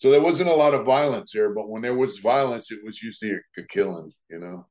so 0.00 0.10
there 0.10 0.22
wasn't 0.22 0.48
a 0.48 0.54
lot 0.54 0.72
of 0.72 0.86
violence 0.86 1.32
there, 1.32 1.52
but 1.52 1.68
when 1.68 1.82
there 1.82 1.94
was 1.94 2.20
violence, 2.20 2.72
it 2.72 2.78
was 2.82 3.02
usually 3.02 3.32
a, 3.32 3.60
a 3.60 3.66
killing, 3.66 4.10
you 4.30 4.38
know. 4.38 4.66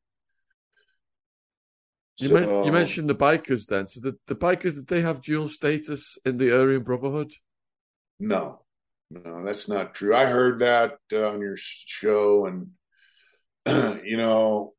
You, 2.17 2.29
so, 2.29 2.33
men- 2.33 2.65
you, 2.65 2.71
mentioned 2.71 3.11
the 3.11 3.15
bikers 3.15 3.67
then. 3.67 3.87
So 3.87 3.99
the, 3.99 4.17
the 4.25 4.35
bikers, 4.35 4.73
did 4.73 4.87
they 4.87 5.01
have 5.01 5.21
dual 5.21 5.47
status 5.47 6.17
in 6.25 6.37
the 6.37 6.51
Aryan 6.51 6.81
Brotherhood? 6.81 7.31
No, 8.19 8.63
no, 9.11 9.45
that's 9.45 9.69
not 9.69 9.93
true. 9.93 10.15
I 10.15 10.25
heard 10.25 10.57
that 10.59 10.97
uh, 11.13 11.29
on 11.29 11.41
your 11.41 11.57
show, 11.57 12.47
and 12.47 12.71
you 14.03 14.17
know, 14.17 14.73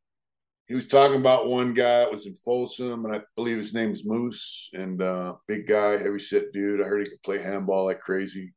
he 0.67 0.75
was 0.75 0.89
talking 0.89 1.21
about 1.21 1.47
one 1.47 1.75
guy 1.75 2.01
that 2.01 2.11
was 2.11 2.27
in 2.27 2.35
Folsom, 2.35 3.05
and 3.05 3.15
I 3.15 3.21
believe 3.37 3.59
his 3.59 3.73
name's 3.73 4.05
Moose, 4.05 4.69
and 4.73 5.01
uh, 5.01 5.37
big 5.47 5.69
guy, 5.69 5.93
heavy 5.93 6.19
set 6.19 6.53
dude. 6.53 6.81
I 6.81 6.89
heard 6.89 7.07
he 7.07 7.11
could 7.11 7.23
play 7.23 7.41
handball 7.41 7.85
like 7.85 8.01
crazy. 8.01 8.53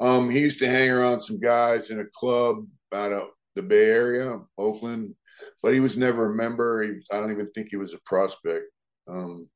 Um, 0.00 0.30
he 0.30 0.40
used 0.40 0.58
to 0.60 0.68
hang 0.68 0.90
around 0.90 1.20
some 1.20 1.40
guys 1.40 1.90
in 1.90 2.00
a 2.00 2.04
club 2.14 2.66
out 2.92 3.12
of 3.12 3.28
the 3.54 3.62
Bay 3.62 3.86
Area, 3.86 4.38
Oakland, 4.58 5.14
but 5.62 5.72
he 5.72 5.80
was 5.80 5.96
never 5.96 6.32
a 6.32 6.36
member. 6.36 6.82
He, 6.82 7.00
I 7.10 7.18
don't 7.18 7.32
even 7.32 7.50
think 7.52 7.68
he 7.70 7.76
was 7.76 7.94
a 7.94 8.00
prospect. 8.04 8.64
Um, 9.08 9.48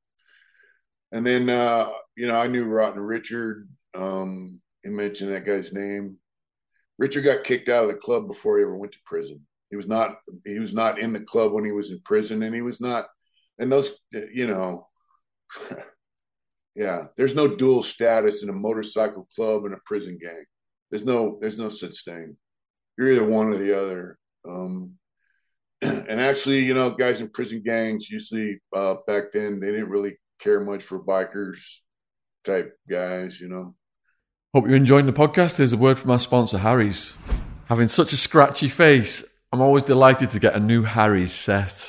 and 1.12 1.26
then, 1.26 1.50
uh, 1.50 1.90
you 2.16 2.26
know, 2.26 2.36
I 2.36 2.46
knew 2.46 2.64
Rotten 2.64 3.00
Richard. 3.00 3.68
Um, 3.94 4.60
he 4.82 4.90
mentioned 4.90 5.32
that 5.32 5.44
guy's 5.44 5.72
name. 5.72 6.16
Richard 6.98 7.24
got 7.24 7.44
kicked 7.44 7.68
out 7.68 7.84
of 7.84 7.90
the 7.90 7.96
club 7.96 8.28
before 8.28 8.58
he 8.58 8.62
ever 8.62 8.76
went 8.76 8.92
to 8.92 8.98
prison. 9.04 9.40
He 9.70 9.76
was 9.76 9.86
not 9.86 10.16
he 10.44 10.58
was 10.58 10.74
not 10.74 10.98
in 10.98 11.12
the 11.12 11.20
club 11.20 11.52
when 11.52 11.64
he 11.64 11.72
was 11.72 11.90
in 11.90 12.00
prison, 12.04 12.42
and 12.42 12.54
he 12.54 12.62
was 12.62 12.80
not 12.80 13.06
and 13.60 13.70
those, 13.70 13.98
you 14.12 14.46
know, 14.46 14.88
yeah, 16.74 17.04
there's 17.16 17.34
no 17.34 17.48
dual 17.48 17.82
status 17.82 18.42
in 18.42 18.48
a 18.48 18.54
motorcycle 18.54 19.26
club 19.34 19.64
and 19.64 19.74
a 19.74 19.78
prison 19.84 20.18
gang. 20.20 20.44
There's 20.90 21.04
no, 21.04 21.38
there's 21.40 21.58
no 21.58 21.68
such 21.68 22.04
thing. 22.04 22.36
You're 22.96 23.12
either 23.12 23.26
one 23.26 23.48
or 23.48 23.58
the 23.58 23.78
other. 23.80 24.18
Um, 24.48 24.92
and 25.82 26.20
actually, 26.20 26.64
you 26.64 26.74
know, 26.74 26.90
guys 26.90 27.20
in 27.20 27.30
prison 27.30 27.62
gangs 27.64 28.10
usually 28.10 28.60
uh, 28.74 28.96
back 29.06 29.32
then 29.32 29.60
they 29.60 29.70
didn't 29.70 29.88
really 29.88 30.18
care 30.38 30.60
much 30.60 30.82
for 30.82 31.02
bikers 31.02 31.78
type 32.44 32.76
guys, 32.88 33.40
you 33.40 33.48
know. 33.48 33.74
Hope 34.54 34.66
you're 34.66 34.76
enjoying 34.76 35.06
the 35.06 35.12
podcast. 35.12 35.58
Here's 35.58 35.72
a 35.72 35.76
word 35.76 35.98
from 35.98 36.10
our 36.10 36.18
sponsor, 36.18 36.58
Harry's. 36.58 37.14
Having 37.66 37.88
such 37.88 38.12
a 38.12 38.16
scratchy 38.16 38.68
face, 38.68 39.22
I'm 39.52 39.60
always 39.60 39.84
delighted 39.84 40.30
to 40.30 40.40
get 40.40 40.54
a 40.54 40.60
new 40.60 40.82
Harry's 40.82 41.32
set. 41.32 41.88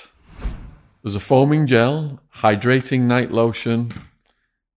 There's 1.03 1.15
a 1.15 1.19
foaming 1.19 1.65
gel, 1.65 2.19
hydrating 2.35 3.01
night 3.01 3.31
lotion, 3.31 3.91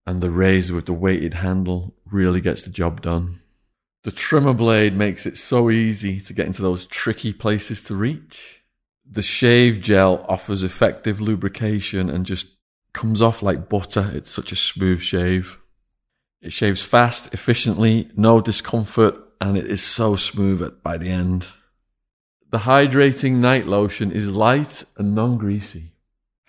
and 0.06 0.20
the 0.20 0.30
razor 0.30 0.74
with 0.74 0.86
the 0.86 0.92
weighted 0.92 1.34
handle 1.34 1.94
really 2.10 2.40
gets 2.40 2.62
the 2.62 2.70
job 2.70 3.00
done. 3.00 3.40
The 4.04 4.12
trimmer 4.12 4.52
blade 4.52 4.94
makes 4.94 5.24
it 5.24 5.38
so 5.38 5.70
easy 5.70 6.20
to 6.20 6.34
get 6.34 6.46
into 6.46 6.60
those 6.60 6.86
tricky 6.86 7.32
places 7.32 7.84
to 7.84 7.94
reach. 7.94 8.62
The 9.10 9.22
shave 9.22 9.80
gel 9.80 10.24
offers 10.28 10.62
effective 10.62 11.20
lubrication 11.20 12.10
and 12.10 12.26
just 12.26 12.48
comes 12.92 13.22
off 13.22 13.42
like 13.42 13.68
butter. 13.68 14.10
It's 14.14 14.30
such 14.30 14.52
a 14.52 14.56
smooth 14.56 15.00
shave. 15.00 15.58
It 16.42 16.52
shaves 16.52 16.82
fast, 16.82 17.32
efficiently, 17.32 18.10
no 18.14 18.42
discomfort, 18.42 19.14
and 19.40 19.56
it 19.56 19.66
is 19.66 19.82
so 19.82 20.16
smooth 20.16 20.82
by 20.82 20.98
the 20.98 21.08
end. 21.08 21.46
The 22.50 22.58
hydrating 22.58 23.36
night 23.36 23.66
lotion 23.66 24.12
is 24.12 24.28
light 24.28 24.84
and 24.98 25.14
non 25.14 25.38
greasy. 25.38 25.93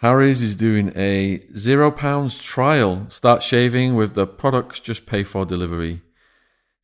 Harry's 0.05 0.43
is 0.43 0.55
doing 0.55 0.93
a 0.95 1.41
zero 1.57 1.89
pounds 1.89 2.37
trial. 2.37 3.07
Start 3.09 3.41
shaving 3.41 3.95
with 3.95 4.13
the 4.13 4.27
products, 4.27 4.79
just 4.79 5.07
pay 5.07 5.23
for 5.23 5.47
delivery. 5.47 6.03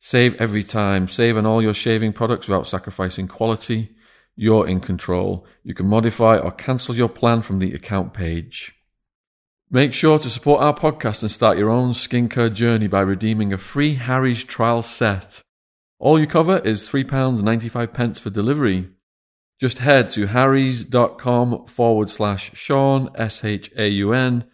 Save 0.00 0.34
every 0.40 0.64
time. 0.64 1.06
Save 1.06 1.36
on 1.36 1.46
all 1.46 1.62
your 1.62 1.72
shaving 1.72 2.12
products 2.12 2.48
without 2.48 2.66
sacrificing 2.66 3.28
quality. 3.28 3.94
You're 4.34 4.66
in 4.66 4.80
control. 4.80 5.46
You 5.62 5.72
can 5.72 5.86
modify 5.86 6.36
or 6.36 6.50
cancel 6.50 6.96
your 6.96 7.08
plan 7.08 7.42
from 7.42 7.60
the 7.60 7.72
account 7.74 8.12
page. 8.12 8.74
Make 9.70 9.94
sure 9.94 10.18
to 10.18 10.28
support 10.28 10.60
our 10.60 10.74
podcast 10.74 11.22
and 11.22 11.30
start 11.30 11.58
your 11.58 11.70
own 11.70 11.92
skincare 11.92 12.52
journey 12.52 12.88
by 12.88 13.02
redeeming 13.02 13.52
a 13.52 13.56
free 13.56 13.94
Harry's 13.94 14.42
trial 14.42 14.82
set. 14.82 15.42
All 16.00 16.18
you 16.18 16.26
cover 16.26 16.58
is 16.58 16.90
£3.95 16.90 18.18
for 18.18 18.30
delivery. 18.30 18.90
Just 19.60 19.78
head 19.78 20.10
to 20.10 20.26
harrys.com 20.26 21.66
forward 21.66 22.10
slash 22.10 22.52
Shaun, 22.54 23.10
S 23.14 23.44
H 23.44 23.70
A 23.76 23.88
U 23.88 24.12
N, 24.12 24.44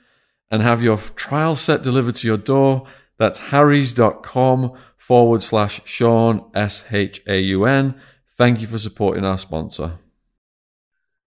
and 0.50 0.62
have 0.62 0.82
your 0.82 0.98
trial 0.98 1.56
set 1.56 1.82
delivered 1.82 2.16
to 2.16 2.26
your 2.26 2.36
door. 2.36 2.86
That's 3.18 3.38
harrys.com 3.38 4.72
forward 4.96 5.42
slash 5.42 5.80
Shaun, 5.84 6.50
S 6.54 6.84
H 6.90 7.22
A 7.26 7.40
U 7.40 7.64
N. 7.64 8.00
Thank 8.36 8.60
you 8.60 8.66
for 8.66 8.78
supporting 8.78 9.24
our 9.24 9.38
sponsor. 9.38 9.98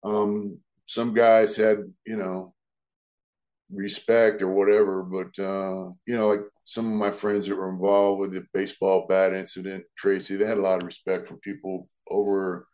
Um, 0.03 0.59
some 0.85 1.13
guys 1.13 1.55
had, 1.55 1.79
you 2.05 2.15
know, 2.15 2.53
respect 3.71 4.41
or 4.41 4.49
whatever, 4.49 5.03
but, 5.03 5.41
uh, 5.41 5.91
you 6.05 6.15
know, 6.15 6.27
like 6.27 6.41
some 6.63 6.85
of 6.85 6.93
my 6.93 7.11
friends 7.11 7.47
that 7.47 7.55
were 7.55 7.69
involved 7.69 8.19
with 8.19 8.33
the 8.33 8.45
baseball 8.53 9.05
bat 9.07 9.33
incident, 9.33 9.83
Tracy, 9.97 10.35
they 10.35 10.45
had 10.45 10.57
a 10.57 10.61
lot 10.61 10.81
of 10.81 10.85
respect 10.85 11.27
for 11.27 11.37
people 11.37 11.89
over 12.09 12.67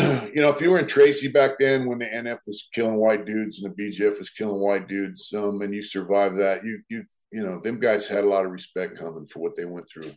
you 0.34 0.40
know, 0.40 0.50
if 0.50 0.60
you 0.60 0.70
were 0.70 0.78
in 0.78 0.86
Tracy 0.86 1.28
back 1.28 1.52
then 1.58 1.86
when 1.86 1.98
the 1.98 2.06
NF 2.06 2.40
was 2.46 2.68
killing 2.72 2.96
white 2.96 3.26
dudes 3.26 3.62
and 3.62 3.74
the 3.74 3.82
BGF 3.82 4.18
was 4.18 4.30
killing 4.30 4.60
white 4.60 4.88
dudes, 4.88 5.32
um, 5.36 5.60
and 5.62 5.74
you 5.74 5.82
survived 5.82 6.38
that, 6.38 6.64
you 6.64 6.80
you 6.88 7.04
you 7.32 7.44
know, 7.44 7.60
them 7.60 7.78
guys 7.78 8.08
had 8.08 8.24
a 8.24 8.28
lot 8.28 8.44
of 8.44 8.50
respect 8.50 8.98
coming 8.98 9.24
for 9.24 9.40
what 9.40 9.56
they 9.56 9.64
went 9.64 9.88
through. 9.88 10.10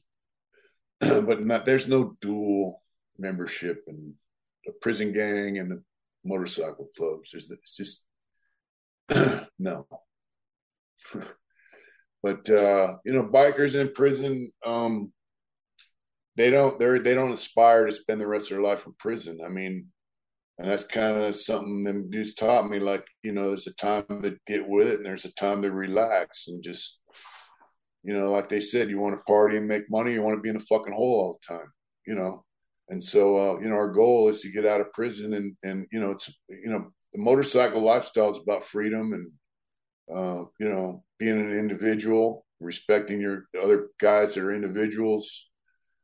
but 1.26 1.45
not, 1.45 1.65
there's 1.65 1.88
no 1.88 2.15
dual 2.22 2.81
membership 3.18 3.84
in 3.88 4.15
the 4.65 4.72
prison 4.81 5.14
gang 5.14 5.60
and 5.60 5.72
the 5.72 5.84
motorcycle 6.26 6.89
clubs. 6.97 7.31
There's 7.31 7.51
it's 7.51 7.77
just 7.77 8.03
no. 9.60 9.88
but 12.23 12.49
uh, 12.49 12.95
you 13.05 13.14
know, 13.14 13.26
bikers 13.26 13.80
in 13.80 13.93
prison, 13.93 14.51
um, 14.65 15.11
they 16.35 16.49
don't 16.49 16.80
they're 16.80 16.99
they 16.99 17.14
don't 17.14 17.34
aspire 17.34 17.85
to 17.85 17.91
spend 17.91 18.19
the 18.19 18.27
rest 18.27 18.51
of 18.51 18.57
their 18.57 18.65
life 18.65 18.85
in 18.85 18.93
prison. 18.93 19.39
I 19.45 19.49
mean, 19.49 19.88
and 20.57 20.69
that's 20.69 20.85
kind 20.85 21.18
of 21.18 21.35
something 21.35 21.84
them 21.84 22.10
dudes 22.10 22.35
taught 22.35 22.69
me. 22.69 22.80
Like 22.80 23.05
you 23.23 23.34
know, 23.34 23.49
there's 23.49 23.68
a 23.68 23.73
time 23.76 24.05
to 24.10 24.35
get 24.47 24.68
with 24.68 24.88
it, 24.88 24.97
and 24.97 25.05
there's 25.05 25.26
a 25.26 25.34
time 25.34 25.61
to 25.61 25.72
relax 25.72 26.47
and 26.47 26.64
just 26.64 27.01
you 28.03 28.14
know, 28.14 28.31
like 28.31 28.49
they 28.49 28.60
said, 28.60 28.89
you 28.89 28.99
want 28.99 29.18
to 29.18 29.23
party 29.23 29.57
and 29.57 29.68
make 29.68 29.89
money, 29.89 30.11
you 30.11 30.22
want 30.22 30.38
to 30.38 30.41
be 30.41 30.49
in 30.49 30.57
a 30.57 30.60
fucking 30.60 30.93
hole 30.93 31.19
all 31.19 31.39
the 31.39 31.55
time, 31.55 31.72
you 32.05 32.15
know. 32.15 32.43
And 32.89 33.01
so, 33.01 33.38
uh, 33.38 33.60
you 33.60 33.69
know, 33.69 33.76
our 33.76 33.91
goal 33.91 34.27
is 34.27 34.41
to 34.41 34.51
get 34.51 34.65
out 34.65 34.81
of 34.81 34.91
prison, 34.91 35.34
and 35.34 35.55
and 35.64 35.88
you 35.91 35.99
know, 35.99 36.11
it's 36.11 36.30
you 36.49 36.69
know, 36.69 36.91
the 37.14 37.22
motorcycle 37.22 37.81
lifestyle 37.81 38.31
is 38.31 38.39
about 38.39 38.64
freedom 38.64 39.14
and 39.14 39.31
uh, 40.15 40.43
you 40.60 40.69
know, 40.69 41.03
being 41.18 41.39
an 41.39 41.57
individual, 41.57 42.45
respecting 42.60 43.22
your 43.22 43.45
other 43.61 43.88
guys 43.99 44.34
that 44.34 44.43
are 44.43 44.53
individuals 44.53 45.49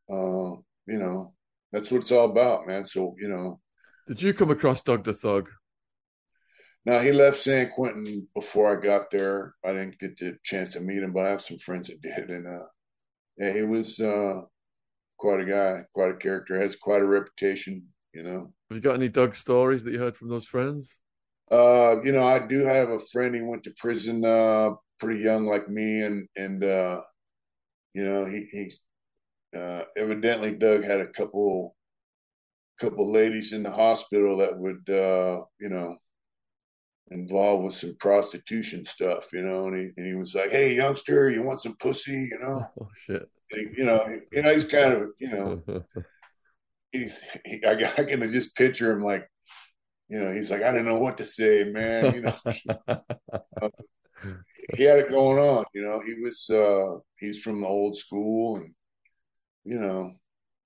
uh, 0.09 0.55
you 0.87 0.97
know, 0.97 1.33
that's 1.71 1.91
what 1.91 2.01
it's 2.01 2.11
all 2.11 2.31
about, 2.31 2.67
man. 2.67 2.83
So, 2.85 3.15
you 3.19 3.29
know. 3.29 3.59
Did 4.07 4.21
you 4.21 4.33
come 4.33 4.51
across 4.51 4.81
Doug 4.81 5.03
the 5.03 5.13
Thug? 5.13 5.49
No, 6.85 6.99
he 6.99 7.11
left 7.11 7.39
San 7.39 7.69
Quentin 7.69 8.27
before 8.33 8.77
I 8.77 8.81
got 8.81 9.11
there. 9.11 9.53
I 9.63 9.73
didn't 9.73 9.99
get 9.99 10.17
the 10.17 10.37
chance 10.43 10.73
to 10.73 10.79
meet 10.79 11.03
him, 11.03 11.13
but 11.13 11.25
I 11.25 11.29
have 11.29 11.41
some 11.41 11.57
friends 11.57 11.87
that 11.87 12.01
did. 12.01 12.29
And 12.29 12.47
uh, 12.47 12.65
yeah, 13.37 13.53
he 13.53 13.61
was 13.63 13.99
uh, 13.99 14.41
quite 15.17 15.41
a 15.41 15.45
guy, 15.45 15.81
quite 15.93 16.11
a 16.11 16.17
character, 16.17 16.59
has 16.59 16.75
quite 16.75 17.01
a 17.01 17.05
reputation, 17.05 17.85
you 18.13 18.23
know. 18.23 18.53
Have 18.69 18.77
you 18.77 18.81
got 18.81 18.95
any 18.95 19.09
Doug 19.09 19.35
stories 19.35 19.83
that 19.83 19.91
you 19.91 19.99
heard 19.99 20.17
from 20.17 20.29
those 20.29 20.45
friends? 20.45 20.99
Uh, 21.51 21.97
you 22.03 22.11
know, 22.11 22.23
I 22.23 22.39
do 22.39 22.63
have 22.63 22.89
a 22.89 22.99
friend. 22.99 23.35
He 23.35 23.41
went 23.41 23.63
to 23.63 23.73
prison 23.77 24.23
uh, 24.23 24.71
pretty 24.99 25.21
young, 25.21 25.45
like 25.45 25.69
me, 25.69 26.03
and 26.03 26.27
and 26.35 26.63
uh, 26.63 27.01
you 27.93 28.05
know, 28.05 28.25
he 28.25 28.47
he's 28.51 28.81
uh, 29.55 29.83
evidently 29.97 30.51
Doug 30.51 30.83
had 30.83 31.01
a 31.01 31.07
couple 31.07 31.75
couple 32.79 33.11
ladies 33.11 33.51
in 33.51 33.63
the 33.63 33.71
hospital 33.71 34.37
that 34.37 34.57
would 34.57 34.89
uh, 34.89 35.41
you 35.59 35.69
know 35.69 35.97
involved 37.11 37.63
with 37.63 37.75
some 37.75 37.95
prostitution 37.99 38.85
stuff, 38.85 39.33
you 39.33 39.41
know, 39.41 39.67
and 39.67 39.75
he, 39.75 39.91
and 39.97 40.07
he 40.07 40.13
was 40.13 40.35
like, 40.35 40.51
"Hey, 40.51 40.75
youngster, 40.75 41.29
you 41.29 41.43
want 41.43 41.61
some 41.61 41.75
pussy?" 41.77 42.29
You 42.31 42.39
know, 42.39 42.61
oh 42.81 42.87
shit, 42.95 43.27
he, 43.49 43.67
you 43.77 43.85
know, 43.85 44.03
you 44.31 44.41
know, 44.41 44.53
he's 44.53 44.65
kind 44.65 44.93
of, 44.93 45.09
you 45.19 45.29
know, 45.29 45.63
he's, 46.91 47.21
he, 47.45 47.63
I, 47.65 47.71
I 47.97 48.03
can 48.03 48.29
just 48.29 48.55
picture 48.55 48.91
him 48.91 49.03
like, 49.03 49.27
you 50.07 50.19
know, 50.19 50.31
he's 50.33 50.51
like, 50.51 50.63
I 50.63 50.71
don't 50.71 50.85
know 50.85 50.99
what 50.99 51.17
to 51.17 51.25
say, 51.25 51.63
man, 51.65 52.13
you 52.15 52.21
know. 52.21 52.35
uh, 52.87 53.69
he 54.75 54.83
had 54.83 54.99
it 54.99 55.09
going 55.09 55.39
on, 55.39 55.65
you 55.73 55.81
know. 55.81 56.01
He 56.01 56.15
was, 56.15 56.49
uh, 56.49 56.99
he's 57.17 57.41
from 57.41 57.61
the 57.61 57.67
old 57.67 57.97
school, 57.97 58.57
and 58.57 58.73
you 59.69 59.79
know, 59.79 60.15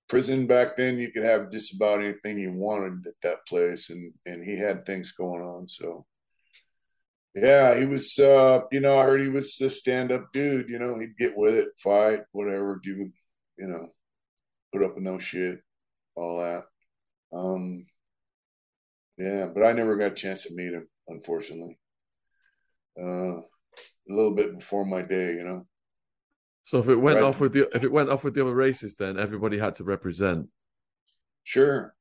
prison 0.08 0.46
back 0.46 0.76
then 0.76 0.98
you 0.98 1.10
could 1.12 1.24
have 1.24 1.50
just 1.50 1.74
about 1.74 2.00
anything 2.00 2.38
you 2.38 2.52
wanted 2.52 3.06
at 3.06 3.14
that 3.22 3.46
place 3.46 3.90
and 3.90 4.12
and 4.26 4.44
he 4.44 4.56
had 4.58 4.84
things 4.84 5.12
going 5.12 5.42
on 5.42 5.68
so. 5.68 6.06
Yeah 7.34 7.76
he 7.76 7.84
was 7.84 8.16
uh 8.18 8.60
you 8.70 8.80
know 8.80 8.96
i 8.96 9.02
heard 9.02 9.20
he 9.20 9.28
was 9.28 9.60
a 9.60 9.68
stand-up 9.68 10.32
dude 10.32 10.68
you 10.68 10.78
know 10.78 10.96
he'd 10.96 11.18
get 11.18 11.36
with 11.36 11.54
it 11.56 11.68
fight 11.82 12.20
whatever 12.30 12.80
do 12.80 13.10
you 13.58 13.66
know 13.66 13.88
put 14.72 14.84
up 14.84 14.94
with 14.94 15.02
no 15.02 15.18
shit 15.18 15.58
all 16.14 16.38
that. 16.38 16.62
Um 17.36 17.86
yeah 19.18 19.48
but 19.52 19.64
i 19.64 19.72
never 19.72 19.96
got 19.96 20.12
a 20.12 20.22
chance 20.22 20.44
to 20.44 20.54
meet 20.54 20.74
him 20.74 20.86
unfortunately. 21.08 21.76
Uh 22.96 23.38
a 23.40 24.10
little 24.16 24.34
bit 24.34 24.56
before 24.56 24.86
my 24.86 25.02
day 25.02 25.32
you 25.34 25.42
know 25.42 25.66
so 26.64 26.78
if 26.78 26.88
it 26.88 26.96
went 26.96 27.16
right. 27.16 27.24
off 27.24 27.40
with 27.40 27.52
the 27.52 27.68
if 27.74 27.84
it 27.84 27.92
went 27.92 28.08
off 28.08 28.24
with 28.24 28.34
the 28.34 28.42
other 28.42 28.54
races, 28.54 28.96
then 28.96 29.18
everybody 29.18 29.58
had 29.58 29.74
to 29.74 29.84
represent. 29.84 30.48
Sure. 31.44 31.94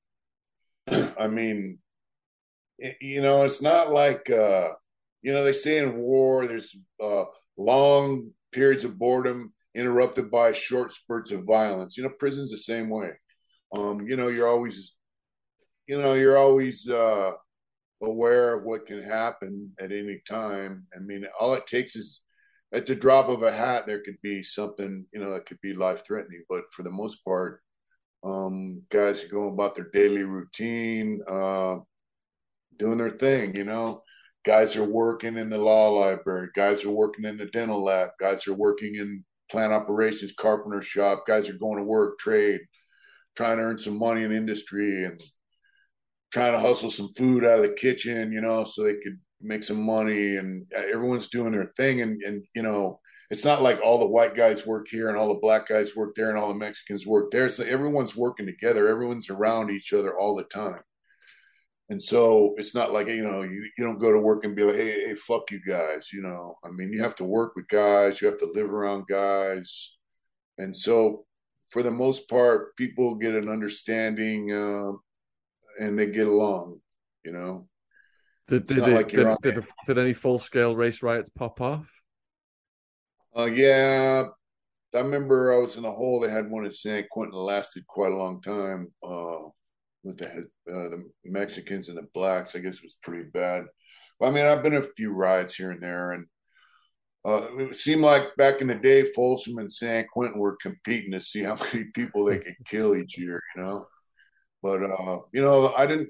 I 0.88 1.28
mean, 1.28 1.80
you 3.02 3.22
know, 3.22 3.44
it's 3.44 3.62
not 3.62 3.92
like 3.92 4.30
uh, 4.30 4.70
you 5.22 5.34
know 5.34 5.44
they 5.44 5.54
say 5.54 5.80
in 5.80 5.98
war 5.98 6.48
there's 6.48 6.76
uh, 7.02 7.26
long 7.58 8.32
periods 8.54 8.86
of 8.86 8.98
boredom 8.98 9.54
interrupted 9.76 10.32
by 10.32 10.54
short 10.54 10.92
spurts 10.92 11.32
of 11.32 11.46
violence. 11.46 11.98
You 11.98 12.04
know, 12.04 12.10
prison's 12.18 12.52
the 12.52 12.58
same 12.58 12.90
way. 12.90 13.12
Um, 13.76 14.08
you 14.08 14.16
know, 14.16 14.30
you're 14.30 14.48
always, 14.48 14.94
you 15.88 16.00
know, 16.00 16.14
you're 16.14 16.38
always 16.38 16.88
uh, 16.88 17.32
aware 18.02 18.54
of 18.54 18.64
what 18.64 18.86
can 18.86 19.04
happen 19.04 19.72
at 19.80 19.92
any 19.92 20.22
time. 20.28 20.86
I 20.96 21.00
mean, 21.00 21.26
all 21.40 21.54
it 21.56 21.66
takes 21.66 21.96
is 21.96 22.22
at 22.74 22.86
the 22.86 22.96
drop 22.96 23.30
of 23.30 23.44
a 23.44 23.52
hat, 23.52 23.86
there 23.86 24.02
could 24.02 24.18
be 24.22 24.42
something, 24.44 25.06
you 25.14 25.20
know, 25.20 25.32
that 25.34 25.46
could 25.46 25.62
be 25.62 25.74
life 25.74 26.06
threatening. 26.06 26.44
But 26.50 26.64
for 26.72 26.84
the 26.84 26.92
most 26.92 27.24
part, 27.24 27.62
um, 28.24 28.82
guys 28.90 29.24
are 29.24 29.30
going 29.30 29.54
about 29.54 29.76
their 29.76 29.90
daily 29.94 30.24
routine, 30.24 31.22
uh, 31.30 31.78
doing 32.78 32.98
their 32.98 33.12
thing, 33.12 33.56
you 33.56 33.64
know. 33.66 34.02
guys 34.46 34.76
are 34.76 34.84
working 34.84 35.38
in 35.38 35.50
the 35.50 35.58
law 35.58 35.90
library, 35.90 36.50
guys 36.56 36.84
are 36.84 36.92
working 36.92 37.26
in 37.26 37.38
the 37.38 37.46
dental 37.46 37.84
lab, 37.84 38.10
guys 38.20 38.48
are 38.48 38.54
working 38.54 38.96
in 38.96 39.24
plant 39.50 39.72
operations, 39.72 40.34
carpenter 40.34 40.82
shop, 40.82 41.24
guys 41.28 41.50
are 41.50 41.58
going 41.58 41.78
to 41.78 41.84
work, 41.84 42.20
trade, 42.20 42.60
trying 43.36 43.58
to 43.58 43.64
earn 43.64 43.78
some 43.78 43.98
money 43.98 44.24
in 44.24 44.32
industry 44.32 45.06
and 45.06 45.20
trying 46.32 46.54
to 46.54 46.60
hustle 46.60 46.90
some 46.90 47.10
food 47.10 47.46
out 47.46 47.60
of 47.60 47.62
the 47.62 47.74
kitchen, 47.74 48.32
you 48.32 48.42
know, 48.42 48.64
so 48.64 48.84
they 48.84 48.96
could 49.04 49.20
make 49.44 49.64
some 49.64 49.86
money 49.86 50.38
and 50.38 50.66
everyone's 50.74 51.30
doing 51.30 51.52
their 51.52 51.72
thing 51.76 52.02
and 52.02 52.22
and 52.24 52.44
you 52.56 52.64
know 52.64 53.00
it's 53.30 53.46
not 53.46 53.64
like 53.64 53.80
all 53.82 53.98
the 53.98 54.06
white 54.06 54.36
guys 54.36 54.68
work 54.68 54.88
here 54.88 55.10
and 55.10 55.18
all 55.18 55.28
the 55.28 55.40
black 55.42 55.68
guys 55.68 55.96
work 55.96 56.14
there 56.16 56.30
and 56.30 56.38
all 56.38 56.50
the 56.50 56.54
Mexicans 56.54 57.08
work 57.08 57.32
there. 57.32 57.50
So 57.50 57.64
everyone's 57.64 58.16
working 58.16 58.46
together. 58.46 58.88
Everyone's 58.88 59.28
around 59.28 59.72
each 59.72 59.92
other 59.92 60.16
all 60.16 60.36
the 60.36 60.44
time. 60.44 60.82
And 61.90 62.00
so 62.00 62.54
it's 62.58 62.76
not 62.76 62.94
like, 62.94 63.08
you 63.08 63.28
know, 63.28 63.42
you, 63.42 63.68
you 63.76 63.84
don't 63.84 63.98
go 63.98 64.12
to 64.12 64.20
work 64.20 64.46
and 64.46 64.56
be 64.56 64.64
like, 64.64 64.76
hey, 64.76 65.08
hey, 65.08 65.16
fuck 65.16 65.50
you 65.50 65.60
guys. 65.66 66.12
You 66.14 66.22
know, 66.22 66.58
I 66.64 66.70
mean, 66.70 66.94
you 66.94 67.02
have 67.02 67.16
to 67.16 67.24
work 67.24 67.56
with 67.56 67.68
guys, 67.68 68.22
you 68.22 68.28
have 68.28 68.38
to 68.38 68.52
live 68.54 68.72
around 68.72 69.08
guys. 69.08 69.92
And 70.60 70.76
so 70.76 71.26
for 71.72 71.82
the 71.82 71.92
most 71.92 72.30
part, 72.30 72.76
people 72.78 73.16
get 73.16 73.34
an 73.34 73.50
understanding 73.50 74.52
uh, 74.52 74.92
and 75.84 75.98
they 75.98 76.06
get 76.06 76.28
along, 76.28 76.82
you 77.26 77.32
know. 77.32 77.68
Did, 78.60 78.68
did, 78.68 78.88
like 78.88 79.08
did, 79.10 79.28
did, 79.42 79.66
did, 79.88 79.98
any 79.98 80.14
full 80.14 80.38
scale 80.38 80.76
race 80.76 81.02
riots 81.02 81.30
pop 81.30 81.60
off? 81.60 81.92
Uh, 83.36 83.46
yeah, 83.46 84.26
I 84.94 85.00
remember 85.00 85.52
I 85.52 85.58
was 85.58 85.76
in 85.78 85.86
a 85.86 85.92
hole. 85.92 86.20
They 86.20 86.30
had 86.30 86.52
one 86.52 86.64
in 86.64 86.70
San 86.70 87.04
Quentin 87.10 87.32
that 87.32 87.40
lasted 87.40 87.88
quite 87.88 88.12
a 88.12 88.16
long 88.16 88.42
time. 88.42 88.92
Uh, 89.02 89.50
with 90.04 90.18
the 90.18 90.28
uh, 90.28 90.90
the 90.90 91.04
Mexicans 91.26 91.90
and 91.90 91.98
the 91.98 92.08
blacks, 92.14 92.56
I 92.56 92.60
guess 92.60 92.78
it 92.78 92.84
was 92.84 92.98
pretty 93.02 93.24
bad. 93.34 93.64
But 94.20 94.28
I 94.28 94.32
mean, 94.32 94.46
I've 94.46 94.62
been 94.62 94.76
a 94.76 94.84
few 94.84 95.14
riots 95.14 95.56
here 95.56 95.72
and 95.72 95.82
there, 95.82 96.12
and 96.12 96.28
uh, 97.26 97.48
it 97.58 97.76
seemed 97.76 98.04
like 98.04 98.36
back 98.38 98.62
in 98.62 98.68
the 98.68 98.76
day, 98.76 99.04
Folsom 99.04 99.58
and 99.58 99.72
San 99.72 100.06
Quentin 100.12 100.40
were 100.40 100.58
competing 100.62 101.14
to 101.14 101.20
see 101.20 101.42
how 101.42 101.56
many 101.74 101.86
people 101.96 102.26
they 102.26 102.38
could 102.38 102.56
kill 102.68 102.96
each 102.96 103.18
year. 103.18 103.42
You 103.56 103.64
know, 103.64 103.88
but 104.62 104.84
uh, 104.84 105.20
you 105.34 105.42
know, 105.42 105.74
I 105.76 105.88
didn't. 105.88 106.10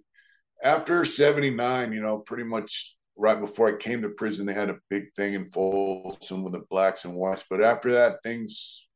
After 0.64 1.04
'79, 1.04 1.92
you 1.92 2.02
know, 2.02 2.20
pretty 2.20 2.44
much 2.46 2.96
right 3.16 3.40
before 3.40 3.68
I 3.68 3.78
came 3.78 4.02
to 4.02 4.10
prison, 4.10 4.46
they 4.46 4.54
had 4.54 4.70
a 4.70 4.80
big 4.90 5.14
thing 5.16 5.34
in 5.34 5.46
Folsom 5.46 6.44
with 6.44 6.54
the 6.54 6.64
blacks 6.70 7.06
and 7.06 7.16
whites. 7.16 7.46
But 7.50 7.62
after 7.62 7.92
that, 7.94 8.24
things, 8.24 8.88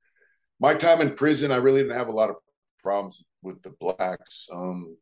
my 0.60 0.74
time 0.74 1.02
in 1.02 1.16
prison, 1.16 1.52
I 1.52 1.58
really 1.58 1.82
didn't 1.82 1.98
have 1.98 2.08
a 2.08 2.14
lot 2.14 2.30
of 2.30 2.38
problems 2.82 3.24
with 3.42 3.62
the 3.62 3.74
blacks. 3.80 4.48
Um, 4.52 4.96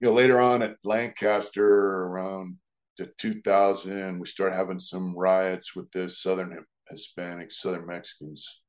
you 0.00 0.08
know, 0.08 0.14
later 0.14 0.40
on 0.40 0.62
at 0.62 0.76
Lancaster 0.84 1.64
around 2.04 2.56
the 2.98 3.10
2000, 3.18 4.18
we 4.18 4.26
started 4.26 4.56
having 4.56 4.78
some 4.78 5.14
riots 5.16 5.76
with 5.76 5.90
the 5.92 6.08
Southern 6.08 6.64
Hispanics, 6.92 7.52
Southern 7.52 7.86
Mexicans. 7.86 8.62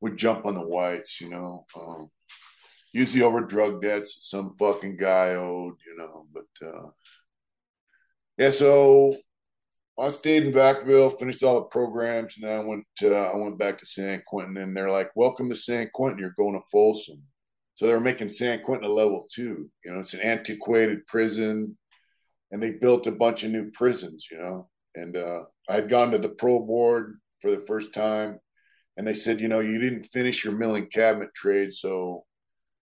Would 0.00 0.16
jump 0.18 0.44
on 0.44 0.54
the 0.54 0.66
whites, 0.66 1.20
you 1.20 1.30
know, 1.30 1.64
um, 1.80 2.10
usually 2.94 3.22
over 3.22 3.40
drug 3.40 3.82
debts 3.82 4.18
some 4.20 4.54
fucking 4.56 4.96
guy 4.96 5.34
owed, 5.34 5.74
you 5.84 5.98
know, 5.98 6.26
but 6.32 6.66
uh, 6.66 6.88
yeah, 8.38 8.50
so 8.50 9.12
I 9.98 10.08
stayed 10.08 10.44
in 10.44 10.52
Vacaville, 10.52 11.18
finished 11.18 11.42
all 11.42 11.56
the 11.56 11.66
programs, 11.66 12.36
and 12.36 12.48
then 12.48 12.60
I 12.60 12.64
went 12.64 12.84
I 13.02 13.36
went 13.36 13.58
back 13.58 13.78
to 13.78 13.86
San 13.86 14.22
Quentin, 14.26 14.56
and 14.56 14.76
they're 14.76 14.90
like, 14.90 15.10
"Welcome 15.16 15.50
to 15.50 15.56
San 15.56 15.90
Quentin. 15.92 16.20
You're 16.20 16.34
going 16.36 16.54
to 16.54 16.66
Folsom." 16.72 17.22
So 17.74 17.86
they 17.86 17.92
were 17.92 18.00
making 18.00 18.28
San 18.28 18.62
Quentin 18.62 18.88
a 18.88 18.92
level 18.92 19.26
two. 19.32 19.68
You 19.84 19.92
know, 19.92 19.98
it's 19.98 20.14
an 20.14 20.20
antiquated 20.20 21.06
prison, 21.08 21.76
and 22.52 22.62
they 22.62 22.72
built 22.72 23.08
a 23.08 23.12
bunch 23.12 23.42
of 23.42 23.50
new 23.50 23.70
prisons. 23.72 24.28
You 24.30 24.38
know, 24.38 24.68
and 24.94 25.16
uh, 25.16 25.40
I 25.68 25.74
had 25.74 25.88
gone 25.88 26.12
to 26.12 26.18
the 26.18 26.28
pro 26.28 26.60
board 26.60 27.18
for 27.40 27.50
the 27.50 27.64
first 27.66 27.92
time, 27.92 28.38
and 28.96 29.06
they 29.06 29.14
said, 29.14 29.40
you 29.40 29.48
know, 29.48 29.60
you 29.60 29.80
didn't 29.80 30.04
finish 30.04 30.44
your 30.44 30.54
milling 30.54 30.86
cabinet 30.86 31.30
trade, 31.34 31.72
so 31.72 32.24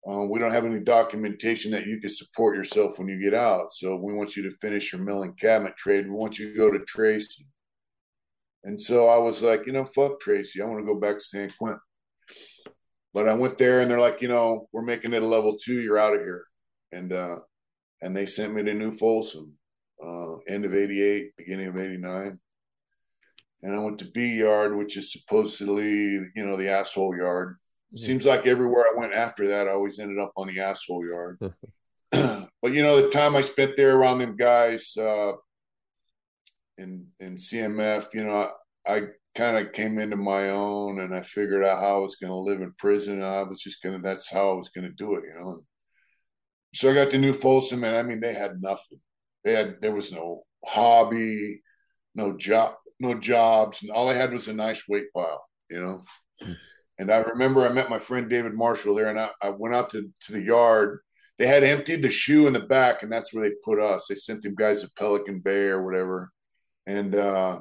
uh, 0.06 0.22
we 0.22 0.38
don't 0.38 0.52
have 0.52 0.64
any 0.64 0.80
documentation 0.80 1.70
that 1.72 1.86
you 1.86 2.00
can 2.00 2.10
support 2.10 2.56
yourself 2.56 2.98
when 2.98 3.08
you 3.08 3.20
get 3.20 3.34
out. 3.34 3.72
So 3.72 3.96
we 3.96 4.14
want 4.14 4.36
you 4.36 4.42
to 4.44 4.56
finish 4.56 4.92
your 4.92 5.02
milling 5.02 5.34
cabinet 5.34 5.76
trade. 5.76 6.06
We 6.06 6.14
want 6.14 6.38
you 6.38 6.50
to 6.50 6.56
go 6.56 6.70
to 6.70 6.78
Tracy. 6.84 7.46
And 8.64 8.80
so 8.80 9.08
I 9.08 9.18
was 9.18 9.42
like, 9.42 9.66
you 9.66 9.72
know, 9.72 9.84
fuck 9.84 10.20
Tracy. 10.20 10.60
I 10.60 10.66
want 10.66 10.80
to 10.80 10.92
go 10.92 10.98
back 10.98 11.18
to 11.18 11.24
San 11.24 11.50
Quentin. 11.50 11.80
But 13.12 13.28
I 13.28 13.34
went 13.34 13.58
there 13.58 13.80
and 13.80 13.90
they're 13.90 14.00
like, 14.00 14.22
you 14.22 14.28
know, 14.28 14.68
we're 14.72 14.82
making 14.82 15.12
it 15.12 15.22
a 15.22 15.26
level 15.26 15.56
two. 15.56 15.80
You're 15.80 15.98
out 15.98 16.14
of 16.14 16.20
here. 16.20 16.44
And 16.92 17.12
uh, 17.12 17.36
and 18.00 18.16
they 18.16 18.26
sent 18.26 18.54
me 18.54 18.62
to 18.62 18.74
New 18.74 18.92
Folsom, 18.92 19.54
uh, 20.02 20.36
end 20.48 20.64
of 20.64 20.74
'88, 20.74 21.36
beginning 21.36 21.66
of 21.68 21.76
'89. 21.76 22.38
And 23.62 23.74
I 23.74 23.78
went 23.78 23.98
to 23.98 24.10
B 24.12 24.36
Yard, 24.36 24.76
which 24.76 24.96
is 24.96 25.12
supposedly, 25.12 26.12
you 26.12 26.46
know, 26.46 26.56
the 26.56 26.70
asshole 26.70 27.16
yard 27.16 27.56
Seems 27.94 28.26
like 28.26 28.46
everywhere 28.46 28.84
I 28.84 28.98
went 28.98 29.14
after 29.14 29.48
that, 29.48 29.66
I 29.66 29.72
always 29.72 29.98
ended 29.98 30.18
up 30.18 30.32
on 30.36 30.46
the 30.46 30.60
asshole 30.60 31.06
yard. 31.06 31.38
but 32.10 32.72
you 32.72 32.82
know, 32.82 33.02
the 33.02 33.10
time 33.10 33.36
I 33.36 33.42
spent 33.42 33.76
there 33.76 33.96
around 33.96 34.18
them 34.18 34.36
guys 34.36 34.96
uh, 34.96 35.32
in 36.78 37.06
in 37.20 37.36
CMF, 37.36 38.06
you 38.14 38.24
know, 38.24 38.50
I, 38.86 38.94
I 38.94 39.00
kind 39.34 39.58
of 39.58 39.72
came 39.72 39.98
into 39.98 40.16
my 40.16 40.50
own, 40.50 41.00
and 41.00 41.14
I 41.14 41.20
figured 41.20 41.64
out 41.64 41.80
how 41.80 41.96
I 41.96 42.00
was 42.00 42.16
going 42.16 42.32
to 42.32 42.38
live 42.38 42.60
in 42.60 42.72
prison. 42.78 43.16
And 43.16 43.24
I 43.24 43.42
was 43.42 43.60
just 43.60 43.82
gonna. 43.82 44.00
That's 44.00 44.30
how 44.30 44.50
I 44.50 44.54
was 44.54 44.70
going 44.70 44.86
to 44.86 44.94
do 44.94 45.14
it, 45.16 45.24
you 45.28 45.38
know. 45.38 45.50
And 45.50 45.62
so 46.74 46.90
I 46.90 46.94
got 46.94 47.10
to 47.10 47.18
New 47.18 47.32
Folsom, 47.34 47.84
and 47.84 47.94
I 47.94 48.02
mean, 48.02 48.20
they 48.20 48.32
had 48.32 48.60
nothing. 48.60 49.00
They 49.44 49.52
had 49.52 49.76
there 49.82 49.94
was 49.94 50.12
no 50.12 50.44
hobby, 50.64 51.60
no 52.14 52.36
job, 52.36 52.74
no 53.00 53.14
jobs, 53.14 53.82
and 53.82 53.90
all 53.90 54.08
I 54.08 54.14
had 54.14 54.32
was 54.32 54.48
a 54.48 54.52
nice 54.52 54.88
weight 54.88 55.12
pile, 55.14 55.44
you 55.70 55.80
know. 55.80 56.04
And 56.98 57.12
I 57.12 57.18
remember 57.18 57.64
I 57.64 57.72
met 57.72 57.90
my 57.90 57.98
friend 57.98 58.28
David 58.28 58.54
Marshall 58.54 58.94
there, 58.94 59.08
and 59.08 59.20
I, 59.20 59.30
I 59.40 59.50
went 59.50 59.74
out 59.74 59.90
to, 59.90 60.10
to 60.22 60.32
the 60.32 60.42
yard. 60.42 61.00
They 61.38 61.46
had 61.46 61.62
emptied 61.62 62.02
the 62.02 62.10
shoe 62.10 62.48
in 62.48 62.52
the 62.52 62.60
back, 62.60 63.02
and 63.02 63.12
that's 63.12 63.32
where 63.32 63.48
they 63.48 63.54
put 63.64 63.80
us. 63.80 64.06
They 64.08 64.16
sent 64.16 64.42
them 64.42 64.56
guys 64.56 64.82
to 64.82 64.90
Pelican 64.98 65.38
Bay 65.38 65.66
or 65.66 65.84
whatever. 65.84 66.32
And 66.86 67.14
uh, 67.14 67.60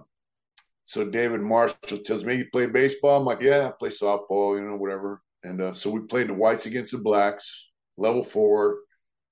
so 0.85 1.05
David 1.05 1.41
Marshall 1.41 1.99
tells 1.99 2.25
me, 2.25 2.37
"You 2.37 2.45
play 2.51 2.65
baseball?" 2.65 3.19
I'm 3.19 3.25
like, 3.25 3.41
"Yeah, 3.41 3.67
I 3.67 3.71
play 3.71 3.89
softball, 3.89 4.57
you 4.57 4.67
know, 4.67 4.75
whatever." 4.75 5.21
And 5.43 5.61
uh, 5.61 5.73
so 5.73 5.91
we 5.91 5.99
played 5.99 6.29
the 6.29 6.33
whites 6.33 6.65
against 6.65 6.93
the 6.93 6.97
blacks, 6.97 7.69
level 7.97 8.23
four, 8.23 8.79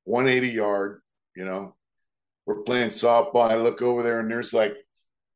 180 0.03 0.53
yard. 0.53 1.01
You 1.35 1.45
know, 1.45 1.75
we're 2.45 2.61
playing 2.61 2.89
softball. 2.89 3.49
I 3.49 3.55
look 3.55 3.81
over 3.81 4.03
there, 4.03 4.19
and 4.19 4.29
there's 4.29 4.53
like 4.53 4.75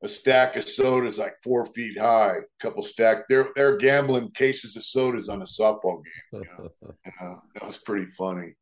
a 0.01 0.07
stack 0.07 0.55
of 0.55 0.63
sodas 0.63 1.17
like 1.17 1.35
four 1.43 1.65
feet 1.65 1.99
high, 1.99 2.37
a 2.37 2.63
couple 2.63 2.83
stack. 2.83 3.27
They're 3.27 3.49
they're 3.55 3.77
gambling 3.77 4.31
cases 4.31 4.75
of 4.75 4.83
sodas 4.83 5.29
on 5.29 5.41
a 5.41 5.45
softball 5.45 6.01
game. 6.03 6.43
You 6.43 6.45
know? 6.57 6.69
uh, 7.21 7.35
that 7.53 7.65
was 7.65 7.77
pretty 7.77 8.05
funny. 8.05 8.53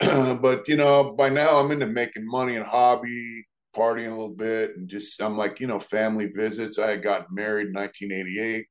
but 0.00 0.68
you 0.68 0.76
know, 0.76 1.12
by 1.12 1.28
now 1.28 1.58
I'm 1.58 1.70
into 1.70 1.86
making 1.86 2.26
money 2.26 2.56
and 2.56 2.66
hobby, 2.66 3.46
partying 3.76 4.06
a 4.06 4.10
little 4.10 4.34
bit, 4.34 4.76
and 4.76 4.88
just 4.88 5.20
I'm 5.20 5.36
like 5.36 5.60
you 5.60 5.66
know 5.66 5.78
family 5.78 6.26
visits. 6.26 6.78
I 6.78 6.90
had 6.90 7.02
gotten 7.02 7.34
married 7.34 7.68
in 7.68 7.74
1988, 7.74 8.66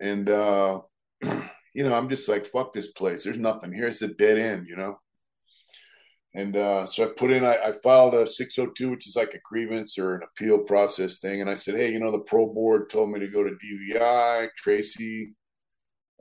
and 0.00 0.30
uh, 0.30 0.80
you 1.74 1.84
know 1.84 1.94
I'm 1.94 2.08
just 2.08 2.28
like 2.28 2.46
fuck 2.46 2.72
this 2.72 2.92
place. 2.92 3.24
There's 3.24 3.38
nothing 3.38 3.72
here. 3.72 3.88
It's 3.88 4.02
a 4.02 4.08
dead 4.08 4.38
end. 4.38 4.68
You 4.68 4.76
know. 4.76 4.96
And 6.34 6.56
uh, 6.56 6.86
so 6.86 7.04
I 7.04 7.06
put 7.16 7.30
in, 7.30 7.44
I, 7.44 7.56
I, 7.56 7.72
filed 7.72 8.14
a 8.14 8.26
602, 8.26 8.90
which 8.90 9.08
is 9.08 9.16
like 9.16 9.32
a 9.32 9.40
grievance 9.48 9.98
or 9.98 10.16
an 10.16 10.22
appeal 10.22 10.58
process 10.58 11.18
thing. 11.18 11.40
And 11.40 11.48
I 11.48 11.54
said, 11.54 11.76
hey, 11.76 11.90
you 11.90 11.98
know, 11.98 12.12
the 12.12 12.18
pro 12.20 12.46
board 12.46 12.90
told 12.90 13.10
me 13.10 13.18
to 13.20 13.28
go 13.28 13.42
to 13.42 13.56
DVI, 13.64 14.48
Tracy, 14.56 15.32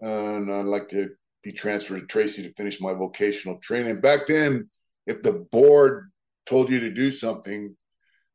uh, 0.02 0.08
and 0.08 0.52
I'd 0.52 0.66
like 0.66 0.88
to 0.90 1.10
be 1.44 1.52
transferred 1.52 2.00
to 2.00 2.06
Tracy 2.06 2.44
to 2.44 2.54
finish 2.54 2.80
my 2.80 2.94
vocational 2.94 3.58
training. 3.60 4.00
Back 4.00 4.28
then, 4.28 4.70
if 5.06 5.22
the 5.22 5.46
board 5.52 6.10
told 6.46 6.70
you 6.70 6.80
to 6.80 6.92
do 6.92 7.12
something, 7.12 7.76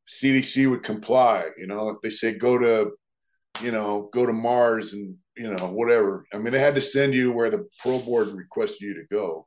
CDC 0.07 0.69
would 0.69 0.83
comply. 0.83 1.47
You 1.57 1.67
know, 1.67 1.89
if 1.89 1.97
they 2.03 2.11
say 2.11 2.35
go 2.37 2.59
to, 2.59 2.93
you 3.63 3.73
know, 3.73 4.11
go 4.13 4.27
to 4.27 4.33
Mars 4.33 4.93
and, 4.93 5.17
you 5.37 5.53
know, 5.53 5.69
whatever. 5.69 6.27
I 6.35 6.39
mean, 6.39 6.53
they 6.53 6.59
had 6.59 6.75
to 6.75 6.81
send 6.81 7.15
you 7.15 7.33
where 7.33 7.51
the 7.51 7.67
pro 7.79 7.99
board 7.99 8.29
requested 8.29 8.83
you 8.83 8.95
to 8.95 9.05
go. 9.11 9.47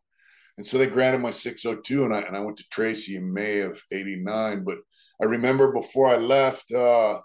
And 0.58 0.66
so 0.66 0.78
they 0.78 0.88
granted 0.88 1.20
my 1.20 1.32
602, 1.32 2.06
and 2.06 2.14
I 2.14 2.22
and 2.22 2.36
I 2.36 2.40
went 2.40 2.58
to 2.58 2.70
Tracy 2.72 3.16
in 3.16 3.34
May 3.34 3.60
of 3.60 3.82
'89. 3.92 4.64
But 4.64 4.78
I 5.22 5.26
remember 5.26 5.72
before 5.72 6.08
I 6.08 6.18
left, 6.18 6.72
uh, 6.72 7.16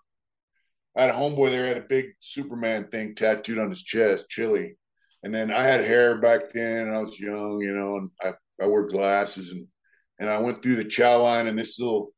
I 0.97 1.03
had 1.03 1.11
a 1.11 1.13
homeboy 1.13 1.51
there 1.51 1.67
had 1.67 1.77
a 1.77 1.83
big 1.83 2.07
Superman 2.19 2.89
thing 2.89 3.15
tattooed 3.15 3.59
on 3.59 3.71
his 3.71 3.83
chest, 3.83 4.29
Chili. 4.29 4.77
And 5.23 5.35
then 5.35 5.53
I 5.53 5.63
had 5.63 5.85
hair 5.85 6.19
back 6.19 6.51
then, 6.53 6.89
and 6.89 6.97
I 6.97 6.99
was 6.99 7.21
young, 7.21 7.61
you 7.61 7.75
know, 7.75 7.97
and 7.99 8.11
I, 8.23 8.33
I 8.63 8.67
wore 8.67 8.89
glasses, 8.89 9.53
and 9.53 9.67
and 10.19 10.29
I 10.29 10.39
went 10.39 10.63
through 10.63 10.77
the 10.77 10.85
chow 10.85 11.23
line, 11.23 11.47
and 11.47 11.59
this 11.59 11.79
little 11.79 12.13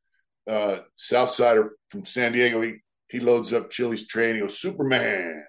uh, 0.49 0.79
South 0.97 1.31
Sider 1.31 1.73
from 1.91 2.05
San 2.05 2.33
Diego, 2.33 2.63
he 2.63 2.75
he 3.09 3.21
loads 3.21 3.53
up 3.53 3.71
Chili's 3.71 4.07
tray, 4.07 4.29
and 4.31 4.37
he 4.37 4.43
goes 4.43 4.59
Superman. 4.59 5.45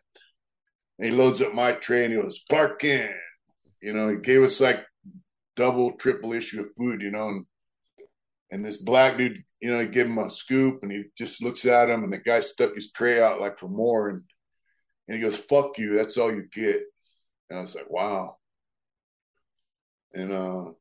And 0.99 1.09
he 1.09 1.15
loads 1.15 1.41
up 1.41 1.53
my 1.53 1.71
tray, 1.71 2.05
and 2.05 2.13
he 2.13 2.21
goes 2.21 2.43
Clark 2.49 2.79
Kent. 2.79 3.15
You 3.81 3.93
know, 3.93 4.09
he 4.09 4.17
gave 4.17 4.43
us 4.43 4.59
like 4.59 4.83
double, 5.55 5.93
triple 5.93 6.33
issue 6.33 6.61
of 6.61 6.75
food, 6.75 7.01
you 7.01 7.11
know. 7.11 7.29
And, 7.29 7.45
and 8.51 8.65
this 8.65 8.77
black 8.77 9.17
dude 9.17 9.43
you 9.63 9.71
know, 9.71 9.79
he 9.79 9.87
give 9.87 10.07
him 10.07 10.17
a 10.17 10.29
scoop 10.29 10.83
and 10.83 10.91
he 10.91 11.05
just 11.17 11.41
looks 11.41 11.65
at 11.65 11.89
him 11.89 12.03
and 12.03 12.11
the 12.11 12.17
guy 12.17 12.41
stuck 12.41 12.75
his 12.75 12.91
tray 12.91 13.23
out 13.23 13.39
like 13.39 13.57
for 13.57 13.69
more 13.69 14.09
and, 14.09 14.21
and 15.07 15.15
he 15.15 15.23
goes, 15.23 15.37
fuck 15.37 15.77
you, 15.77 15.95
that's 15.95 16.17
all 16.17 16.33
you 16.33 16.49
get. 16.53 16.81
And 17.49 17.59
I 17.59 17.61
was 17.61 17.73
like, 17.73 17.89
wow. 17.89 18.35
And 20.13 20.33
uh 20.33 20.71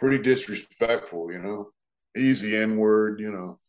pretty 0.00 0.18
disrespectful, 0.18 1.30
you 1.30 1.38
know. 1.38 1.70
Easy 2.16 2.56
N 2.56 2.76
word, 2.76 3.20
you 3.20 3.30
know. 3.30 3.60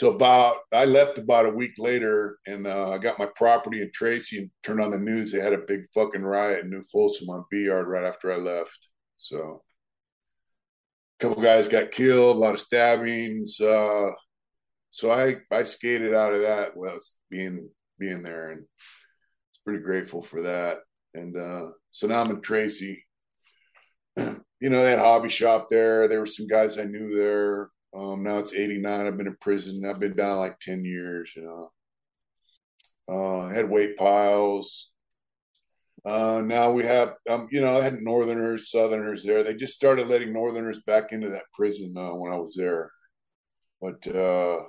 So 0.00 0.10
about 0.14 0.56
I 0.72 0.86
left 0.86 1.18
about 1.18 1.44
a 1.44 1.50
week 1.50 1.72
later 1.76 2.38
and 2.46 2.66
uh, 2.66 2.88
I 2.88 2.96
got 2.96 3.18
my 3.18 3.28
property 3.36 3.82
in 3.82 3.90
Tracy 3.92 4.38
and 4.38 4.50
turned 4.62 4.80
on 4.80 4.92
the 4.92 4.98
news. 4.98 5.30
They 5.30 5.40
had 5.40 5.52
a 5.52 5.58
big 5.58 5.82
fucking 5.92 6.22
riot 6.22 6.64
in 6.64 6.70
New 6.70 6.80
Folsom 6.90 7.28
on 7.28 7.44
B 7.50 7.66
Yard 7.66 7.86
right 7.86 8.06
after 8.06 8.32
I 8.32 8.36
left. 8.36 8.88
So 9.18 9.60
a 11.20 11.22
couple 11.22 11.42
guys 11.42 11.68
got 11.68 11.90
killed, 11.90 12.38
a 12.38 12.40
lot 12.40 12.54
of 12.54 12.60
stabbings. 12.60 13.60
Uh, 13.60 14.12
so 14.90 15.10
I 15.10 15.36
I 15.50 15.64
skated 15.64 16.14
out 16.14 16.32
of 16.32 16.40
that 16.40 16.74
well 16.74 16.98
being 17.28 17.68
being 17.98 18.22
there 18.22 18.52
and 18.52 18.62
it's 18.62 19.58
pretty 19.66 19.82
grateful 19.82 20.22
for 20.22 20.40
that. 20.40 20.78
And 21.12 21.36
uh, 21.36 21.72
so 21.90 22.06
now 22.06 22.22
I'm 22.22 22.30
in 22.30 22.40
Tracy. 22.40 23.04
you 24.16 24.40
know, 24.62 24.82
had 24.82 24.98
hobby 24.98 25.28
shop 25.28 25.68
there. 25.68 26.08
There 26.08 26.20
were 26.20 26.24
some 26.24 26.46
guys 26.46 26.78
I 26.78 26.84
knew 26.84 27.14
there. 27.14 27.68
Um, 27.94 28.22
now 28.22 28.38
it's 28.38 28.54
89. 28.54 29.06
I've 29.06 29.16
been 29.16 29.26
in 29.26 29.36
prison. 29.40 29.84
I've 29.84 30.00
been 30.00 30.14
down 30.14 30.38
like 30.38 30.58
10 30.60 30.84
years, 30.84 31.32
you 31.36 31.42
know. 31.42 31.70
Uh, 33.08 33.48
had 33.48 33.68
weight 33.68 33.96
piles. 33.96 34.92
Uh, 36.04 36.40
now 36.44 36.70
we 36.70 36.84
have, 36.84 37.14
um, 37.28 37.48
you 37.50 37.60
know, 37.60 37.76
I 37.76 37.82
had 37.82 38.00
Northerners, 38.00 38.70
Southerners 38.70 39.22
there. 39.22 39.42
They 39.42 39.54
just 39.54 39.74
started 39.74 40.06
letting 40.06 40.32
Northerners 40.32 40.82
back 40.84 41.12
into 41.12 41.28
that 41.30 41.50
prison 41.52 41.94
uh, 41.96 42.14
when 42.14 42.32
I 42.32 42.36
was 42.36 42.54
there, 42.56 42.90
but 43.82 44.06
uh, 44.06 44.64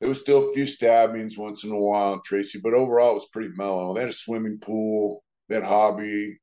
there 0.00 0.08
was 0.08 0.20
still 0.20 0.50
a 0.50 0.52
few 0.52 0.66
stabbings 0.66 1.38
once 1.38 1.62
in 1.62 1.70
a 1.70 1.78
while 1.78 2.20
Tracy. 2.24 2.58
But 2.60 2.74
overall, 2.74 3.12
it 3.12 3.14
was 3.14 3.28
pretty 3.32 3.50
mellow. 3.54 3.94
They 3.94 4.00
had 4.00 4.08
a 4.08 4.12
swimming 4.12 4.58
pool, 4.58 5.22
they 5.48 5.54
had 5.56 5.64
hobby, 5.64 6.40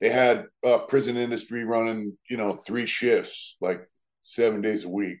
they 0.00 0.10
had 0.10 0.46
uh, 0.66 0.78
prison 0.78 1.16
industry 1.16 1.64
running, 1.64 2.16
you 2.28 2.38
know, 2.38 2.60
three 2.66 2.86
shifts, 2.86 3.56
like 3.60 3.88
seven 4.22 4.60
days 4.60 4.84
a 4.84 4.88
week. 4.88 5.18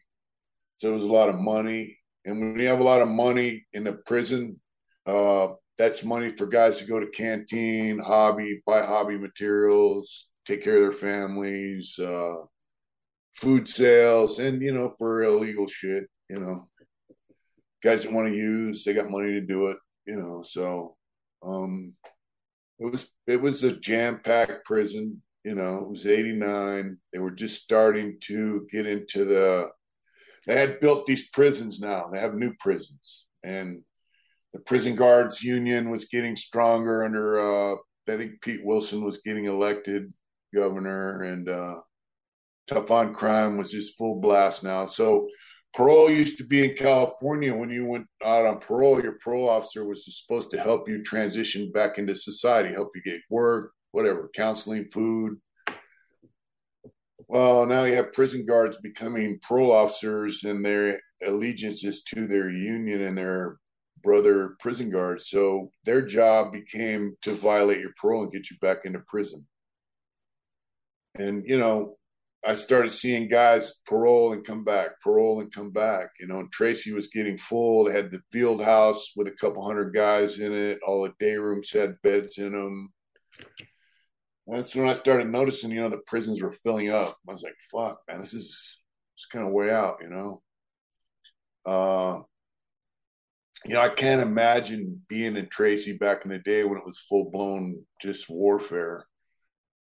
So 0.78 0.90
it 0.90 0.94
was 0.94 1.02
a 1.02 1.12
lot 1.12 1.28
of 1.28 1.36
money, 1.36 1.98
and 2.24 2.40
when 2.40 2.58
you 2.58 2.68
have 2.68 2.80
a 2.80 2.84
lot 2.84 3.02
of 3.02 3.08
money 3.08 3.66
in 3.72 3.84
the 3.84 3.92
prison, 3.92 4.60
uh, 5.06 5.48
that's 5.78 6.04
money 6.04 6.30
for 6.30 6.46
guys 6.46 6.78
to 6.78 6.84
go 6.84 7.00
to 7.00 7.06
canteen, 7.06 7.98
hobby, 7.98 8.62
buy 8.66 8.84
hobby 8.84 9.16
materials, 9.16 10.28
take 10.46 10.62
care 10.62 10.76
of 10.76 10.82
their 10.82 10.92
families, 10.92 11.98
uh, 11.98 12.36
food 13.34 13.68
sales, 13.68 14.38
and 14.38 14.60
you 14.62 14.72
know 14.72 14.90
for 14.98 15.22
illegal 15.22 15.66
shit. 15.66 16.04
You 16.28 16.40
know, 16.40 16.68
guys 17.82 18.02
that 18.02 18.12
want 18.12 18.30
to 18.30 18.36
use, 18.36 18.84
they 18.84 18.92
got 18.92 19.10
money 19.10 19.32
to 19.32 19.40
do 19.40 19.68
it. 19.68 19.78
You 20.06 20.16
know, 20.16 20.42
so 20.42 20.96
um, 21.42 21.94
it 22.78 22.90
was 22.90 23.10
it 23.26 23.40
was 23.40 23.62
a 23.64 23.76
jam 23.76 24.20
packed 24.22 24.64
prison. 24.64 25.22
You 25.44 25.54
know, 25.54 25.78
it 25.78 25.88
was 25.88 26.06
eighty 26.06 26.32
nine. 26.32 26.98
They 27.12 27.18
were 27.18 27.30
just 27.30 27.62
starting 27.62 28.18
to 28.24 28.66
get 28.70 28.86
into 28.86 29.24
the. 29.24 29.70
They 30.46 30.58
had 30.58 30.80
built 30.80 31.06
these 31.06 31.28
prisons 31.30 31.80
now. 31.80 32.08
They 32.12 32.20
have 32.20 32.34
new 32.34 32.54
prisons, 32.60 33.26
and 33.42 33.82
the 34.52 34.60
prison 34.60 34.96
guards 34.96 35.42
union 35.42 35.90
was 35.90 36.06
getting 36.06 36.36
stronger 36.36 37.04
under 37.04 37.40
uh, 37.40 37.76
I 38.08 38.16
think 38.16 38.40
Pete 38.40 38.64
Wilson 38.64 39.04
was 39.04 39.18
getting 39.18 39.46
elected 39.46 40.12
governor 40.54 41.22
and 41.22 41.48
uh, 41.48 41.76
tough 42.66 42.90
on 42.90 43.14
crime 43.14 43.56
was 43.56 43.70
just 43.70 43.96
full 43.96 44.20
blast 44.20 44.64
now. 44.64 44.86
So 44.86 45.28
parole 45.74 46.10
used 46.10 46.38
to 46.38 46.44
be 46.44 46.64
in 46.64 46.74
California 46.74 47.54
when 47.54 47.70
you 47.70 47.86
went 47.86 48.06
out 48.24 48.46
on 48.46 48.58
parole, 48.58 49.00
your 49.00 49.18
parole 49.22 49.48
officer 49.48 49.86
was 49.86 50.04
supposed 50.06 50.50
to 50.50 50.60
help 50.60 50.88
you 50.88 51.02
transition 51.02 51.70
back 51.72 51.98
into 51.98 52.14
society, 52.14 52.74
help 52.74 52.90
you 52.94 53.02
get 53.02 53.20
work, 53.30 53.72
whatever, 53.92 54.30
counseling, 54.34 54.86
food. 54.86 55.38
Well, 57.28 57.64
now 57.66 57.84
you 57.84 57.94
have 57.94 58.12
prison 58.12 58.44
guards 58.44 58.78
becoming 58.78 59.38
parole 59.46 59.72
officers 59.72 60.42
and 60.44 60.64
their 60.64 61.00
allegiance 61.24 61.84
is 61.84 62.02
to 62.04 62.26
their 62.26 62.50
union 62.50 63.02
and 63.02 63.16
their 63.16 63.56
brother 64.02 64.56
prison 64.60 64.90
guards. 64.90 65.28
So 65.28 65.70
their 65.84 66.02
job 66.02 66.52
became 66.52 67.14
to 67.22 67.32
violate 67.34 67.80
your 67.80 67.92
parole 68.00 68.24
and 68.24 68.32
get 68.32 68.50
you 68.50 68.56
back 68.60 68.78
into 68.84 69.00
prison. 69.06 69.46
And, 71.16 71.44
you 71.46 71.58
know, 71.58 71.96
I 72.44 72.54
started 72.54 72.90
seeing 72.90 73.28
guys 73.28 73.74
parole 73.86 74.32
and 74.32 74.44
come 74.44 74.64
back, 74.64 75.00
parole 75.02 75.40
and 75.40 75.52
come 75.52 75.70
back. 75.70 76.08
You 76.18 76.26
know, 76.26 76.40
and 76.40 76.50
Tracy 76.50 76.92
was 76.92 77.08
getting 77.08 77.36
full. 77.36 77.84
They 77.84 77.92
had 77.92 78.10
the 78.10 78.22
field 78.32 78.62
house 78.62 79.12
with 79.14 79.28
a 79.28 79.32
couple 79.32 79.64
hundred 79.64 79.94
guys 79.94 80.38
in 80.38 80.52
it. 80.52 80.78
All 80.86 81.02
the 81.02 81.12
day 81.18 81.36
rooms 81.36 81.70
had 81.70 82.00
beds 82.02 82.38
in 82.38 82.52
them. 82.52 82.92
That's 84.50 84.74
when 84.74 84.88
I 84.88 84.94
started 84.94 85.30
noticing, 85.30 85.70
you 85.70 85.80
know, 85.80 85.88
the 85.88 86.02
prisons 86.06 86.42
were 86.42 86.50
filling 86.50 86.90
up. 86.90 87.16
I 87.28 87.32
was 87.32 87.42
like, 87.42 87.56
fuck, 87.70 88.00
man, 88.08 88.20
this 88.20 88.34
is 88.34 88.80
it's 89.14 89.26
kind 89.26 89.46
of 89.46 89.52
way 89.52 89.70
out, 89.70 89.98
you 90.00 90.08
know. 90.08 90.42
Uh, 91.64 92.20
you 93.66 93.74
know, 93.74 93.80
I 93.80 93.90
can't 93.90 94.22
imagine 94.22 95.02
being 95.08 95.36
in 95.36 95.48
Tracy 95.48 95.96
back 95.96 96.24
in 96.24 96.30
the 96.30 96.38
day 96.38 96.64
when 96.64 96.78
it 96.78 96.86
was 96.86 96.98
full 96.98 97.30
blown 97.30 97.84
just 98.00 98.30
warfare. 98.30 99.04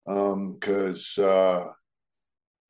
Um, 0.07 0.55
because 0.57 1.17
uh, 1.17 1.65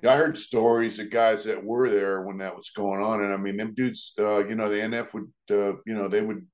I 0.06 0.18
heard 0.18 0.38
stories 0.38 0.98
of 0.98 1.12
guys 1.12 1.44
that 1.44 1.64
were 1.64 1.88
there 1.90 2.24
when 2.24 2.40
that 2.40 2.56
was 2.56 2.72
going 2.72 3.04
on, 3.04 3.24
and 3.24 3.32
I 3.32 3.38
mean, 3.38 3.58
them 3.58 3.76
dudes, 3.76 4.14
uh, 4.20 4.40
you 4.48 4.56
know, 4.56 4.70
the 4.70 4.78
NF 4.78 5.14
would, 5.14 5.32
uh, 5.52 5.78
you 5.86 5.94
know, 5.94 6.08
they 6.08 6.22
would, 6.22 6.48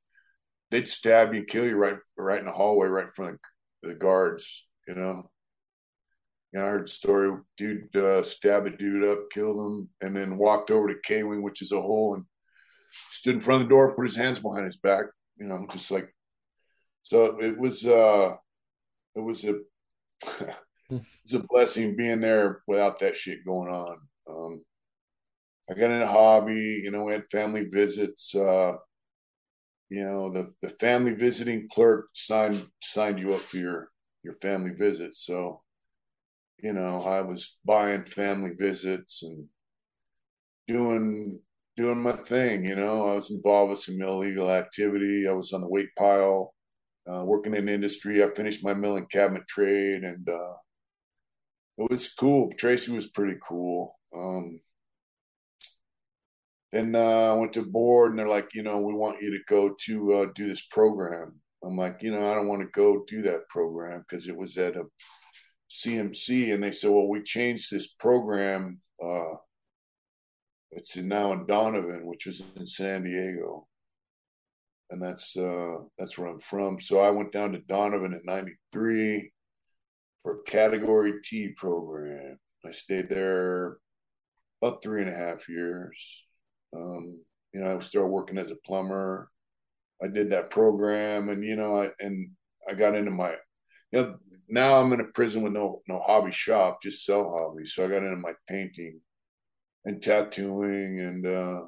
they'd 0.69 0.87
stab 0.87 1.33
you, 1.33 1.45
kill 1.45 1.65
you 1.65 1.77
right, 1.77 1.95
right 2.17 2.39
in 2.39 2.45
the 2.45 2.51
hallway, 2.51 2.89
right 2.89 3.07
in 3.07 3.13
front 3.13 3.35
of 3.35 3.39
the 3.89 3.95
guards, 3.95 4.67
you 4.87 4.95
know. 4.95 5.29
Know, 6.53 6.65
I 6.65 6.69
heard 6.69 6.87
story, 6.87 7.35
dude 7.57 7.95
uh, 7.95 8.21
stabbed 8.21 8.67
a 8.67 8.77
dude 8.77 9.09
up, 9.09 9.31
killed 9.31 9.57
him, 9.57 9.89
and 10.01 10.15
then 10.15 10.37
walked 10.37 10.69
over 10.69 10.87
to 10.87 10.99
K 11.03 11.23
Wing, 11.23 11.41
which 11.41 11.63
is 11.63 11.71
a 11.71 11.81
hole, 11.81 12.13
and 12.13 12.25
stood 13.11 13.35
in 13.35 13.41
front 13.41 13.63
of 13.63 13.69
the 13.69 13.73
door, 13.73 13.95
put 13.95 14.05
his 14.05 14.15
hands 14.15 14.39
behind 14.39 14.65
his 14.65 14.77
back, 14.77 15.05
you 15.37 15.47
know, 15.47 15.65
just 15.71 15.89
like 15.91 16.13
so 17.01 17.37
it 17.39 17.57
was 17.57 17.85
uh 17.85 18.33
it 19.15 19.19
was 19.19 19.43
a 19.43 19.59
it's 20.89 21.33
a 21.33 21.39
blessing 21.39 21.95
being 21.95 22.21
there 22.21 22.61
without 22.67 22.99
that 22.99 23.15
shit 23.15 23.45
going 23.45 23.69
on. 23.69 23.97
Um 24.29 24.61
I 25.69 25.73
got 25.73 25.91
in 25.91 26.01
a 26.01 26.07
hobby, 26.07 26.81
you 26.83 26.91
know, 26.91 27.03
we 27.03 27.13
had 27.13 27.29
family 27.31 27.65
visits, 27.65 28.33
uh 28.35 28.75
you 29.89 30.03
know, 30.03 30.31
the 30.31 30.51
the 30.61 30.69
family 30.69 31.13
visiting 31.13 31.67
clerk 31.71 32.07
signed 32.13 32.65
signed 32.83 33.19
you 33.19 33.33
up 33.33 33.41
for 33.41 33.57
your 33.57 33.89
your 34.23 34.33
family 34.35 34.71
visits. 34.75 35.25
So, 35.25 35.61
you 36.61 36.73
know, 36.73 37.01
I 37.01 37.21
was 37.21 37.59
buying 37.65 38.05
family 38.05 38.51
visits 38.57 39.23
and 39.23 39.47
doing 40.67 41.39
doing 41.75 42.01
my 42.01 42.13
thing. 42.13 42.65
You 42.65 42.75
know, 42.75 43.09
I 43.09 43.15
was 43.15 43.31
involved 43.31 43.71
with 43.71 43.79
some 43.79 44.01
illegal 44.01 44.49
activity. 44.49 45.27
I 45.27 45.33
was 45.33 45.53
on 45.53 45.61
the 45.61 45.67
weight 45.67 45.89
pile, 45.97 46.53
uh, 47.11 47.23
working 47.25 47.53
in 47.55 47.67
industry. 47.67 48.23
I 48.23 48.33
finished 48.33 48.63
my 48.63 48.73
mill 48.73 48.97
and 48.97 49.09
cabinet 49.09 49.47
trade, 49.47 50.03
and 50.03 50.27
uh, 50.27 50.53
it 51.79 51.89
was 51.89 52.13
cool. 52.13 52.51
Tracy 52.57 52.91
was 52.91 53.07
pretty 53.07 53.37
cool. 53.43 53.95
Um, 54.15 54.59
then 56.71 56.95
uh, 56.95 57.31
I 57.31 57.33
went 57.33 57.53
to 57.53 57.63
board, 57.63 58.11
and 58.11 58.19
they're 58.19 58.27
like, 58.27 58.53
you 58.53 58.63
know, 58.63 58.81
we 58.81 58.93
want 58.93 59.21
you 59.21 59.31
to 59.31 59.43
go 59.47 59.75
to 59.85 60.13
uh, 60.13 60.25
do 60.33 60.47
this 60.47 60.65
program. 60.67 61.39
I'm 61.65 61.77
like, 61.77 62.01
you 62.01 62.11
know, 62.11 62.29
I 62.29 62.33
don't 62.33 62.47
want 62.47 62.61
to 62.61 62.67
go 62.67 63.03
do 63.07 63.21
that 63.23 63.47
program 63.49 64.03
because 64.07 64.27
it 64.27 64.35
was 64.35 64.57
at 64.57 64.75
a 64.75 64.83
CMC, 65.69 66.53
and 66.53 66.63
they 66.63 66.71
said, 66.71 66.91
well, 66.91 67.07
we 67.07 67.21
changed 67.23 67.71
this 67.71 67.93
program. 67.93 68.79
Uh, 69.03 69.35
it's 70.71 70.95
now 70.97 71.33
in 71.33 71.45
Donovan, 71.45 72.05
which 72.05 72.27
is 72.27 72.41
in 72.55 72.65
San 72.65 73.03
Diego, 73.03 73.67
and 74.89 75.01
that's 75.01 75.35
uh, 75.37 75.77
that's 75.97 76.17
where 76.17 76.27
I'm 76.27 76.39
from. 76.39 76.79
So 76.79 76.99
I 76.99 77.09
went 77.09 77.31
down 77.31 77.53
to 77.53 77.59
Donovan 77.59 78.13
in 78.13 78.21
'93 78.25 79.31
for 80.23 80.39
a 80.39 80.43
Category 80.43 81.13
T 81.23 81.49
program. 81.55 82.37
I 82.65 82.71
stayed 82.71 83.09
there 83.09 83.77
about 84.61 84.81
three 84.81 85.01
and 85.01 85.13
a 85.13 85.17
half 85.17 85.49
years. 85.49 86.23
Um, 86.75 87.19
you 87.53 87.61
know, 87.61 87.75
I 87.75 87.79
started 87.79 88.09
working 88.09 88.37
as 88.37 88.51
a 88.51 88.55
plumber. 88.65 89.29
I 90.03 90.07
did 90.07 90.29
that 90.31 90.49
program, 90.49 91.29
and 91.29 91.43
you 91.43 91.55
know, 91.55 91.81
I, 91.81 91.89
and 91.99 92.31
I 92.69 92.73
got 92.73 92.95
into 92.95 93.11
my, 93.11 93.35
you 93.91 94.01
know, 94.01 94.15
now 94.49 94.79
I'm 94.79 94.93
in 94.93 95.01
a 95.01 95.05
prison 95.05 95.41
with 95.41 95.53
no 95.53 95.81
no 95.87 95.99
hobby 95.99 96.31
shop, 96.31 96.81
just 96.81 97.05
sell 97.05 97.31
hobbies. 97.31 97.73
So 97.73 97.85
I 97.85 97.89
got 97.89 98.03
into 98.03 98.17
my 98.17 98.33
painting 98.47 98.99
and 99.85 100.01
tattooing 100.01 100.99
and 100.99 101.25
uh 101.25 101.65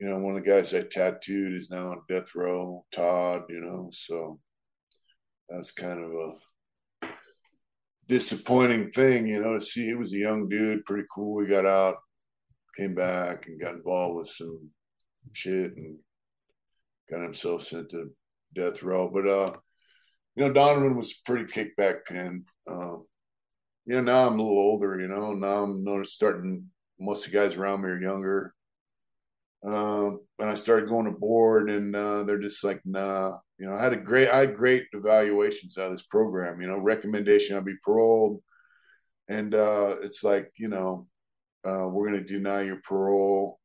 you 0.00 0.08
know 0.08 0.18
one 0.18 0.36
of 0.36 0.42
the 0.42 0.50
guys 0.50 0.74
I 0.74 0.82
tattooed 0.82 1.54
is 1.54 1.70
now 1.70 1.92
on 1.92 2.02
death 2.08 2.34
row 2.34 2.84
todd 2.90 3.42
you 3.48 3.60
know 3.60 3.88
so 3.92 4.40
that's 5.48 5.70
kind 5.70 6.02
of 6.02 6.10
a 6.10 6.32
disappointing 8.08 8.90
thing, 8.90 9.26
you 9.26 9.42
know, 9.42 9.58
to 9.58 9.64
see 9.64 9.86
he 9.86 9.94
was 9.94 10.12
a 10.12 10.18
young 10.18 10.48
dude, 10.48 10.84
pretty 10.84 11.06
cool. 11.12 11.42
He 11.42 11.48
got 11.48 11.66
out, 11.66 11.96
came 12.76 12.94
back, 12.94 13.46
and 13.46 13.60
got 13.60 13.74
involved 13.74 14.16
with 14.16 14.28
some 14.28 14.70
shit 15.32 15.76
and 15.76 15.98
got 17.10 17.22
himself 17.22 17.64
sent 17.64 17.90
to 17.90 18.10
death 18.54 18.82
row. 18.82 19.10
But 19.12 19.26
uh, 19.26 19.52
you 20.34 20.46
know, 20.46 20.52
Donovan 20.52 20.96
was 20.96 21.14
pretty 21.14 21.44
kickback 21.44 22.04
pin. 22.06 22.44
Uh, 22.68 22.98
you 23.86 23.94
know, 23.94 24.00
now 24.00 24.26
I'm 24.26 24.38
a 24.38 24.42
little 24.42 24.58
older. 24.58 25.00
You 25.00 25.08
know, 25.08 25.32
now 25.32 25.64
I'm 25.64 25.84
noticed 25.84 26.14
starting. 26.14 26.66
Most 26.98 27.26
of 27.26 27.32
the 27.32 27.38
guys 27.38 27.56
around 27.56 27.82
me 27.82 27.90
are 27.90 28.00
younger. 28.00 28.54
Um, 29.66 30.20
and 30.38 30.48
I 30.50 30.54
started 30.54 30.88
going 30.88 31.06
to 31.06 31.18
board, 31.18 31.70
and 31.70 31.94
uh, 31.94 32.22
they're 32.22 32.38
just 32.38 32.62
like, 32.62 32.80
nah. 32.84 33.36
You 33.58 33.66
know, 33.66 33.74
I 33.74 33.82
had 33.82 33.94
a 33.94 33.96
great, 33.96 34.28
I 34.28 34.40
had 34.40 34.56
great 34.56 34.84
evaluations 34.92 35.78
out 35.78 35.86
of 35.86 35.92
this 35.92 36.06
program. 36.06 36.60
You 36.60 36.68
know, 36.68 36.78
recommendation 36.78 37.56
I'd 37.56 37.64
be 37.64 37.76
paroled, 37.84 38.42
and 39.28 39.54
uh, 39.54 39.96
it's 40.02 40.22
like, 40.22 40.52
you 40.56 40.68
know, 40.68 41.08
uh, 41.66 41.88
we're 41.88 42.08
going 42.08 42.24
to 42.24 42.32
deny 42.32 42.62
your 42.62 42.80
parole. 42.84 43.58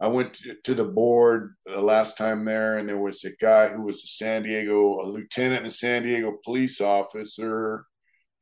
I 0.00 0.08
went 0.08 0.38
to, 0.64 0.74
the 0.74 0.84
board 0.84 1.54
the 1.66 1.80
last 1.80 2.16
time 2.16 2.44
there, 2.46 2.78
and 2.78 2.88
there 2.88 2.98
was 2.98 3.22
a 3.24 3.36
guy 3.40 3.68
who 3.68 3.82
was 3.82 4.02
a 4.02 4.06
San 4.06 4.42
Diego, 4.44 5.00
a 5.00 5.06
lieutenant 5.06 5.60
in 5.60 5.66
a 5.66 5.70
San 5.70 6.04
Diego 6.04 6.38
police 6.42 6.80
officer 6.80 7.84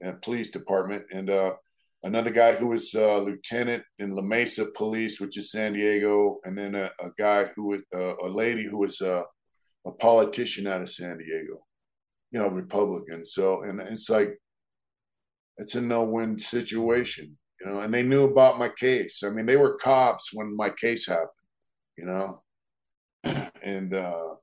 and 0.01 0.22
police 0.22 0.51
department, 0.51 1.05
and 1.12 1.28
uh, 1.28 1.55
another 2.05 2.30
guy 2.30 2.55
who 2.55 2.68
was 2.68 2.94
a 2.94 3.18
lieutenant 3.18 3.82
in 3.98 4.14
La 4.14 4.22
Mesa 4.22 4.66
Police, 4.76 5.20
which 5.20 5.36
is 5.36 5.51
San 5.51 5.72
Diego, 5.72 6.39
and 6.44 6.56
then 6.56 6.76
a, 6.76 6.90
a 7.01 7.10
guy 7.18 7.47
who 7.56 7.68
was 7.68 7.80
uh, 7.93 8.16
a 8.18 8.28
lady 8.28 8.64
who 8.64 8.78
was 8.78 9.01
a, 9.01 9.24
a 9.85 9.90
politician 9.93 10.68
out 10.68 10.82
of 10.82 10.89
San 10.89 11.18
Diego, 11.18 11.59
you 12.30 12.39
know, 12.39 12.48
Republican. 12.48 13.26
So, 13.26 13.62
and 13.62 13.80
it's 13.80 14.09
like 14.09 14.39
it's 15.56 15.74
a 15.74 15.80
no-win 15.80 16.39
situation, 16.39 17.36
you 17.60 17.66
know. 17.66 17.80
And 17.80 17.93
they 17.93 18.05
knew 18.05 18.24
about 18.24 18.60
my 18.60 18.68
case. 18.68 19.24
I 19.24 19.30
mean, 19.30 19.47
they 19.47 19.56
were 19.56 19.74
cops 19.74 20.30
when 20.32 20.55
my 20.56 20.70
case 20.70 21.09
happened, 21.09 21.30
you 21.99 22.07
know, 22.07 22.43
and 23.62 23.93
uh, 23.93 24.35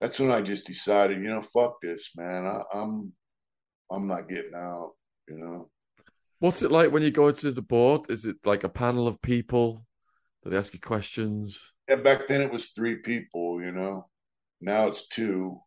that's 0.00 0.20
when 0.20 0.30
I 0.30 0.40
just 0.40 0.66
decided, 0.66 1.18
you 1.18 1.28
know, 1.28 1.42
fuck 1.42 1.80
this, 1.82 2.12
man. 2.16 2.46
I, 2.46 2.78
I'm 2.78 3.12
I'm 3.90 4.06
not 4.06 4.28
getting 4.28 4.54
out, 4.54 4.92
you 5.28 5.38
know. 5.38 5.70
What's 6.38 6.62
it 6.62 6.70
like 6.70 6.92
when 6.92 7.02
you 7.02 7.10
go 7.10 7.28
into 7.28 7.50
the 7.50 7.62
board? 7.62 8.08
Is 8.08 8.24
it 8.24 8.36
like 8.44 8.64
a 8.64 8.68
panel 8.68 9.08
of 9.08 9.20
people 9.20 9.84
that 10.44 10.54
ask 10.54 10.72
you 10.72 10.80
questions? 10.80 11.72
Yeah, 11.88 11.96
back 11.96 12.28
then 12.28 12.40
it 12.40 12.52
was 12.52 12.68
three 12.68 12.96
people, 12.96 13.62
you 13.62 13.72
know. 13.72 14.06
Now 14.60 14.86
it's 14.86 15.08
two. 15.08 15.60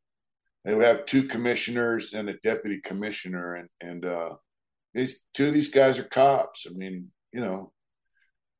They 0.63 0.73
would 0.73 0.85
have 0.85 1.05
two 1.05 1.23
commissioners 1.23 2.13
and 2.13 2.29
a 2.29 2.37
deputy 2.43 2.79
commissioner, 2.79 3.55
and 3.55 3.69
and 3.81 4.05
uh, 4.05 4.35
these 4.93 5.19
two 5.33 5.47
of 5.47 5.53
these 5.53 5.69
guys 5.69 5.99
are 5.99 6.03
cops. 6.05 6.65
I 6.67 6.73
mean, 6.73 7.11
you 7.33 7.41
know, 7.41 7.73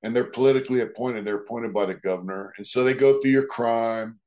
and 0.03 0.15
they're 0.15 0.25
politically 0.25 0.81
appointed. 0.81 1.25
They're 1.25 1.37
appointed 1.37 1.73
by 1.73 1.85
the 1.85 1.95
governor, 1.95 2.53
and 2.57 2.67
so 2.67 2.83
they 2.83 2.93
go 2.93 3.19
through 3.19 3.31
your 3.31 3.47
crime, 3.47 4.19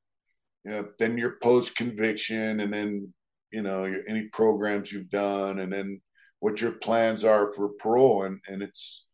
you 0.64 0.70
know, 0.72 0.88
then 0.98 1.18
your 1.18 1.36
post 1.42 1.76
conviction, 1.76 2.60
and 2.60 2.72
then 2.72 3.12
you 3.52 3.62
know 3.62 3.84
your, 3.84 4.00
any 4.08 4.28
programs 4.28 4.90
you've 4.90 5.10
done, 5.10 5.60
and 5.60 5.72
then 5.72 6.00
what 6.40 6.60
your 6.60 6.72
plans 6.72 7.24
are 7.24 7.52
for 7.52 7.70
parole 7.80 8.24
and 8.24 8.40
and 8.48 8.62
it's 8.62 9.04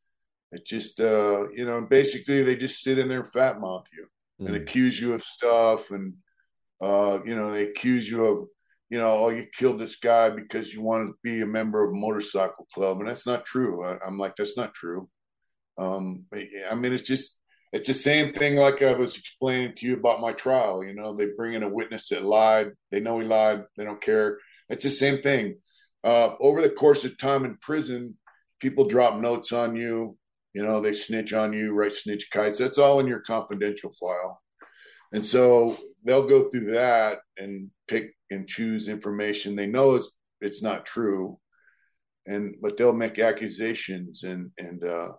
it's 0.51 0.69
just 0.69 1.01
uh 1.01 1.49
you 1.53 1.65
know 1.65 1.81
basically 1.89 2.43
they 2.43 2.57
just 2.57 2.83
sit 2.83 2.99
in 2.99 3.09
there 3.09 3.21
and 3.21 3.33
fat 3.33 3.61
mouth 3.61 3.87
you 3.93 4.07
mm. 4.41 4.47
and 4.47 4.57
accuse 4.57 5.01
you 5.01 5.15
of 5.15 5.23
stuff 5.23 5.91
and 5.91 6.15
uh 6.83 7.19
you 7.25 7.35
know 7.35 7.51
they 7.51 7.65
accuse 7.65 8.09
you 8.11 8.25
of 8.25 8.47
you 8.91 8.99
know 8.99 9.11
oh 9.11 9.29
you 9.31 9.47
killed 9.57 9.79
this 9.79 9.97
guy 9.97 10.29
because 10.31 10.75
you 10.75 10.83
wanted 10.83 11.07
to 11.07 11.15
be 11.23 11.41
a 11.41 11.47
member 11.47 11.83
of 11.85 11.91
a 11.91 11.97
motorcycle 11.97 12.67
club 12.75 12.99
and 12.99 13.09
that's 13.09 13.27
not 13.27 13.45
true 13.45 13.85
I, 13.85 13.97
i'm 14.07 14.19
like 14.19 14.35
that's 14.37 14.57
not 14.57 14.75
true 14.75 15.09
um 15.78 16.24
i 16.32 16.74
mean 16.74 16.93
it's 16.93 17.03
just 17.07 17.39
it's 17.73 17.89
the 17.89 17.94
same 17.94 18.35
thing 18.35 18.57
like 18.57 18.82
I 18.82 18.93
was 18.93 19.16
explaining 19.16 19.74
to 19.77 19.86
you 19.86 19.94
about 19.94 20.20
my 20.20 20.32
trial. 20.32 20.85
You 20.85 20.93
know, 20.93 21.15
they 21.15 21.28
bring 21.35 21.55
in 21.55 21.62
a 21.62 21.70
witness 21.70 22.11
that 22.11 22.23
lied. 22.23 22.73
They 22.90 23.01
know 23.01 23.19
he 23.19 23.27
lied. 23.27 23.65
They 23.78 23.85
don't 23.85 23.99
care. 23.99 24.36
It's 24.69 24.85
the 24.85 24.90
same 24.90 25.23
thing 25.23 25.55
uh, 26.05 26.31
over 26.40 26.61
the 26.61 26.70
course 26.70 27.05
of 27.05 27.19
time 27.19 27.44
in 27.44 27.57
prison, 27.59 28.16
people 28.61 28.85
drop 28.85 29.19
notes 29.19 29.53
on 29.53 29.77
you. 29.77 30.16
You 30.55 30.62
know, 30.62 30.81
they 30.81 30.93
snitch 30.93 31.32
on 31.32 31.53
you, 31.53 31.73
write 31.73 31.93
snitch 31.93 32.31
kites. 32.31 32.59
That's 32.59 32.78
all 32.78 33.01
in 33.01 33.07
your 33.07 33.20
confidential 33.20 33.90
file. 33.90 34.43
And 35.12 35.24
so 35.24 35.77
they'll 36.05 36.27
go 36.27 36.49
through 36.49 36.73
that 36.73 37.19
and 37.39 37.70
pick 37.89 38.15
and 38.31 38.47
choose 38.47 38.89
information 38.89 39.57
they 39.57 39.66
know 39.66 39.94
is 39.94 40.11
it's 40.40 40.62
not 40.62 40.86
true. 40.86 41.39
And 42.27 42.57
but 42.61 42.77
they'll 42.77 42.93
make 42.93 43.19
accusations 43.19 44.23
and 44.23 44.51
and 44.59 44.85
uh 44.85 45.12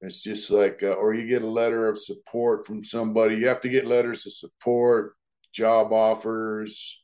it's 0.00 0.22
just 0.22 0.50
like 0.50 0.82
uh, 0.82 0.94
or 0.94 1.14
you 1.14 1.26
get 1.26 1.42
a 1.42 1.46
letter 1.46 1.88
of 1.88 1.98
support 1.98 2.66
from 2.66 2.82
somebody. 2.82 3.36
You 3.36 3.48
have 3.48 3.60
to 3.62 3.68
get 3.68 3.86
letters 3.86 4.26
of 4.26 4.32
support, 4.32 5.14
job 5.52 5.92
offers, 5.92 7.02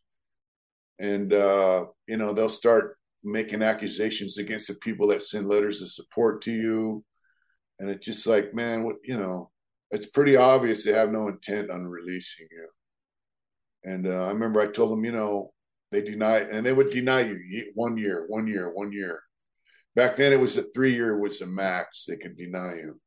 and 0.98 1.32
uh, 1.32 1.86
you 2.06 2.16
know 2.16 2.32
they'll 2.32 2.48
start 2.48 2.97
making 3.23 3.62
accusations 3.62 4.39
against 4.39 4.68
the 4.68 4.74
people 4.74 5.09
that 5.09 5.23
send 5.23 5.48
letters 5.48 5.82
of 5.82 5.90
support 5.90 6.43
to 6.43 6.52
you, 6.52 7.05
and 7.78 7.90
it's 7.90 8.06
just 8.06 8.27
like, 8.27 8.55
man, 8.55 8.85
what 8.85 8.97
you 9.05 9.18
know, 9.18 9.51
it's 9.90 10.06
pretty 10.06 10.36
obvious 10.36 10.85
they 10.85 10.93
have 10.93 11.10
no 11.12 11.28
intent 11.28 11.70
on 11.70 11.86
releasing 11.86 12.47
you. 12.51 12.68
And 13.85 14.06
uh, 14.06 14.24
I 14.24 14.28
remember 14.28 14.60
I 14.60 14.68
told 14.68 14.90
them, 14.90 15.05
you 15.05 15.12
know, 15.12 15.52
they 15.93 16.01
deny, 16.01 16.39
and 16.39 16.64
they 16.64 16.73
would 16.73 16.90
deny 16.90 17.20
you 17.20 17.73
one 17.74 17.97
year, 17.98 18.24
one 18.28 18.47
year, 18.47 18.73
one 18.73 18.90
year. 18.90 19.20
Back 19.97 20.16
then, 20.16 20.32
it 20.32 20.40
was 20.40 20.56
a 20.56 20.62
three 20.74 20.94
year 20.94 21.18
was 21.18 21.40
the 21.40 21.47
max 21.47 22.05
they 22.05 22.16
could 22.16 22.36
deny 22.36 22.74
you. 22.77 23.01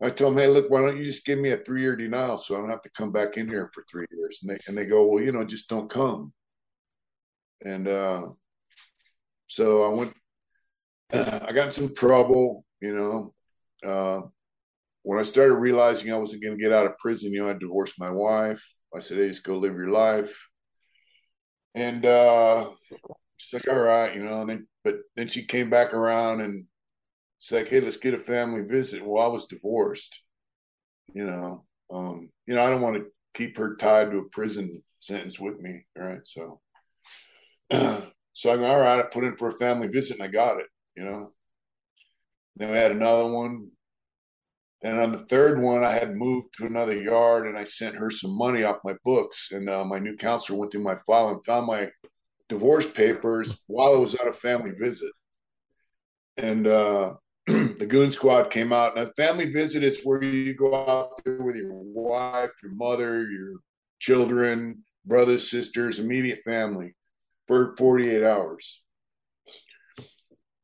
I 0.00 0.10
told 0.10 0.34
them, 0.34 0.38
hey, 0.38 0.48
look, 0.48 0.70
why 0.70 0.80
don't 0.80 0.96
you 0.96 1.04
just 1.04 1.26
give 1.26 1.38
me 1.38 1.50
a 1.50 1.58
three 1.58 1.82
year 1.82 1.96
denial 1.96 2.38
so 2.38 2.54
I 2.54 2.60
don't 2.60 2.70
have 2.70 2.82
to 2.82 2.90
come 2.90 3.12
back 3.12 3.36
in 3.36 3.48
here 3.48 3.70
for 3.74 3.84
three 3.90 4.06
years? 4.12 4.40
And 4.42 4.50
they 4.50 4.58
and 4.66 4.78
they 4.78 4.86
go, 4.86 5.04
well, 5.06 5.22
you 5.22 5.32
know, 5.32 5.44
just 5.44 5.68
don't 5.68 5.90
come 5.90 6.32
and 7.64 7.88
uh, 7.88 8.22
so 9.46 9.84
I 9.84 9.94
went. 9.94 10.14
I 11.12 11.52
got 11.52 11.66
in 11.66 11.70
some 11.70 11.94
trouble, 11.94 12.64
you 12.80 12.94
know. 12.94 13.34
Uh, 13.84 14.26
when 15.02 15.18
I 15.18 15.22
started 15.22 15.54
realizing 15.54 16.12
I 16.12 16.16
wasn't 16.16 16.42
going 16.42 16.56
to 16.56 16.62
get 16.62 16.72
out 16.72 16.86
of 16.86 16.98
prison, 16.98 17.32
you 17.32 17.42
know, 17.42 17.50
I 17.50 17.54
divorced 17.54 17.98
my 17.98 18.10
wife. 18.10 18.62
I 18.94 19.00
said, 19.00 19.18
"Hey, 19.18 19.28
just 19.28 19.44
go 19.44 19.56
live 19.56 19.74
your 19.74 19.90
life." 19.90 20.48
And 21.74 22.04
uh, 22.04 22.70
she's 23.38 23.54
like, 23.54 23.68
"All 23.68 23.80
right," 23.80 24.14
you 24.14 24.22
know. 24.22 24.42
And 24.42 24.50
then, 24.50 24.68
but 24.84 24.96
then 25.16 25.28
she 25.28 25.44
came 25.46 25.70
back 25.70 25.94
around 25.94 26.42
and 26.42 26.66
she's 27.38 27.52
like, 27.52 27.68
"Hey, 27.68 27.80
let's 27.80 27.96
get 27.96 28.14
a 28.14 28.18
family 28.18 28.62
visit." 28.62 29.04
Well, 29.04 29.24
I 29.24 29.28
was 29.28 29.46
divorced, 29.46 30.22
you 31.14 31.24
know. 31.24 31.64
Um, 31.92 32.30
you 32.46 32.54
know, 32.54 32.62
I 32.62 32.70
don't 32.70 32.82
want 32.82 32.96
to 32.96 33.06
keep 33.34 33.56
her 33.56 33.76
tied 33.76 34.10
to 34.10 34.18
a 34.18 34.28
prison 34.28 34.82
sentence 35.00 35.40
with 35.40 35.58
me, 35.60 35.86
right? 35.96 36.26
So 36.26 36.60
so 37.70 38.52
I'm 38.52 38.64
all 38.64 38.80
right. 38.80 38.98
I 38.98 39.02
put 39.02 39.24
in 39.24 39.36
for 39.36 39.48
a 39.48 39.58
family 39.58 39.88
visit 39.88 40.18
and 40.18 40.22
I 40.22 40.28
got 40.28 40.58
it, 40.58 40.66
you 40.96 41.04
know. 41.04 41.32
Then 42.56 42.70
we 42.70 42.76
had 42.76 42.92
another 42.92 43.30
one. 43.30 43.70
And 44.82 45.00
on 45.00 45.12
the 45.12 45.18
third 45.18 45.60
one, 45.60 45.84
I 45.84 45.92
had 45.92 46.14
moved 46.14 46.56
to 46.56 46.66
another 46.66 46.96
yard 46.96 47.46
and 47.46 47.58
I 47.58 47.64
sent 47.64 47.96
her 47.96 48.10
some 48.10 48.36
money 48.36 48.62
off 48.62 48.78
my 48.84 48.94
books. 49.04 49.48
And 49.50 49.68
uh, 49.68 49.84
my 49.84 49.98
new 49.98 50.16
counselor 50.16 50.58
went 50.58 50.72
through 50.72 50.84
my 50.84 50.96
file 51.06 51.30
and 51.30 51.44
found 51.44 51.66
my 51.66 51.88
divorce 52.48 52.90
papers 52.90 53.62
while 53.66 53.94
I 53.94 53.98
was 53.98 54.14
on 54.14 54.28
a 54.28 54.32
family 54.32 54.72
visit. 54.72 55.12
And 56.36 56.66
uh, 56.66 57.14
the 57.46 57.86
goon 57.86 58.10
squad 58.10 58.50
came 58.50 58.72
out. 58.72 58.96
And 58.96 59.08
a 59.08 59.12
family 59.14 59.50
visit 59.50 59.82
is 59.82 60.02
where 60.02 60.22
you 60.22 60.54
go 60.54 60.74
out 60.74 61.22
there 61.24 61.42
with 61.42 61.56
your 61.56 61.72
wife, 61.72 62.50
your 62.62 62.72
mother, 62.72 63.28
your 63.28 63.54
children, 63.98 64.84
brothers, 65.04 65.50
sisters, 65.50 65.98
immediate 65.98 66.40
family 66.44 66.94
for 67.46 67.74
48 67.76 68.22
hours. 68.22 68.82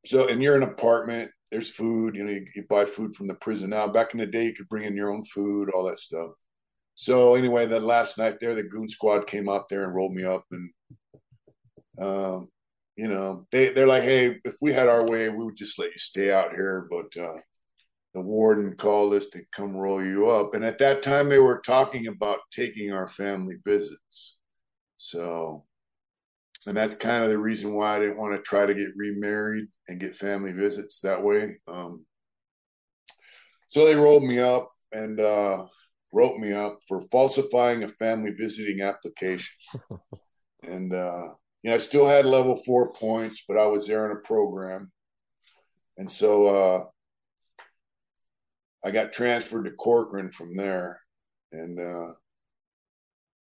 So, 0.07 0.29
and 0.29 0.43
you're 0.43 0.57
in 0.57 0.63
an 0.63 0.69
apartment, 0.69 1.31
there's 1.51 1.71
food, 1.71 2.15
you 2.15 2.25
know, 2.25 2.31
you, 2.31 2.45
you, 2.55 2.65
buy 2.69 2.85
food 2.85 3.15
from 3.15 3.27
the 3.27 3.35
prison 3.35 3.71
now. 3.71 3.89
Back 3.89 4.13
in 4.13 4.21
the 4.21 4.27
day, 4.27 4.47
you 4.47 4.55
could 4.55 4.69
bring 4.69 4.85
in 4.85 4.97
your 4.97 5.11
own 5.11 5.25
food, 5.25 5.71
all 5.71 5.85
that 5.85 5.99
stuff. 5.99 6.31
So, 6.95 7.37
anyway, 7.37 7.67
that 7.67 7.83
last 7.83 8.19
night 8.19 8.37
there, 8.41 8.55
the 8.55 8.65
goon 8.65 8.89
squad 8.89 9.27
came 9.27 9.49
out 9.49 9.69
there 9.69 9.85
and 9.85 9.95
rolled 9.95 10.13
me 10.13 10.25
up. 10.25 10.45
And, 10.51 10.71
um, 12.01 12.49
you 12.97 13.09
know, 13.09 13.47
they, 13.51 13.71
they're 13.71 13.87
like, 13.87 14.05
hey, 14.05 14.39
if 14.45 14.57
we 14.61 14.73
had 14.73 14.89
our 14.89 15.05
way, 15.07 15.29
we 15.29 15.45
would 15.45 15.57
just 15.57 15.79
let 15.79 15.91
you 15.91 15.99
stay 15.99 16.33
out 16.33 16.53
here. 16.53 16.87
But 16.91 17.21
uh, 17.21 17.39
the 18.15 18.21
warden 18.21 18.77
called 18.77 19.15
us 19.15 19.29
to 19.29 19.43
come 19.53 19.77
roll 19.77 20.03
you 20.03 20.29
up. 20.29 20.55
And 20.55 20.65
at 20.65 20.79
that 20.79 21.03
time, 21.03 21.29
they 21.29 21.41
were 21.41 21.61
talking 21.61 22.07
about 22.07 22.39
taking 22.53 22.93
our 22.93 23.09
family 23.09 23.57
visits. 23.65 24.39
So, 24.97 25.65
and 26.67 26.77
that's 26.77 26.95
kind 26.95 27.25
of 27.25 27.31
the 27.31 27.39
reason 27.39 27.75
why 27.75 27.97
I 27.97 27.99
didn't 27.99 28.19
want 28.19 28.37
to 28.37 28.43
try 28.43 28.65
to 28.65 28.75
get 28.75 28.97
remarried 28.97 29.67
and 29.89 30.01
get 30.01 30.15
family 30.15 30.53
visits 30.53 31.01
that 31.01 31.23
way. 31.23 31.57
Um, 31.67 32.07
so 33.67 33.85
they 33.85 33.97
rolled 33.97 34.23
me 34.23 34.39
up 34.39 34.71
and 34.93 35.19
uh, 35.19 35.67
wrote 36.13 36.39
me 36.39 36.53
up 36.53 36.79
for 36.87 37.01
falsifying 37.11 37.83
a 37.83 37.89
family 37.89 38.31
visiting 38.31 38.83
application. 38.83 39.53
and 40.63 40.95
uh, 40.95 41.31
you 41.65 41.71
know, 41.71 41.77
I 41.77 41.79
still 41.79 42.07
had 42.07 42.27
level 42.27 42.57
four 42.57 42.93
points, 42.93 43.45
but 43.49 43.57
I 43.57 43.67
was 43.67 43.87
there 43.87 44.05
in 44.05 44.15
a 44.15 44.21
program. 44.21 44.93
And 45.97 46.11
so 46.11 46.47
uh, 46.47 46.85
I 48.85 48.91
got 48.91 49.15
transferred 49.15 49.65
to 49.65 49.71
Corcoran 49.71 50.31
from 50.31 50.55
there. 50.57 51.01
And 51.53 51.81
uh, 51.81 52.13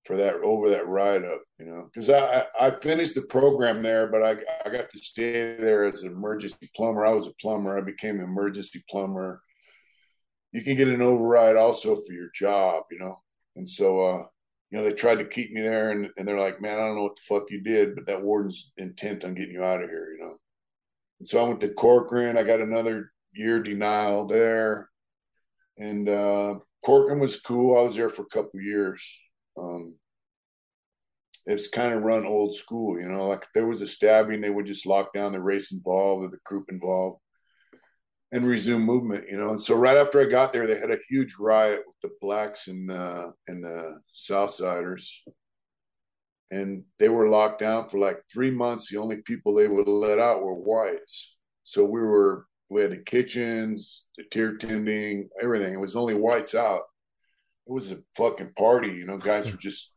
for 0.05 0.15
that 0.17 0.35
over 0.35 0.69
that 0.69 0.87
ride 0.87 1.25
up, 1.25 1.41
you 1.59 1.65
know, 1.65 1.89
because 1.93 2.09
I, 2.09 2.45
I 2.59 2.71
finished 2.71 3.15
the 3.15 3.23
program 3.23 3.83
there, 3.83 4.07
but 4.07 4.23
I 4.23 4.37
I 4.65 4.69
got 4.69 4.89
to 4.89 4.97
stay 4.99 5.55
there 5.57 5.83
as 5.83 6.03
an 6.03 6.11
emergency 6.11 6.69
plumber. 6.75 7.05
I 7.05 7.11
was 7.11 7.27
a 7.27 7.33
plumber. 7.41 7.77
I 7.77 7.81
became 7.81 8.19
an 8.19 8.25
emergency 8.25 8.83
plumber. 8.89 9.41
You 10.51 10.61
can 10.61 10.77
get 10.77 10.87
an 10.87 11.01
override 11.01 11.55
also 11.55 11.95
for 11.95 12.13
your 12.13 12.29
job, 12.33 12.83
you 12.91 12.99
know, 12.99 13.17
and 13.55 13.67
so 13.67 14.01
uh, 14.01 14.23
you 14.73 14.79
know 14.79 14.85
they 14.85 14.93
tried 14.93 15.19
to 15.19 15.25
keep 15.25 15.51
me 15.51 15.61
there, 15.61 15.91
and, 15.91 16.09
and 16.17 16.27
they're 16.27 16.39
like, 16.39 16.59
man, 16.59 16.79
I 16.79 16.87
don't 16.87 16.95
know 16.95 17.03
what 17.03 17.15
the 17.15 17.21
fuck 17.21 17.51
you 17.51 17.61
did, 17.61 17.93
but 17.93 18.07
that 18.07 18.23
warden's 18.23 18.73
intent 18.77 19.23
on 19.23 19.35
getting 19.35 19.53
you 19.53 19.63
out 19.63 19.83
of 19.83 19.89
here, 19.89 20.15
you 20.17 20.25
know. 20.25 20.35
And 21.19 21.29
so 21.29 21.39
I 21.39 21.47
went 21.47 21.61
to 21.61 21.69
Corcoran. 21.69 22.37
I 22.37 22.43
got 22.43 22.59
another 22.59 23.11
year 23.33 23.61
denial 23.61 24.25
there, 24.25 24.89
and 25.77 26.09
uh, 26.09 26.55
Corcoran 26.83 27.19
was 27.19 27.39
cool. 27.39 27.77
I 27.77 27.83
was 27.83 27.95
there 27.95 28.09
for 28.09 28.23
a 28.23 28.35
couple 28.35 28.59
years 28.59 29.19
um, 29.57 29.95
it's 31.45 31.67
kind 31.67 31.93
of 31.93 32.03
run 32.03 32.25
old 32.25 32.55
school, 32.55 32.99
you 32.99 33.07
know. 33.07 33.27
Like 33.27 33.43
if 33.43 33.49
there 33.53 33.67
was 33.67 33.81
a 33.81 33.87
stabbing, 33.87 34.41
they 34.41 34.49
would 34.49 34.65
just 34.65 34.85
lock 34.85 35.13
down 35.13 35.33
the 35.33 35.41
race 35.41 35.71
involved 35.71 36.25
or 36.25 36.29
the 36.29 36.37
group 36.45 36.69
involved 36.69 37.19
and 38.33 38.45
resume 38.45 38.81
movement, 38.81 39.29
you 39.29 39.37
know. 39.37 39.51
And 39.51 39.61
so 39.61 39.75
right 39.75 39.95
after 39.95 40.19
I 40.19 40.25
got 40.25 40.51
there, 40.51 40.67
they 40.67 40.77
had 40.77 40.91
a 40.91 40.99
huge 41.07 41.35
riot 41.39 41.83
with 41.87 41.95
the 42.01 42.17
blacks 42.19 42.67
and 42.67 42.91
uh, 42.91 43.31
and 43.47 43.63
the 43.63 44.01
Southsiders, 44.13 45.07
and 46.51 46.83
they 46.99 47.07
were 47.07 47.29
locked 47.29 47.59
down 47.59 47.87
for 47.87 47.99
like 47.99 48.17
three 48.31 48.51
months. 48.51 48.89
The 48.89 48.97
only 48.97 49.21
people 49.21 49.53
they 49.53 49.69
would 49.69 49.87
let 49.87 50.19
out 50.19 50.43
were 50.43 50.53
whites. 50.53 51.37
So 51.63 51.85
we 51.85 52.01
were 52.01 52.45
we 52.69 52.81
had 52.81 52.91
the 52.91 52.97
kitchens, 52.97 54.07
the 54.17 54.25
tier 54.29 54.57
tending, 54.57 55.29
everything. 55.41 55.73
It 55.73 55.79
was 55.79 55.95
only 55.95 56.15
whites 56.15 56.53
out 56.53 56.81
it 57.67 57.71
was 57.71 57.91
a 57.91 57.99
fucking 58.15 58.53
party. 58.57 58.89
You 58.89 59.05
know, 59.05 59.17
guys 59.17 59.51
were 59.51 59.57
just, 59.57 59.93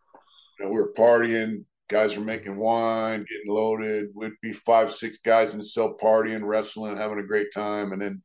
you 0.58 0.64
know, 0.64 0.70
we 0.70 0.78
were 0.78 0.92
partying. 0.92 1.64
Guys 1.88 2.16
were 2.16 2.24
making 2.24 2.56
wine, 2.56 3.24
getting 3.28 3.52
loaded. 3.52 4.08
We'd 4.14 4.32
be 4.42 4.52
five, 4.52 4.90
six 4.90 5.18
guys 5.18 5.52
in 5.52 5.58
the 5.58 5.64
cell 5.64 5.96
partying, 6.00 6.44
wrestling, 6.44 6.96
having 6.96 7.20
a 7.20 7.26
great 7.26 7.52
time. 7.54 7.92
And 7.92 8.02
then, 8.02 8.22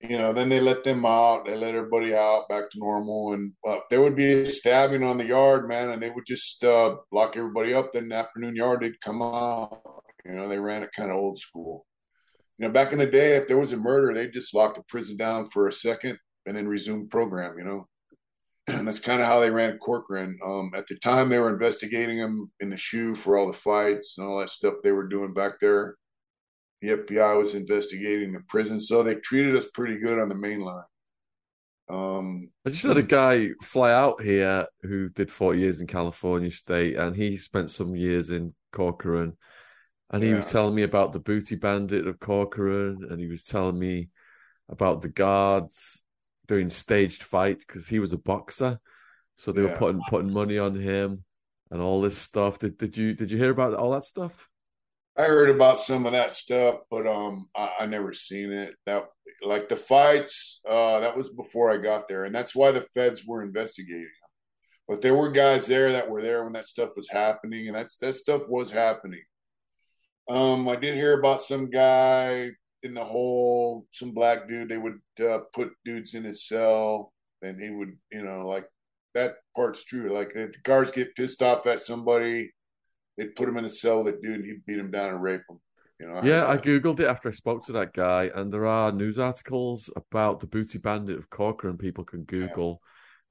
you 0.00 0.18
know, 0.18 0.32
then 0.32 0.48
they 0.48 0.60
let 0.60 0.84
them 0.84 1.04
out. 1.04 1.46
They 1.46 1.56
let 1.56 1.74
everybody 1.74 2.14
out 2.14 2.48
back 2.48 2.70
to 2.70 2.78
normal. 2.78 3.32
And 3.32 3.52
uh, 3.66 3.78
there 3.90 4.00
would 4.00 4.16
be 4.16 4.44
stabbing 4.44 5.02
on 5.02 5.18
the 5.18 5.24
yard, 5.24 5.68
man. 5.68 5.90
And 5.90 6.02
they 6.02 6.10
would 6.10 6.26
just 6.26 6.62
uh, 6.62 6.96
lock 7.10 7.36
everybody 7.36 7.74
up. 7.74 7.92
Then 7.92 8.08
the 8.08 8.16
afternoon 8.16 8.54
yard, 8.54 8.80
they'd 8.80 9.00
come 9.00 9.22
out. 9.22 9.80
You 10.24 10.32
know, 10.32 10.48
they 10.48 10.58
ran 10.58 10.82
it 10.82 10.92
kind 10.94 11.10
of 11.10 11.16
old 11.16 11.38
school. 11.38 11.86
You 12.58 12.66
know, 12.66 12.72
back 12.72 12.92
in 12.92 12.98
the 12.98 13.06
day, 13.06 13.36
if 13.36 13.48
there 13.48 13.58
was 13.58 13.72
a 13.72 13.76
murder, 13.76 14.14
they'd 14.14 14.32
just 14.32 14.54
lock 14.54 14.74
the 14.74 14.82
prison 14.88 15.16
down 15.16 15.46
for 15.46 15.66
a 15.66 15.72
second 15.72 16.18
and 16.46 16.56
then 16.56 16.68
resume 16.68 17.08
program, 17.08 17.58
you 17.58 17.64
know 17.64 17.88
and 18.68 18.86
that's 18.86 19.00
kind 19.00 19.20
of 19.20 19.26
how 19.26 19.40
they 19.40 19.50
ran 19.50 19.78
Corcoran. 19.78 20.38
Um, 20.44 20.72
at 20.76 20.86
the 20.86 20.96
time, 20.96 21.28
they 21.28 21.38
were 21.38 21.50
investigating 21.50 22.18
him 22.18 22.50
in 22.60 22.70
the 22.70 22.76
shoe 22.76 23.14
for 23.14 23.36
all 23.36 23.46
the 23.46 23.58
fights 23.58 24.18
and 24.18 24.26
all 24.26 24.38
that 24.40 24.50
stuff 24.50 24.74
they 24.82 24.92
were 24.92 25.08
doing 25.08 25.32
back 25.32 25.52
there. 25.60 25.96
The 26.80 26.88
FBI 26.88 27.36
was 27.36 27.54
investigating 27.54 28.32
the 28.32 28.40
prison, 28.48 28.78
so 28.78 29.02
they 29.02 29.16
treated 29.16 29.56
us 29.56 29.66
pretty 29.74 29.98
good 29.98 30.18
on 30.18 30.28
the 30.28 30.34
main 30.34 30.60
line. 30.60 30.84
Um, 31.88 32.50
I 32.66 32.70
just 32.70 32.84
had 32.84 32.98
a 32.98 33.02
guy 33.02 33.48
fly 33.62 33.92
out 33.92 34.22
here 34.22 34.66
who 34.82 35.08
did 35.08 35.32
40 35.32 35.58
years 35.58 35.80
in 35.80 35.86
California 35.86 36.50
State, 36.50 36.96
and 36.96 37.16
he 37.16 37.36
spent 37.36 37.70
some 37.70 37.96
years 37.96 38.30
in 38.30 38.54
Corcoran. 38.72 39.36
And 40.10 40.22
he 40.22 40.30
yeah. 40.30 40.36
was 40.36 40.46
telling 40.46 40.74
me 40.74 40.82
about 40.82 41.12
the 41.12 41.20
booty 41.20 41.56
bandit 41.56 42.06
of 42.06 42.20
Corcoran, 42.20 43.06
and 43.10 43.20
he 43.20 43.26
was 43.26 43.44
telling 43.44 43.78
me 43.78 44.10
about 44.68 45.02
the 45.02 45.08
guards 45.08 46.02
doing 46.46 46.68
staged 46.68 47.22
fights 47.22 47.64
because 47.64 47.86
he 47.86 47.98
was 47.98 48.12
a 48.12 48.18
boxer, 48.18 48.78
so 49.36 49.52
they 49.52 49.62
yeah. 49.62 49.70
were 49.70 49.76
putting 49.76 50.00
putting 50.08 50.32
money 50.32 50.58
on 50.58 50.74
him 50.74 51.24
and 51.70 51.80
all 51.80 52.00
this 52.00 52.16
stuff. 52.16 52.58
Did 52.58 52.78
did 52.78 52.96
you 52.96 53.14
did 53.14 53.30
you 53.30 53.38
hear 53.38 53.50
about 53.50 53.74
all 53.74 53.92
that 53.92 54.04
stuff? 54.04 54.48
I 55.18 55.24
heard 55.24 55.50
about 55.50 55.80
some 55.80 56.06
of 56.06 56.12
that 56.12 56.30
stuff, 56.30 56.76
but 56.90 57.06
um, 57.06 57.48
I, 57.56 57.70
I 57.80 57.86
never 57.86 58.12
seen 58.12 58.52
it. 58.52 58.76
That 58.86 59.04
like 59.42 59.68
the 59.68 59.76
fights, 59.76 60.62
uh, 60.68 61.00
that 61.00 61.16
was 61.16 61.30
before 61.30 61.72
I 61.72 61.76
got 61.76 62.06
there, 62.06 62.24
and 62.24 62.34
that's 62.34 62.54
why 62.54 62.70
the 62.70 62.82
feds 62.82 63.26
were 63.26 63.42
investigating 63.42 64.02
them. 64.02 64.30
But 64.86 65.02
there 65.02 65.16
were 65.16 65.30
guys 65.30 65.66
there 65.66 65.92
that 65.92 66.08
were 66.08 66.22
there 66.22 66.44
when 66.44 66.52
that 66.52 66.66
stuff 66.66 66.90
was 66.96 67.08
happening, 67.10 67.66
and 67.66 67.76
that's 67.76 67.96
that 67.98 68.14
stuff 68.14 68.48
was 68.48 68.70
happening. 68.70 69.22
Um, 70.30 70.68
I 70.68 70.76
did 70.76 70.94
hear 70.94 71.18
about 71.18 71.42
some 71.42 71.68
guy 71.68 72.50
in 72.84 72.94
the 72.94 73.04
hole, 73.04 73.86
some 73.90 74.12
black 74.12 74.48
dude, 74.48 74.68
they 74.68 74.78
would 74.78 75.00
uh, 75.20 75.38
put 75.52 75.72
dudes 75.84 76.14
in 76.14 76.22
his 76.22 76.46
cell, 76.46 77.12
and 77.42 77.60
he 77.60 77.70
would, 77.70 77.96
you 78.12 78.22
know, 78.22 78.46
like 78.46 78.66
that 79.14 79.36
part's 79.56 79.84
true. 79.84 80.14
Like 80.14 80.32
the 80.32 80.52
guards 80.62 80.90
get 80.90 81.16
pissed 81.16 81.42
off 81.42 81.66
at 81.66 81.82
somebody, 81.82 82.52
they'd 83.18 83.34
put 83.34 83.48
him 83.48 83.58
in 83.58 83.64
a 83.64 83.68
cell 83.68 83.98
with 84.02 84.06
that 84.06 84.22
dude, 84.22 84.36
and 84.36 84.44
he'd 84.46 84.64
beat 84.64 84.78
him 84.78 84.90
down 84.90 85.10
and 85.10 85.22
rape 85.22 85.42
him. 85.50 85.58
You 86.00 86.06
know, 86.06 86.22
yeah, 86.22 86.46
I 86.46 86.56
googled 86.56 87.00
it 87.00 87.08
after 87.08 87.28
I 87.28 87.32
spoke 87.32 87.66
to 87.66 87.72
that 87.72 87.92
guy, 87.92 88.30
and 88.34 88.52
there 88.52 88.66
are 88.66 88.92
news 88.92 89.18
articles 89.18 89.90
about 89.96 90.38
the 90.38 90.46
booty 90.46 90.78
bandit 90.78 91.18
of 91.18 91.28
Corcoran. 91.28 91.76
People 91.76 92.04
can 92.04 92.22
Google, 92.22 92.80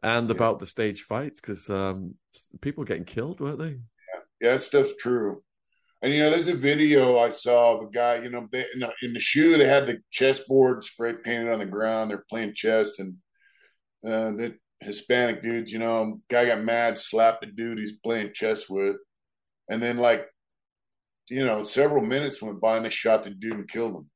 yeah. 0.04 0.18
and 0.18 0.30
yeah. 0.30 0.36
about 0.36 0.60
the 0.60 0.68
stage 0.68 1.04
fights 1.04 1.40
because 1.40 1.70
um, 1.70 2.16
people 2.60 2.84
getting 2.84 3.06
killed, 3.06 3.40
weren't 3.40 3.60
they? 3.60 3.70
Yeah, 3.70 4.20
yeah, 4.42 4.52
that 4.52 4.64
stuff's 4.64 4.96
true. 4.98 5.42
And 6.02 6.14
you 6.14 6.22
know, 6.22 6.30
there's 6.30 6.50
a 6.50 6.56
video 6.56 7.18
I 7.18 7.30
saw 7.30 7.76
of 7.76 7.88
a 7.88 7.90
guy. 7.90 8.22
You 8.22 8.30
know, 8.30 8.48
they, 8.52 8.66
in, 8.74 8.82
the, 8.82 8.92
in 9.02 9.14
the 9.14 9.20
shoe 9.20 9.58
they 9.58 9.66
had 9.66 9.88
the 9.88 10.00
chessboard 10.12 10.84
spray 10.84 11.14
painted 11.24 11.52
on 11.52 11.60
the 11.60 11.66
ground. 11.66 12.12
They're 12.12 12.26
playing 12.30 12.54
chess, 12.54 13.00
and 13.00 13.16
uh, 14.06 14.36
the 14.36 14.56
Hispanic 14.82 15.42
dudes. 15.42 15.72
You 15.72 15.80
know, 15.80 16.20
guy 16.30 16.48
got 16.48 16.66
mad, 16.66 16.98
slapped 16.98 17.42
the 17.42 17.48
dude 17.48 17.80
he's 17.80 17.98
playing 17.98 18.34
chess 18.34 18.70
with, 18.70 18.98
and 19.70 19.82
then 19.82 19.98
like, 19.98 20.26
you 21.30 21.46
know, 21.46 21.64
several 21.64 22.04
minutes 22.04 22.42
went 22.42 22.62
by 22.62 22.78
and 22.78 22.86
they 22.86 22.90
shot 22.90 23.24
the 23.24 23.30
dude 23.32 23.54
and 23.54 23.70
killed 23.70 23.96
him. 23.96 24.10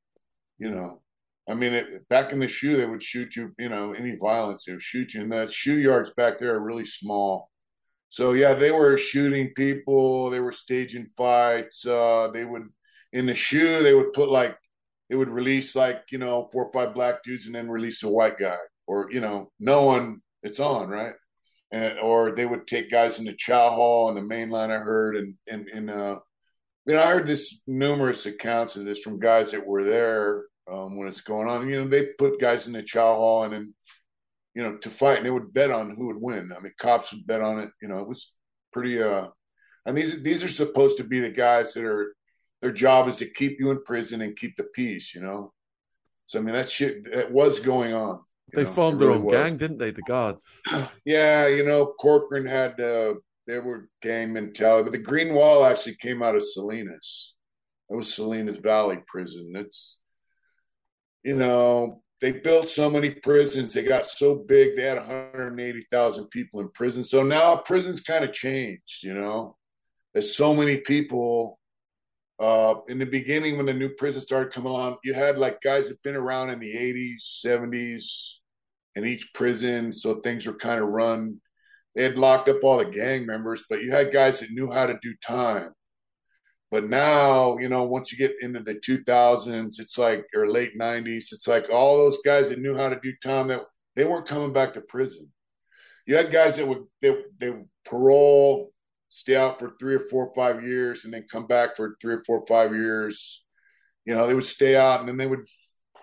You 0.59 0.71
know, 0.71 1.01
I 1.49 1.55
mean, 1.55 1.73
it, 1.73 2.07
back 2.07 2.31
in 2.31 2.39
the 2.39 2.47
shoe 2.47 2.77
they 2.77 2.85
would 2.85 3.03
shoot 3.03 3.35
you. 3.35 3.53
You 3.57 3.69
know, 3.69 3.93
any 3.93 4.15
violence 4.15 4.65
they 4.65 4.73
would 4.73 4.81
shoot 4.81 5.13
you, 5.13 5.21
and 5.21 5.31
the 5.31 5.47
shoe 5.47 5.79
yards 5.79 6.13
back 6.13 6.39
there 6.39 6.55
are 6.55 6.63
really 6.63 6.85
small 6.85 7.51
so 8.11 8.33
yeah, 8.33 8.53
they 8.53 8.71
were 8.71 8.97
shooting 8.97 9.53
people. 9.55 10.29
They 10.29 10.41
were 10.41 10.51
staging 10.51 11.07
fights. 11.15 11.85
Uh, 11.87 12.29
they 12.33 12.43
would 12.43 12.67
in 13.13 13.25
the 13.25 13.33
shoe 13.33 13.81
they 13.81 13.93
would 13.93 14.11
put 14.11 14.29
like 14.29 14.57
they 15.09 15.15
would 15.15 15.29
release 15.29 15.75
like 15.75 16.03
you 16.11 16.17
know 16.17 16.49
four 16.51 16.65
or 16.65 16.71
five 16.73 16.93
black 16.93 17.23
dudes 17.23 17.45
and 17.45 17.55
then 17.55 17.69
release 17.69 18.03
a 18.03 18.09
white 18.09 18.37
guy 18.37 18.57
or 18.85 19.09
you 19.11 19.21
know 19.21 19.49
no 19.61 19.83
one, 19.83 20.21
it's 20.43 20.59
on 20.59 20.89
right. 20.89 21.13
And, 21.73 21.99
or 21.99 22.33
they 22.33 22.45
would 22.45 22.67
take 22.67 22.91
guys 22.91 23.19
into 23.19 23.33
chow 23.33 23.69
hall 23.69 24.09
on 24.09 24.15
the 24.15 24.21
main 24.21 24.49
line. 24.49 24.71
I 24.71 24.77
heard 24.77 25.15
and 25.15 25.35
and 25.49 25.67
and 25.69 25.89
uh, 25.89 26.19
you 26.85 26.95
know 26.95 27.01
I 27.01 27.07
heard 27.07 27.27
this 27.27 27.61
numerous 27.65 28.25
accounts 28.25 28.75
of 28.75 28.85
this 28.85 29.01
from 29.01 29.19
guys 29.19 29.51
that 29.51 29.65
were 29.65 29.85
there 29.85 30.45
um, 30.71 30.97
when 30.97 31.07
it's 31.07 31.21
going 31.21 31.47
on. 31.47 31.69
You 31.69 31.83
know 31.83 31.89
they 31.89 32.07
put 32.17 32.41
guys 32.41 32.67
in 32.67 32.73
the 32.73 32.83
chow 32.83 33.15
hall 33.15 33.43
and 33.43 33.53
then 33.53 33.73
you 34.53 34.63
know, 34.63 34.77
to 34.77 34.89
fight, 34.89 35.17
and 35.17 35.25
they 35.25 35.31
would 35.31 35.53
bet 35.53 35.71
on 35.71 35.95
who 35.95 36.07
would 36.07 36.21
win. 36.21 36.51
I 36.55 36.59
mean, 36.59 36.73
cops 36.77 37.13
would 37.13 37.25
bet 37.25 37.41
on 37.41 37.59
it. 37.59 37.69
You 37.81 37.87
know, 37.87 37.99
it 37.99 38.07
was 38.07 38.33
pretty. 38.73 39.01
uh 39.01 39.27
And 39.85 39.97
these 39.97 40.21
these 40.21 40.43
are 40.43 40.49
supposed 40.49 40.97
to 40.97 41.03
be 41.03 41.19
the 41.19 41.29
guys 41.29 41.73
that 41.73 41.85
are 41.85 42.15
their 42.61 42.71
job 42.71 43.07
is 43.07 43.17
to 43.17 43.29
keep 43.29 43.59
you 43.59 43.71
in 43.71 43.83
prison 43.83 44.21
and 44.21 44.35
keep 44.35 44.55
the 44.55 44.65
peace. 44.75 45.15
You 45.15 45.21
know, 45.21 45.53
so 46.25 46.39
I 46.39 46.41
mean 46.41 46.55
that 46.55 46.69
shit 46.69 47.11
that 47.13 47.31
was 47.31 47.59
going 47.59 47.93
on. 47.93 48.21
They 48.53 48.63
know, 48.63 48.69
formed 48.69 48.99
their 48.99 49.07
really 49.09 49.19
own 49.19 49.25
was. 49.25 49.35
gang, 49.35 49.57
didn't 49.57 49.77
they? 49.77 49.91
The 49.91 50.01
guards. 50.01 50.45
yeah, 51.05 51.47
you 51.47 51.65
know, 51.65 51.93
Corcoran 51.99 52.45
had 52.45 52.79
uh, 52.79 53.15
they 53.47 53.59
were 53.59 53.89
gang 54.01 54.33
mentality, 54.33 54.83
but 54.83 54.91
the 54.91 55.03
Green 55.03 55.33
Wall 55.33 55.65
actually 55.65 55.95
came 55.95 56.21
out 56.21 56.35
of 56.35 56.43
Salinas. 56.43 57.35
It 57.89 57.95
was 57.95 58.13
Salinas 58.13 58.57
Valley 58.57 58.99
Prison. 59.07 59.53
It's 59.55 59.99
you 61.23 61.35
know 61.35 62.01
they 62.21 62.31
built 62.31 62.69
so 62.69 62.89
many 62.89 63.09
prisons. 63.09 63.73
They 63.73 63.83
got 63.83 64.05
so 64.05 64.35
big. 64.35 64.75
They 64.75 64.83
had 64.83 64.97
180,000 64.97 66.27
people 66.27 66.59
in 66.59 66.69
prison. 66.69 67.03
So 67.03 67.23
now 67.23 67.57
prisons 67.57 67.99
kind 68.01 68.23
of 68.23 68.31
changed, 68.31 69.03
you 69.03 69.15
know. 69.15 69.57
There's 70.13 70.35
so 70.35 70.53
many 70.53 70.77
people. 70.77 71.57
Uh, 72.39 72.75
in 72.89 72.99
the 72.99 73.05
beginning, 73.05 73.57
when 73.57 73.65
the 73.65 73.73
new 73.73 73.89
prison 73.89 74.21
started 74.21 74.53
coming 74.53 74.71
along, 74.71 74.97
you 75.03 75.13
had 75.13 75.37
like 75.37 75.61
guys 75.61 75.89
that 75.89 76.01
been 76.03 76.15
around 76.15 76.49
in 76.51 76.59
the 76.59 76.73
80s, 76.73 77.43
70s 77.45 78.40
in 78.95 79.05
each 79.05 79.33
prison. 79.33 79.93
So 79.93 80.15
things 80.15 80.45
were 80.45 80.53
kind 80.53 80.81
of 80.81 80.89
run. 80.89 81.39
They 81.95 82.03
had 82.03 82.17
locked 82.17 82.49
up 82.49 82.63
all 82.63 82.77
the 82.77 82.85
gang 82.85 83.25
members, 83.25 83.63
but 83.69 83.81
you 83.81 83.91
had 83.91 84.13
guys 84.13 84.39
that 84.39 84.51
knew 84.51 84.71
how 84.71 84.87
to 84.87 84.97
do 85.01 85.13
time. 85.25 85.71
But 86.69 86.89
now, 86.89 87.57
you 87.57 87.67
know, 87.67 87.83
once 87.83 88.11
you 88.11 88.17
get 88.17 88.37
into 88.41 88.61
the 88.61 88.75
2000s, 88.75 89.77
it's 89.77 89.97
like, 89.97 90.25
or 90.33 90.47
late 90.47 90.77
90s, 90.79 91.33
it's 91.33 91.47
like 91.47 91.69
all 91.69 91.97
those 91.97 92.19
guys 92.23 92.49
that 92.49 92.59
knew 92.59 92.77
how 92.77 92.87
to 92.87 92.99
do 93.03 93.11
time 93.21 93.49
that 93.49 93.63
they 93.95 94.05
weren't 94.05 94.25
coming 94.25 94.53
back 94.53 94.73
to 94.73 94.81
prison. 94.81 95.29
You 96.05 96.15
had 96.15 96.31
guys 96.31 96.55
that 96.57 96.67
would 96.67 96.85
they 97.01 97.15
they 97.39 97.53
parole, 97.85 98.71
stay 99.09 99.35
out 99.35 99.59
for 99.59 99.75
three 99.77 99.95
or 99.95 99.99
four 99.99 100.27
or 100.27 100.33
five 100.33 100.63
years 100.63 101.03
and 101.03 101.13
then 101.13 101.25
come 101.29 101.45
back 101.45 101.75
for 101.75 101.97
three 102.01 102.15
or 102.15 102.23
four 102.23 102.39
or 102.39 102.47
five 102.47 102.73
years. 102.73 103.43
You 104.05 104.15
know, 104.15 104.25
they 104.25 104.33
would 104.33 104.45
stay 104.45 104.75
out 104.75 105.01
and 105.01 105.09
then 105.09 105.17
they 105.17 105.27
would 105.27 105.45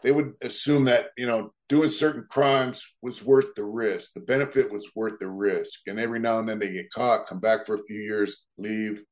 they 0.02 0.12
would 0.12 0.34
assume 0.42 0.84
that, 0.84 1.06
you 1.16 1.26
know, 1.26 1.52
doing 1.68 1.88
certain 1.88 2.26
crimes 2.30 2.94
was 3.02 3.24
worth 3.24 3.54
the 3.54 3.64
risk. 3.64 4.12
The 4.14 4.20
benefit 4.20 4.72
was 4.72 4.88
worth 4.94 5.18
the 5.18 5.28
risk. 5.28 5.80
And 5.86 5.98
every 5.98 6.20
now 6.20 6.38
and 6.38 6.48
then 6.48 6.58
they 6.58 6.72
get 6.72 6.90
caught, 6.90 7.26
come 7.26 7.40
back 7.40 7.66
for 7.66 7.74
a 7.74 7.84
few 7.84 8.00
years, 8.00 8.44
leave. 8.56 9.02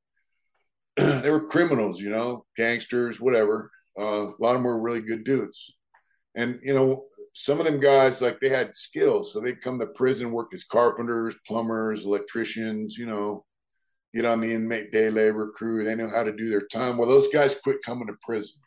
they 0.97 1.31
were 1.31 1.47
criminals, 1.47 2.01
you 2.01 2.11
know, 2.11 2.45
gangsters, 2.57 3.21
whatever. 3.21 3.71
Uh, 3.99 4.29
a 4.29 4.35
lot 4.39 4.51
of 4.51 4.55
them 4.55 4.65
were 4.65 4.81
really 4.81 5.01
good 5.01 5.25
dudes. 5.25 5.75
And, 6.35 6.61
you 6.63 6.75
know, 6.75 7.07
some 7.33 7.59
of 7.59 7.67
them 7.67 7.81
guys 7.81 8.21
like 8.21 8.41
they 8.41 8.49
had 8.49 8.75
skills, 8.75 9.33
so 9.33 9.41
they'd 9.41 9.61
come 9.61 9.79
to 9.79 9.87
prison, 9.87 10.33
work 10.33 10.55
as 10.55 10.65
carpenters, 10.65 11.37
plumbers, 11.47 12.05
electricians, 12.05 12.97
you 12.97 13.07
know, 13.07 13.45
get 14.15 14.25
on 14.25 14.41
the 14.41 14.53
inmate 14.53 14.93
day 14.93 15.11
labor 15.11 15.51
crew. 15.51 15.85
They 15.85 15.95
know 15.95 16.09
how 16.09 16.23
to 16.23 16.33
do 16.33 16.49
their 16.49 16.67
time. 16.73 16.97
Well, 16.97 17.09
those 17.09 17.29
guys 17.29 17.59
quit 17.63 17.83
coming 17.85 18.07
to 18.07 18.15
prison. 18.23 18.61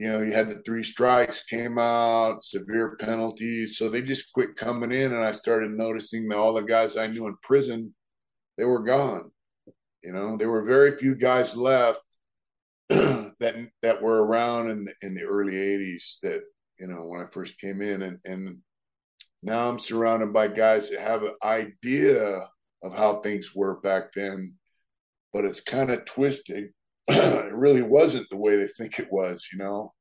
You 0.00 0.12
know, 0.12 0.22
you 0.22 0.32
had 0.32 0.48
the 0.48 0.62
three 0.64 0.82
strikes 0.82 1.44
came 1.44 1.78
out, 1.78 2.42
severe 2.42 2.96
penalties, 2.96 3.76
so 3.76 3.88
they 3.88 4.00
just 4.00 4.32
quit 4.32 4.56
coming 4.56 4.92
in. 4.92 5.12
And 5.12 5.22
I 5.22 5.32
started 5.32 5.70
noticing 5.72 6.26
that 6.28 6.38
all 6.38 6.54
the 6.54 6.62
guys 6.62 6.96
I 6.96 7.06
knew 7.06 7.26
in 7.26 7.36
prison, 7.42 7.94
they 8.56 8.64
were 8.64 8.82
gone. 8.82 9.30
You 10.02 10.12
know, 10.12 10.36
there 10.38 10.50
were 10.50 10.64
very 10.64 10.96
few 10.96 11.14
guys 11.14 11.54
left 11.54 12.00
that 12.88 13.68
that 13.82 14.02
were 14.02 14.24
around 14.24 14.70
in 14.70 14.84
the, 14.86 14.94
in 15.02 15.14
the 15.14 15.24
early 15.24 15.52
'80s 15.52 16.18
that 16.22 16.40
you 16.80 16.86
know, 16.86 17.04
when 17.04 17.20
I 17.20 17.26
first 17.26 17.60
came 17.60 17.82
in. 17.82 18.02
And, 18.02 18.18
and 18.24 18.58
now 19.42 19.68
I'm 19.68 19.78
surrounded 19.78 20.32
by 20.32 20.48
guys 20.48 20.90
that 20.90 21.00
have 21.00 21.22
an 21.22 21.34
idea 21.44 22.48
of 22.82 22.96
how 22.96 23.20
things 23.20 23.54
were 23.54 23.80
back 23.80 24.12
then, 24.12 24.56
but 25.32 25.44
it's 25.44 25.60
kind 25.60 25.90
of 25.90 26.06
twisted. 26.06 26.70
it 27.46 27.52
really 27.52 27.82
wasn't 27.82 28.28
the 28.30 28.36
way 28.36 28.56
they 28.56 28.68
think 28.68 28.98
it 28.98 29.08
was, 29.10 29.48
you 29.52 29.58
know? 29.58 29.92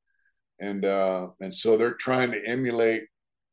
And, 0.59 0.85
uh, 0.85 1.27
and 1.39 1.53
so 1.53 1.77
they're 1.77 1.93
trying 1.93 2.31
to 2.31 2.45
emulate 2.45 3.03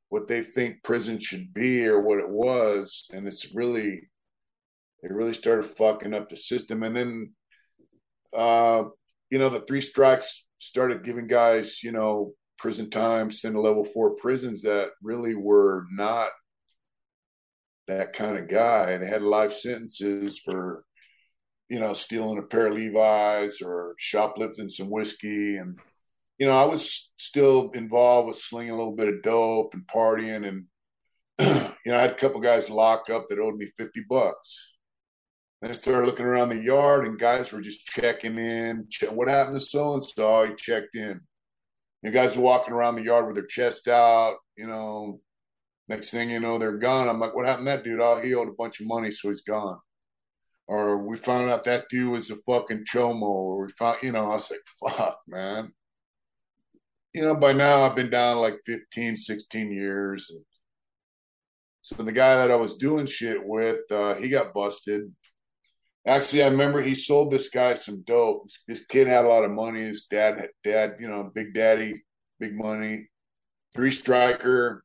what 0.08 0.26
they 0.26 0.42
think 0.42 0.82
prison 0.82 1.18
should 1.18 1.52
be 1.54 1.86
or 1.86 2.00
what 2.00 2.18
it 2.18 2.28
was. 2.28 3.06
And 3.12 3.26
it's 3.26 3.54
really, 3.54 4.00
it 5.02 5.12
really 5.12 5.34
started 5.34 5.64
fucking 5.64 6.14
up 6.14 6.28
the 6.28 6.36
system. 6.36 6.82
And 6.82 6.96
then, 6.96 7.32
uh, 8.36 8.84
you 9.30 9.38
know, 9.38 9.48
the 9.48 9.60
three 9.60 9.80
strikes 9.80 10.46
started 10.58 11.04
giving 11.04 11.26
guys, 11.26 11.82
you 11.82 11.92
know, 11.92 12.32
prison 12.58 12.90
time, 12.90 13.30
sent 13.30 13.54
to 13.54 13.60
level 13.60 13.84
four 13.84 14.16
prisons 14.16 14.62
that 14.62 14.90
really 15.02 15.34
were 15.34 15.84
not 15.92 16.30
that 17.88 18.12
kind 18.12 18.36
of 18.36 18.48
guy 18.48 18.90
and 18.90 19.04
had 19.04 19.22
life 19.22 19.52
sentences 19.52 20.40
for, 20.40 20.84
you 21.68 21.80
know, 21.80 21.93
stealing 21.93 22.38
a 22.38 22.43
pair 22.43 22.68
of 22.68 22.74
Levi's 22.74 23.60
or 23.60 23.94
shoplifting 23.98 24.68
some 24.68 24.90
whiskey. 24.90 25.56
And, 25.56 25.78
you 26.38 26.47
know, 26.47 26.56
I 26.56 26.64
was 26.64 27.10
still 27.18 27.70
involved 27.72 28.28
with 28.28 28.38
slinging 28.38 28.72
a 28.72 28.76
little 28.76 28.94
bit 28.94 29.09
of 29.09 29.22
dope 29.22 29.74
and 29.74 29.86
partying. 29.86 30.47
And, 30.47 30.66
you 31.84 31.93
know, 31.93 31.98
I 31.98 32.02
had 32.02 32.12
a 32.12 32.16
couple 32.16 32.40
guys 32.40 32.70
locked 32.70 33.10
up 33.10 33.26
that 33.28 33.38
owed 33.38 33.56
me 33.56 33.66
50 33.76 34.05
bucks. 34.09 34.74
And 35.62 35.70
I 35.70 35.74
started 35.74 36.06
looking 36.06 36.26
around 36.26 36.51
the 36.51 36.62
yard 36.62 37.06
and 37.06 37.18
guys 37.18 37.52
were 37.52 37.62
just 37.62 37.86
checking 37.86 38.38
in. 38.38 38.86
What 39.10 39.28
happened 39.28 39.59
to 39.59 39.64
so 39.64 39.94
and 39.94 40.05
so? 40.05 40.47
He 40.47 40.55
checked 40.55 40.94
in. 40.94 41.20
And 42.02 42.14
guys 42.14 42.36
are 42.36 42.43
walking 42.43 42.74
around 42.74 42.97
the 42.97 43.02
yard 43.02 43.26
with 43.26 43.34
their 43.34 43.47
chest 43.47 43.88
out, 43.88 44.36
you 44.56 44.66
know. 44.66 45.20
Next 45.88 46.10
thing 46.10 46.30
you 46.30 46.40
know, 46.40 46.59
they're 46.59 46.78
gone. 46.78 47.09
I'm 47.09 47.20
like, 47.20 47.34
what 47.34 47.47
happened 47.47 47.66
to 47.68 47.72
that 47.72 47.84
dude? 47.84 48.01
Oh, 48.01 48.20
he 48.20 48.34
owed 48.34 48.48
a 48.48 48.52
bunch 48.52 48.80
of 48.80 48.86
money, 48.86 49.10
so 49.10 49.28
he's 49.28 49.43
gone. 49.43 49.78
Or 50.68 50.98
we 50.98 51.16
found 51.16 51.48
out 51.51 51.64
that 51.64 51.88
dude 51.88 52.10
was 52.10 52.30
a 52.30 52.36
fucking 52.36 52.84
chomo, 52.84 53.22
or 53.22 53.62
we 53.62 53.68
found, 53.70 53.98
you 54.02 54.12
know, 54.12 54.30
I 54.30 54.34
was 54.34 54.51
like, 54.51 54.94
fuck, 54.97 55.18
man. 55.28 55.72
You 57.14 57.22
know, 57.22 57.36
by 57.36 57.52
now 57.52 57.82
I've 57.82 57.97
been 57.97 58.10
down 58.10 58.38
like 58.38 58.59
15, 58.66 59.16
16 59.16 59.72
years. 59.72 60.28
And 60.30 60.44
So 61.82 62.02
the 62.02 62.12
guy 62.12 62.36
that 62.36 62.51
I 62.51 62.56
was 62.56 62.76
doing 62.76 63.06
shit 63.06 63.38
with, 63.44 63.80
uh, 63.90 64.16
he 64.16 64.28
got 64.28 64.52
busted. 64.52 65.12
Actually, 66.06 66.43
I 66.44 66.48
remember 66.48 66.82
he 66.82 66.94
sold 66.94 67.30
this 67.32 67.48
guy 67.48 67.74
some 67.74 68.02
dope. 68.06 68.48
This 68.68 68.86
kid 68.86 69.06
had 69.06 69.24
a 69.24 69.28
lot 69.28 69.44
of 69.44 69.51
money. 69.51 69.82
His 69.82 70.06
dad, 70.10 70.48
dad, 70.62 70.97
you 71.01 71.09
know, 71.09 71.30
big 71.34 71.55
daddy, 71.55 72.05
big 72.38 72.56
money, 72.56 73.09
three 73.74 73.90
striker. 73.90 74.84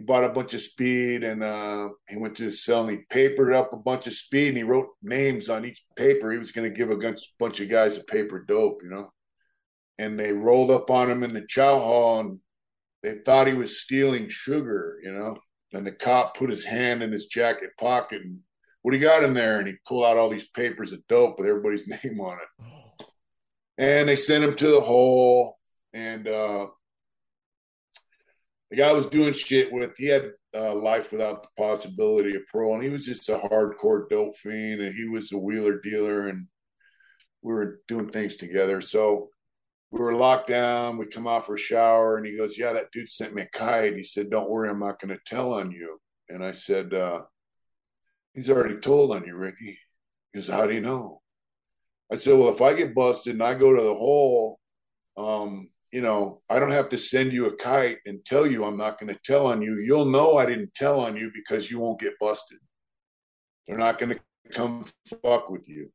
He 0.00 0.06
bought 0.06 0.24
a 0.24 0.30
bunch 0.30 0.54
of 0.54 0.62
speed 0.62 1.24
and 1.24 1.42
uh, 1.42 1.90
he 2.08 2.16
went 2.16 2.34
to 2.36 2.44
his 2.44 2.64
cell 2.64 2.88
and 2.88 2.90
he 2.90 3.04
papered 3.10 3.52
up 3.52 3.74
a 3.74 3.76
bunch 3.76 4.06
of 4.06 4.14
speed 4.14 4.48
and 4.48 4.56
he 4.56 4.62
wrote 4.62 4.88
names 5.02 5.50
on 5.50 5.66
each 5.66 5.82
paper. 5.94 6.32
He 6.32 6.38
was 6.38 6.52
going 6.52 6.66
to 6.66 6.74
give 6.74 6.90
a 6.90 7.14
bunch 7.38 7.60
of 7.60 7.68
guys 7.68 7.98
a 7.98 8.04
paper 8.04 8.42
dope, 8.48 8.78
you 8.82 8.88
know. 8.88 9.12
And 9.98 10.18
they 10.18 10.32
rolled 10.32 10.70
up 10.70 10.90
on 10.90 11.10
him 11.10 11.22
in 11.22 11.34
the 11.34 11.44
chow 11.46 11.78
hall 11.78 12.20
and 12.20 12.38
they 13.02 13.16
thought 13.26 13.46
he 13.46 13.52
was 13.52 13.82
stealing 13.82 14.30
sugar, 14.30 14.98
you 15.02 15.12
know. 15.12 15.36
And 15.74 15.86
the 15.86 15.92
cop 15.92 16.34
put 16.34 16.48
his 16.48 16.64
hand 16.64 17.02
in 17.02 17.12
his 17.12 17.26
jacket 17.26 17.68
pocket 17.78 18.22
and 18.22 18.38
what 18.80 18.92
do 18.92 18.96
you 18.96 19.04
got 19.04 19.22
in 19.22 19.34
there? 19.34 19.58
And 19.58 19.68
he 19.68 19.74
pulled 19.86 20.06
out 20.06 20.16
all 20.16 20.30
these 20.30 20.48
papers 20.48 20.94
of 20.94 21.06
dope 21.08 21.38
with 21.38 21.46
everybody's 21.46 21.86
name 22.04 22.20
on 22.22 22.38
it. 22.38 22.66
And 23.76 24.10
they 24.10 24.16
sent 24.16 24.44
him 24.44 24.56
to 24.56 24.68
the 24.68 24.80
hole. 24.80 25.58
And 25.94 26.28
uh, 26.28 26.66
the 28.70 28.76
guy 28.76 28.92
was 28.92 29.06
doing 29.06 29.32
shit 29.32 29.72
with, 29.72 29.96
he 29.96 30.06
had 30.06 30.32
uh, 30.54 30.74
life 30.74 31.10
without 31.12 31.42
the 31.42 31.48
possibility 31.58 32.36
of 32.36 32.46
parole. 32.46 32.74
And 32.74 32.82
he 32.82 32.88
was 32.88 33.04
just 33.04 33.28
a 33.28 33.36
hardcore 33.36 34.08
dope 34.08 34.36
fiend. 34.36 34.80
And 34.80 34.94
he 34.94 35.06
was 35.06 35.32
a 35.32 35.38
wheeler 35.38 35.80
dealer. 35.80 36.28
And 36.28 36.46
we 37.42 37.52
were 37.52 37.80
doing 37.88 38.08
things 38.08 38.36
together. 38.36 38.80
So 38.80 39.28
we 39.90 40.00
were 40.00 40.14
locked 40.14 40.48
down. 40.48 40.98
We 40.98 41.06
come 41.06 41.26
out 41.26 41.46
for 41.46 41.54
a 41.54 41.58
shower. 41.58 42.16
And 42.16 42.26
he 42.26 42.36
goes, 42.36 42.56
Yeah, 42.56 42.72
that 42.72 42.92
dude 42.92 43.08
sent 43.08 43.34
me 43.34 43.42
a 43.42 43.46
kite. 43.46 43.96
He 43.96 44.04
said, 44.04 44.30
Don't 44.30 44.50
worry, 44.50 44.68
I'm 44.68 44.78
not 44.78 45.00
going 45.00 45.16
to 45.16 45.20
tell 45.26 45.54
on 45.54 45.72
you. 45.72 45.98
And 46.28 46.44
I 46.44 46.52
said, 46.52 46.94
uh, 46.94 47.22
He's 48.34 48.48
already 48.48 48.76
told 48.76 49.10
on 49.10 49.24
you, 49.26 49.34
Ricky. 49.34 49.78
He 50.32 50.40
said, 50.40 50.54
How 50.54 50.66
do 50.66 50.74
you 50.74 50.80
know? 50.80 51.22
I 52.12 52.14
said, 52.14 52.38
Well, 52.38 52.52
if 52.52 52.62
I 52.62 52.74
get 52.74 52.94
busted 52.94 53.34
and 53.34 53.42
I 53.42 53.54
go 53.54 53.74
to 53.74 53.82
the 53.82 53.94
hole, 53.94 54.60
um, 55.16 55.70
you 55.92 56.00
know, 56.00 56.38
I 56.48 56.58
don't 56.58 56.70
have 56.70 56.88
to 56.90 56.98
send 56.98 57.32
you 57.32 57.46
a 57.46 57.56
kite 57.56 57.98
and 58.06 58.24
tell 58.24 58.46
you 58.46 58.64
I'm 58.64 58.76
not 58.76 58.98
going 58.98 59.12
to 59.12 59.20
tell 59.24 59.48
on 59.48 59.60
you. 59.60 59.78
You'll 59.78 60.04
know 60.04 60.36
I 60.36 60.46
didn't 60.46 60.74
tell 60.74 61.00
on 61.00 61.16
you 61.16 61.30
because 61.34 61.70
you 61.70 61.80
won't 61.80 62.00
get 62.00 62.18
busted. 62.20 62.58
They're 63.66 63.78
not 63.78 63.98
going 63.98 64.14
to 64.14 64.20
come 64.52 64.84
fuck 65.22 65.50
with 65.50 65.68
you. 65.68 65.90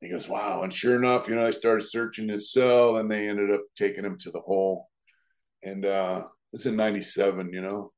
He 0.00 0.08
goes, 0.08 0.28
Wow. 0.28 0.62
And 0.62 0.72
sure 0.72 0.96
enough, 0.96 1.28
you 1.28 1.36
know, 1.36 1.46
I 1.46 1.50
started 1.50 1.86
searching 1.88 2.28
his 2.28 2.52
cell 2.52 2.96
and 2.96 3.10
they 3.10 3.28
ended 3.28 3.52
up 3.52 3.62
taking 3.76 4.04
him 4.04 4.18
to 4.18 4.30
the 4.32 4.40
hole. 4.40 4.88
And 5.62 5.86
uh, 5.86 6.26
this 6.52 6.62
is 6.62 6.66
in 6.66 6.76
97, 6.76 7.52
you 7.52 7.62
know. 7.62 7.92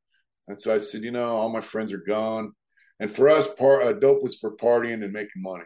And 0.48 0.60
so 0.60 0.74
I 0.74 0.78
said, 0.78 1.02
You 1.02 1.10
know, 1.10 1.36
all 1.36 1.48
my 1.48 1.62
friends 1.62 1.92
are 1.94 2.04
gone. 2.06 2.52
And 3.00 3.10
for 3.10 3.30
us, 3.30 3.48
part 3.54 3.84
uh, 3.84 3.92
dope 3.94 4.22
was 4.22 4.36
for 4.36 4.56
partying 4.56 5.02
and 5.02 5.12
making 5.12 5.42
money. 5.42 5.64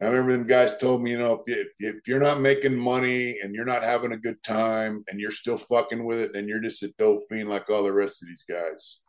I 0.00 0.04
remember 0.04 0.32
them 0.32 0.46
guys 0.46 0.76
told 0.76 1.02
me, 1.02 1.12
you 1.12 1.18
know, 1.18 1.42
if, 1.46 1.68
if 1.78 2.06
you're 2.06 2.20
not 2.20 2.40
making 2.40 2.76
money 2.76 3.38
and 3.42 3.54
you're 3.54 3.64
not 3.64 3.82
having 3.82 4.12
a 4.12 4.18
good 4.18 4.42
time 4.42 5.02
and 5.08 5.18
you're 5.18 5.30
still 5.30 5.56
fucking 5.56 6.04
with 6.04 6.20
it, 6.20 6.32
then 6.34 6.46
you're 6.46 6.60
just 6.60 6.82
a 6.82 6.92
dope 6.98 7.22
fiend 7.30 7.48
like 7.48 7.70
all 7.70 7.82
the 7.82 7.92
rest 7.92 8.22
of 8.22 8.28
these 8.28 8.44
guys. 8.48 9.00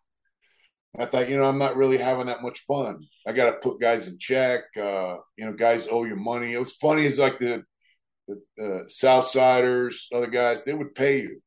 I 0.97 1.05
thought, 1.05 1.29
you 1.29 1.37
know, 1.37 1.43
I'm 1.43 1.57
not 1.57 1.75
really 1.75 1.97
having 1.97 2.27
that 2.27 2.41
much 2.41 2.59
fun. 2.59 3.01
I 3.27 3.33
got 3.33 3.51
to 3.51 3.57
put 3.57 3.81
guys 3.81 4.07
in 4.07 4.17
check. 4.17 4.61
Uh, 4.77 5.17
you 5.37 5.45
know, 5.45 5.51
guys 5.53 5.89
owe 5.91 6.05
you 6.05 6.15
money. 6.15 6.53
It 6.53 6.59
was 6.59 6.75
funny 6.75 7.05
as 7.05 7.19
like 7.19 7.37
the, 7.37 7.63
the 8.29 8.35
uh, 8.59 8.83
Southsiders, 8.87 10.05
other 10.13 10.27
guys, 10.27 10.63
they 10.63 10.73
would 10.73 10.95
pay 10.95 11.21
you. 11.21 11.41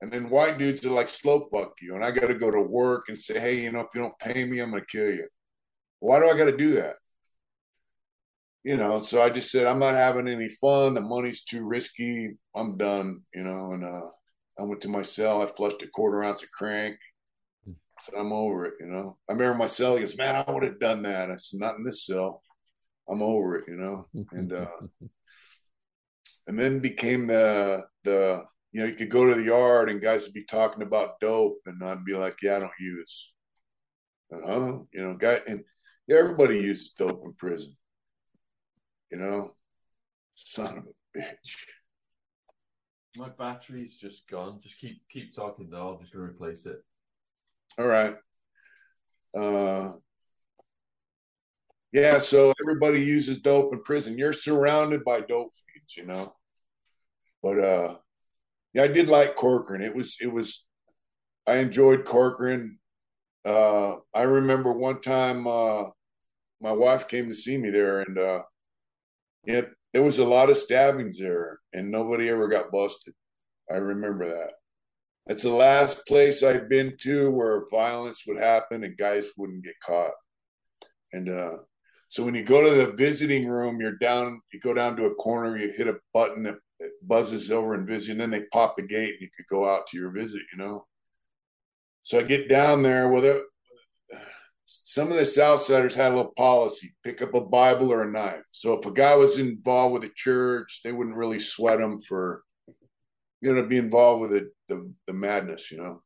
And 0.00 0.12
then 0.12 0.30
white 0.30 0.58
dudes 0.58 0.84
are 0.84 0.90
like 0.90 1.08
slow 1.08 1.40
fuck 1.52 1.74
you. 1.80 1.94
And 1.94 2.04
I 2.04 2.10
got 2.10 2.26
to 2.26 2.34
go 2.34 2.50
to 2.50 2.60
work 2.60 3.04
and 3.08 3.16
say, 3.16 3.38
hey, 3.38 3.60
you 3.60 3.70
know, 3.70 3.80
if 3.80 3.88
you 3.94 4.00
don't 4.00 4.18
pay 4.18 4.44
me, 4.44 4.58
I'm 4.58 4.70
going 4.70 4.82
to 4.82 4.86
kill 4.86 5.10
you. 5.10 5.28
Why 6.00 6.18
do 6.18 6.28
I 6.28 6.36
got 6.36 6.46
to 6.46 6.56
do 6.56 6.72
that? 6.72 6.96
You 8.62 8.76
know, 8.76 9.00
so 9.00 9.22
I 9.22 9.30
just 9.30 9.50
said, 9.50 9.66
I'm 9.66 9.78
not 9.78 9.94
having 9.94 10.28
any 10.28 10.48
fun. 10.48 10.94
The 10.94 11.00
money's 11.00 11.44
too 11.44 11.66
risky. 11.66 12.36
I'm 12.54 12.76
done, 12.76 13.22
you 13.34 13.42
know. 13.42 13.72
And 13.72 13.84
uh, 13.84 14.10
I 14.58 14.64
went 14.64 14.82
to 14.82 14.88
my 14.88 15.02
cell. 15.02 15.40
I 15.40 15.46
flushed 15.46 15.82
a 15.82 15.88
quarter 15.88 16.22
ounce 16.22 16.42
of 16.42 16.50
crank. 16.50 16.96
So 17.66 18.16
I'm 18.18 18.32
over 18.32 18.66
it, 18.66 18.74
you 18.80 18.86
know. 18.86 19.16
I 19.28 19.32
remember 19.32 19.56
my 19.56 19.66
cell. 19.66 19.94
He 19.94 20.00
goes, 20.00 20.16
man, 20.16 20.44
I 20.46 20.50
would 20.50 20.62
have 20.62 20.78
done 20.78 21.02
that. 21.02 21.30
I 21.30 21.36
said, 21.36 21.60
not 21.60 21.76
in 21.76 21.82
this 21.82 22.06
cell. 22.06 22.42
I'm 23.10 23.22
over 23.22 23.56
it, 23.56 23.64
you 23.66 23.76
know. 23.76 24.06
And 24.32 24.52
uh, 24.52 24.66
and 26.46 26.58
then 26.58 26.80
became 26.80 27.26
the 27.26 27.84
the 28.04 28.44
you 28.72 28.80
know, 28.80 28.86
you 28.86 28.94
could 28.94 29.10
go 29.10 29.26
to 29.26 29.34
the 29.34 29.42
yard 29.42 29.90
and 29.90 30.00
guys 30.00 30.24
would 30.24 30.32
be 30.32 30.44
talking 30.44 30.82
about 30.82 31.18
dope, 31.20 31.58
and 31.66 31.82
I'd 31.82 32.04
be 32.04 32.14
like, 32.14 32.36
"Yeah, 32.42 32.56
I 32.56 32.60
don't 32.60 32.72
use." 32.78 33.32
Uh-huh. 34.32 34.78
You 34.92 35.02
know, 35.02 35.16
guy, 35.16 35.40
and 35.46 35.64
everybody 36.08 36.58
uses 36.60 36.90
dope 36.90 37.22
in 37.24 37.32
prison. 37.34 37.76
You 39.10 39.18
know, 39.18 39.54
son 40.34 40.78
of 40.78 40.84
a 40.86 41.18
bitch. 41.18 41.56
My 43.16 43.28
battery's 43.28 43.96
just 43.96 44.28
gone. 44.28 44.60
Just 44.62 44.78
keep 44.78 45.02
keep 45.08 45.34
talking 45.34 45.68
though. 45.70 45.94
I'm 45.94 46.00
just 46.00 46.12
gonna 46.12 46.26
replace 46.26 46.66
it. 46.66 46.82
All 47.78 47.86
right. 47.86 48.16
Uh, 49.36 49.92
Yeah, 51.92 52.20
so 52.20 52.52
everybody 52.62 53.00
uses 53.00 53.40
dope 53.40 53.72
in 53.72 53.82
prison. 53.82 54.16
You're 54.16 54.32
surrounded 54.32 55.04
by 55.04 55.20
dope 55.20 55.52
fiends, 55.54 55.96
you 55.96 56.06
know. 56.06 56.34
But 57.42 57.58
uh 57.58 57.96
yeah, 58.74 58.84
I 58.84 58.88
did 58.88 59.08
like 59.08 59.34
Corcoran. 59.34 59.82
It 59.82 59.94
was 59.94 60.16
it 60.20 60.32
was 60.32 60.66
I 61.46 61.56
enjoyed 61.56 62.04
Corcoran. 62.04 62.78
Uh 63.44 63.96
I 64.14 64.22
remember 64.22 64.72
one 64.72 65.00
time 65.00 65.46
uh 65.48 65.84
my 66.60 66.72
wife 66.72 67.08
came 67.08 67.26
to 67.28 67.34
see 67.34 67.58
me 67.58 67.70
there 67.70 68.00
and 68.02 68.18
uh 68.18 68.42
yeah, 69.44 69.62
there 69.92 70.02
was 70.02 70.18
a 70.18 70.24
lot 70.24 70.50
of 70.50 70.56
stabbings 70.56 71.18
there 71.18 71.58
and 71.72 71.90
nobody 71.90 72.28
ever 72.28 72.48
got 72.48 72.70
busted. 72.70 73.14
I 73.70 73.76
remember 73.76 74.28
that. 74.28 74.52
It's 75.26 75.42
the 75.42 75.50
last 75.50 76.06
place 76.06 76.42
I've 76.42 76.68
been 76.68 76.96
to 77.02 77.30
where 77.30 77.64
violence 77.70 78.24
would 78.26 78.38
happen 78.38 78.84
and 78.84 78.96
guys 78.96 79.28
wouldn't 79.36 79.64
get 79.64 79.78
caught. 79.80 80.12
And 81.12 81.28
uh, 81.28 81.56
so 82.08 82.24
when 82.24 82.34
you 82.34 82.42
go 82.42 82.62
to 82.62 82.74
the 82.74 82.92
visiting 82.92 83.46
room, 83.46 83.80
you're 83.80 83.98
down, 83.98 84.40
you 84.52 84.60
go 84.60 84.74
down 84.74 84.96
to 84.96 85.06
a 85.06 85.14
corner, 85.14 85.56
you 85.56 85.70
hit 85.70 85.86
a 85.86 85.98
button, 86.12 86.46
it, 86.46 86.56
it 86.80 86.92
buzzes 87.06 87.50
over 87.50 87.74
and 87.74 87.86
visit, 87.86 88.12
and 88.12 88.20
then 88.20 88.30
they 88.30 88.42
pop 88.52 88.76
the 88.76 88.82
gate 88.82 89.10
and 89.10 89.20
you 89.20 89.28
could 89.36 89.46
go 89.48 89.68
out 89.68 89.86
to 89.88 89.98
your 89.98 90.10
visit, 90.10 90.42
you 90.52 90.58
know? 90.58 90.86
So 92.02 92.18
I 92.18 92.22
get 92.22 92.48
down 92.48 92.82
there. 92.82 93.08
Well, 93.08 93.22
there, 93.22 93.42
some 94.70 95.10
of 95.10 95.16
the 95.16 95.22
Southsiders 95.22 95.94
had 95.94 96.12
a 96.12 96.16
little 96.16 96.32
policy 96.36 96.94
pick 97.02 97.22
up 97.22 97.34
a 97.34 97.40
Bible 97.40 97.92
or 97.92 98.02
a 98.02 98.10
knife. 98.10 98.44
So 98.50 98.74
if 98.74 98.86
a 98.86 98.92
guy 98.92 99.16
was 99.16 99.36
involved 99.36 99.94
with 99.94 100.04
a 100.04 100.14
church, 100.14 100.80
they 100.84 100.92
wouldn't 100.92 101.16
really 101.16 101.40
sweat 101.40 101.80
him 101.80 101.98
for 101.98 102.44
you 103.40 103.52
know, 103.52 103.62
to 103.62 103.68
be 103.68 103.78
involved 103.78 104.20
with 104.20 104.30
the, 104.30 104.50
the, 104.68 104.92
the 105.06 105.12
madness, 105.12 105.70
you 105.70 105.78
know. 105.78 106.02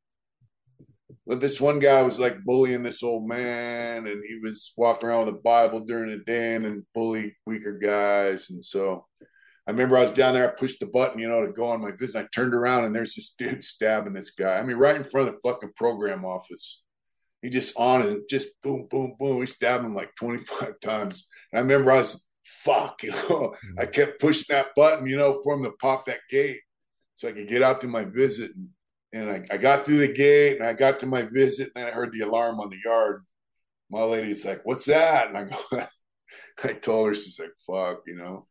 But 1.26 1.40
this 1.40 1.60
one 1.60 1.78
guy 1.78 2.02
was 2.02 2.18
like 2.18 2.44
bullying 2.44 2.82
this 2.82 3.02
old 3.02 3.26
man, 3.26 4.06
and 4.06 4.22
he 4.26 4.38
was 4.42 4.72
walking 4.76 5.08
around 5.08 5.26
with 5.26 5.36
a 5.36 5.38
Bible 5.38 5.80
during 5.80 6.10
the 6.10 6.24
day 6.24 6.54
and 6.54 6.84
bully 6.94 7.36
weaker 7.46 7.78
guys. 7.78 8.50
And 8.50 8.64
so 8.64 9.06
I 9.66 9.70
remember 9.70 9.96
I 9.96 10.02
was 10.02 10.12
down 10.12 10.34
there, 10.34 10.50
I 10.50 10.54
pushed 10.54 10.80
the 10.80 10.86
button, 10.86 11.18
you 11.18 11.28
know, 11.28 11.44
to 11.44 11.52
go 11.52 11.66
on 11.66 11.80
my 11.80 11.92
visit. 11.92 12.16
I 12.16 12.26
turned 12.34 12.54
around 12.54 12.84
and 12.84 12.94
there's 12.94 13.14
this 13.14 13.34
dude 13.38 13.64
stabbing 13.64 14.12
this 14.12 14.30
guy. 14.30 14.58
I 14.58 14.62
mean, 14.62 14.76
right 14.76 14.96
in 14.96 15.02
front 15.02 15.28
of 15.28 15.34
the 15.34 15.40
fucking 15.48 15.72
program 15.76 16.24
office. 16.24 16.83
He 17.44 17.50
just 17.50 17.76
on 17.76 18.00
and 18.00 18.22
just 18.26 18.48
boom, 18.62 18.86
boom, 18.90 19.16
boom. 19.18 19.40
He 19.40 19.46
stabbed 19.46 19.84
him 19.84 19.94
like 19.94 20.14
25 20.14 20.80
times. 20.80 21.28
And 21.52 21.58
I 21.58 21.62
remember 21.62 21.92
I 21.92 21.98
was 21.98 22.24
fuck, 22.42 23.02
you 23.02 23.10
know, 23.10 23.54
I 23.78 23.84
kept 23.84 24.18
pushing 24.18 24.46
that 24.48 24.68
button, 24.74 25.06
you 25.06 25.18
know, 25.18 25.42
for 25.42 25.52
him 25.52 25.64
to 25.64 25.72
pop 25.72 26.06
that 26.06 26.20
gate 26.30 26.60
so 27.16 27.28
I 27.28 27.32
could 27.32 27.46
get 27.46 27.62
out 27.62 27.82
to 27.82 27.86
my 27.86 28.06
visit. 28.06 28.52
And, 28.56 28.68
and 29.12 29.30
I, 29.30 29.54
I, 29.54 29.58
got 29.58 29.84
through 29.84 29.98
the 29.98 30.08
gate 30.08 30.56
and 30.56 30.66
I 30.66 30.72
got 30.72 31.00
to 31.00 31.06
my 31.06 31.20
visit 31.20 31.70
and 31.76 31.86
I 31.86 31.90
heard 31.90 32.12
the 32.12 32.22
alarm 32.22 32.60
on 32.60 32.70
the 32.70 32.78
yard. 32.82 33.20
My 33.90 34.02
lady's 34.02 34.46
like, 34.46 34.62
"What's 34.64 34.86
that?" 34.86 35.28
And 35.28 35.36
I 35.36 35.44
go, 35.44 35.58
I 36.64 36.72
told 36.72 37.08
her, 37.08 37.14
she's 37.14 37.38
like, 37.38 37.52
"Fuck," 37.66 38.04
you 38.06 38.16
know. 38.16 38.48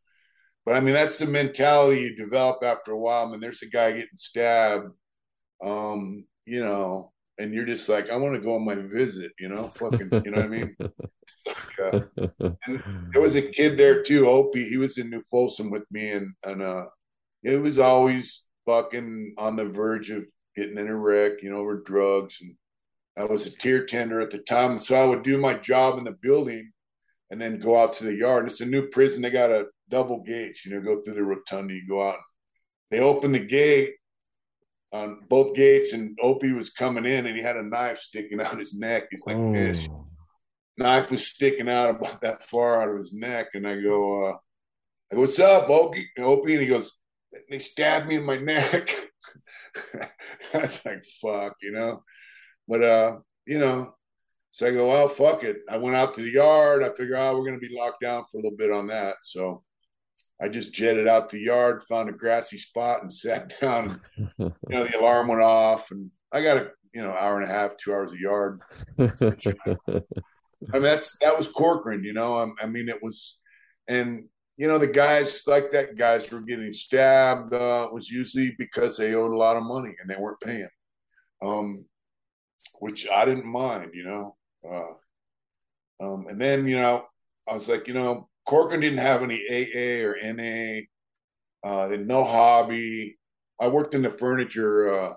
But 0.64 0.76
I 0.76 0.80
mean, 0.80 0.94
that's 0.94 1.18
the 1.18 1.26
mentality 1.26 2.02
you 2.02 2.16
develop 2.16 2.62
after 2.62 2.92
a 2.92 2.98
while. 2.98 3.26
I 3.26 3.30
mean, 3.30 3.40
there's 3.40 3.62
a 3.62 3.66
guy 3.66 3.90
getting 3.90 4.16
stabbed, 4.16 4.86
um, 5.62 6.24
you 6.46 6.64
know, 6.64 7.12
and 7.38 7.52
you're 7.52 7.64
just 7.64 7.88
like, 7.88 8.10
I 8.10 8.16
want 8.16 8.34
to 8.34 8.40
go 8.40 8.54
on 8.54 8.64
my 8.64 8.76
visit, 8.76 9.32
you 9.38 9.48
know, 9.48 9.68
fucking, 9.68 10.08
you 10.24 10.30
know 10.30 10.42
what 10.42 10.46
I 10.46 10.48
mean? 10.48 10.76
Like, 11.46 11.78
uh, 11.82 12.00
there 13.12 13.20
was 13.20 13.36
a 13.36 13.42
kid 13.42 13.76
there 13.76 14.02
too, 14.02 14.28
Opie. 14.28 14.68
He 14.68 14.76
was 14.76 14.98
in 14.98 15.10
New 15.10 15.22
Folsom 15.30 15.70
with 15.70 15.84
me, 15.90 16.10
and 16.10 16.32
and 16.44 16.62
uh, 16.62 16.84
it 17.42 17.60
was 17.60 17.78
always 17.78 18.44
fucking 18.66 19.34
on 19.36 19.56
the 19.56 19.64
verge 19.64 20.10
of 20.10 20.24
getting 20.56 20.78
in 20.78 20.88
a 20.88 20.96
wreck, 20.96 21.42
you 21.42 21.50
know, 21.50 21.58
over 21.58 21.80
drugs. 21.80 22.38
And 22.40 22.54
I 23.16 23.24
was 23.24 23.46
a 23.46 23.50
tier 23.50 23.84
tender 23.84 24.20
at 24.20 24.30
the 24.30 24.38
time. 24.38 24.78
So 24.78 24.94
I 24.94 25.04
would 25.04 25.22
do 25.22 25.38
my 25.38 25.54
job 25.54 25.98
in 25.98 26.04
the 26.04 26.16
building 26.22 26.70
and 27.30 27.40
then 27.40 27.58
go 27.58 27.80
out 27.80 27.92
to 27.94 28.04
the 28.04 28.14
yard. 28.14 28.46
It's 28.46 28.60
a 28.60 28.66
new 28.66 28.88
prison. 28.88 29.22
They 29.22 29.30
got 29.30 29.50
a 29.50 29.66
double 29.88 30.22
gate, 30.22 30.58
you 30.64 30.72
know, 30.72 30.80
go 30.80 31.02
through 31.02 31.14
the 31.14 31.24
rotunda, 31.24 31.74
you 31.74 31.86
go 31.88 32.08
out. 32.08 32.18
They 32.90 33.00
open 33.00 33.32
the 33.32 33.40
gate 33.40 33.94
on 34.94 35.18
both 35.28 35.54
gates, 35.54 35.92
and 35.92 36.16
Opie 36.22 36.52
was 36.52 36.70
coming 36.70 37.04
in 37.04 37.26
and 37.26 37.36
he 37.36 37.42
had 37.42 37.56
a 37.56 37.62
knife 37.62 37.98
sticking 37.98 38.40
out 38.40 38.58
his 38.58 38.78
neck. 38.78 39.08
He's 39.10 39.20
like 39.26 39.36
oh. 39.36 39.52
this. 39.52 39.88
Knife 40.78 41.10
was 41.10 41.26
sticking 41.26 41.68
out 41.68 41.90
about 41.90 42.20
that 42.20 42.42
far 42.42 42.80
out 42.80 42.90
of 42.90 42.98
his 42.98 43.12
neck. 43.12 43.48
And 43.54 43.66
I 43.66 43.80
go, 43.80 44.24
uh, 44.24 44.36
I 45.10 45.16
go, 45.16 45.20
what's 45.20 45.38
up, 45.38 45.68
Opie? 45.68 46.08
Opie? 46.18 46.54
And 46.54 46.62
he 46.62 46.68
goes, 46.68 46.92
they 47.50 47.58
stabbed 47.58 48.06
me 48.06 48.16
in 48.16 48.24
my 48.24 48.38
neck. 48.38 48.94
I 50.54 50.58
was 50.58 50.84
like, 50.84 51.04
fuck, 51.20 51.56
you 51.60 51.72
know. 51.72 52.02
But 52.68 52.82
uh, 52.82 53.16
you 53.46 53.58
know, 53.58 53.94
so 54.52 54.68
I 54.68 54.70
go, 54.70 54.88
well, 54.88 55.08
fuck 55.08 55.42
it. 55.42 55.58
I 55.68 55.76
went 55.76 55.96
out 55.96 56.14
to 56.14 56.22
the 56.22 56.30
yard. 56.30 56.84
I 56.84 56.92
figure, 56.92 57.16
oh, 57.16 57.36
we're 57.36 57.44
gonna 57.44 57.58
be 57.58 57.76
locked 57.76 58.00
down 58.00 58.24
for 58.24 58.38
a 58.38 58.42
little 58.42 58.56
bit 58.56 58.70
on 58.70 58.86
that. 58.86 59.16
So 59.22 59.64
I 60.42 60.48
just 60.48 60.74
jetted 60.74 61.06
out 61.06 61.28
the 61.28 61.40
yard, 61.40 61.82
found 61.82 62.08
a 62.08 62.12
grassy 62.12 62.58
spot, 62.58 63.02
and 63.02 63.12
sat 63.14 63.52
down. 63.60 64.00
you 64.16 64.52
know, 64.68 64.84
the 64.84 64.98
alarm 64.98 65.28
went 65.28 65.42
off, 65.42 65.90
and 65.90 66.10
I 66.32 66.42
got 66.42 66.56
a 66.56 66.70
you 66.92 67.02
know 67.02 67.12
hour 67.12 67.40
and 67.40 67.50
a 67.50 67.52
half, 67.52 67.76
two 67.76 67.92
hours 67.92 68.12
a 68.12 68.18
yard. 68.18 68.60
I 68.98 70.72
mean, 70.72 70.82
that's 70.82 71.16
that 71.20 71.36
was 71.36 71.48
Corcoran. 71.48 72.04
You 72.04 72.12
know, 72.12 72.36
I, 72.36 72.64
I 72.64 72.66
mean, 72.66 72.88
it 72.88 73.02
was, 73.02 73.38
and 73.88 74.24
you 74.56 74.68
know, 74.68 74.78
the 74.78 74.86
guys 74.86 75.42
like 75.46 75.70
that 75.72 75.96
guys 75.96 76.30
were 76.30 76.40
getting 76.40 76.72
stabbed 76.72 77.52
uh, 77.52 77.88
was 77.92 78.08
usually 78.08 78.54
because 78.58 78.96
they 78.96 79.14
owed 79.14 79.32
a 79.32 79.36
lot 79.36 79.56
of 79.56 79.64
money 79.64 79.94
and 80.00 80.08
they 80.08 80.16
weren't 80.16 80.40
paying, 80.40 80.68
um, 81.42 81.84
which 82.78 83.08
I 83.10 83.24
didn't 83.24 83.46
mind, 83.46 83.90
you 83.94 84.04
know. 84.04 84.36
Uh, 84.64 86.04
um, 86.04 86.26
and 86.28 86.40
then, 86.40 86.66
you 86.68 86.76
know, 86.76 87.04
I 87.48 87.54
was 87.54 87.68
like, 87.68 87.88
you 87.88 87.94
know, 87.94 88.28
Corcoran 88.46 88.80
didn't 88.80 88.98
have 88.98 89.22
any 89.22 89.40
AA 89.50 90.06
or 90.06 90.16
NA, 90.22 90.80
uh, 91.64 91.96
no 91.96 92.24
hobby. 92.24 93.18
I 93.60 93.68
worked 93.68 93.94
in 93.94 94.02
the 94.02 94.10
furniture, 94.10 94.92
uh, 94.92 95.14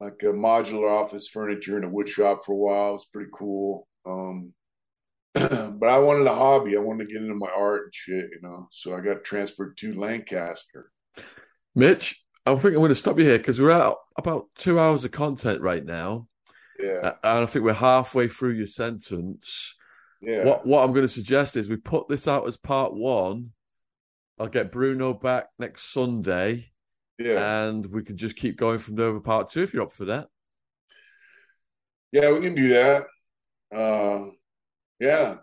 like 0.00 0.22
a 0.22 0.26
modular 0.26 0.90
office 0.90 1.28
furniture 1.28 1.78
in 1.78 1.84
a 1.84 1.88
wood 1.88 2.08
shop 2.08 2.44
for 2.44 2.52
a 2.52 2.56
while. 2.56 2.90
It 2.90 2.94
was 2.94 3.06
pretty 3.06 3.30
cool. 3.32 3.86
Um, 4.04 4.52
but 5.34 5.88
I 5.88 5.98
wanted 5.98 6.26
a 6.26 6.34
hobby. 6.34 6.76
I 6.76 6.80
wanted 6.80 7.08
to 7.08 7.12
get 7.12 7.22
into 7.22 7.34
my 7.34 7.50
art 7.54 7.84
and 7.84 7.94
shit, 7.94 8.30
you 8.32 8.40
know. 8.42 8.68
So 8.70 8.94
I 8.94 9.00
got 9.00 9.24
transferred 9.24 9.76
to 9.78 9.94
Lancaster. 9.94 10.90
Mitch, 11.74 12.22
I 12.46 12.54
think 12.54 12.74
I'm 12.74 12.80
going 12.80 12.88
to 12.88 12.94
stop 12.94 13.18
you 13.18 13.24
here 13.24 13.38
because 13.38 13.60
we're 13.60 13.70
at 13.70 13.94
about 14.18 14.46
two 14.56 14.80
hours 14.80 15.04
of 15.04 15.10
content 15.10 15.60
right 15.60 15.84
now. 15.84 16.26
Yeah. 16.80 17.12
And 17.22 17.42
I 17.42 17.46
think 17.46 17.64
we're 17.64 17.74
halfway 17.74 18.28
through 18.28 18.52
your 18.52 18.66
sentence. 18.66 19.75
Yeah. 20.20 20.44
What 20.44 20.66
what 20.66 20.84
I'm 20.84 20.92
going 20.92 21.06
to 21.06 21.12
suggest 21.12 21.56
is 21.56 21.68
we 21.68 21.76
put 21.76 22.08
this 22.08 22.26
out 22.26 22.46
as 22.46 22.56
part 22.56 22.94
one. 22.94 23.52
I'll 24.38 24.48
get 24.48 24.72
Bruno 24.72 25.14
back 25.14 25.48
next 25.58 25.92
Sunday. 25.92 26.70
Yeah. 27.18 27.64
And 27.64 27.86
we 27.86 28.02
can 28.02 28.16
just 28.16 28.36
keep 28.36 28.56
going 28.56 28.78
from 28.78 28.96
there 28.96 29.12
with 29.12 29.24
part 29.24 29.48
two 29.48 29.62
if 29.62 29.72
you're 29.72 29.82
up 29.82 29.92
for 29.92 30.06
that. 30.06 30.28
Yeah, 32.12 32.32
we 32.32 32.40
can 32.40 32.54
do 32.54 32.68
that. 32.68 33.06
Uh 33.74 34.30
yeah. 34.98 35.36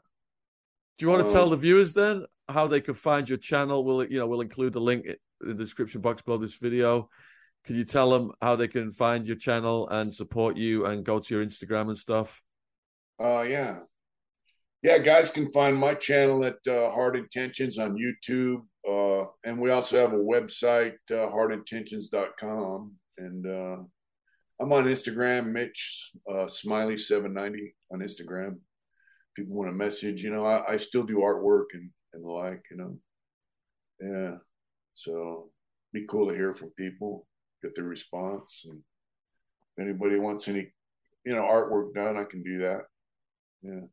Do 0.98 1.06
you 1.06 1.10
want 1.10 1.22
to 1.22 1.28
um, 1.28 1.34
tell 1.34 1.50
the 1.50 1.58
viewers 1.58 1.94
then 1.94 2.26
how 2.48 2.68
they 2.68 2.82
can 2.82 2.94
find 2.94 3.28
your 3.28 3.38
channel? 3.38 3.84
We'll 3.84 4.06
you 4.06 4.20
know 4.20 4.28
we'll 4.28 4.42
include 4.42 4.74
the 4.74 4.82
link 4.82 5.06
in 5.06 5.18
the 5.42 5.54
description 5.54 6.02
box 6.02 6.22
below 6.22 6.38
this 6.38 6.56
video. 6.56 7.10
Can 7.66 7.76
you 7.76 7.86
tell 7.86 8.10
them 8.10 8.32
how 8.42 8.56
they 8.56 8.68
can 8.68 8.92
find 8.92 9.26
your 9.26 9.38
channel 9.38 9.88
and 9.90 10.14
support 10.14 10.58
you 10.58 10.86
and 10.86 11.04
go 11.04 11.20
to 11.20 11.36
your 11.36 11.46
Instagram 11.46 11.88
and 11.88 11.98
stuff? 11.98 12.42
Uh 13.20 13.42
yeah. 13.42 13.80
Yeah, 14.84 14.98
guys 14.98 15.32
can 15.32 15.50
find 15.50 15.78
my 15.78 15.94
channel 15.94 16.44
at 16.44 16.58
uh, 16.68 16.92
Hard 16.92 17.16
Intentions 17.16 17.80
on 17.80 17.96
YouTube. 17.98 18.64
Uh, 18.88 19.28
and 19.46 19.58
we 19.60 19.72
also 19.72 19.98
have 19.98 20.12
a 20.12 20.18
website, 20.18 20.96
uh, 21.10 21.32
hardintentions.com. 21.32 22.94
And 23.18 23.48
uh, 23.48 23.78
I'm 24.62 24.74
on 24.74 24.86
Instagram, 24.86 25.54
Mitch 25.54 26.12
uh, 26.30 26.48
Smiley790 26.48 27.74
on 27.94 28.00
Instagram 28.00 28.58
people 29.36 29.56
want 29.56 29.70
to 29.70 29.76
message, 29.76 30.24
you 30.24 30.32
know, 30.32 30.46
I, 30.46 30.74
I 30.74 30.78
still 30.78 31.04
do 31.04 31.18
artwork 31.18 31.66
and, 31.74 31.90
and 32.14 32.24
the 32.24 32.30
like, 32.30 32.64
you 32.70 32.78
know. 32.78 32.98
Yeah. 34.00 34.38
So 34.94 35.50
be 35.94 36.06
cool 36.08 36.28
to 36.28 36.36
hear 36.36 36.54
from 36.54 36.70
people, 36.78 37.28
get 37.62 37.76
their 37.76 37.86
response. 37.86 38.66
And 38.70 38.82
if 39.78 39.84
anybody 39.84 40.20
wants 40.20 40.48
any, 40.48 40.72
you 41.26 41.34
know, 41.34 41.42
artwork 41.42 41.94
done, 41.94 42.18
I 42.18 42.26
can 42.26 42.44
do 42.44 42.60
that. 42.60 42.82
Yeah. 43.62 43.88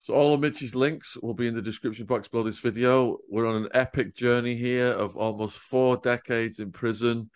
So 0.00 0.14
all 0.14 0.34
of 0.34 0.40
Mitch's 0.40 0.74
links 0.74 1.16
will 1.20 1.34
be 1.34 1.48
in 1.48 1.54
the 1.54 1.62
description 1.62 2.06
box 2.06 2.28
below 2.28 2.44
this 2.44 2.60
video. 2.60 3.18
We're 3.28 3.46
on 3.46 3.64
an 3.64 3.68
epic 3.74 4.14
journey 4.14 4.54
here 4.54 4.88
of 4.88 5.16
almost 5.16 5.58
four 5.58 5.96
decades 5.96 6.60
in 6.60 6.70
prison. 6.70 7.28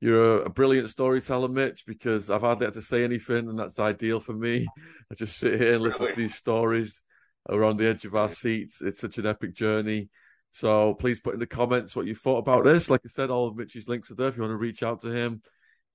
You're 0.00 0.42
a, 0.42 0.50
brilliant 0.50 0.88
storyteller, 0.88 1.48
Mitch, 1.48 1.84
because 1.86 2.30
I've 2.30 2.40
hardly 2.40 2.64
had 2.64 2.72
to 2.74 2.82
say 2.82 3.04
anything, 3.04 3.50
and 3.50 3.58
that's 3.58 3.78
ideal 3.78 4.18
for 4.18 4.32
me. 4.32 4.66
I 5.10 5.14
just 5.14 5.36
sit 5.36 5.60
here 5.60 5.74
and 5.74 5.82
listen 5.82 6.04
really? 6.04 6.14
to 6.14 6.20
these 6.22 6.36
stories. 6.36 7.02
We're 7.46 7.64
on 7.64 7.76
the 7.76 7.88
edge 7.88 8.06
of 8.06 8.14
our 8.14 8.30
seats. 8.30 8.80
It's 8.80 8.98
such 8.98 9.18
an 9.18 9.26
epic 9.26 9.54
journey. 9.54 10.08
So 10.50 10.94
please 10.94 11.20
put 11.20 11.34
in 11.34 11.40
the 11.40 11.46
comments 11.46 11.94
what 11.94 12.06
you 12.06 12.14
thought 12.14 12.38
about 12.38 12.64
this. 12.64 12.88
Like 12.88 13.02
I 13.04 13.08
said, 13.08 13.30
all 13.30 13.46
of 13.46 13.56
Mitch's 13.56 13.88
links 13.88 14.10
are 14.10 14.14
there 14.14 14.28
if 14.28 14.36
you 14.36 14.42
want 14.42 14.52
to 14.52 14.56
reach 14.56 14.82
out 14.82 15.00
to 15.00 15.12
him. 15.12 15.42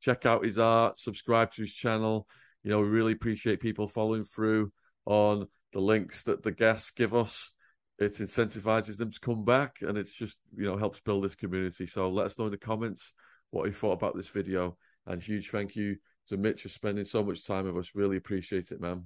Check 0.01 0.25
out 0.25 0.43
his 0.43 0.59
art, 0.59 0.97
subscribe 0.97 1.51
to 1.51 1.61
his 1.61 1.73
channel. 1.73 2.27
You 2.63 2.71
know, 2.71 2.79
we 2.79 2.87
really 2.87 3.13
appreciate 3.13 3.59
people 3.59 3.87
following 3.87 4.23
through 4.23 4.71
on 5.05 5.47
the 5.75 5.81
links 5.81 6.23
that 6.23 6.41
the 6.41 6.53
guests 6.53 6.89
give 6.89 7.13
us. 7.13 7.51
It 7.99 8.13
incentivizes 8.13 8.97
them 8.97 9.11
to 9.11 9.19
come 9.19 9.43
back, 9.43 9.79
and 9.81 9.97
it's 9.97 10.13
just 10.13 10.37
you 10.55 10.65
know 10.65 10.77
helps 10.77 11.01
build 11.01 11.23
this 11.23 11.35
community. 11.35 11.85
So 11.85 12.09
let 12.09 12.25
us 12.25 12.39
know 12.39 12.45
in 12.45 12.51
the 12.51 12.57
comments 12.57 13.11
what 13.51 13.65
you 13.65 13.73
thought 13.73 13.91
about 13.91 14.15
this 14.15 14.29
video, 14.29 14.77
and 15.05 15.21
huge 15.21 15.49
thank 15.49 15.75
you 15.75 15.97
to 16.27 16.37
Mitch 16.37 16.63
for 16.63 16.69
spending 16.69 17.03
so 17.03 17.23
much 17.23 17.45
time 17.45 17.65
with 17.65 17.77
us. 17.77 17.91
Really 17.93 18.15
appreciate 18.15 18.71
it, 18.71 18.79
man. 18.79 19.03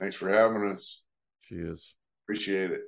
Thanks 0.00 0.16
for 0.16 0.30
having 0.30 0.70
us. 0.70 1.02
Cheers. 1.44 1.94
Appreciate 2.24 2.70
it. 2.70 2.80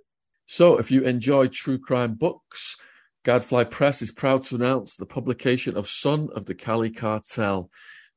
So, 0.47 0.78
if 0.78 0.90
you 0.90 1.02
enjoy 1.02 1.48
true 1.48 1.78
crime 1.78 2.14
books, 2.14 2.76
Gadfly 3.24 3.64
Press 3.64 4.01
is 4.01 4.12
proud 4.12 4.44
to 4.44 4.55
announce 4.55 4.97
the 4.97 5.06
publication 5.06 5.76
of 5.76 5.88
Son 5.88 6.30
of 6.34 6.47
the 6.47 6.55
Cali 6.55 6.90
Cartel. 6.90 7.70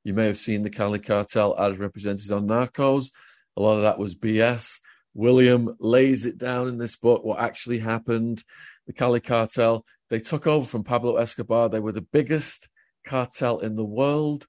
You 0.06 0.14
may 0.14 0.28
have 0.28 0.38
seen 0.38 0.64
the 0.64 0.70
Cali 0.70 1.00
Cartel 1.00 1.56
as 1.60 1.78
represented 1.78 2.32
on 2.32 2.48
Narcos. 2.48 3.12
A 3.58 3.62
lot 3.62 3.76
of 3.76 3.84
that 3.84 4.00
was 4.00 4.16
BS. 4.16 4.80
William 5.14 5.76
lays 5.80 6.26
it 6.26 6.38
down 6.38 6.68
in 6.68 6.78
this 6.78 6.96
book 6.96 7.24
what 7.24 7.40
actually 7.40 7.80
happened. 7.80 8.44
The 8.88 8.94
Cali 8.94 9.20
Cartel, 9.20 9.86
they 10.10 10.20
took 10.20 10.48
over 10.48 10.66
from 10.66 10.84
Pablo 10.84 11.18
Escobar. 11.18 11.70
They 11.70 11.80
were 11.80 11.92
the 11.92 12.02
biggest 12.02 12.70
cartel 13.06 13.60
in 13.60 13.76
the 13.76 13.86
world, 13.86 14.48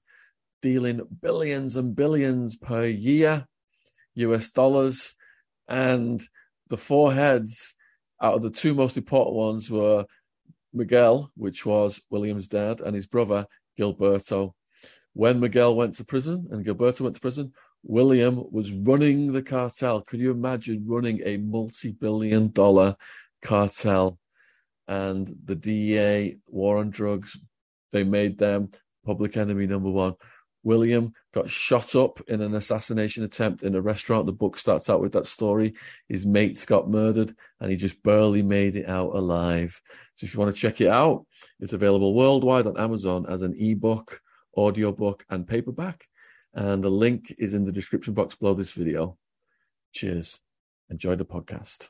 dealing 0.61 1.01
billions 1.21 1.75
and 1.75 1.95
billions 1.95 2.55
per 2.55 2.85
year, 2.85 3.45
US 4.15 4.49
dollars. 4.49 5.15
And 5.67 6.21
the 6.69 6.77
four 6.77 7.13
heads 7.13 7.75
out 8.21 8.35
of 8.35 8.41
the 8.41 8.49
two 8.49 8.73
most 8.73 8.97
important 8.97 9.35
ones 9.35 9.69
were 9.69 10.05
Miguel, 10.73 11.31
which 11.35 11.65
was 11.65 12.01
William's 12.09 12.47
dad, 12.47 12.81
and 12.81 12.95
his 12.95 13.07
brother, 13.07 13.45
Gilberto. 13.79 14.53
When 15.13 15.39
Miguel 15.39 15.75
went 15.75 15.95
to 15.95 16.03
prison 16.03 16.47
and 16.51 16.65
Gilberto 16.65 17.01
went 17.01 17.15
to 17.15 17.21
prison, 17.21 17.53
William 17.87 18.43
was 18.51 18.71
running 18.71 19.31
the 19.31 19.43
cartel. 19.43 20.01
Could 20.01 20.19
you 20.19 20.31
imagine 20.31 20.83
running 20.87 21.21
a 21.23 21.37
multi 21.37 21.91
billion 21.91 22.51
dollar 22.51 22.95
cartel? 23.43 24.17
And 24.87 25.33
the 25.45 25.55
DEA, 25.55 26.37
war 26.47 26.77
on 26.77 26.89
drugs, 26.89 27.39
they 27.91 28.03
made 28.03 28.37
them 28.37 28.69
public 29.05 29.37
enemy 29.37 29.67
number 29.67 29.89
one. 29.89 30.15
William 30.63 31.13
got 31.31 31.47
shot 31.47 31.95
up 31.95 32.19
in 32.27 32.41
an 32.41 32.55
assassination 32.55 33.23
attempt 33.23 33.61
in 33.61 33.75
a 33.75 33.81
restaurant. 33.81 34.25
The 34.25 34.33
book 34.33 34.57
starts 34.57 34.89
out 34.89 34.99
with 34.99 35.13
that 35.13 35.27
story. 35.27 35.75
His 36.09 36.25
mates 36.25 36.65
got 36.65 36.89
murdered 36.89 37.35
and 37.59 37.69
he 37.69 37.77
just 37.77 38.01
barely 38.01 38.41
made 38.41 38.75
it 38.75 38.89
out 38.89 39.13
alive. 39.13 39.79
So 40.15 40.25
if 40.25 40.33
you 40.33 40.39
want 40.39 40.53
to 40.53 40.59
check 40.59 40.81
it 40.81 40.87
out, 40.87 41.27
it's 41.59 41.73
available 41.73 42.15
worldwide 42.15 42.65
on 42.65 42.79
Amazon 42.79 43.27
as 43.29 43.43
an 43.43 43.53
ebook, 43.59 44.19
audiobook, 44.57 45.23
and 45.29 45.47
paperback. 45.47 46.07
And 46.55 46.81
the 46.81 46.89
link 46.89 47.35
is 47.37 47.53
in 47.53 47.65
the 47.65 47.71
description 47.71 48.13
box 48.13 48.35
below 48.35 48.53
this 48.53 48.71
video. 48.71 49.17
Cheers. 49.91 50.39
Enjoy 50.89 51.15
the 51.15 51.25
podcast. 51.25 51.89